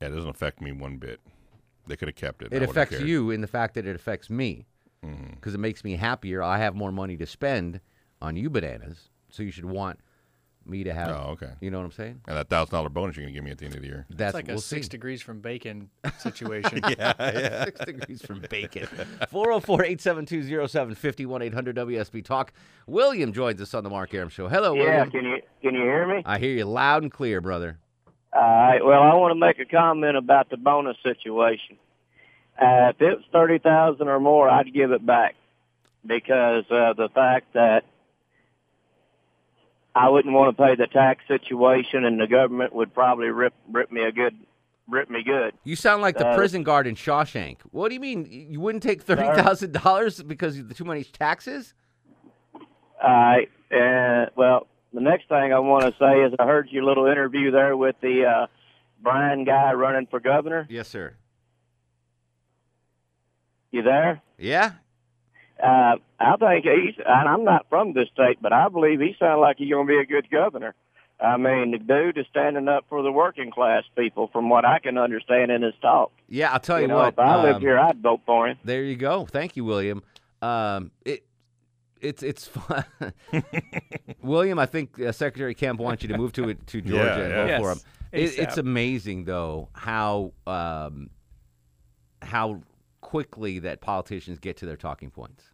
Yeah, 0.00 0.08
it 0.08 0.10
doesn't 0.10 0.28
affect 0.28 0.60
me 0.60 0.72
one 0.72 0.98
bit. 0.98 1.20
They 1.86 1.96
could 1.96 2.08
have 2.08 2.16
kept 2.16 2.42
it. 2.42 2.52
It 2.52 2.62
affects 2.62 3.00
you 3.00 3.30
in 3.30 3.40
the 3.40 3.46
fact 3.46 3.74
that 3.74 3.86
it 3.86 3.96
affects 3.96 4.30
me 4.30 4.66
mm-hmm. 5.04 5.34
because 5.34 5.54
it 5.54 5.58
makes 5.58 5.84
me 5.84 5.96
happier. 5.96 6.42
I 6.42 6.58
have 6.58 6.74
more 6.74 6.92
money 6.92 7.16
to 7.16 7.26
spend 7.26 7.80
on 8.20 8.36
you 8.36 8.50
bananas, 8.50 9.08
so 9.30 9.42
you 9.42 9.50
should 9.50 9.64
want 9.64 9.98
me 10.66 10.84
to 10.84 10.92
have. 10.94 11.08
Oh, 11.08 11.30
okay. 11.32 11.50
You 11.60 11.70
know 11.70 11.78
what 11.78 11.84
I'm 11.84 11.92
saying? 11.92 12.20
And 12.26 12.36
that 12.36 12.48
thousand 12.48 12.72
dollar 12.74 12.88
bonus 12.88 13.16
you're 13.16 13.24
gonna 13.24 13.34
give 13.34 13.44
me 13.44 13.50
at 13.50 13.58
the 13.58 13.66
end 13.66 13.74
of 13.74 13.80
the 13.82 13.86
year. 13.88 14.06
That's 14.10 14.30
it's 14.30 14.34
like 14.34 14.46
we'll 14.46 14.56
a 14.56 14.60
six 14.60 14.86
see. 14.86 14.90
degrees 14.90 15.20
from 15.22 15.40
bacon 15.40 15.90
situation. 16.18 16.80
Yeah, 16.88 17.12
yeah. 17.18 17.64
Six 17.66 17.80
degrees 17.84 18.22
from 18.24 18.40
bacon. 18.50 18.86
404 19.30 19.84
872 19.84 20.68
0750 20.68 21.26
1 21.26 21.42
800 21.42 21.76
WSB 21.76 22.24
Talk. 22.24 22.52
William 22.86 23.32
joins 23.32 23.60
us 23.60 23.74
on 23.74 23.84
the 23.84 23.90
Mark 23.90 24.12
Arum 24.14 24.28
Show. 24.28 24.48
Hello, 24.48 24.74
Yeah, 24.74 24.82
William. 24.82 25.10
can 25.10 25.24
you 25.24 25.36
can 25.62 25.74
you 25.74 25.82
hear 25.82 26.06
me? 26.06 26.22
I 26.26 26.38
hear 26.38 26.52
you 26.54 26.64
loud 26.64 27.02
and 27.02 27.12
clear, 27.12 27.40
brother. 27.40 27.78
All 28.34 28.40
right. 28.42 28.84
Well, 28.84 29.02
I 29.02 29.14
want 29.14 29.32
to 29.32 29.38
make 29.38 29.58
a 29.58 29.64
comment 29.70 30.16
about 30.16 30.48
the 30.50 30.56
bonus 30.56 30.96
situation. 31.02 31.76
Uh, 32.60 32.90
if 32.90 33.00
it 33.00 33.16
was 33.16 33.24
thirty 33.32 33.58
thousand 33.58 34.08
or 34.08 34.20
more, 34.20 34.48
I'd 34.48 34.72
give 34.72 34.92
it 34.92 35.04
back 35.04 35.34
because 36.06 36.64
uh, 36.70 36.92
the 36.94 37.08
fact 37.14 37.52
that 37.54 37.82
I 39.94 40.08
wouldn't 40.08 40.34
want 40.34 40.56
to 40.56 40.62
pay 40.62 40.74
the 40.74 40.86
tax 40.86 41.22
situation, 41.28 42.04
and 42.04 42.20
the 42.20 42.26
government 42.26 42.72
would 42.74 42.94
probably 42.94 43.28
rip 43.28 43.52
rip 43.70 43.92
me 43.92 44.02
a 44.04 44.12
good 44.12 44.34
rip 44.88 45.10
me 45.10 45.22
good. 45.22 45.54
You 45.64 45.76
sound 45.76 46.02
like 46.02 46.16
the 46.16 46.28
Uh, 46.28 46.34
prison 46.36 46.62
guard 46.62 46.86
in 46.86 46.94
Shawshank. 46.94 47.58
What 47.70 47.88
do 47.88 47.94
you 47.94 48.00
mean? 48.00 48.26
You 48.30 48.60
wouldn't 48.60 48.82
take 48.82 49.04
$30,000 49.04 50.26
because 50.26 50.58
of 50.58 50.68
the 50.68 50.74
too 50.74 50.84
many 50.84 51.04
taxes? 51.04 51.74
Right. 53.02 53.48
Uh, 53.70 54.26
well, 54.36 54.66
the 54.92 55.00
next 55.00 55.28
thing 55.28 55.52
I 55.52 55.58
want 55.60 55.84
to 55.84 55.94
say 55.98 56.22
is 56.24 56.34
I 56.38 56.44
heard 56.46 56.68
your 56.70 56.84
little 56.84 57.06
interview 57.06 57.50
there 57.50 57.76
with 57.76 57.96
the 58.00 58.24
uh, 58.26 58.46
Brian 59.00 59.44
guy 59.44 59.72
running 59.72 60.06
for 60.06 60.20
governor. 60.20 60.66
Yes, 60.68 60.88
sir. 60.88 61.14
You 63.70 63.82
there? 63.82 64.20
Yeah? 64.38 64.72
Uh, 65.62 65.96
I 66.18 66.36
think 66.38 66.64
he's, 66.64 66.94
and 67.06 67.28
I'm 67.28 67.44
not 67.44 67.66
from 67.68 67.92
this 67.92 68.08
state, 68.12 68.38
but 68.42 68.52
I 68.52 68.68
believe 68.68 69.00
he 69.00 69.14
sounds 69.18 69.40
like 69.40 69.58
he's 69.58 69.70
going 69.70 69.86
to 69.86 69.90
be 69.92 69.98
a 69.98 70.04
good 70.04 70.28
governor. 70.28 70.74
I 71.20 71.36
mean, 71.36 71.70
the 71.70 71.78
dude 71.78 72.18
is 72.18 72.26
standing 72.30 72.66
up 72.66 72.86
for 72.88 73.00
the 73.02 73.12
working 73.12 73.52
class 73.52 73.84
people, 73.96 74.28
from 74.32 74.48
what 74.48 74.64
I 74.64 74.80
can 74.80 74.98
understand 74.98 75.52
in 75.52 75.62
his 75.62 75.74
talk. 75.80 76.10
Yeah, 76.28 76.52
I'll 76.52 76.58
tell 76.58 76.80
you, 76.80 76.88
know, 76.88 76.96
what. 76.96 77.12
if 77.12 77.18
I 77.18 77.40
lived 77.40 77.56
um, 77.56 77.62
here, 77.62 77.78
I'd 77.78 78.02
vote 78.02 78.22
for 78.26 78.48
him. 78.48 78.58
There 78.64 78.82
you 78.82 78.96
go. 78.96 79.24
Thank 79.26 79.56
you, 79.56 79.64
William. 79.64 80.02
Um, 80.40 80.90
it 81.04 81.24
it's 82.00 82.24
it's 82.24 82.48
fun. 82.48 82.84
William, 84.22 84.58
I 84.58 84.66
think 84.66 85.00
uh, 85.00 85.12
Secretary 85.12 85.54
Kemp 85.54 85.78
wants 85.78 86.02
you 86.02 86.08
to 86.08 86.18
move 86.18 86.32
to 86.32 86.54
to 86.54 86.80
Georgia 86.82 87.04
Yeah, 87.04 87.40
and 87.40 87.48
yeah. 87.48 87.58
vote 87.58 87.62
for 87.62 87.72
him. 87.72 87.78
It, 88.10 88.38
it's 88.38 88.58
amazing 88.58 89.24
though 89.24 89.68
how 89.74 90.32
um, 90.46 91.10
how 92.20 92.62
quickly 93.00 93.60
that 93.60 93.80
politicians 93.80 94.38
get 94.40 94.56
to 94.58 94.66
their 94.66 94.76
talking 94.76 95.10
points. 95.10 95.44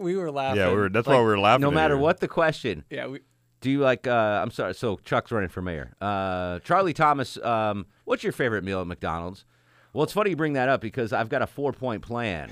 We 0.00 0.16
were 0.16 0.30
laughing. 0.30 0.60
Yeah, 0.60 0.70
we 0.70 0.76
were. 0.76 0.88
That's 0.88 1.06
Like, 1.06 1.14
why 1.16 1.20
we 1.20 1.26
were 1.26 1.38
laughing. 1.38 1.62
No 1.62 1.70
matter 1.70 1.94
you. 1.94 2.00
what 2.00 2.20
the 2.20 2.28
question. 2.28 2.84
Yeah, 2.90 3.06
we, 3.06 3.20
Do 3.60 3.70
you 3.70 3.80
like? 3.80 4.06
Uh, 4.06 4.40
I'm 4.42 4.50
sorry. 4.50 4.74
So 4.74 4.96
Chuck's 5.04 5.30
running 5.30 5.50
for 5.50 5.60
mayor. 5.62 5.92
Uh, 6.00 6.58
Charlie 6.60 6.94
Thomas. 6.94 7.36
Um, 7.38 7.86
what's 8.04 8.22
your 8.22 8.32
favorite 8.32 8.64
meal 8.64 8.80
at 8.80 8.86
McDonald's? 8.86 9.44
Well, 9.92 10.04
it's 10.04 10.12
funny 10.12 10.30
you 10.30 10.36
bring 10.36 10.52
that 10.52 10.68
up 10.68 10.80
because 10.80 11.12
I've 11.12 11.28
got 11.28 11.42
a 11.42 11.46
four 11.48 11.72
point 11.72 12.02
plan. 12.02 12.48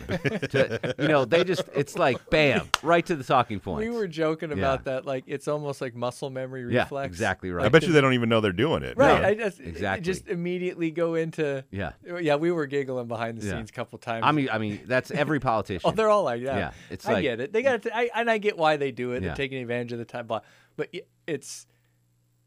to, 0.50 0.94
you 0.98 1.06
know, 1.06 1.24
they 1.24 1.44
just 1.44 1.62
it's 1.74 1.96
like 1.96 2.28
bam, 2.30 2.68
right 2.82 3.04
to 3.06 3.14
the 3.14 3.22
talking 3.22 3.60
point. 3.60 3.88
we 3.88 3.94
were 3.96 4.08
joking 4.08 4.50
Yeah. 4.50 4.56
about 4.56 4.84
that. 4.84 5.06
Like 5.06 5.24
it's 5.28 5.46
almost 5.46 5.80
like 5.80 5.94
muscle 5.94 6.30
memory 6.30 6.64
reflex. 6.64 6.74
Yeah, 6.74 6.82
reflex. 6.82 7.06
exactly 7.12 7.50
right. 7.52 7.64
I 7.66 7.68
bet 7.68 7.84
you 7.84 7.92
they 7.92 8.00
don't 8.00 8.14
even 8.14 8.28
know 8.28 8.40
they're 8.40 8.52
doing 8.52 8.82
it. 8.82 8.96
Right. 8.96 9.22
No. 9.22 9.28
I 9.28 9.34
just 9.34 9.60
Exactly. 9.60 10.04
just 10.04 10.26
immediately 10.26 10.90
go 10.90 11.14
into 11.14 11.64
Yeah. 11.70 11.92
Yeah, 12.20 12.34
we 12.36 12.50
were 12.50 12.66
giggling 12.66 13.06
behind 13.06 13.38
the 13.38 13.46
Yeah. 13.46 13.52
scenes 13.52 13.70
a 13.70 13.72
couple 13.72 13.98
times. 13.98 14.24
I 14.26 14.32
mean, 14.32 14.48
I 14.50 14.58
mean 14.58 14.80
that's 14.86 15.10
every 15.12 15.38
politician. 15.38 15.88
Oh, 15.88 15.92
they're 15.92 16.10
all 16.10 16.24
like, 16.24 16.40
yeah. 16.42 16.56
Yeah, 16.56 16.70
it's 16.90 17.06
I 17.06 17.12
like- 17.14 17.22
get 17.22 17.38
it. 17.40 17.52
They 17.52 17.62
got 17.62 17.82
to, 17.82 17.96
I, 17.96 18.10
and 18.16 18.28
I 18.28 18.38
get 18.38 18.58
why 18.58 18.76
they 18.78 18.90
do 18.90 19.12
it. 19.12 19.22
Yeah. 19.22 19.28
They're 19.28 19.36
taking 19.36 19.62
advantage 19.62 19.92
of 19.92 19.98
the 20.00 20.04
time, 20.04 20.26
blah. 20.26 20.40
But 20.76 20.92
it's, 21.26 21.66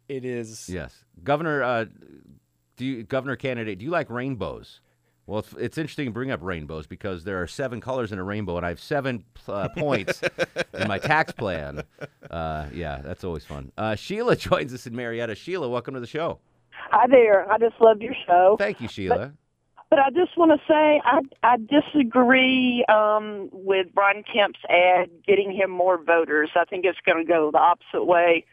it 0.09 0.25
is. 0.25 0.67
Yes, 0.67 1.05
Governor. 1.23 1.63
Uh, 1.63 1.85
do 2.81 2.87
you, 2.87 3.03
Governor 3.03 3.35
candidate? 3.35 3.77
Do 3.77 3.85
you 3.85 3.91
like 3.91 4.09
rainbows? 4.09 4.81
Well, 5.27 5.39
it's, 5.39 5.53
it's 5.53 5.77
interesting 5.77 6.07
to 6.07 6.11
bring 6.11 6.31
up 6.31 6.41
rainbows 6.41 6.87
because 6.87 7.23
there 7.23 7.39
are 7.39 7.45
seven 7.45 7.79
colors 7.79 8.11
in 8.11 8.17
a 8.17 8.23
rainbow, 8.23 8.57
and 8.57 8.65
I 8.65 8.69
have 8.69 8.79
seven 8.79 9.23
uh, 9.47 9.69
points 9.77 10.23
in 10.73 10.87
my 10.87 10.97
tax 10.97 11.31
plan. 11.31 11.83
Uh, 12.31 12.65
yeah, 12.73 12.99
that's 13.03 13.23
always 13.23 13.45
fun. 13.45 13.71
Uh, 13.77 13.93
Sheila 13.93 14.35
joins 14.49 14.73
us 14.73 14.87
in 14.87 14.95
Marietta. 14.95 15.35
Sheila, 15.35 15.69
welcome 15.69 15.93
to 15.93 15.99
the 15.99 16.07
show. 16.07 16.39
Hi 16.89 17.05
there. 17.07 17.49
I 17.51 17.59
just 17.59 17.75
love 17.79 18.01
your 18.01 18.15
show. 18.25 18.55
Thank 18.57 18.81
you, 18.81 18.87
Sheila. 18.87 19.31
But 19.91 19.99
I 19.99 20.09
just 20.09 20.35
want 20.35 20.51
to 20.51 20.67
say 20.67 21.01
I 21.05 21.19
I 21.43 21.57
disagree 21.57 22.83
um, 22.89 23.49
with 23.51 23.87
Brian 23.93 24.23
Kemp's 24.23 24.59
ad 24.69 25.11
getting 25.27 25.51
him 25.51 25.69
more 25.69 26.01
voters. 26.01 26.49
I 26.55 26.65
think 26.65 26.85
it's 26.85 26.97
going 27.05 27.23
to 27.23 27.31
go 27.31 27.51
the 27.51 27.59
opposite 27.59 28.05
way. 28.05 28.45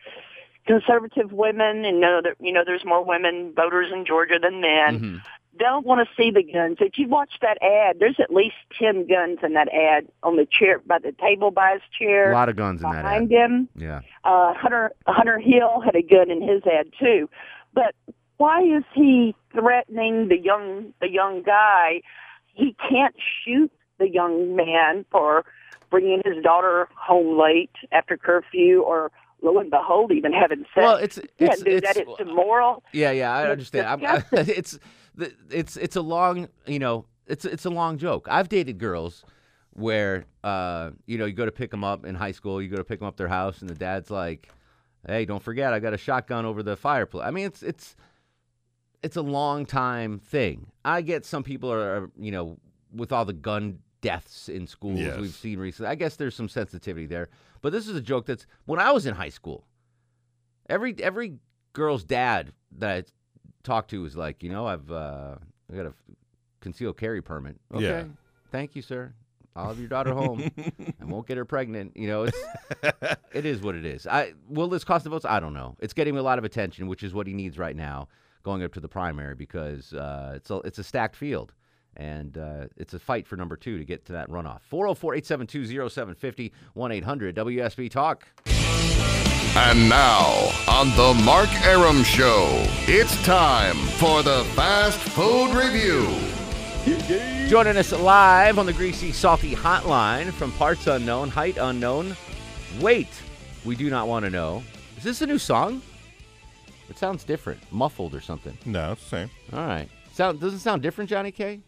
Conservative 0.68 1.32
women, 1.32 1.86
and 1.86 1.98
know 1.98 2.20
that 2.22 2.34
you 2.38 2.52
know 2.52 2.60
there's 2.64 2.84
more 2.84 3.02
women 3.02 3.54
voters 3.56 3.90
in 3.90 4.04
Georgia 4.04 4.38
than 4.40 4.60
men. 4.60 5.00
Mm-hmm. 5.00 5.16
Don't 5.58 5.86
want 5.86 6.06
to 6.06 6.14
see 6.14 6.30
the 6.30 6.42
guns. 6.42 6.76
If 6.78 6.98
you 6.98 7.08
watch 7.08 7.32
that 7.40 7.56
ad, 7.62 7.96
there's 7.98 8.20
at 8.20 8.30
least 8.30 8.56
ten 8.78 9.06
guns 9.06 9.38
in 9.42 9.54
that 9.54 9.68
ad 9.72 10.06
on 10.22 10.36
the 10.36 10.46
chair 10.46 10.80
by 10.86 10.98
the 10.98 11.12
table 11.12 11.50
by 11.50 11.72
his 11.72 11.82
chair. 11.98 12.32
A 12.32 12.34
lot 12.34 12.50
of 12.50 12.56
guns 12.56 12.82
in 12.82 12.90
that 12.90 12.98
ad. 12.98 13.02
behind 13.02 13.30
him. 13.30 13.68
Yeah. 13.76 14.02
Uh, 14.24 14.52
Hunter 14.52 14.92
Hunter 15.06 15.38
Hill 15.38 15.80
had 15.80 15.96
a 15.96 16.02
gun 16.02 16.30
in 16.30 16.42
his 16.42 16.62
ad 16.66 16.92
too, 17.00 17.30
but 17.72 17.94
why 18.36 18.60
is 18.62 18.84
he 18.94 19.34
threatening 19.54 20.28
the 20.28 20.38
young 20.38 20.92
the 21.00 21.08
young 21.08 21.42
guy? 21.42 22.02
He 22.52 22.76
can't 22.90 23.14
shoot 23.42 23.72
the 23.98 24.08
young 24.10 24.54
man 24.54 25.06
for 25.10 25.46
bringing 25.90 26.20
his 26.24 26.42
daughter 26.42 26.88
home 26.94 27.40
late 27.40 27.70
after 27.90 28.18
curfew, 28.18 28.82
or 28.82 29.10
lo 29.43 29.59
and 29.59 29.70
behold, 29.70 30.12
even 30.12 30.32
having 30.32 30.61
sex. 30.74 30.76
Well, 30.76 30.97
it's- 30.97 31.18
it's- 31.39 31.61
do 31.62 31.70
it's- 31.70 31.95
that. 31.95 32.03
It's 32.03 32.20
immoral. 32.20 32.82
Yeah, 32.93 33.11
yeah, 33.12 33.32
I 33.34 33.51
understand. 33.51 34.03
It's 34.32 34.78
it's 35.51 35.76
it's 35.76 35.97
a 35.97 36.01
long, 36.03 36.49
you 36.66 36.78
know, 36.78 37.07
it's 37.26 37.45
it's 37.45 37.64
a 37.64 37.70
long 37.70 37.99
joke. 37.99 38.26
I've 38.30 38.49
dated 38.49 38.78
girls 38.78 39.24
where, 39.72 40.24
uh, 40.45 40.91
you 41.07 41.18
know, 41.18 41.24
you 41.24 41.32
go 41.32 41.45
to 41.45 41.53
pick 41.53 41.70
them 41.70 41.84
up 41.84 42.05
in 42.05 42.14
high 42.14 42.32
school, 42.32 42.61
you 42.62 42.68
go 42.68 42.76
to 42.76 42.84
pick 42.84 42.99
them 43.01 43.09
up 43.09 43.16
their 43.16 43.28
house, 43.28 43.61
and 43.61 43.68
the 43.70 43.74
dad's 43.74 44.11
like, 44.11 44.49
"Hey, 45.07 45.24
don't 45.24 45.43
forget, 45.43 45.72
I 45.72 45.78
got 45.80 45.93
a 45.95 45.99
shotgun 45.99 46.45
over 46.47 46.62
the 46.62 46.76
fireplace." 46.76 47.24
I 47.26 47.30
mean, 47.30 47.47
it's 47.47 47.62
it's 47.62 47.97
it's 49.03 49.16
a 49.16 49.22
long 49.22 49.66
time 49.66 50.18
thing. 50.18 50.66
I 50.84 51.01
get 51.03 51.24
some 51.24 51.43
people 51.43 51.72
are, 51.72 52.11
you 52.18 52.30
know, 52.32 52.59
with 52.93 53.12
all 53.12 53.24
the 53.24 53.32
gun 53.32 53.78
deaths 54.01 54.49
in 54.49 54.66
schools 54.66 55.01
Yes. 55.01 55.18
we've 55.18 55.30
seen 55.34 55.59
recently. 55.59 55.90
I 55.90 55.94
guess 55.94 56.16
there's 56.16 56.34
some 56.34 56.49
sensitivity 56.49 57.07
there, 57.07 57.28
but 57.62 57.72
this 57.72 57.88
is 57.88 57.96
a 57.96 58.01
joke 58.01 58.26
that's 58.26 58.46
when 58.66 58.78
I 58.78 58.90
was 58.92 59.07
in 59.07 59.14
high 59.14 59.28
school. 59.30 59.64
Every 60.68 60.94
every 61.03 61.38
girl's 61.72 62.05
dad 62.05 62.53
that 62.78 62.90
I 62.90 63.05
talked 63.62 63.90
to 63.90 64.03
was 64.03 64.16
like, 64.16 64.42
you 64.42 64.51
know, 64.51 64.66
I've 64.66 64.90
uh, 64.90 65.36
I 65.72 65.76
got 65.76 65.86
a 65.86 65.94
concealed 66.61 66.99
carry 66.99 67.22
permit. 67.22 67.57
Okay, 67.72 67.84
Yeah. 67.84 68.05
thank 68.51 68.76
you, 68.76 68.82
sir. 68.82 69.12
I'll 69.57 69.68
have 69.68 69.78
your 69.80 69.88
daughter 69.88 70.14
home. 70.14 70.49
I 71.01 71.05
won't 71.05 71.26
get 71.26 71.36
her 71.36 71.44
pregnant. 71.44 71.96
You 71.96 72.07
know, 72.07 72.22
it's 72.24 72.38
it 73.32 73.44
is 73.44 73.61
what 73.61 73.74
it 73.74 73.84
is. 73.84 74.07
I 74.07 74.34
will 74.49 74.68
this 74.68 74.84
cost 74.84 75.05
the 75.05 75.11
votes? 75.11 75.24
I 75.24 75.40
don't 75.40 75.55
know. 75.55 75.74
It's 75.80 75.94
getting 75.94 76.16
a 76.16 76.22
lot 76.22 76.38
of 76.38 76.44
attention, 76.44 76.86
which 76.86 77.03
is 77.03 77.12
what 77.14 77.26
he 77.26 77.32
needs 77.32 77.59
right 77.59 77.74
now, 77.74 78.07
going 78.44 78.62
up 78.62 78.72
to 78.74 78.80
the 78.80 78.88
primary 78.88 79.34
because 79.34 79.92
uh, 79.94 80.34
it's 80.36 80.51
a 80.51 80.57
it's 80.59 80.78
a 80.78 80.84
stacked 80.84 81.16
field. 81.16 81.55
And 81.99 82.38
uh, 82.38 82.66
it's 82.76 82.94
a 82.94 82.99
fight 82.99 83.26
for 83.26 83.36
number 83.36 83.57
two 83.57 83.78
to 83.78 83.84
get 83.84 84.07
to 84.07 84.12
that 84.12 84.28
runoff. 84.28 84.61
404 84.62 85.16
872 85.16 85.88
0750 85.88 86.53
1 86.74 86.92
800 86.92 87.36
WSB 87.36 87.90
Talk. 87.90 88.28
And 89.57 89.88
now, 89.88 90.53
on 90.68 90.90
the 90.90 91.20
Mark 91.24 91.49
Arum 91.66 92.05
Show, 92.05 92.46
it's 92.86 93.20
time 93.24 93.76
for 93.99 94.22
the 94.22 94.44
Fast 94.55 94.99
Food 94.99 95.53
Review. 95.55 96.07
Joining 97.49 97.76
us 97.76 97.92
live 97.92 98.59
on 98.59 98.66
the 98.66 98.72
Greasy 98.72 99.11
Salty 99.11 99.55
Hotline 99.55 100.32
from 100.32 100.53
parts 100.53 100.86
unknown, 100.86 101.28
height 101.28 101.57
unknown, 101.59 102.16
weight 102.80 103.09
we 103.64 103.76
do 103.76 103.90
not 103.90 104.09
want 104.09 104.24
to 104.24 104.30
know. 104.30 104.62
Is 104.96 105.03
this 105.05 105.20
a 105.22 105.26
new 105.26 105.38
song? 105.38 105.82
It 106.88 106.96
sounds 106.96 107.24
different, 107.24 107.61
muffled 107.70 108.14
or 108.14 108.20
something. 108.20 108.57
No, 108.64 108.92
it's 108.92 109.03
the 109.05 109.09
same. 109.09 109.30
All 109.53 109.66
right. 109.66 109.88
Sound 110.12 110.40
doesn't 110.40 110.61
sound 110.61 110.82
different, 110.82 111.11
Johnny 111.11 111.30
K. 111.30 111.61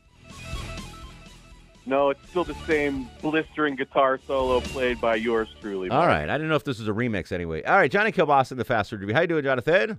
No, 1.90 2.10
it's 2.10 2.28
still 2.28 2.44
the 2.44 2.54
same 2.68 3.10
blistering 3.20 3.74
guitar 3.74 4.20
solo 4.24 4.60
played 4.60 5.00
by 5.00 5.16
yours 5.16 5.48
truly. 5.60 5.90
All 5.90 6.06
Mark. 6.06 6.28
I 6.28 6.38
didn't 6.38 6.48
know 6.48 6.54
if 6.54 6.62
this 6.62 6.78
was 6.78 6.86
a 6.86 6.92
remix 6.92 7.32
anyway. 7.32 7.64
All 7.64 7.74
right, 7.74 7.90
Johnny 7.90 8.12
Kilbasa 8.12 8.52
in 8.52 8.58
the 8.58 8.64
fast 8.64 8.90
food 8.90 9.00
review. 9.00 9.12
How 9.12 9.22
you 9.22 9.26
doing, 9.26 9.42
Jonathan? 9.42 9.98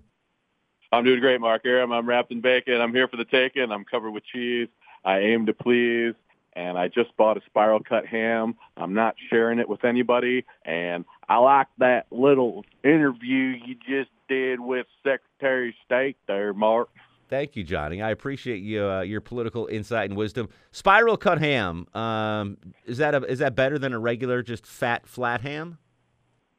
I'm 0.94 1.04
doing 1.04 1.20
great, 1.20 1.42
Mark. 1.42 1.66
Arum. 1.66 1.92
I'm 1.92 2.08
wrapped 2.08 2.32
in 2.32 2.39
bacon. 2.39 2.80
I'm 2.80 2.94
here 2.94 3.10
for 3.10 3.18
the 3.18 3.26
taking. 3.26 3.74
I'm 3.74 3.84
covered 3.84 4.12
with 4.12 4.24
cheese. 4.24 4.70
I 5.04 5.20
aim 5.20 5.48
to 5.48 5.54
please. 5.54 6.14
And 6.54 6.78
I 6.78 6.88
just 6.88 7.16
bought 7.18 7.36
a 7.36 7.42
spiral 7.46 7.82
cut 7.82 8.06
ham. 8.06 8.56
I'm 8.78 8.94
not 8.94 9.16
sharing 9.30 9.60
it 9.60 9.68
with 9.68 9.84
anybody. 9.84 10.46
And 10.64 11.04
I 11.28 11.39
like 11.39 11.68
that 11.80 12.06
little 12.10 12.64
interview 12.86 13.60
you 13.66 13.76
just 13.76 14.12
did 14.30 14.62
with 14.62 14.88
Secretary 15.04 15.70
of 15.70 15.76
State 15.86 16.16
there, 16.26 16.54
Mark. 16.54 16.88
Thank 17.32 17.56
you, 17.56 17.64
Johnny. 17.64 18.02
I 18.02 18.10
appreciate 18.10 18.58
you 18.58 18.84
uh, 18.84 19.02
your 19.04 19.22
political 19.22 19.66
insight 19.68 20.10
and 20.10 20.18
wisdom. 20.18 20.50
Spiral 20.74 21.16
cut 21.16 21.40
ham. 21.40 21.88
Um, 21.94 22.58
is 22.86 22.98
that 22.98 23.16
a, 23.16 23.24
is 23.24 23.40
that 23.40 23.56
better 23.56 23.80
than 23.80 23.94
a 23.94 24.00
regular 24.00 24.44
just 24.44 24.66
fat 24.68 25.08
flat 25.08 25.40
ham? 25.40 25.78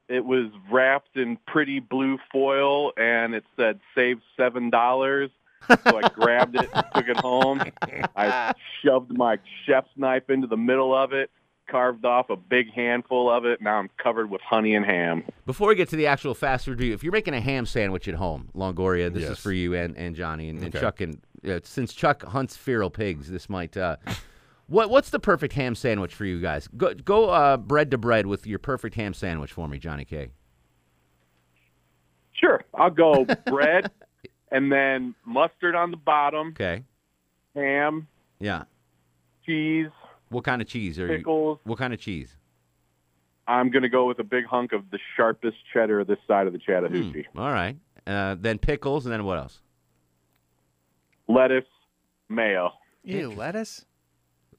It 0.09 0.25
was 0.25 0.47
wrapped 0.71 1.19
in 1.19 1.37
pretty 1.47 1.79
blue 1.79 2.19
foil, 2.33 2.95
and 2.97 3.35
it 3.35 3.45
said 3.55 3.81
"save 3.95 4.23
seven 4.35 4.71
dollars." 4.71 5.31
So 5.69 6.01
I 6.03 6.09
grabbed 6.09 6.57
it, 6.57 6.71
and 6.73 6.87
took 6.95 7.07
it 7.07 7.19
home. 7.19 7.63
I 8.17 8.55
shoved 8.83 9.15
my 9.15 9.39
chef's 9.67 9.91
knife 9.95 10.31
into 10.31 10.47
the 10.47 10.57
middle 10.57 10.95
of 10.95 11.13
it, 11.13 11.31
carved 11.73 12.05
off 12.05 12.29
a 12.31 12.37
big 12.37 12.71
handful 12.73 13.31
of 13.31 13.45
it. 13.47 13.61
Now 13.63 13.77
I'm 13.79 13.89
covered 14.01 14.31
with 14.31 14.41
honey 14.43 14.75
and 14.75 14.85
ham. 14.85 15.25
Before 15.47 15.69
we 15.69 15.75
get 15.75 15.89
to 15.89 15.97
the 15.97 16.07
actual 16.07 16.35
fast 16.35 16.67
food 16.67 16.79
review, 16.79 16.93
if 16.95 17.03
you're 17.03 17.13
making 17.13 17.35
a 17.35 17.41
ham 17.41 17.65
sandwich 17.67 18.07
at 18.09 18.15
home, 18.15 18.51
Longoria, 18.55 19.13
this 19.13 19.29
is 19.29 19.39
for 19.39 19.51
you 19.53 19.75
and, 19.75 19.97
and 19.97 20.15
Johnny 20.15 20.49
and, 20.51 20.59
and 20.59 20.69
Okay. 20.69 20.81
Chuck. 20.81 21.01
And 21.01 21.21
uh, 21.49 21.61
since 21.65 21.95
Chuck 21.95 22.23
hunts 22.25 22.57
feral 22.57 22.91
pigs, 22.91 23.29
this 23.31 23.49
might. 23.49 23.77
Uh, 23.77 23.97
what 24.69 24.91
what's 24.91 25.11
the 25.11 25.19
perfect 25.19 25.55
ham 25.55 25.75
sandwich 25.75 26.15
for 26.15 26.25
you 26.25 26.41
guys? 26.41 26.69
Go 26.77 26.95
go 26.95 27.31
uh, 27.31 27.57
bread 27.57 27.91
to 27.91 27.99
bread 27.99 28.27
with 28.27 28.47
your 28.47 28.59
perfect 28.61 28.95
ham 28.95 29.13
sandwich 29.15 29.53
for 29.53 29.67
me, 29.67 29.79
Johnny 29.79 30.05
K. 30.05 30.31
Sure, 32.33 32.63
I'll 32.75 32.91
go 32.91 33.25
bread, 33.47 33.91
and 34.51 34.71
then 34.71 35.15
mustard 35.25 35.75
on 35.75 35.91
the 35.91 35.97
bottom, 35.97 36.49
Okay. 36.49 36.85
ham, 37.55 38.07
Yeah. 38.41 38.65
cheese. 39.47 39.89
What 40.33 40.45
kind 40.45 40.61
of 40.63 40.69
cheese 40.69 40.99
are 40.99 41.09
Pickles. 41.09 41.59
you? 41.65 41.71
What 41.71 41.79
kind 41.79 41.93
of 41.93 42.01
cheese? 42.01 42.37
I'm 43.47 43.71
going 43.71 43.83
to 43.83 43.89
go 43.89 44.07
with 44.07 44.19
a 44.19 44.25
big 44.25 44.47
hunk 44.47 44.73
of 44.73 44.91
the 44.91 44.99
sharpest 45.17 45.57
cheddar 45.73 46.05
this 46.05 46.19
side 46.27 46.47
of 46.47 46.53
the 46.53 46.59
Chattahoochee. 46.59 47.27
All 47.37 47.53
right. 47.53 47.77
Uh, 48.07 48.37
then 48.39 48.59
pickles, 48.59 49.05
and 49.07 49.13
then 49.13 49.25
what 49.25 49.39
else? 49.39 49.61
Lettuce, 51.29 51.65
mayo. 52.29 52.73
Ew, 53.05 53.31
lettuce. 53.31 53.85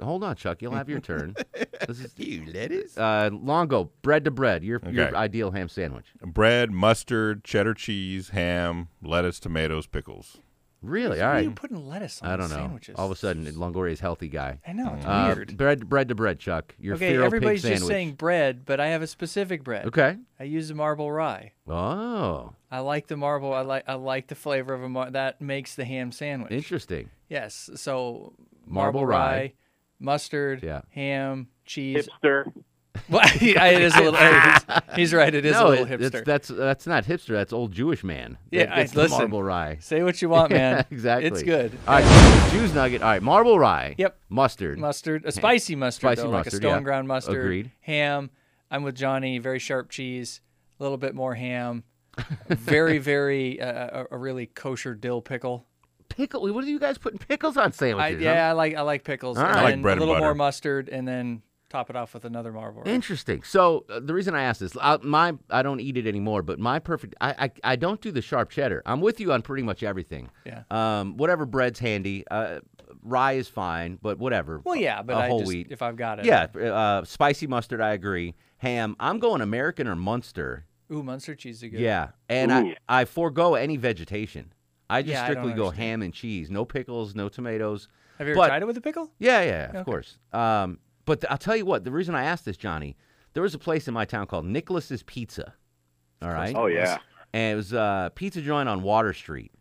Hold 0.01 0.23
on, 0.23 0.35
Chuck. 0.35 0.61
You'll 0.61 0.73
have 0.73 0.89
your 0.89 0.99
turn. 0.99 1.35
this 1.87 1.99
is 1.99 2.13
you 2.17 2.45
lettuce. 2.51 2.97
uh, 2.97 3.29
Longo 3.31 3.91
bread 4.01 4.25
to 4.25 4.31
bread. 4.31 4.63
Your 4.63 4.81
your 4.89 5.15
ideal 5.15 5.51
ham 5.51 5.69
sandwich. 5.69 6.07
Bread, 6.21 6.71
mustard, 6.71 7.43
cheddar 7.43 7.73
cheese, 7.73 8.29
ham, 8.29 8.89
lettuce, 9.03 9.39
tomatoes, 9.39 9.85
pickles. 9.85 10.37
Really? 10.83 11.19
Why 11.19 11.25
All 11.25 11.31
are 11.37 11.41
you 11.41 11.51
putting 11.51 11.87
lettuce 11.87 12.21
on 12.21 12.29
I 12.29 12.35
don't 12.35 12.49
know. 12.49 12.57
sandwiches? 12.57 12.95
All 12.97 13.05
of 13.05 13.11
a 13.11 13.15
sudden, 13.15 13.45
Longoria's 13.45 13.99
healthy 14.01 14.27
guy. 14.27 14.59
I 14.67 14.73
know, 14.73 14.93
it's 14.97 15.05
Uh, 15.05 15.33
weird. 15.35 15.57
Bread, 15.57 15.87
bread 15.89 16.09
to 16.09 16.15
bread, 16.15 16.39
Chuck. 16.39 16.75
Your 16.77 16.95
okay, 16.95 17.11
feral 17.13 17.25
everybody's 17.25 17.61
pig 17.61 17.71
just 17.71 17.81
sandwich. 17.83 17.93
saying 17.95 18.11
bread, 18.15 18.65
but 18.65 18.79
I 18.79 18.87
have 18.87 19.01
a 19.01 19.07
specific 19.07 19.63
bread. 19.63 19.85
Okay. 19.85 20.17
I 20.39 20.43
use 20.43 20.67
the 20.67 20.75
marble 20.75 21.11
rye. 21.11 21.53
Oh, 21.67 22.53
I 22.69 22.79
like 22.79 23.07
the 23.07 23.15
marble. 23.17 23.53
I 23.53 23.61
like 23.61 23.85
I 23.87 23.93
like 23.93 24.27
the 24.27 24.35
flavor 24.35 24.73
of 24.73 24.83
a 24.83 24.89
mar- 24.89 25.11
that 25.11 25.39
makes 25.41 25.73
the 25.75 25.85
ham 25.85 26.11
sandwich. 26.11 26.51
interesting. 26.51 27.09
Yes. 27.29 27.69
So 27.75 28.33
Marble 28.67 29.01
marble, 29.01 29.05
rye. 29.05 29.17
rye, 29.37 29.53
mustard, 29.99 30.61
Yeah. 30.63 30.81
ham, 30.91 31.47
cheese. 31.65 32.09
Hipster. 32.23 32.51
Well, 33.09 33.21
it 33.35 33.81
is 33.81 33.95
a 33.95 34.01
little. 34.01 34.19
he's, 34.19 34.61
he's 34.95 35.13
right. 35.13 35.33
It 35.33 35.45
is 35.45 35.53
no, 35.53 35.67
a 35.67 35.69
little 35.69 35.85
it- 35.87 36.01
it's- 36.01 36.11
hipster. 36.21 36.25
that's 36.25 36.47
that's 36.47 36.87
not 36.87 37.05
hipster. 37.05 37.29
That's 37.29 37.51
old 37.53 37.71
Jewish 37.71 38.03
man. 38.03 38.37
Yeah, 38.51 38.65
That 38.65 38.77
I- 38.77 38.83
the 38.83 38.97
listen, 39.01 39.17
marble 39.17 39.43
rye. 39.43 39.77
say 39.81 40.03
what 40.03 40.21
you 40.21 40.29
want, 40.29 40.51
man. 40.51 40.77
Yeah, 40.77 40.83
exactly. 40.91 41.27
It's 41.27 41.43
good. 41.43 41.71
All 41.87 41.95
right, 41.95 42.49
Jews 42.51 42.73
nugget. 42.73 43.01
All 43.01 43.09
right, 43.09 43.21
marble 43.21 43.57
rye. 43.59 43.95
Yep. 43.97 44.17
Mustard. 44.29 44.77
mustard, 44.79 45.25
a 45.25 45.31
spicy 45.31 45.75
mustard, 45.75 46.01
Spicy 46.01 46.21
though, 46.21 46.29
like 46.29 46.47
a 46.47 46.51
stone 46.51 46.71
yeah. 46.77 46.81
ground 46.81 47.07
mustard. 47.07 47.37
Agreed. 47.37 47.71
Ham. 47.81 48.29
I'm 48.69 48.83
with 48.83 48.95
Johnny. 48.95 49.37
Very 49.39 49.59
sharp 49.59 49.89
cheese. 49.89 50.41
A 50.79 50.83
little 50.83 50.97
bit 50.97 51.13
more 51.15 51.35
ham. 51.35 51.83
very, 52.47 52.99
very 52.99 53.59
uh, 53.59 54.05
a, 54.11 54.15
a 54.15 54.17
really 54.17 54.45
kosher 54.45 54.93
dill 54.93 55.21
pickle. 55.21 55.65
Pickle. 56.09 56.41
What 56.53 56.63
are 56.63 56.67
you 56.67 56.79
guys 56.79 56.97
putting 56.99 57.17
pickles 57.19 57.57
on 57.57 57.67
I, 57.67 57.71
sandwiches? 57.71 58.21
yeah, 58.21 58.35
huh? 58.45 58.49
I 58.49 58.51
like 58.51 58.75
I 58.75 58.81
like 58.81 59.03
pickles. 59.03 59.37
Right. 59.37 59.55
I 59.55 59.63
like 59.63 59.81
bread 59.81 59.97
a 59.97 59.99
little 59.99 60.17
more 60.19 60.35
mustard, 60.35 60.89
and 60.89 61.07
then 61.07 61.41
top 61.73 61.89
it 61.89 61.95
off 61.95 62.13
with 62.13 62.23
another 62.23 62.51
marble. 62.53 62.83
Interesting. 62.85 63.43
So 63.43 63.85
uh, 63.89 63.99
the 63.99 64.13
reason 64.13 64.35
I 64.35 64.43
asked 64.43 64.59
this, 64.61 64.77
I, 64.79 64.97
my 65.01 65.33
I 65.49 65.63
don't 65.63 65.79
eat 65.81 65.97
it 65.97 66.07
anymore, 66.07 66.41
but 66.43 66.59
my 66.59 66.79
perfect, 66.79 67.15
I, 67.19 67.35
I 67.63 67.71
I 67.73 67.75
don't 67.75 67.99
do 67.99 68.11
the 68.11 68.21
sharp 68.21 68.49
cheddar. 68.51 68.81
I'm 68.85 69.01
with 69.01 69.19
you 69.19 69.33
on 69.33 69.41
pretty 69.41 69.63
much 69.63 69.83
everything. 69.83 70.29
Yeah. 70.45 70.63
Um, 70.71 71.17
whatever 71.17 71.45
bread's 71.45 71.79
handy. 71.79 72.23
Uh, 72.29 72.59
rye 73.01 73.33
is 73.33 73.47
fine, 73.47 73.97
but 74.01 74.19
whatever. 74.19 74.61
Well, 74.63 74.75
yeah, 74.75 75.01
but 75.01 75.15
a 75.17 75.19
I 75.21 75.27
whole 75.27 75.39
just 75.39 75.49
wheat. 75.51 75.67
if 75.71 75.81
I've 75.81 75.95
got 75.97 76.19
it. 76.19 76.25
Yeah. 76.25 76.43
Uh, 76.43 77.03
spicy 77.03 77.47
mustard. 77.47 77.81
I 77.81 77.91
agree. 77.93 78.35
Ham. 78.57 78.95
I'm 78.99 79.19
going 79.19 79.41
American 79.41 79.87
or 79.87 79.95
Munster. 79.95 80.65
Ooh, 80.91 81.01
Munster 81.03 81.33
cheese 81.35 81.63
is 81.63 81.69
good. 81.71 81.79
Yeah, 81.79 82.09
and 82.29 82.51
Ooh. 82.51 82.73
I 82.87 83.01
I 83.01 83.05
forego 83.05 83.55
any 83.55 83.77
vegetation. 83.77 84.53
I 84.89 85.01
just 85.01 85.13
Yeah, 85.13 85.23
I 85.23 85.29
strictly 85.29 85.53
go 85.53 85.71
ham 85.71 86.01
and 86.03 86.13
cheese. 86.13 86.51
No 86.51 86.65
pickles. 86.65 87.15
No 87.15 87.27
tomatoes. 87.29 87.87
Have 88.19 88.27
you 88.27 88.33
ever 88.33 88.41
But- 88.41 88.47
tried 88.49 88.61
it 88.61 88.65
with 88.65 88.77
a 88.77 88.81
pickle? 88.81 89.09
Yeah, 89.17 89.41
yeah, 89.41 89.63
of 89.69 89.75
Okay. 89.75 89.83
course. 89.85 90.19
Um, 90.31 90.77
but 91.05 91.21
th- 91.21 91.31
I'll 91.31 91.37
tell 91.37 91.55
you 91.55 91.65
what. 91.65 91.83
The 91.83 91.91
reason 91.91 92.15
I 92.15 92.23
asked 92.23 92.45
this, 92.45 92.57
Johnny, 92.57 92.95
there 93.33 93.43
was 93.43 93.53
a 93.53 93.59
place 93.59 93.87
in 93.87 93.93
my 93.93 94.05
town 94.05 94.27
called 94.27 94.45
Nicholas's 94.45 95.03
Pizza. 95.03 95.53
All 96.21 96.29
right. 96.29 96.55
Oh, 96.55 96.67
yeah. 96.67 96.97
And 97.33 97.53
it 97.53 97.55
was 97.55 97.73
a 97.73 98.11
pizza 98.15 98.41
joint 98.41 98.69
on 98.69 98.83
Water 98.83 99.11
Street, 99.13 99.51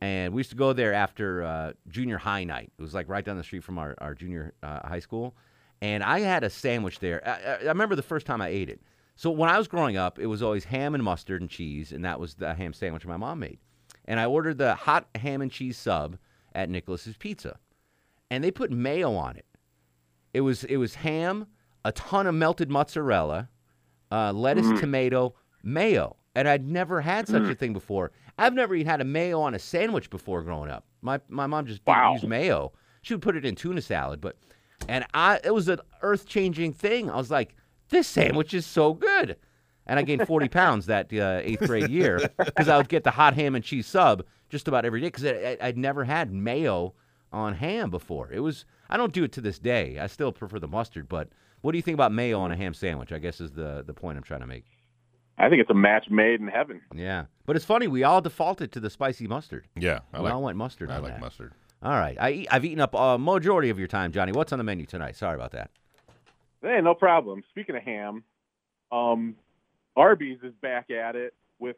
and 0.00 0.34
we 0.34 0.40
used 0.40 0.50
to 0.50 0.56
go 0.56 0.72
there 0.74 0.92
after 0.92 1.42
uh, 1.42 1.72
junior 1.88 2.18
high 2.18 2.44
night. 2.44 2.70
It 2.78 2.82
was 2.82 2.92
like 2.94 3.08
right 3.08 3.24
down 3.24 3.36
the 3.38 3.42
street 3.42 3.64
from 3.64 3.78
our 3.78 3.94
our 3.98 4.14
junior 4.14 4.52
uh, 4.62 4.86
high 4.86 4.98
school, 5.00 5.34
and 5.80 6.02
I 6.04 6.20
had 6.20 6.44
a 6.44 6.50
sandwich 6.50 6.98
there. 6.98 7.26
I, 7.26 7.30
I- 7.30 7.56
I 7.64 7.68
remember 7.68 7.96
the 7.96 8.02
first 8.02 8.26
time 8.26 8.42
I 8.42 8.48
ate 8.48 8.68
it. 8.68 8.82
So 9.16 9.30
when 9.30 9.48
I 9.50 9.56
was 9.58 9.66
growing 9.68 9.96
up, 9.96 10.18
it 10.18 10.26
was 10.26 10.42
always 10.42 10.64
ham 10.64 10.94
and 10.94 11.02
mustard 11.02 11.40
and 11.40 11.48
cheese, 11.50 11.92
and 11.92 12.04
that 12.04 12.20
was 12.20 12.34
the 12.34 12.54
ham 12.54 12.72
sandwich 12.72 13.06
my 13.06 13.16
mom 13.16 13.38
made. 13.40 13.58
And 14.04 14.18
I 14.20 14.26
ordered 14.26 14.58
the 14.58 14.74
hot 14.74 15.06
ham 15.14 15.40
and 15.42 15.50
cheese 15.50 15.78
sub 15.78 16.18
at 16.54 16.68
Nicholas's 16.68 17.16
Pizza, 17.16 17.58
and 18.30 18.42
they 18.44 18.50
put 18.50 18.70
mayo 18.70 19.14
on 19.14 19.36
it. 19.36 19.46
It 20.32 20.40
was 20.40 20.64
it 20.64 20.76
was 20.76 20.94
ham, 20.96 21.46
a 21.84 21.92
ton 21.92 22.26
of 22.26 22.34
melted 22.34 22.70
mozzarella, 22.70 23.48
uh, 24.10 24.32
lettuce, 24.32 24.66
Mm. 24.68 24.80
tomato, 24.80 25.34
mayo, 25.62 26.16
and 26.34 26.48
I'd 26.48 26.66
never 26.66 27.00
had 27.02 27.28
such 27.28 27.42
a 27.44 27.54
Mm. 27.54 27.58
thing 27.58 27.72
before. 27.72 28.12
I've 28.38 28.54
never 28.54 28.74
even 28.74 28.86
had 28.86 29.00
a 29.00 29.04
mayo 29.04 29.40
on 29.40 29.54
a 29.54 29.58
sandwich 29.58 30.08
before 30.10 30.42
growing 30.42 30.70
up. 30.70 30.84
My 31.02 31.20
my 31.28 31.46
mom 31.46 31.66
just 31.66 31.84
didn't 31.84 32.12
use 32.14 32.22
mayo. 32.26 32.72
She 33.02 33.14
would 33.14 33.22
put 33.22 33.36
it 33.36 33.44
in 33.44 33.54
tuna 33.54 33.80
salad, 33.82 34.20
but 34.20 34.36
and 34.88 35.04
I 35.12 35.40
it 35.44 35.52
was 35.54 35.68
an 35.68 35.80
earth 36.02 36.26
changing 36.26 36.72
thing. 36.72 37.10
I 37.10 37.16
was 37.16 37.30
like, 37.30 37.54
this 37.90 38.06
sandwich 38.08 38.54
is 38.54 38.64
so 38.64 38.94
good. 38.94 39.36
And 39.86 39.98
I 39.98 40.02
gained 40.02 40.26
40 40.28 40.48
pounds 40.48 40.86
that 40.86 41.12
uh, 41.12 41.40
eighth 41.42 41.66
grade 41.66 41.90
year 41.90 42.30
because 42.38 42.68
I 42.68 42.76
would 42.76 42.88
get 42.88 43.02
the 43.02 43.10
hot 43.10 43.34
ham 43.34 43.56
and 43.56 43.64
cheese 43.64 43.86
sub 43.86 44.24
just 44.48 44.68
about 44.68 44.84
every 44.84 45.00
day 45.00 45.08
because 45.08 45.24
I'd 45.60 45.76
never 45.76 46.04
had 46.04 46.32
mayo 46.32 46.94
on 47.32 47.54
ham 47.54 47.90
before. 47.90 48.30
It 48.32 48.38
was 48.40 48.64
I 48.92 48.98
don't 48.98 49.12
do 49.12 49.24
it 49.24 49.32
to 49.32 49.40
this 49.40 49.58
day. 49.58 49.98
I 49.98 50.06
still 50.06 50.32
prefer 50.32 50.58
the 50.58 50.68
mustard, 50.68 51.08
but 51.08 51.28
what 51.62 51.72
do 51.72 51.78
you 51.78 51.82
think 51.82 51.94
about 51.94 52.12
mayo 52.12 52.38
on 52.40 52.52
a 52.52 52.56
ham 52.56 52.74
sandwich? 52.74 53.10
I 53.10 53.18
guess 53.18 53.40
is 53.40 53.52
the 53.52 53.82
the 53.86 53.94
point 53.94 54.18
I'm 54.18 54.22
trying 54.22 54.40
to 54.40 54.46
make. 54.46 54.66
I 55.38 55.48
think 55.48 55.62
it's 55.62 55.70
a 55.70 55.74
match 55.74 56.10
made 56.10 56.40
in 56.40 56.46
heaven. 56.48 56.82
Yeah, 56.94 57.24
but 57.46 57.56
it's 57.56 57.64
funny 57.64 57.88
we 57.88 58.04
all 58.04 58.20
defaulted 58.20 58.70
to 58.72 58.80
the 58.80 58.90
spicy 58.90 59.26
mustard. 59.26 59.66
Yeah, 59.76 60.00
I 60.12 60.18
we 60.18 60.24
like- 60.24 60.34
all 60.34 60.42
went 60.42 60.58
mustard. 60.58 60.90
I 60.90 60.96
on 60.96 61.02
like 61.04 61.12
that. 61.14 61.20
mustard. 61.20 61.54
All 61.82 61.92
right, 61.98 62.16
I 62.20 62.30
eat, 62.30 62.48
I've 62.50 62.64
eaten 62.66 62.80
up 62.80 62.94
a 62.94 63.18
majority 63.18 63.70
of 63.70 63.78
your 63.78 63.88
time, 63.88 64.12
Johnny. 64.12 64.30
What's 64.30 64.52
on 64.52 64.58
the 64.58 64.64
menu 64.64 64.84
tonight? 64.86 65.16
Sorry 65.16 65.34
about 65.34 65.50
that. 65.52 65.70
Hey, 66.60 66.80
no 66.82 66.94
problem. 66.94 67.42
Speaking 67.48 67.74
of 67.74 67.82
ham, 67.82 68.22
um, 68.92 69.34
Arby's 69.96 70.38
is 70.44 70.52
back 70.60 70.90
at 70.90 71.16
it 71.16 71.34
with 71.58 71.76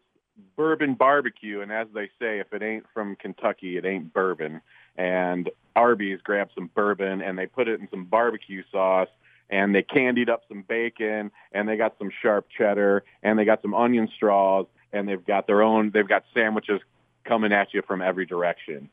bourbon 0.56 0.94
barbecue, 0.94 1.60
and 1.62 1.72
as 1.72 1.86
they 1.94 2.06
say, 2.18 2.40
if 2.40 2.52
it 2.52 2.62
ain't 2.62 2.84
from 2.92 3.16
Kentucky, 3.16 3.78
it 3.78 3.84
ain't 3.86 4.12
bourbon. 4.12 4.60
And 4.96 5.48
Arby's 5.76 6.20
grabbed 6.22 6.52
some 6.54 6.70
bourbon 6.74 7.20
and 7.20 7.38
they 7.38 7.46
put 7.46 7.68
it 7.68 7.80
in 7.80 7.88
some 7.90 8.04
barbecue 8.04 8.62
sauce, 8.70 9.08
and 9.50 9.74
they 9.74 9.82
candied 9.82 10.30
up 10.30 10.42
some 10.48 10.62
bacon, 10.66 11.30
and 11.52 11.68
they 11.68 11.76
got 11.76 11.96
some 11.98 12.10
sharp 12.22 12.46
cheddar, 12.56 13.04
and 13.22 13.38
they 13.38 13.44
got 13.44 13.60
some 13.62 13.74
onion 13.74 14.08
straws, 14.16 14.66
and 14.92 15.08
they've 15.08 15.26
got 15.26 15.46
their 15.46 15.62
own. 15.62 15.90
They've 15.92 16.08
got 16.08 16.24
sandwiches 16.32 16.80
coming 17.24 17.52
at 17.52 17.74
you 17.74 17.82
from 17.82 18.00
every 18.00 18.26
direction 18.26 18.90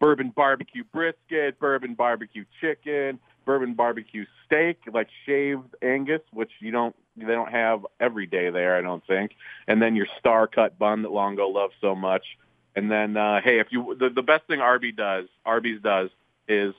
bourbon 0.00 0.32
barbecue 0.34 0.84
brisket, 0.92 1.58
bourbon 1.58 1.94
barbecue 1.94 2.44
chicken, 2.60 3.18
bourbon 3.44 3.74
barbecue 3.74 4.26
steak, 4.44 4.78
like 4.92 5.08
shaved 5.26 5.74
Angus, 5.82 6.20
which 6.32 6.50
you 6.60 6.70
don't 6.70 6.94
they 7.16 7.26
don't 7.26 7.50
have 7.50 7.86
every 8.00 8.26
day 8.26 8.50
there, 8.50 8.76
I 8.76 8.82
don't 8.82 9.06
think. 9.06 9.32
And 9.68 9.80
then 9.80 9.94
your 9.94 10.06
star 10.18 10.46
cut 10.46 10.78
bun 10.78 11.02
that 11.02 11.12
Longo 11.12 11.48
loves 11.48 11.74
so 11.80 11.94
much. 11.94 12.24
And 12.76 12.90
then 12.90 13.16
uh, 13.16 13.40
hey, 13.42 13.60
if 13.60 13.68
you 13.70 13.96
the, 13.98 14.10
the 14.10 14.22
best 14.22 14.46
thing 14.46 14.60
Arby 14.60 14.92
does, 14.92 15.26
Arby's 15.44 15.80
does 15.80 16.10
is 16.48 16.74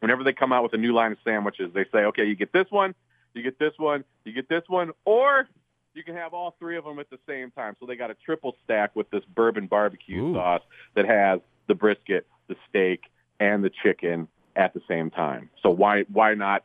whenever 0.00 0.24
they 0.24 0.32
come 0.32 0.52
out 0.52 0.62
with 0.62 0.72
a 0.72 0.78
new 0.78 0.92
line 0.92 1.12
of 1.12 1.18
sandwiches, 1.24 1.72
they 1.74 1.84
say, 1.92 2.04
okay, 2.06 2.24
you 2.24 2.34
get 2.34 2.52
this 2.52 2.66
one, 2.70 2.94
you 3.34 3.42
get 3.42 3.58
this 3.58 3.74
one, 3.76 4.04
you 4.24 4.32
get 4.32 4.48
this 4.48 4.64
one, 4.66 4.92
or 5.04 5.48
you 5.94 6.02
can 6.04 6.14
have 6.16 6.32
all 6.32 6.56
three 6.58 6.76
of 6.76 6.84
them 6.84 6.98
at 6.98 7.10
the 7.10 7.18
same 7.28 7.50
time. 7.50 7.76
So 7.80 7.86
they 7.86 7.96
got 7.96 8.10
a 8.10 8.14
triple 8.14 8.56
stack 8.64 8.94
with 8.94 9.10
this 9.10 9.24
bourbon 9.34 9.66
barbecue 9.66 10.32
sauce 10.34 10.62
that 10.94 11.04
has 11.06 11.40
the 11.66 11.74
brisket, 11.74 12.26
the 12.48 12.56
steak, 12.68 13.02
and 13.38 13.62
the 13.62 13.70
chicken 13.82 14.28
at 14.56 14.74
the 14.74 14.80
same 14.88 15.10
time. 15.10 15.50
So 15.62 15.70
why 15.70 16.04
why 16.12 16.34
not 16.34 16.64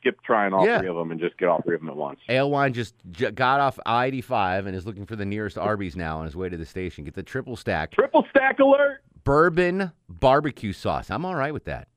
skip 0.00 0.20
trying 0.22 0.52
all 0.52 0.64
Yeah. 0.66 0.78
three 0.78 0.88
of 0.88 0.96
them 0.96 1.10
and 1.10 1.20
just 1.20 1.36
get 1.38 1.48
all 1.48 1.60
three 1.62 1.74
of 1.74 1.80
them 1.80 1.90
at 1.90 1.96
once? 1.96 2.20
Alewine 2.28 2.72
just 2.72 2.94
j- 3.10 3.30
got 3.30 3.60
off 3.60 3.78
I-85 3.86 4.66
and 4.66 4.74
is 4.76 4.86
looking 4.86 5.06
for 5.06 5.16
the 5.16 5.24
nearest 5.26 5.58
Arby's 5.58 5.96
now 5.96 6.18
on 6.18 6.24
his 6.24 6.34
way 6.36 6.48
to 6.48 6.56
the 6.56 6.66
station. 6.66 7.04
Get 7.04 7.14
the 7.14 7.22
triple 7.22 7.56
stack. 7.56 7.90
Triple 7.92 8.24
stack 8.30 8.58
alert! 8.58 9.02
Bourbon 9.24 9.92
barbecue 10.08 10.72
sauce. 10.72 11.10
I'm 11.10 11.24
all 11.24 11.34
right 11.34 11.52
with 11.52 11.64
that. 11.66 11.88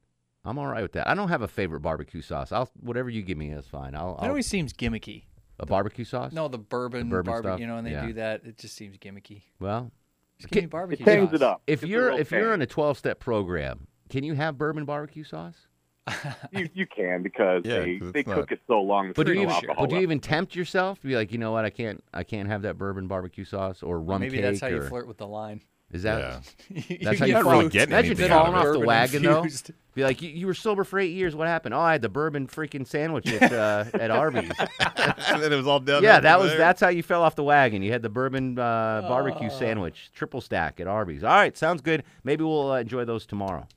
I'm 0.43 0.57
all 0.57 0.67
right 0.67 0.81
with 0.81 0.93
that. 0.93 1.07
I 1.07 1.13
don't 1.13 1.29
have 1.29 1.41
a 1.43 1.47
favorite 1.47 1.81
barbecue 1.81 2.21
sauce. 2.21 2.51
I'll 2.51 2.69
whatever 2.79 3.09
you 3.09 3.21
give 3.21 3.37
me 3.37 3.51
is 3.51 3.65
fine. 3.67 3.95
I'll, 3.95 4.17
I'll 4.19 4.29
always 4.29 4.47
seems 4.47 4.73
gimmicky. 4.73 5.23
a 5.59 5.65
barbecue 5.65 6.03
sauce. 6.03 6.33
No, 6.33 6.47
the 6.47 6.57
bourbon, 6.57 7.09
bourbon 7.09 7.31
barbecue, 7.31 7.51
stuff? 7.51 7.59
you 7.59 7.67
know, 7.67 7.77
and 7.77 7.85
they 7.85 7.91
Yeah. 7.91 8.05
do 8.07 8.13
that. 8.13 8.41
It 8.43 8.57
just 8.57 8.75
seems 8.75 8.97
gimmicky. 8.97 9.43
Well, 9.59 9.91
Just 10.39 10.51
give 10.51 10.63
me 10.63 10.67
barbecue 10.67 11.05
tangs 11.05 11.29
sauce. 11.29 11.35
it 11.35 11.41
up. 11.43 11.61
If 11.67 11.83
It's 11.83 11.89
you're 11.91 12.07
real 12.09 12.17
if 12.17 12.31
you're 12.31 12.45
tang. 12.45 12.53
in 12.55 12.61
a 12.63 12.65
12 12.65 12.97
step 12.97 13.19
program, 13.19 13.85
can 14.09 14.23
you 14.23 14.33
have 14.33 14.57
bourbon 14.57 14.85
barbecue 14.85 15.23
sauce? 15.23 15.67
you 16.51 16.69
you 16.73 16.85
can 16.87 17.21
because 17.23 17.61
Yeah, 17.65 17.79
they 17.79 17.97
'cause 17.99 18.11
they 18.11 18.19
it's 18.21 18.27
cook 18.27 18.37
not- 18.49 18.51
it 18.51 18.59
so 18.67 18.81
long. 18.81 19.13
But 19.15 19.25
do 19.27 19.33
there's 19.33 19.37
you 19.37 19.45
no 19.47 19.51
even, 19.51 19.55
alcohol 19.69 19.75
but 19.85 19.89
do 19.89 19.95
you 19.95 19.99
left. 20.01 20.03
even 20.03 20.19
tempt 20.19 20.55
yourself 20.55 20.99
to 21.01 21.07
be 21.07 21.15
like, 21.15 21.31
you 21.31 21.37
know 21.37 21.51
what, 21.51 21.63
I 21.65 21.69
can't 21.69 22.03
I 22.13 22.23
can't 22.23 22.47
have 22.49 22.63
that 22.63 22.77
bourbon 22.77 23.07
barbecue 23.07 23.45
sauce 23.45 23.83
or 23.83 23.99
rum 24.01 24.21
Maybe 24.21 24.37
cake 24.37 24.43
that's 24.45 24.61
how 24.61 24.67
you 24.67 24.77
or- 24.77 24.87
flirt 24.89 25.07
with 25.07 25.17
the 25.17 25.27
line. 25.27 25.61
Is 25.91 26.03
that? 26.03 26.41
You 26.69 26.99
That's 27.01 27.19
how 27.19 27.25
you 27.25 27.33
get 27.33 27.43
fall. 27.43 27.61
food 27.63 27.75
Imagine 27.75 28.15
that 28.15 28.29
falling 28.29 28.53
are 28.53 28.57
off 28.59 28.63
the 28.63 28.71
bourbon 28.71 28.85
wagon 28.87 29.23
though. 29.23 29.45
Be 29.93 30.03
like, 30.05 30.21
you, 30.21 30.29
you 30.29 30.47
were 30.47 30.53
sober 30.53 30.85
for 30.85 30.97
eight 30.97 31.11
years. 31.11 31.35
What 31.35 31.49
happened? 31.49 31.73
Oh, 31.75 31.81
I 31.81 31.91
had 31.91 32.01
the 32.01 32.07
bourbon 32.07 32.47
freaking 32.47 32.87
sandwich 32.87 33.27
at 33.29 33.51
uh, 33.51 33.83
at 33.95 34.09
Arby's. 34.09 34.49
and 34.79 35.43
then 35.43 35.51
it 35.51 35.55
was 35.57 35.67
all 35.67 35.81
done. 35.81 36.01
yeah, 36.01 36.21
that 36.21 36.39
was 36.39 36.51
there. 36.51 36.57
that's 36.59 36.79
how 36.79 36.87
you 36.87 37.03
fell 37.03 37.21
off 37.23 37.35
the 37.35 37.43
wagon. 37.43 37.81
You 37.83 37.91
had 37.91 38.01
the 38.03 38.09
bourbon 38.09 38.57
uh, 38.57 39.01
barbecue 39.01 39.49
Oh. 39.51 39.59
sandwich, 39.59 40.11
triple 40.15 40.39
stack 40.39 40.79
at 40.79 40.87
Arby's. 40.87 41.25
All 41.25 41.35
right, 41.35 41.57
sounds 41.57 41.81
good. 41.81 42.03
Maybe 42.23 42.45
we'll 42.45 42.71
uh, 42.71 42.79
enjoy 42.79 43.03
those 43.03 43.25
tomorrow. 43.25 43.67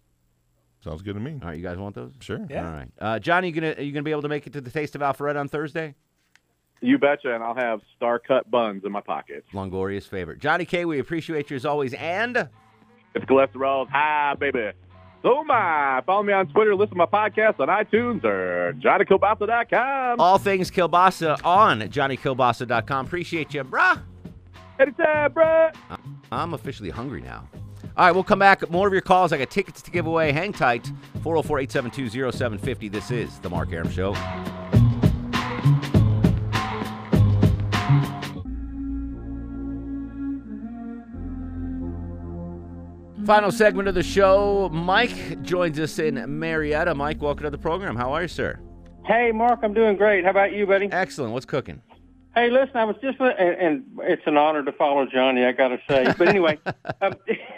Sounds 0.84 1.00
good 1.00 1.14
to 1.14 1.20
me. 1.20 1.38
All 1.42 1.48
right, 1.48 1.56
you 1.56 1.62
guys 1.62 1.78
want 1.78 1.94
those? 1.94 2.12
Sure. 2.20 2.46
Yeah. 2.50 2.66
All 2.66 2.72
right, 2.72 2.88
uh, 2.98 3.18
Johnny, 3.18 3.48
you 3.48 3.54
gonna 3.54 3.72
are 3.72 3.82
you 3.82 3.90
gonna 3.90 4.02
be 4.02 4.10
able 4.10 4.22
to 4.22 4.28
make 4.28 4.46
it 4.46 4.52
to 4.52 4.60
the 4.60 4.70
Taste 4.70 4.94
of 4.94 5.00
Alpharetta 5.00 5.40
on 5.40 5.48
Thursday? 5.48 5.94
You 6.82 6.98
betcha, 6.98 7.34
and 7.34 7.42
I'll 7.42 7.54
have 7.54 7.80
star 7.96 8.18
cut 8.18 8.50
buns 8.50 8.84
in 8.84 8.92
my 8.92 9.00
pockets. 9.00 9.46
Longoria's 9.54 10.06
favorite. 10.06 10.40
Johnny 10.40 10.66
K, 10.66 10.84
we 10.84 10.98
appreciate 10.98 11.48
you 11.48 11.56
as 11.56 11.64
always, 11.64 11.94
and 11.94 12.48
If 13.14 13.22
cholesterol's 13.22 13.88
high, 13.88 14.34
baby. 14.38 14.72
So 15.22 15.42
my. 15.44 16.02
Follow 16.04 16.22
me 16.22 16.34
on 16.34 16.48
Twitter, 16.48 16.74
listen 16.76 16.98
to 16.98 16.98
my 16.98 17.06
podcast 17.06 17.58
on 17.60 17.68
iTunes 17.68 18.22
or 18.22 18.74
JohnnyKilbasa.com. 18.74 20.20
all 20.20 20.36
things 20.36 20.70
Kilbasa 20.70 21.42
on 21.46 21.80
JohnnyKilbasa.com. 21.80 23.06
Appreciate 23.06 23.54
you, 23.54 23.64
bruh. 23.64 24.02
Anytime, 24.78 25.32
bruh. 25.32 25.74
I'm 26.30 26.52
officially 26.52 26.90
hungry 26.90 27.22
now. 27.22 27.48
All 27.96 28.04
right, 28.06 28.12
we'll 28.12 28.24
come 28.24 28.40
back. 28.40 28.68
More 28.70 28.88
of 28.88 28.92
your 28.92 29.02
calls. 29.02 29.32
I 29.32 29.38
got 29.38 29.50
tickets 29.50 29.80
to 29.82 29.90
give 29.90 30.06
away. 30.06 30.32
Hang 30.32 30.52
tight. 30.52 30.90
404 31.22 31.60
872 31.60 32.32
0750. 32.32 32.88
This 32.88 33.10
is 33.12 33.38
The 33.38 33.48
Mark 33.48 33.72
Arum 33.72 33.88
Show. 33.88 34.14
Final 43.24 43.52
segment 43.52 43.88
of 43.88 43.94
the 43.94 44.02
show. 44.02 44.68
Mike 44.70 45.42
joins 45.42 45.78
us 45.78 45.98
in 46.00 46.38
Marietta. 46.38 46.94
Mike, 46.96 47.22
welcome 47.22 47.44
to 47.44 47.50
the 47.50 47.56
program. 47.56 47.94
How 47.94 48.12
are 48.12 48.22
you, 48.22 48.28
sir? 48.28 48.58
Hey, 49.06 49.30
Mark, 49.32 49.60
I'm 49.62 49.72
doing 49.72 49.96
great. 49.96 50.24
How 50.24 50.30
about 50.30 50.52
you, 50.52 50.66
buddy? 50.66 50.88
Excellent. 50.90 51.32
What's 51.32 51.46
cooking? 51.46 51.80
Hey, 52.34 52.50
listen, 52.50 52.76
I 52.76 52.84
was 52.84 52.96
just, 53.00 53.20
and, 53.20 53.30
and 53.38 53.84
it's 54.00 54.22
an 54.26 54.36
honor 54.36 54.64
to 54.64 54.72
follow 54.72 55.06
Johnny, 55.06 55.44
I 55.44 55.52
got 55.52 55.68
to 55.68 55.78
say. 55.88 56.12
But 56.18 56.26
anyway, 56.26 56.58
um, 57.00 57.14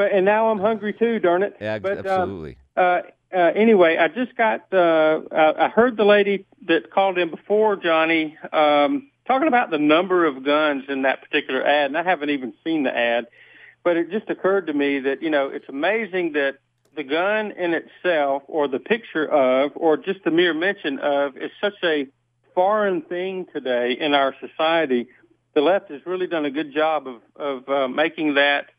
but 0.00 0.12
and 0.12 0.24
now 0.24 0.48
I'm 0.48 0.58
hungry 0.58 0.94
too, 0.94 1.18
darn 1.18 1.42
it. 1.42 1.58
Yeah, 1.60 1.78
but, 1.78 1.98
um, 1.98 2.06
absolutely. 2.06 2.56
uh, 2.74 3.02
uh, 3.34 3.52
anyway, 3.54 3.98
I 3.98 4.08
just 4.08 4.34
got, 4.34 4.72
uh, 4.72 5.20
I 5.30 5.66
I 5.66 5.68
heard 5.68 5.98
the 5.98 6.06
lady 6.06 6.46
that 6.68 6.90
called 6.90 7.18
in 7.18 7.28
before 7.28 7.76
Johnny 7.76 8.38
um, 8.50 9.10
talking 9.26 9.46
about 9.46 9.70
the 9.70 9.78
number 9.78 10.24
of 10.24 10.42
guns 10.42 10.84
in 10.88 11.02
that 11.02 11.20
particular 11.20 11.62
ad, 11.62 11.90
and 11.90 11.98
I 11.98 12.02
haven't 12.02 12.30
even 12.30 12.54
seen 12.64 12.84
the 12.84 12.96
ad, 12.96 13.26
but 13.84 13.98
it 13.98 14.10
just 14.10 14.30
occurred 14.30 14.68
to 14.68 14.72
me 14.72 15.00
that, 15.00 15.20
you 15.20 15.28
know, 15.28 15.48
it's 15.48 15.68
amazing 15.68 16.32
that 16.32 16.54
the 16.96 17.04
gun 17.04 17.50
in 17.50 17.74
itself 17.74 18.42
or 18.46 18.68
the 18.68 18.80
picture 18.80 19.26
of 19.26 19.72
or 19.74 19.98
just 19.98 20.24
the 20.24 20.30
mere 20.30 20.54
mention 20.54 20.98
of 20.98 21.36
is 21.36 21.50
such 21.60 21.76
a 21.84 22.08
foreign 22.54 23.02
thing 23.02 23.46
today 23.52 23.92
in 23.92 24.14
our 24.14 24.34
society. 24.40 25.08
The 25.52 25.60
left 25.60 25.90
has 25.90 26.00
really 26.06 26.26
done 26.26 26.46
a 26.46 26.50
good 26.50 26.72
job 26.72 27.06
of, 27.06 27.20
of 27.36 27.68
uh, 27.68 27.88
making 27.88 28.34
that 28.34 28.70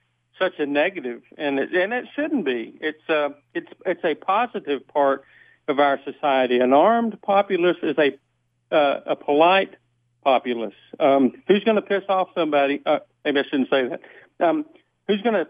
such 0.42 0.60
a 0.60 0.66
negative, 0.66 1.22
and 1.38 1.60
it, 1.60 1.74
and 1.74 1.94
it 1.94 2.06
shouldn't 2.16 2.46
be. 2.46 2.78
It's 2.82 3.10
uh, 3.10 3.30
it's 3.54 3.68
it's 3.86 4.04
a 4.04 4.16
positive 4.16 4.88
part 4.88 5.24
of 5.68 5.80
our 5.80 6.00
society. 6.04 6.60
An 6.60 6.74
armed 6.74 7.22
populace 7.22 7.78
is 7.84 7.96
a 7.98 8.18
uh, 8.76 9.02
a 9.06 9.16
polite 9.16 9.76
populace. 10.24 10.74
Um, 11.00 11.34
who's 11.48 11.64
going 11.64 11.76
to 11.76 11.82
piss 11.82 12.04
off 12.10 12.30
somebody? 12.36 12.82
Uh, 12.86 13.00
maybe 13.24 13.40
I 13.40 13.44
shouldn't 13.44 13.70
say 13.70 13.88
that. 13.88 14.02
Um, 14.40 14.66
who's 15.08 15.22
going 15.22 15.36
to 15.36 15.46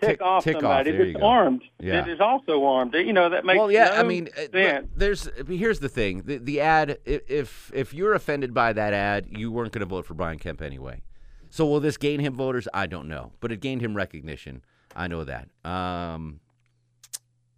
tick, 0.00 0.08
Tick- 0.10 0.22
off 0.22 0.44
tick 0.44 0.54
somebody 0.54 0.92
that's 0.92 1.22
armed? 1.22 1.62
Yeah. 1.78 2.00
That 2.00 2.08
is 2.08 2.20
also 2.20 2.64
armed. 2.64 2.94
You 2.94 3.12
know 3.12 3.28
that 3.28 3.44
makes 3.44 3.58
well, 3.58 3.70
yeah. 3.70 3.92
I 3.94 4.02
mean, 4.02 4.28
uh, 4.36 4.42
look, 4.52 4.84
there's 4.96 5.28
here's 5.46 5.80
the 5.80 5.88
thing: 5.88 6.22
the, 6.24 6.38
the 6.38 6.60
ad. 6.60 6.98
If 7.04 7.70
if 7.74 7.92
you're 7.92 8.14
offended 8.14 8.54
by 8.54 8.72
that 8.72 8.92
ad, 8.94 9.26
you 9.30 9.50
weren't 9.52 9.72
going 9.72 9.80
to 9.80 9.86
vote 9.86 10.06
for 10.06 10.14
Brian 10.14 10.38
Kemp 10.38 10.62
anyway. 10.62 11.02
So 11.50 11.66
will 11.66 11.80
this 11.80 11.96
gain 11.96 12.20
him 12.20 12.34
voters? 12.34 12.68
I 12.72 12.86
don't 12.86 13.08
know, 13.08 13.32
but 13.40 13.50
it 13.52 13.60
gained 13.60 13.82
him 13.82 13.96
recognition. 13.96 14.62
I 14.94 15.08
know 15.08 15.24
that. 15.24 15.48
Um, 15.64 16.40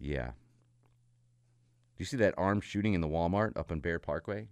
yeah. 0.00 0.28
Do 0.28 1.98
you 1.98 2.04
see 2.06 2.16
that 2.16 2.34
armed 2.36 2.64
shooting 2.64 2.94
in 2.94 3.00
the 3.00 3.08
Walmart 3.08 3.56
up 3.56 3.70
on 3.70 3.80
Barrett 3.80 4.02
Parkway? 4.02 4.48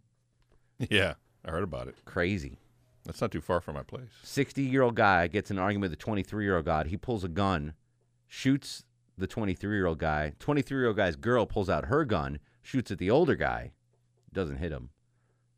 Yeah, 0.89 1.15
I 1.45 1.51
heard 1.51 1.65
about 1.65 1.89
it. 1.89 1.97
Crazy. 2.05 2.59
That's 3.05 3.21
not 3.21 3.33
too 3.33 3.41
far 3.41 3.61
from 3.61 3.75
my 3.75 3.83
place. 3.83 4.09
60 4.23 4.63
year 4.63 4.83
old 4.83 4.95
guy 4.95 5.27
gets 5.27 5.51
an 5.51 5.59
argument 5.59 5.91
with 5.91 5.99
a 5.99 6.03
23 6.03 6.45
year 6.45 6.57
old 6.57 6.67
guy. 6.67 6.85
He 6.85 6.97
pulls 6.97 7.25
a 7.25 7.29
gun, 7.29 7.75
shoots 8.29 8.85
the 9.19 9.27
23 9.27 9.77
year 9.77 9.87
old 9.87 9.99
guy. 9.99 10.33
23 10.39 10.79
year 10.79 10.89
old 10.89 10.97
guy's 10.97 11.17
girl 11.17 11.47
pulls 11.47 11.69
out 11.69 11.87
her 11.87 12.05
gun, 12.05 12.39
shoots 12.63 12.91
at 12.91 12.99
the 12.99 13.11
older 13.11 13.35
guy, 13.35 13.73
doesn't 14.33 14.57
hit 14.57 14.73
him. 14.73 14.91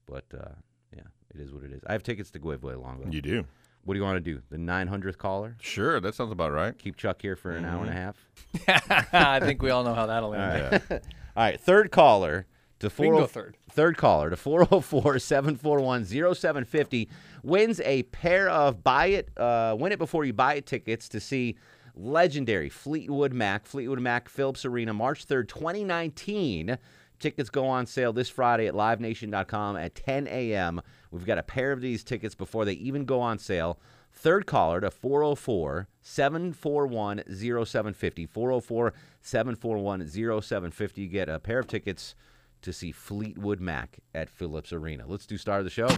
But 0.07 0.25
uh, 0.35 0.55
yeah, 0.95 1.03
it 1.35 1.41
is 1.41 1.53
what 1.53 1.65
it 1.65 1.73
is. 1.73 1.83
I 1.87 1.93
have 1.93 2.03
tickets 2.03 2.31
to 2.33 2.39
away 2.41 2.75
Longo. 2.75 3.11
You 3.11 3.23
do. 3.23 3.45
What 3.85 3.95
do 3.95 3.99
you 4.01 4.05
want 4.05 4.17
to 4.17 4.21
do? 4.33 4.41
The 4.51 4.57
900th 4.59 5.19
caller? 5.19 5.57
Sure, 5.61 5.99
that 6.01 6.15
sounds 6.15 6.31
about 6.33 6.53
right. 6.53 6.77
Keep 6.79 6.97
Chuck 6.97 7.21
here 7.21 7.35
for 7.37 7.51
an 7.51 7.65
hour 7.65 7.85
and 7.85 7.91
a 7.91 7.93
Mhm. 7.93 7.97
half. 7.97 9.13
I 9.13 9.41
think 9.41 9.61
we 9.63 9.71
all 9.71 9.83
know 9.85 9.95
how 9.95 10.07
that'll 10.07 10.31
All 10.31 10.35
end. 10.35 10.73
right. 10.73 10.91
All 11.37 11.43
right. 11.45 11.61
Third 11.61 11.91
caller 11.91 12.47
to 12.79 12.87
We 12.87 12.91
40 13.09 13.27
third. 13.27 13.57
Third 13.71 13.97
caller 13.97 14.31
to 14.31 14.37
404 14.37 15.19
741 15.19 16.05
0750 16.05 17.09
wins 17.43 17.81
a 17.81 18.03
pair 18.05 18.49
of 18.49 18.85
buy 18.85 19.07
it, 19.07 19.31
uh, 19.37 19.75
win 19.79 19.91
it 19.93 19.99
before 19.99 20.25
you 20.25 20.33
buy 20.33 20.55
it 20.55 20.67
tickets 20.67 21.09
to 21.09 21.19
see 21.21 21.57
legendary 21.97 22.69
Fleetwood 22.69 23.33
Mac, 23.33 23.67
Fleetwood 23.67 24.01
Mac 24.01 24.29
Phillips 24.29 24.65
Arena, 24.65 24.93
March 24.95 25.27
3rd, 25.27 25.49
2019. 25.49 26.79
Tickets 27.19 27.51
go 27.51 27.67
on 27.67 27.87
sale 27.87 28.13
this 28.13 28.29
Friday 28.29 28.67
at 28.67 28.75
livenation.com 28.75 29.77
at 29.77 29.95
10 29.95 30.27
a.m. 30.29 30.81
We've 31.13 31.27
got 31.27 31.39
a 31.39 31.43
pair 31.43 31.73
of 31.73 31.83
these 31.83 32.03
tickets 32.03 32.35
before 32.35 32.65
they 32.65 32.73
even 32.73 33.05
go 33.05 33.21
on 33.21 33.39
sale. 33.39 33.79
Third 34.13 34.47
caller 34.47 34.81
to 34.81 34.91
404 34.91 35.89
741 36.01 37.23
0750. 37.29 38.27
404 38.27 38.95
741 39.21 40.09
0750. 40.09 41.07
Get 41.09 41.29
a 41.29 41.39
pair 41.39 41.59
of 41.59 41.67
tickets 41.67 42.15
to 42.63 42.73
see 42.73 42.93
Fleetwood 42.93 43.61
Mac 43.61 43.99
at 44.15 44.31
Phillips 44.31 44.73
Arena. 44.73 45.05
Let's 45.07 45.27
do 45.27 45.37
star 45.37 45.59
of 45.59 45.65
the 45.65 45.71
show. 45.71 45.89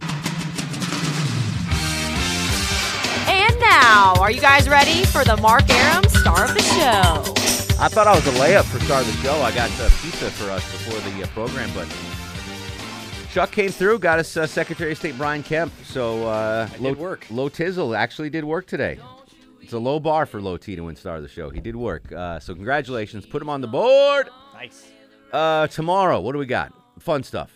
And 3.26 3.60
now, 3.60 4.14
are 4.18 4.30
you 4.30 4.40
guys 4.40 4.68
ready 4.68 5.04
for 5.04 5.24
the 5.24 5.36
Mark 5.36 5.70
Arum 5.70 6.04
star 6.08 6.44
of 6.44 6.54
the 6.54 6.62
show? 6.62 7.34
I 7.80 7.88
thought 7.88 8.06
I 8.06 8.14
was 8.14 8.26
a 8.26 8.32
layup 8.32 8.64
for 8.64 8.80
star 8.84 9.00
of 9.00 9.06
the 9.06 9.12
show. 9.14 9.34
I 9.42 9.52
got 9.54 9.70
uh, 9.80 9.88
pizza 10.00 10.30
for 10.30 10.50
us 10.50 10.62
before 10.72 11.00
the 11.10 11.22
uh, 11.22 11.26
program, 11.28 11.70
but 11.74 11.88
Chuck 13.34 13.50
came 13.50 13.72
through, 13.72 13.98
got 13.98 14.20
us 14.20 14.36
uh, 14.36 14.46
Secretary 14.46 14.92
of 14.92 14.98
State 14.98 15.18
Brian 15.18 15.42
Kemp. 15.42 15.72
So 15.82 16.24
uh, 16.28 16.68
I 16.72 16.76
low, 16.76 16.90
did 16.90 17.00
work. 17.00 17.26
Low 17.30 17.48
Tizzle 17.48 17.98
actually 17.98 18.30
did 18.30 18.44
work 18.44 18.64
today. 18.64 18.96
It's 19.60 19.72
a 19.72 19.78
low 19.80 19.98
bar 19.98 20.24
for 20.24 20.40
Low 20.40 20.56
T 20.56 20.76
to 20.76 20.82
win 20.82 20.94
star 20.94 21.16
of 21.16 21.22
the 21.22 21.28
show. 21.28 21.50
He 21.50 21.58
did 21.58 21.74
work. 21.74 22.12
Uh, 22.12 22.38
so 22.38 22.54
congratulations. 22.54 23.26
Put 23.26 23.42
him 23.42 23.48
on 23.48 23.60
the 23.60 23.66
board. 23.66 24.28
Nice. 24.52 24.88
Uh, 25.32 25.66
tomorrow, 25.66 26.20
what 26.20 26.30
do 26.30 26.38
we 26.38 26.46
got? 26.46 26.72
Fun 27.00 27.24
stuff. 27.24 27.50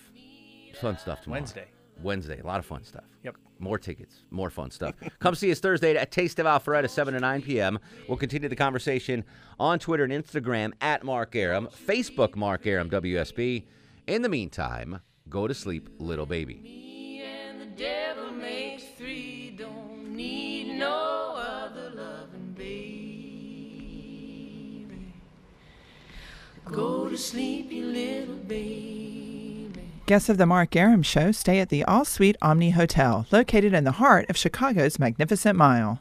Fun 0.81 0.99
stuff 0.99 1.21
tomorrow. 1.21 1.43
Wednesday. 1.43 1.67
Wednesday. 2.03 2.41
A 2.41 2.45
lot 2.45 2.59
of 2.59 2.67
fun 2.67 2.83
stuff. 2.83 3.05
Yep. 3.23 3.37
More 3.61 3.79
tickets, 3.79 4.25
more 4.33 4.51
fun 4.51 4.73
stuff. 4.73 4.97
Come 5.21 5.37
see 5.37 5.53
us 5.53 5.61
Thursday 5.61 5.97
at 5.97 6.11
Taste 6.11 6.41
of 6.41 6.47
Alpharetta, 6.47 6.91
7 6.91 7.15
to 7.15 7.21
9 7.21 7.43
p.m. 7.43 7.79
We'll 8.09 8.19
continue 8.19 8.49
the 8.49 8.57
conversation 8.57 9.23
on 9.61 9.79
Twitter 9.79 10.03
and 10.03 10.13
Instagram 10.13 10.73
at 10.81 11.05
Mark 11.05 11.37
Arum, 11.37 11.69
Facebook 11.87 12.35
Mark 12.35 12.67
Arum 12.67 12.91
WSB. 12.91 13.63
In 14.09 14.23
the 14.23 14.29
meantime, 14.29 15.03
go 15.29 15.47
to 15.47 15.55
sleep, 15.55 15.89
little 15.99 16.27
baby. 16.27 17.23
And 17.25 17.61
the 17.61 17.67
devil 17.67 18.33
makes 18.33 18.85
three, 18.97 19.55
don't 19.59 20.15
need 20.15 20.79
no 20.79 21.35
other 21.37 21.91
loving 21.91 22.53
baby. 22.57 22.79
Go 26.65 27.09
to 27.09 27.17
sleep, 27.17 27.71
you 27.71 27.87
little 27.87 28.37
baby. 28.37 29.83
Guests 30.07 30.29
of 30.31 30.39
the 30.39 30.47
Mark 30.47 30.75
Arum 30.75 31.03
Show 31.03 31.33
stay 31.33 31.61
at 31.61 31.69
the 31.69 31.85
All 31.85 32.05
Suite 32.05 32.37
Omni 32.41 32.71
Hotel, 32.71 33.27
located 33.31 33.75
in 33.75 33.85
the 33.85 33.93
heart 33.93 34.31
of 34.31 34.37
Chicago's 34.39 34.99
Magnificent 34.99 35.57
Mile. 35.57 36.01